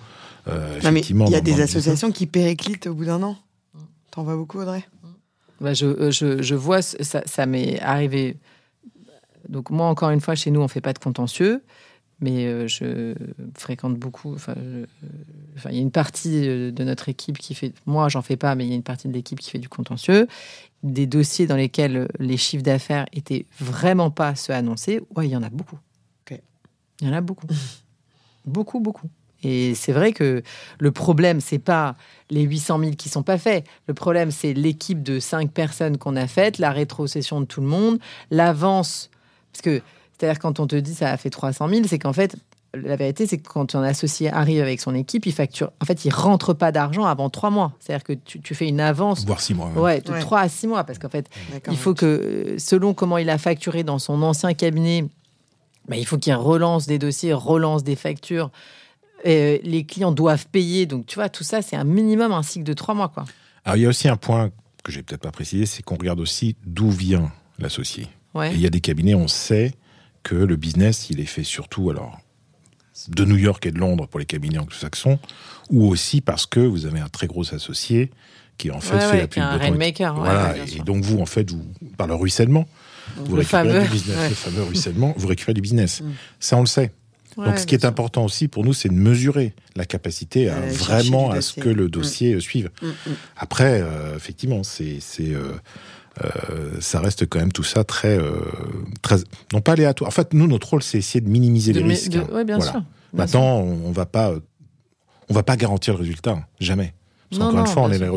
euh, 0.48 0.80
il 0.82 1.30
y 1.30 1.34
a 1.34 1.40
des 1.40 1.60
associations 1.60 2.12
qui 2.12 2.26
périclitent 2.26 2.86
au 2.86 2.94
bout 2.94 3.06
d'un 3.06 3.22
an. 3.22 3.36
T'en 4.10 4.22
vois 4.22 4.36
beaucoup, 4.36 4.60
Audrey? 4.60 4.84
Bah, 5.60 5.70
euh, 5.82 6.10
je, 6.10 6.42
je, 6.42 6.54
vois, 6.54 6.82
ça, 6.82 7.22
ça 7.24 7.46
m'est 7.46 7.80
arrivé. 7.80 8.36
Donc, 9.48 9.70
moi, 9.70 9.86
encore 9.86 10.10
une 10.10 10.20
fois, 10.20 10.34
chez 10.34 10.50
nous, 10.50 10.60
on 10.60 10.64
ne 10.64 10.68
fait 10.68 10.80
pas 10.80 10.92
de 10.92 10.98
contentieux, 10.98 11.62
mais 12.20 12.46
euh, 12.46 12.68
je 12.68 13.14
fréquente 13.56 13.96
beaucoup. 13.96 14.34
Enfin, 14.34 14.54
il 15.66 15.74
y 15.74 15.78
a 15.78 15.80
une 15.80 15.90
partie 15.90 16.42
de 16.72 16.84
notre 16.84 17.08
équipe 17.08 17.38
qui 17.38 17.54
fait. 17.54 17.72
Moi, 17.86 18.08
j'en 18.08 18.22
fais 18.22 18.36
pas, 18.36 18.54
mais 18.54 18.64
il 18.64 18.70
y 18.70 18.72
a 18.72 18.76
une 18.76 18.82
partie 18.82 19.08
de 19.08 19.12
l'équipe 19.12 19.40
qui 19.40 19.50
fait 19.50 19.58
du 19.58 19.68
contentieux. 19.68 20.28
Des 20.82 21.06
dossiers 21.06 21.46
dans 21.46 21.56
lesquels 21.56 22.08
les 22.18 22.36
chiffres 22.36 22.62
d'affaires 22.62 23.06
étaient 23.12 23.46
vraiment 23.58 24.10
pas 24.10 24.34
ceux 24.34 24.52
annoncés, 24.52 25.00
ouais, 25.16 25.26
il 25.26 25.30
y 25.30 25.36
en 25.36 25.42
a 25.42 25.50
beaucoup. 25.50 25.78
Il 27.00 27.08
y 27.08 27.10
en 27.10 27.14
a 27.14 27.20
beaucoup. 27.20 27.46
beaucoup, 28.46 28.80
beaucoup. 28.80 29.08
Et 29.44 29.74
c'est 29.74 29.92
vrai 29.92 30.12
que 30.12 30.42
le 30.78 30.92
problème, 30.92 31.40
c'est 31.40 31.58
pas 31.58 31.96
les 32.30 32.42
800 32.42 32.78
000 32.78 32.92
qui 32.92 33.08
sont 33.08 33.22
pas 33.22 33.38
faits. 33.38 33.64
Le 33.86 33.94
problème, 33.94 34.30
c'est 34.30 34.52
l'équipe 34.52 35.02
de 35.02 35.20
cinq 35.20 35.50
personnes 35.50 35.98
qu'on 35.98 36.16
a 36.16 36.26
faite, 36.26 36.58
la 36.58 36.70
rétrocession 36.70 37.40
de 37.40 37.46
tout 37.46 37.60
le 37.60 37.66
monde, 37.66 37.98
l'avance. 38.30 39.10
Parce 39.52 39.62
que, 39.62 39.82
c'est-à-dire, 40.18 40.38
quand 40.38 40.60
on 40.60 40.66
te 40.66 40.76
dit 40.76 40.94
ça 40.94 41.10
a 41.10 41.16
fait 41.16 41.30
300 41.30 41.68
000, 41.68 41.82
c'est 41.86 41.98
qu'en 41.98 42.12
fait, 42.12 42.36
la 42.74 42.96
vérité, 42.96 43.26
c'est 43.26 43.38
que 43.38 43.48
quand 43.48 43.74
un 43.74 43.82
associé 43.82 44.30
arrive 44.30 44.60
avec 44.60 44.80
son 44.80 44.94
équipe, 44.94 45.26
il 45.26 45.32
facture. 45.32 45.70
En 45.80 45.84
fait, 45.84 46.04
il 46.04 46.12
rentre 46.12 46.54
pas 46.54 46.72
d'argent 46.72 47.04
avant 47.04 47.30
trois 47.30 47.50
mois. 47.50 47.72
C'est-à-dire 47.78 48.04
que 48.04 48.12
tu, 48.12 48.54
fais 48.54 48.66
une 48.66 48.80
avance. 48.80 49.24
Voire 49.24 49.40
six 49.40 49.54
mois. 49.54 49.68
Ouais, 49.70 50.00
de 50.00 50.20
trois 50.20 50.40
à 50.40 50.48
six 50.48 50.66
mois. 50.66 50.84
Parce 50.84 50.98
qu'en 50.98 51.08
fait, 51.08 51.28
il 51.70 51.76
faut 51.76 51.94
que, 51.94 52.56
selon 52.58 52.94
comment 52.94 53.18
il 53.18 53.30
a 53.30 53.38
facturé 53.38 53.84
dans 53.84 53.98
son 53.98 54.22
ancien 54.22 54.54
cabinet, 54.54 55.04
bah, 55.88 55.96
il 55.96 56.06
faut 56.06 56.18
qu'il 56.18 56.34
relance 56.34 56.86
des 56.86 56.98
dossiers, 56.98 57.32
relance 57.32 57.84
des 57.84 57.96
factures. 57.96 58.50
Euh, 59.26 59.58
les 59.62 59.84
clients 59.84 60.12
doivent 60.12 60.46
payer. 60.46 60.86
Donc, 60.86 61.06
tu 61.06 61.16
vois, 61.16 61.28
tout 61.28 61.44
ça, 61.44 61.62
c'est 61.62 61.76
un 61.76 61.84
minimum 61.84 62.32
un 62.32 62.42
cycle 62.42 62.64
de 62.64 62.72
trois 62.72 62.94
mois. 62.94 63.08
Quoi. 63.08 63.24
Alors, 63.64 63.76
il 63.76 63.82
y 63.82 63.86
a 63.86 63.88
aussi 63.88 64.08
un 64.08 64.16
point 64.16 64.50
que 64.82 64.92
j'ai 64.92 65.02
peut-être 65.02 65.22
pas 65.22 65.32
précisé, 65.32 65.66
c'est 65.66 65.82
qu'on 65.82 65.96
regarde 65.96 66.20
aussi 66.20 66.56
d'où 66.66 66.90
vient 66.90 67.32
l'associé. 67.58 68.08
il 68.34 68.60
y 68.60 68.66
a 68.66 68.70
des 68.70 68.80
cabinets, 68.80 69.14
on 69.14 69.28
sait 69.28 69.72
que 70.22 70.34
le 70.34 70.56
business, 70.56 71.08
il 71.10 71.20
est 71.20 71.26
fait 71.26 71.44
surtout, 71.44 71.90
alors, 71.90 72.20
de 73.08 73.24
New 73.24 73.36
York 73.36 73.64
et 73.66 73.70
de 73.70 73.78
Londres 73.78 74.06
pour 74.06 74.20
les 74.20 74.26
cabinets 74.26 74.58
anglo-saxons, 74.58 75.18
ou 75.70 75.88
aussi 75.88 76.20
parce 76.20 76.46
que 76.46 76.60
vous 76.60 76.86
avez 76.86 77.00
un 77.00 77.08
très 77.08 77.26
gros 77.26 77.54
associé 77.54 78.10
qui 78.58 78.70
en 78.70 78.80
fait 78.80 79.00
fait 79.00 79.18
la 79.18 79.26
pub 79.26 79.42
un 79.42 79.56
rainmaker. 79.56 80.14
Voilà, 80.14 80.54
et 80.58 80.80
donc 80.80 81.02
vous, 81.02 81.18
en 81.20 81.26
fait, 81.26 81.50
vous, 81.50 81.64
par 81.96 82.06
le 82.06 82.14
ruissellement, 82.14 82.66
vous 83.16 83.36
récupérez 83.36 83.84
du 83.84 83.88
business, 83.88 84.16
le 84.28 84.34
fameux 84.34 84.62
ruissellement, 84.62 85.14
vous 85.16 85.28
récupérez 85.28 85.54
du 85.54 85.60
business. 85.60 86.00
Mm. 86.00 86.12
Ça, 86.40 86.56
on 86.56 86.60
le 86.60 86.66
sait. 86.66 86.92
Donc, 87.36 87.58
ce 87.58 87.66
qui 87.66 87.74
est 87.74 87.84
important 87.84 88.24
aussi 88.24 88.48
pour 88.48 88.64
nous, 88.64 88.72
c'est 88.72 88.88
de 88.88 88.94
mesurer 88.94 89.54
la 89.76 89.84
capacité 89.84 90.48
à 90.48 90.60
vraiment 90.60 91.30
à 91.30 91.40
ce 91.40 91.58
que 91.60 91.68
le 91.68 91.86
mm. 91.86 91.90
dossier 91.90 92.40
suive. 92.40 92.70
Mm, 92.82 92.86
mm. 92.86 92.92
Après, 93.36 93.80
euh, 93.82 94.16
effectivement, 94.16 94.62
c'est, 94.62 95.00
euh, 95.20 95.52
euh, 96.24 96.80
ça 96.80 97.00
reste 97.00 97.26
quand 97.26 97.38
même 97.38 97.52
tout 97.52 97.64
ça 97.64 97.84
très, 97.84 98.18
très, 99.02 99.16
non 99.52 99.60
pas 99.60 99.72
aléatoire. 99.72 100.08
En 100.08 100.12
fait, 100.12 100.32
nous, 100.34 100.46
notre 100.46 100.70
rôle, 100.70 100.82
c'est 100.82 100.98
essayer 100.98 101.20
de 101.20 101.28
minimiser 101.28 101.72
les 101.72 101.82
risques. 101.82 102.16
bien 102.46 102.60
sûr. 102.60 102.82
Maintenant, 103.12 103.58
on 103.60 103.92
va 103.92 104.06
pas, 104.06 104.32
on 105.28 105.34
va 105.34 105.42
pas 105.42 105.56
garantir 105.56 105.94
le 105.94 106.00
résultat, 106.00 106.38
jamais. 106.60 106.94
Parce 107.30 107.42
qu'encore 107.42 107.60
une 107.60 107.66
fois, 107.66 107.82
on 107.82 107.90
est 107.90 107.98
là 107.98 108.10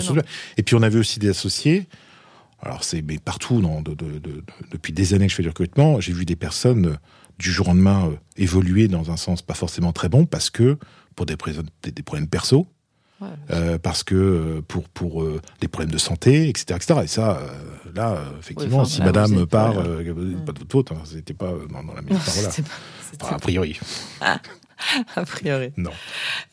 Et 0.58 0.64
puis, 0.64 0.76
on 0.76 0.82
avait 0.82 1.00
aussi 1.00 1.20
des 1.20 1.30
associés. 1.30 1.88
Alors, 2.62 2.84
c'est 2.84 3.04
mais 3.04 3.20
partout, 3.20 3.62
non, 3.62 3.84
depuis 4.72 4.92
des 4.92 5.14
années 5.14 5.28
que 5.28 5.32
je 5.32 5.36
fais 5.36 5.44
du 5.44 5.50
recrutement, 5.50 6.00
j'ai 6.00 6.14
vu 6.14 6.26
des 6.26 6.36
personnes 6.36 6.98
du 7.38 7.52
jour 7.52 7.68
au 7.68 7.72
lendemain 7.72 8.08
euh, 8.08 8.16
évoluer 8.36 8.88
dans 8.88 9.12
un 9.12 9.18
sens 9.18 9.42
pas 9.42 9.54
forcément 9.54 9.94
très 9.94 10.10
bon 10.10 10.26
parce 10.26 10.50
que 10.50 10.78
pour 11.16 11.26
des, 11.26 11.36
des 11.84 12.04
problèmes 12.04 12.28
perso, 12.28 12.68
euh, 13.50 13.80
parce 13.80 14.04
que 14.04 14.14
euh, 14.14 14.62
pour 14.68 14.88
pour 14.90 15.26
des 15.60 15.68
problèmes 15.68 15.92
de 15.92 15.98
santé, 15.98 16.48
etc., 16.50 16.66
etc. 16.76 17.00
Et 17.04 17.08
ça, 17.08 17.42
là, 17.96 18.22
effectivement, 18.40 18.86
si 18.86 19.02
Madame 19.02 19.48
part, 19.48 19.74
pas 19.74 19.82
de 19.82 20.60
votre 20.60 20.72
faute, 20.72 20.92
hein, 20.92 21.02
c'était 21.06 21.34
pas 21.34 21.52
dans, 21.72 21.94
la 21.94 22.02
même 22.02 22.20
parole 22.20 22.44
là. 22.44 23.30
a 23.36 23.40
priori. 23.40 23.80
Ah. 24.22 24.40
a 25.16 25.26
priori. 25.26 25.72
Non. 25.78 25.92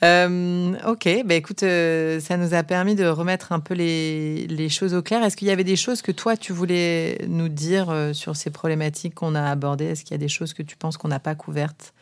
Euh, 0.02 0.74
ok, 0.86 1.08
bah 1.24 1.34
écoute, 1.34 1.62
euh, 1.62 2.20
ça 2.20 2.36
nous 2.36 2.54
a 2.54 2.62
permis 2.62 2.94
de 2.94 3.04
remettre 3.04 3.52
un 3.52 3.60
peu 3.60 3.74
les, 3.74 4.46
les 4.46 4.68
choses 4.68 4.94
au 4.94 5.02
clair. 5.02 5.22
Est-ce 5.22 5.36
qu'il 5.36 5.48
y 5.48 5.50
avait 5.50 5.64
des 5.64 5.76
choses 5.76 6.02
que 6.02 6.12
toi, 6.12 6.36
tu 6.36 6.52
voulais 6.52 7.18
nous 7.28 7.48
dire 7.48 7.90
euh, 7.90 8.12
sur 8.12 8.36
ces 8.36 8.50
problématiques 8.50 9.14
qu'on 9.14 9.34
a 9.34 9.42
abordées? 9.42 9.86
Est-ce 9.86 10.04
qu'il 10.04 10.12
y 10.12 10.14
a 10.14 10.18
des 10.18 10.28
choses 10.28 10.54
que 10.54 10.62
tu 10.62 10.76
penses 10.76 10.96
qu'on 10.96 11.08
n'a 11.08 11.20
pas 11.20 11.34
couvertes? 11.34 11.92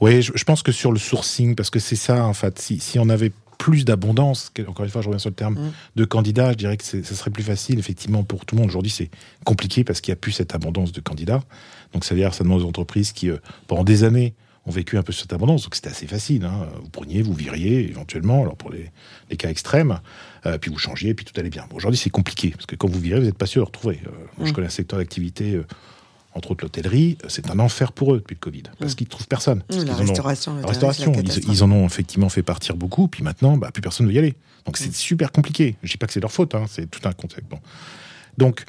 Oui, 0.00 0.22
je, 0.22 0.44
pense 0.44 0.62
que 0.62 0.72
sur 0.72 0.92
le 0.92 0.98
sourcing, 0.98 1.54
parce 1.54 1.68
que 1.68 1.78
c'est 1.78 1.96
ça, 1.96 2.24
en 2.24 2.32
fait, 2.32 2.58
si, 2.58 2.80
si 2.80 2.98
on 2.98 3.10
avait 3.10 3.32
plus 3.58 3.84
d'abondance, 3.84 4.50
encore 4.66 4.86
une 4.86 4.90
fois, 4.90 5.02
je 5.02 5.08
reviens 5.08 5.18
sur 5.18 5.28
le 5.28 5.34
terme 5.34 5.54
mm. 5.54 5.72
de 5.96 6.04
candidats, 6.06 6.52
je 6.52 6.56
dirais 6.56 6.78
que 6.78 6.84
ce 6.84 7.02
serait 7.02 7.30
plus 7.30 7.42
facile, 7.42 7.78
effectivement, 7.78 8.24
pour 8.24 8.46
tout 8.46 8.54
le 8.54 8.62
monde. 8.62 8.70
Aujourd'hui, 8.70 8.90
c'est 8.90 9.10
compliqué 9.44 9.84
parce 9.84 10.00
qu'il 10.00 10.10
n'y 10.10 10.16
a 10.16 10.20
plus 10.20 10.32
cette 10.32 10.54
abondance 10.54 10.92
de 10.92 11.00
candidats. 11.02 11.42
Donc, 11.92 12.04
ça 12.04 12.14
veut 12.14 12.20
dire 12.22 12.32
ça 12.32 12.44
demande 12.44 12.62
aux 12.62 12.66
entreprises 12.66 13.12
qui, 13.12 13.30
pendant 13.66 13.84
des 13.84 14.04
années, 14.04 14.32
ont 14.66 14.70
vécu 14.70 14.98
un 14.98 15.02
peu 15.02 15.12
cette 15.12 15.32
abondance, 15.32 15.62
donc 15.62 15.74
c'était 15.74 15.88
assez 15.88 16.06
facile. 16.06 16.44
Hein. 16.44 16.68
Vous 16.82 16.90
preniez, 16.90 17.22
vous 17.22 17.32
viriez 17.32 17.88
éventuellement, 17.88 18.42
alors 18.42 18.56
pour 18.56 18.70
les, 18.70 18.90
les 19.30 19.36
cas 19.36 19.48
extrêmes, 19.48 20.00
euh, 20.46 20.58
puis 20.58 20.70
vous 20.70 20.78
changiez, 20.78 21.14
puis 21.14 21.24
tout 21.24 21.38
allait 21.38 21.50
bien. 21.50 21.66
Bon, 21.70 21.76
Aujourd'hui, 21.76 21.98
c'est 21.98 22.10
compliqué, 22.10 22.50
parce 22.50 22.66
que 22.66 22.76
quand 22.76 22.88
vous 22.88 23.00
virez, 23.00 23.20
vous 23.20 23.26
n'êtes 23.26 23.38
pas 23.38 23.46
sûr 23.46 23.62
de 23.62 23.66
retrouver. 23.66 24.00
Euh, 24.06 24.44
Je 24.44 24.50
mm. 24.50 24.52
connais 24.52 24.66
un 24.66 24.70
secteur 24.70 24.98
d'activité, 24.98 25.54
euh, 25.54 25.66
entre 26.34 26.52
autres 26.52 26.64
l'hôtellerie, 26.64 27.16
c'est 27.28 27.50
un 27.50 27.58
enfer 27.58 27.92
pour 27.92 28.14
eux 28.14 28.18
depuis 28.18 28.34
le 28.34 28.40
Covid, 28.40 28.62
parce 28.78 28.92
mm. 28.92 28.96
qu'ils 28.96 29.06
ne 29.06 29.10
trouvent 29.10 29.28
personne. 29.28 29.62
la, 29.70 29.94
restauration, 29.94 30.56
la 30.56 30.66
restauration, 30.66 31.12
ils, 31.48 31.64
en 31.64 31.70
ont 31.70 31.86
effectivement 31.86 32.28
fait 32.28 32.42
partir 32.42 32.76
beaucoup, 32.76 33.08
puis 33.08 33.22
maintenant, 33.22 33.56
bah, 33.56 33.70
plus 33.72 33.80
personne 33.80 34.06
ne 34.06 34.10
veut 34.10 34.16
y 34.16 34.18
aller. 34.18 34.34
Donc 34.66 34.76
c'est 34.76 34.90
mm. 34.90 34.94
super 34.94 35.32
compliqué. 35.32 35.76
Je 35.82 35.88
ne 35.88 35.92
dis 35.92 35.96
pas 35.96 36.06
que 36.06 36.12
c'est 36.12 36.20
leur 36.20 36.32
faute, 36.32 36.54
hein, 36.54 36.66
c'est 36.68 36.90
tout 36.90 37.08
un 37.08 37.12
concept. 37.12 37.50
Bon. 37.50 37.58
Donc, 38.36 38.64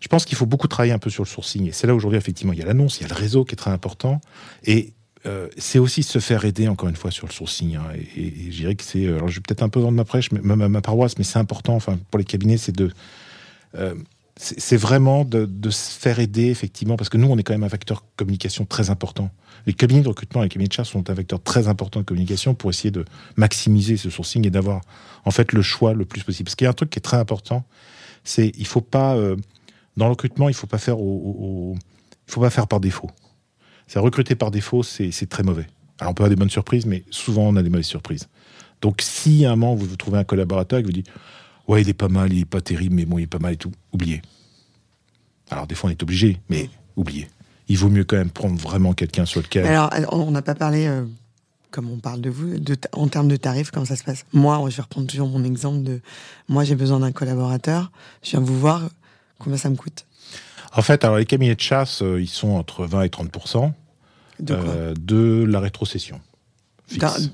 je 0.00 0.08
pense 0.08 0.24
qu'il 0.24 0.36
faut 0.36 0.46
beaucoup 0.46 0.68
travailler 0.68 0.92
un 0.92 0.98
peu 0.98 1.10
sur 1.10 1.22
le 1.22 1.28
sourcing. 1.28 1.68
Et 1.68 1.72
c'est 1.72 1.86
là 1.86 1.94
aujourd'hui, 1.94 2.18
effectivement, 2.18 2.52
il 2.52 2.58
y 2.58 2.62
a 2.62 2.66
l'annonce, 2.66 3.00
il 3.00 3.02
y 3.02 3.06
a 3.06 3.08
le 3.08 3.14
réseau 3.14 3.44
qui 3.44 3.52
est 3.52 3.56
très 3.56 3.70
important. 3.70 4.20
Et 4.64 4.94
euh, 5.26 5.48
c'est 5.58 5.78
aussi 5.78 6.02
se 6.02 6.18
faire 6.18 6.44
aider, 6.44 6.68
encore 6.68 6.88
une 6.88 6.96
fois, 6.96 7.10
sur 7.10 7.26
le 7.26 7.32
sourcing. 7.32 7.76
Hein, 7.76 7.84
et, 8.16 8.50
je 8.50 8.56
dirais 8.56 8.74
que 8.74 8.84
c'est. 8.84 9.06
Alors, 9.06 9.28
je 9.28 9.36
vais 9.36 9.42
peut-être 9.42 9.62
un 9.62 9.68
peu 9.68 9.80
vendre 9.80 9.96
ma 9.96 10.04
prêche, 10.04 10.32
mais, 10.32 10.40
ma, 10.42 10.68
ma, 10.68 10.80
paroisse, 10.80 11.18
mais 11.18 11.24
c'est 11.24 11.38
important, 11.38 11.74
enfin, 11.74 11.98
pour 12.10 12.18
les 12.18 12.24
cabinets, 12.24 12.56
c'est 12.56 12.74
de. 12.74 12.90
Euh, 13.76 13.94
c'est 14.42 14.78
vraiment 14.78 15.26
de, 15.26 15.46
se 15.68 15.90
faire 15.90 16.18
aider, 16.18 16.46
effectivement, 16.46 16.96
parce 16.96 17.10
que 17.10 17.18
nous, 17.18 17.28
on 17.28 17.36
est 17.36 17.42
quand 17.42 17.52
même 17.52 17.62
un 17.62 17.68
facteur 17.68 18.06
communication 18.16 18.64
très 18.64 18.88
important. 18.88 19.30
Les 19.66 19.74
cabinets 19.74 20.00
de 20.00 20.08
recrutement 20.08 20.40
et 20.40 20.46
les 20.46 20.48
cabinets 20.48 20.68
de 20.68 20.72
chasse 20.72 20.88
sont 20.88 21.10
un 21.10 21.12
vecteur 21.12 21.42
très 21.42 21.68
important 21.68 22.00
de 22.00 22.06
communication 22.06 22.54
pour 22.54 22.70
essayer 22.70 22.90
de 22.90 23.04
maximiser 23.36 23.98
ce 23.98 24.08
sourcing 24.08 24.46
et 24.46 24.50
d'avoir, 24.50 24.80
en 25.26 25.30
fait, 25.30 25.52
le 25.52 25.60
choix 25.60 25.92
le 25.92 26.06
plus 26.06 26.22
possible. 26.22 26.46
Parce 26.46 26.54
qu'il 26.54 26.64
y 26.64 26.68
a 26.68 26.70
un 26.70 26.74
truc 26.74 26.88
qui 26.88 26.98
est 26.98 27.02
très 27.02 27.18
important, 27.18 27.64
c'est 28.24 28.50
il 28.56 28.66
faut 28.66 28.80
pas. 28.80 29.14
Euh, 29.14 29.36
dans 29.98 30.06
le 30.06 30.12
recrutement, 30.12 30.48
il 30.48 30.54
faut 30.54 30.66
pas 30.66 30.78
faire 30.78 30.96
il 30.96 31.76
faut 32.32 32.40
pas 32.40 32.48
faire 32.48 32.66
par 32.66 32.80
défaut. 32.80 33.10
C'est 33.90 33.98
recruter 33.98 34.36
par 34.36 34.52
défaut, 34.52 34.84
c'est 34.84 35.28
très 35.28 35.42
mauvais. 35.42 35.66
Alors 35.98 36.12
on 36.12 36.14
peut 36.14 36.22
avoir 36.22 36.30
des 36.30 36.36
bonnes 36.36 36.48
surprises, 36.48 36.86
mais 36.86 37.02
souvent 37.10 37.48
on 37.48 37.56
a 37.56 37.62
des 37.64 37.70
mauvaises 37.70 37.86
surprises. 37.86 38.28
Donc 38.82 39.02
si 39.02 39.44
à 39.44 39.50
un 39.50 39.56
moment 39.56 39.74
vous 39.74 39.96
trouvez 39.96 40.16
un 40.16 40.22
collaborateur 40.22 40.78
qui 40.78 40.84
vous 40.84 40.92
dit 40.92 41.02
ouais 41.66 41.82
il 41.82 41.88
est 41.88 41.92
pas 41.92 42.06
mal, 42.06 42.32
il 42.32 42.42
est 42.42 42.44
pas 42.44 42.60
terrible, 42.60 42.94
mais 42.94 43.04
bon 43.04 43.18
il 43.18 43.24
est 43.24 43.26
pas 43.26 43.40
mal 43.40 43.54
et 43.54 43.56
tout, 43.56 43.72
oubliez. 43.92 44.22
Alors 45.50 45.66
des 45.66 45.74
fois 45.74 45.90
on 45.90 45.92
est 45.92 46.00
obligé, 46.04 46.38
mais 46.48 46.70
oubliez. 46.94 47.26
Il 47.66 47.78
vaut 47.78 47.88
mieux 47.88 48.04
quand 48.04 48.14
même 48.16 48.30
prendre 48.30 48.54
vraiment 48.60 48.92
quelqu'un 48.92 49.26
sur 49.26 49.42
lequel. 49.42 49.66
Alors 49.66 49.90
on 50.12 50.30
n'a 50.30 50.42
pas 50.42 50.54
parlé, 50.54 50.86
euh, 50.86 51.04
comme 51.72 51.90
on 51.90 51.98
parle 51.98 52.20
de 52.20 52.30
vous, 52.30 52.60
de 52.60 52.76
en 52.92 53.08
termes 53.08 53.26
de 53.26 53.34
tarifs, 53.34 53.72
comment 53.72 53.86
ça 53.86 53.96
se 53.96 54.04
passe? 54.04 54.24
Moi, 54.32 54.64
je 54.70 54.76
vais 54.76 54.82
reprendre 54.82 55.08
toujours 55.08 55.28
mon 55.28 55.42
exemple 55.42 55.82
de 55.82 56.00
moi 56.46 56.62
j'ai 56.62 56.76
besoin 56.76 57.00
d'un 57.00 57.10
collaborateur, 57.10 57.90
je 58.22 58.30
viens 58.30 58.40
vous 58.40 58.56
voir, 58.56 58.88
combien 59.40 59.58
ça 59.58 59.68
me 59.68 59.74
coûte? 59.74 60.06
En 60.72 60.82
fait, 60.82 61.04
alors 61.04 61.16
les 61.16 61.26
cabinets 61.26 61.56
de 61.56 61.60
chasse, 61.60 62.02
euh, 62.02 62.20
ils 62.20 62.28
sont 62.28 62.50
entre 62.50 62.86
20 62.86 63.02
et 63.02 63.08
30 63.08 63.32
de, 64.40 64.54
euh, 64.54 64.94
de 64.98 65.44
la 65.44 65.60
rétrocession. 65.60 66.20
Fixe. 66.86 67.30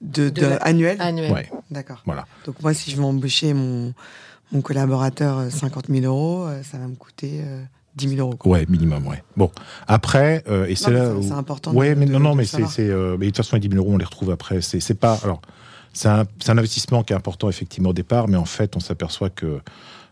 De, 0.00 0.30
de, 0.30 0.46
annuel 0.62 0.98
Ouais. 1.30 1.50
D'accord. 1.70 2.02
Voilà. 2.06 2.26
Donc 2.46 2.62
moi, 2.62 2.72
si 2.72 2.90
je 2.90 2.96
veux 2.96 3.04
embaucher 3.04 3.52
mon, 3.52 3.92
mon 4.50 4.62
collaborateur 4.62 5.50
50 5.50 5.90
euh, 5.90 6.00
000 6.00 6.06
euros, 6.06 6.48
ça 6.62 6.78
va 6.78 6.86
me 6.86 6.94
coûter 6.94 7.42
10 7.96 8.08
000 8.16 8.20
euros. 8.20 8.38
Ouais, 8.46 8.64
minimum, 8.68 9.06
ouais. 9.06 9.22
Bon, 9.36 9.50
après, 9.86 10.42
et 10.68 10.74
c'est 10.74 10.90
là 10.90 11.12
C'est 11.20 11.32
important. 11.32 11.74
Ouais, 11.74 11.94
mais 11.94 12.06
non, 12.06 12.18
non, 12.18 12.34
mais 12.34 12.46
c'est, 12.46 12.62
mais 12.62 12.88
de 12.88 13.24
toute 13.26 13.36
façon, 13.36 13.56
les 13.56 13.60
10 13.60 13.68
000 13.68 13.84
euros, 13.84 13.94
on 13.94 13.98
les 13.98 14.04
retrouve 14.04 14.30
après. 14.30 14.62
C'est, 14.62 14.80
c'est 14.80 14.94
pas, 14.94 15.18
alors, 15.22 15.42
c'est 15.92 16.08
un, 16.08 16.20
un, 16.20 16.58
investissement 16.58 17.02
qui 17.02 17.12
est 17.12 17.16
important 17.16 17.50
effectivement 17.50 17.90
au 17.90 17.94
départ, 17.94 18.26
mais 18.26 18.38
en 18.38 18.46
fait, 18.46 18.76
on 18.76 18.80
s'aperçoit 18.80 19.28
que 19.28 19.60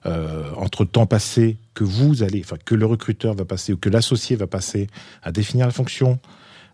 euh, 0.07 0.51
entre 0.57 0.85
temps 0.85 1.07
passé 1.07 1.57
que 1.75 1.85
vous 1.85 2.23
allez, 2.23 2.41
enfin 2.45 2.57
que 2.65 2.75
le 2.75 2.87
recruteur 2.87 3.35
va 3.35 3.45
passer 3.45 3.73
ou 3.73 3.77
que 3.77 3.89
l'associé 3.89 4.37
va 4.37 4.47
passer 4.47 4.87
à 5.23 5.33
définir 5.33 5.67
la 5.67 5.73
fonction, 5.73 6.19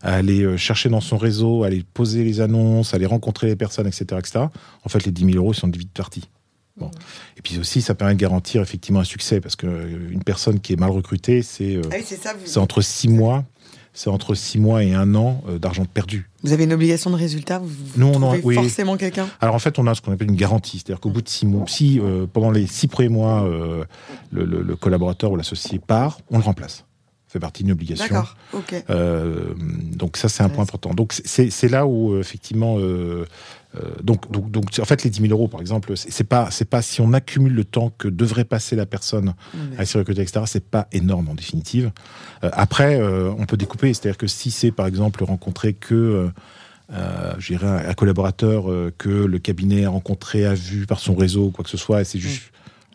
à 0.03 0.15
aller 0.15 0.43
euh, 0.43 0.57
chercher 0.57 0.89
dans 0.89 1.01
son 1.01 1.17
réseau, 1.17 1.65
à 1.65 1.69
aller 1.69 1.85
poser 1.95 2.25
les 2.25 2.41
annonces, 2.41 2.93
à 2.93 2.97
aller 2.97 3.07
rencontrer 3.07 3.47
les 3.49 3.57
personnes, 3.57 3.87
etc., 3.87 4.07
etc. 4.19 4.47
En 4.85 4.89
fait, 4.89 5.05
les 5.05 5.13
10 5.13 5.33
000 5.33 5.37
euros 5.39 5.55
sont 5.55 5.69
de 5.69 5.79
vite 5.79 5.93
partie. 5.93 6.29
Bon. 6.77 6.91
Et 7.37 7.43
puis 7.43 7.59
aussi, 7.59 7.83
ça 7.83 7.95
permet 7.95 8.15
de 8.15 8.21
garantir 8.21 8.61
effectivement 8.61 9.01
un 9.01 9.05
succès 9.05 9.41
parce 9.41 9.57
qu'une 9.57 9.71
euh, 9.71 10.19
personne 10.27 10.61
qui 10.61 10.73
est 10.73 10.81
mal 10.81 10.91
recrutée, 10.91 11.43
c'est 11.43 11.81
ah 11.91 12.61
entre 12.61 12.83
6 12.83 13.09
mois 13.09 13.45
c'est 13.95 14.11
entre 14.11 14.35
6 14.35 14.59
mois 14.59 14.83
et 14.83 14.93
un 14.93 15.15
an 15.15 15.43
euh, 15.49 15.59
d'argent 15.59 15.85
perdu. 15.85 16.29
Vous 16.43 16.53
avez 16.53 16.65
une 16.65 16.73
obligation 16.73 17.11
de 17.11 17.17
résultat 17.17 17.61
Vous, 17.61 17.71
Nous, 17.97 18.07
on 18.07 18.31
a, 18.31 18.37
forcément 18.39 18.97
quelqu'un 18.97 19.29
Alors 19.41 19.55
en 19.55 19.61
fait, 19.61 19.79
on 19.79 19.87
a 19.87 19.95
ce 19.95 20.03
qu'on 20.03 20.13
appelle 20.13 20.29
une 20.29 20.37
garantie. 20.37 20.79
C'est-à-dire 20.79 21.01
qu'au 21.01 21.11
bout 21.11 21.23
de 21.23 21.29
6 21.29 21.47
mois, 21.47 21.65
si 21.69 22.01
euh, 22.01 22.27
pendant 22.31 22.51
les 22.51 22.67
6 22.67 22.89
premiers 22.89 23.09
mois, 23.09 23.45
euh, 23.45 23.85
le, 24.33 24.75
collaborateur 24.75 25.31
ou 25.31 25.37
l'associé 25.37 25.79
part, 25.79 26.19
on 26.31 26.39
le 26.39 26.45
remplace. 26.45 26.85
Ça 27.29 27.35
fait 27.35 27.39
partie 27.39 27.63
d'une 27.63 27.73
obligation. 27.73 28.05
D'accord, 28.05 28.37
ok. 28.53 28.85
donc 29.97 30.17
ça, 30.17 30.29
c'est 30.29 30.43
un 30.43 30.49
point 30.49 30.63
important. 30.63 30.93
Donc 30.95 31.13
c'est 31.13 31.69
là 31.69 31.87
où, 31.87 32.19
effectivement, 32.19 32.79
donc, 34.03 34.31
donc, 34.31 34.51
donc, 34.51 34.67
en 34.81 34.85
fait, 34.85 35.03
les 35.05 35.11
10 35.11 35.23
000 35.23 35.33
euros, 35.33 35.49
par 35.49 35.61
exemple, 35.61 35.95
c'est 35.97 36.25
pas, 36.25 36.51
c'est 36.51 36.69
pas 36.69 36.83
si 36.83 37.01
on 37.01 37.13
accumule 37.13 37.55
le 37.55 37.65
temps 37.65 37.93
que 37.97 38.09
devrait 38.09 38.45
passer 38.45 38.77
la 38.77 38.87
personne 38.87 39.35
à 39.79 39.85
s'y 39.85 39.99
recruter, 39.99 40.23
etc. 40.23 40.43
C'est 40.47 40.69
pas 40.69 40.89
énorme 40.93 41.29
en 41.29 41.35
définitive. 41.35 41.91
Euh, 42.43 42.51
après, 42.53 43.01
euh, 43.01 43.33
on 43.39 43.47
peut 43.47 43.57
découper, 43.57 43.93
c'est-à-dire 43.95 44.19
que 44.19 44.27
si 44.27 44.51
c'est 44.51 44.73
par 44.73 44.87
exemple 44.87 45.25
rencontrer 45.25 45.73
que 45.73 46.31
euh, 46.93 47.33
un 47.87 47.95
collaborateur 47.95 48.67
que 48.99 49.09
le 49.09 49.39
cabinet 49.39 49.85
a 49.85 49.91
rencontré, 49.91 50.45
a 50.45 50.55
vu 50.55 50.87
par 50.87 51.01
son 51.01 51.15
réseau, 51.15 51.51
quoi 51.51 51.65
que 51.65 51.71
ce 51.71 51.77
soit, 51.77 52.03
et 52.03 52.05
c'est 52.05 52.19
juste 52.19 52.53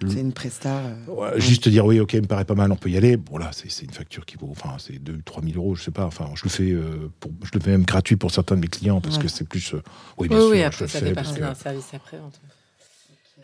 c'est 0.07 0.19
une 0.19 0.31
presta. 0.31 0.81
Euh, 1.09 1.39
juste 1.39 1.67
dire 1.67 1.85
oui, 1.85 1.99
ok, 1.99 2.13
me 2.13 2.21
paraît 2.21 2.45
pas 2.45 2.55
mal, 2.55 2.71
on 2.71 2.75
peut 2.75 2.89
y 2.89 2.97
aller. 2.97 3.17
Bon 3.17 3.37
là, 3.37 3.51
c'est 3.51 3.83
une 3.83 3.91
facture 3.91 4.25
qui 4.25 4.37
vaut, 4.37 4.49
enfin, 4.51 4.75
c'est 4.79 4.97
2 4.99 5.21
3 5.25 5.43
000 5.43 5.55
euros, 5.57 5.75
je 5.75 5.83
sais 5.83 5.91
pas. 5.91 6.05
Enfin, 6.05 6.29
je 6.35 6.43
le 6.43 6.49
fais, 6.49 6.71
euh, 6.71 7.11
pour, 7.19 7.31
je 7.43 7.49
le 7.53 7.59
fais 7.59 7.71
même 7.71 7.83
gratuit 7.83 8.15
pour 8.15 8.31
certains 8.31 8.55
de 8.55 8.61
mes 8.61 8.67
clients 8.67 9.01
parce 9.01 9.17
que 9.17 9.27
c'est 9.27 9.47
plus. 9.47 9.73
Euh, 9.73 9.81
oui, 10.17 10.29
bien 10.29 10.39
sûr, 10.39 10.49
oui, 10.49 10.63
après, 10.63 10.87
ça 10.87 10.99
fait 10.99 11.13
partie 11.13 11.39
d'un 11.39 11.55
service 11.55 11.93
après. 11.93 12.17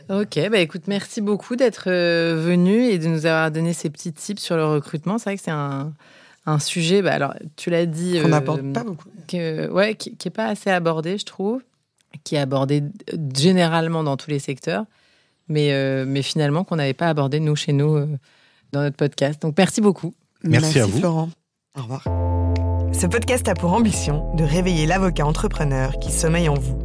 Ok, 0.08 0.40
bah 0.52 0.60
écoute, 0.60 0.84
merci 0.88 1.20
beaucoup 1.20 1.56
d'être 1.56 1.90
venu 1.90 2.84
et 2.84 3.00
de 3.00 3.08
nous 3.08 3.26
avoir 3.26 3.50
donné 3.50 3.74
ces 3.74 3.90
petits 3.90 4.14
tips 4.14 4.42
sur 4.42 4.56
le 4.56 4.66
recrutement. 4.66 5.18
C'est 5.18 5.32
vrai 5.32 5.38
que 5.38 5.44
c'est 5.44 5.52
un, 5.52 5.94
un, 6.46 6.60
sujet, 6.60 7.02
bah 7.02 7.14
alors 7.14 7.34
tu 7.56 7.70
l'as 7.70 7.88
dit. 7.88 8.20
Qu'on 8.22 8.30
n'aborde 8.30 8.72
pas 8.72 8.84
beaucoup. 8.84 9.10
Que, 9.28 9.68
ouais, 9.70 9.96
qui 9.96 10.16
n'est 10.24 10.32
pas 10.32 10.46
assez 10.46 10.70
abordé, 10.70 11.18
je 11.18 11.26
trouve, 11.26 11.62
qui 12.24 12.36
est 12.36 12.40
abordé 12.40 12.84
généralement 13.36 14.04
dans 14.04 14.16
tous 14.16 14.30
les 14.30 14.40
secteurs 14.40 14.86
mais, 15.48 15.72
euh, 15.72 16.06
mais 16.08 16.22
finalement 16.22 16.64
qu'on 16.64 16.76
n'avait 16.76 16.94
pas 16.94 17.08
abordé, 17.08 17.40
nous, 17.40 17.56
chez 17.56 17.74
nous, 17.74 17.96
euh, 17.96 18.08
dans 18.72 18.82
notre 18.82 18.98
podcast. 18.98 19.42
Donc, 19.42 19.56
merci 19.58 19.82
beaucoup. 19.82 20.14
Merci, 20.44 20.80
à 20.80 20.86
vous. 20.86 21.00
Florent. 21.00 21.30
Au 21.78 21.82
revoir. 21.82 22.04
Ce 22.94 23.08
podcast 23.08 23.48
a 23.48 23.56
pour 23.56 23.74
ambition 23.74 24.34
de 24.36 24.44
réveiller 24.44 24.86
l'avocat 24.86 25.26
entrepreneur 25.26 26.00
qui 26.00 26.12
sommeille 26.12 26.50
en 26.50 26.56
vous. 26.56 26.85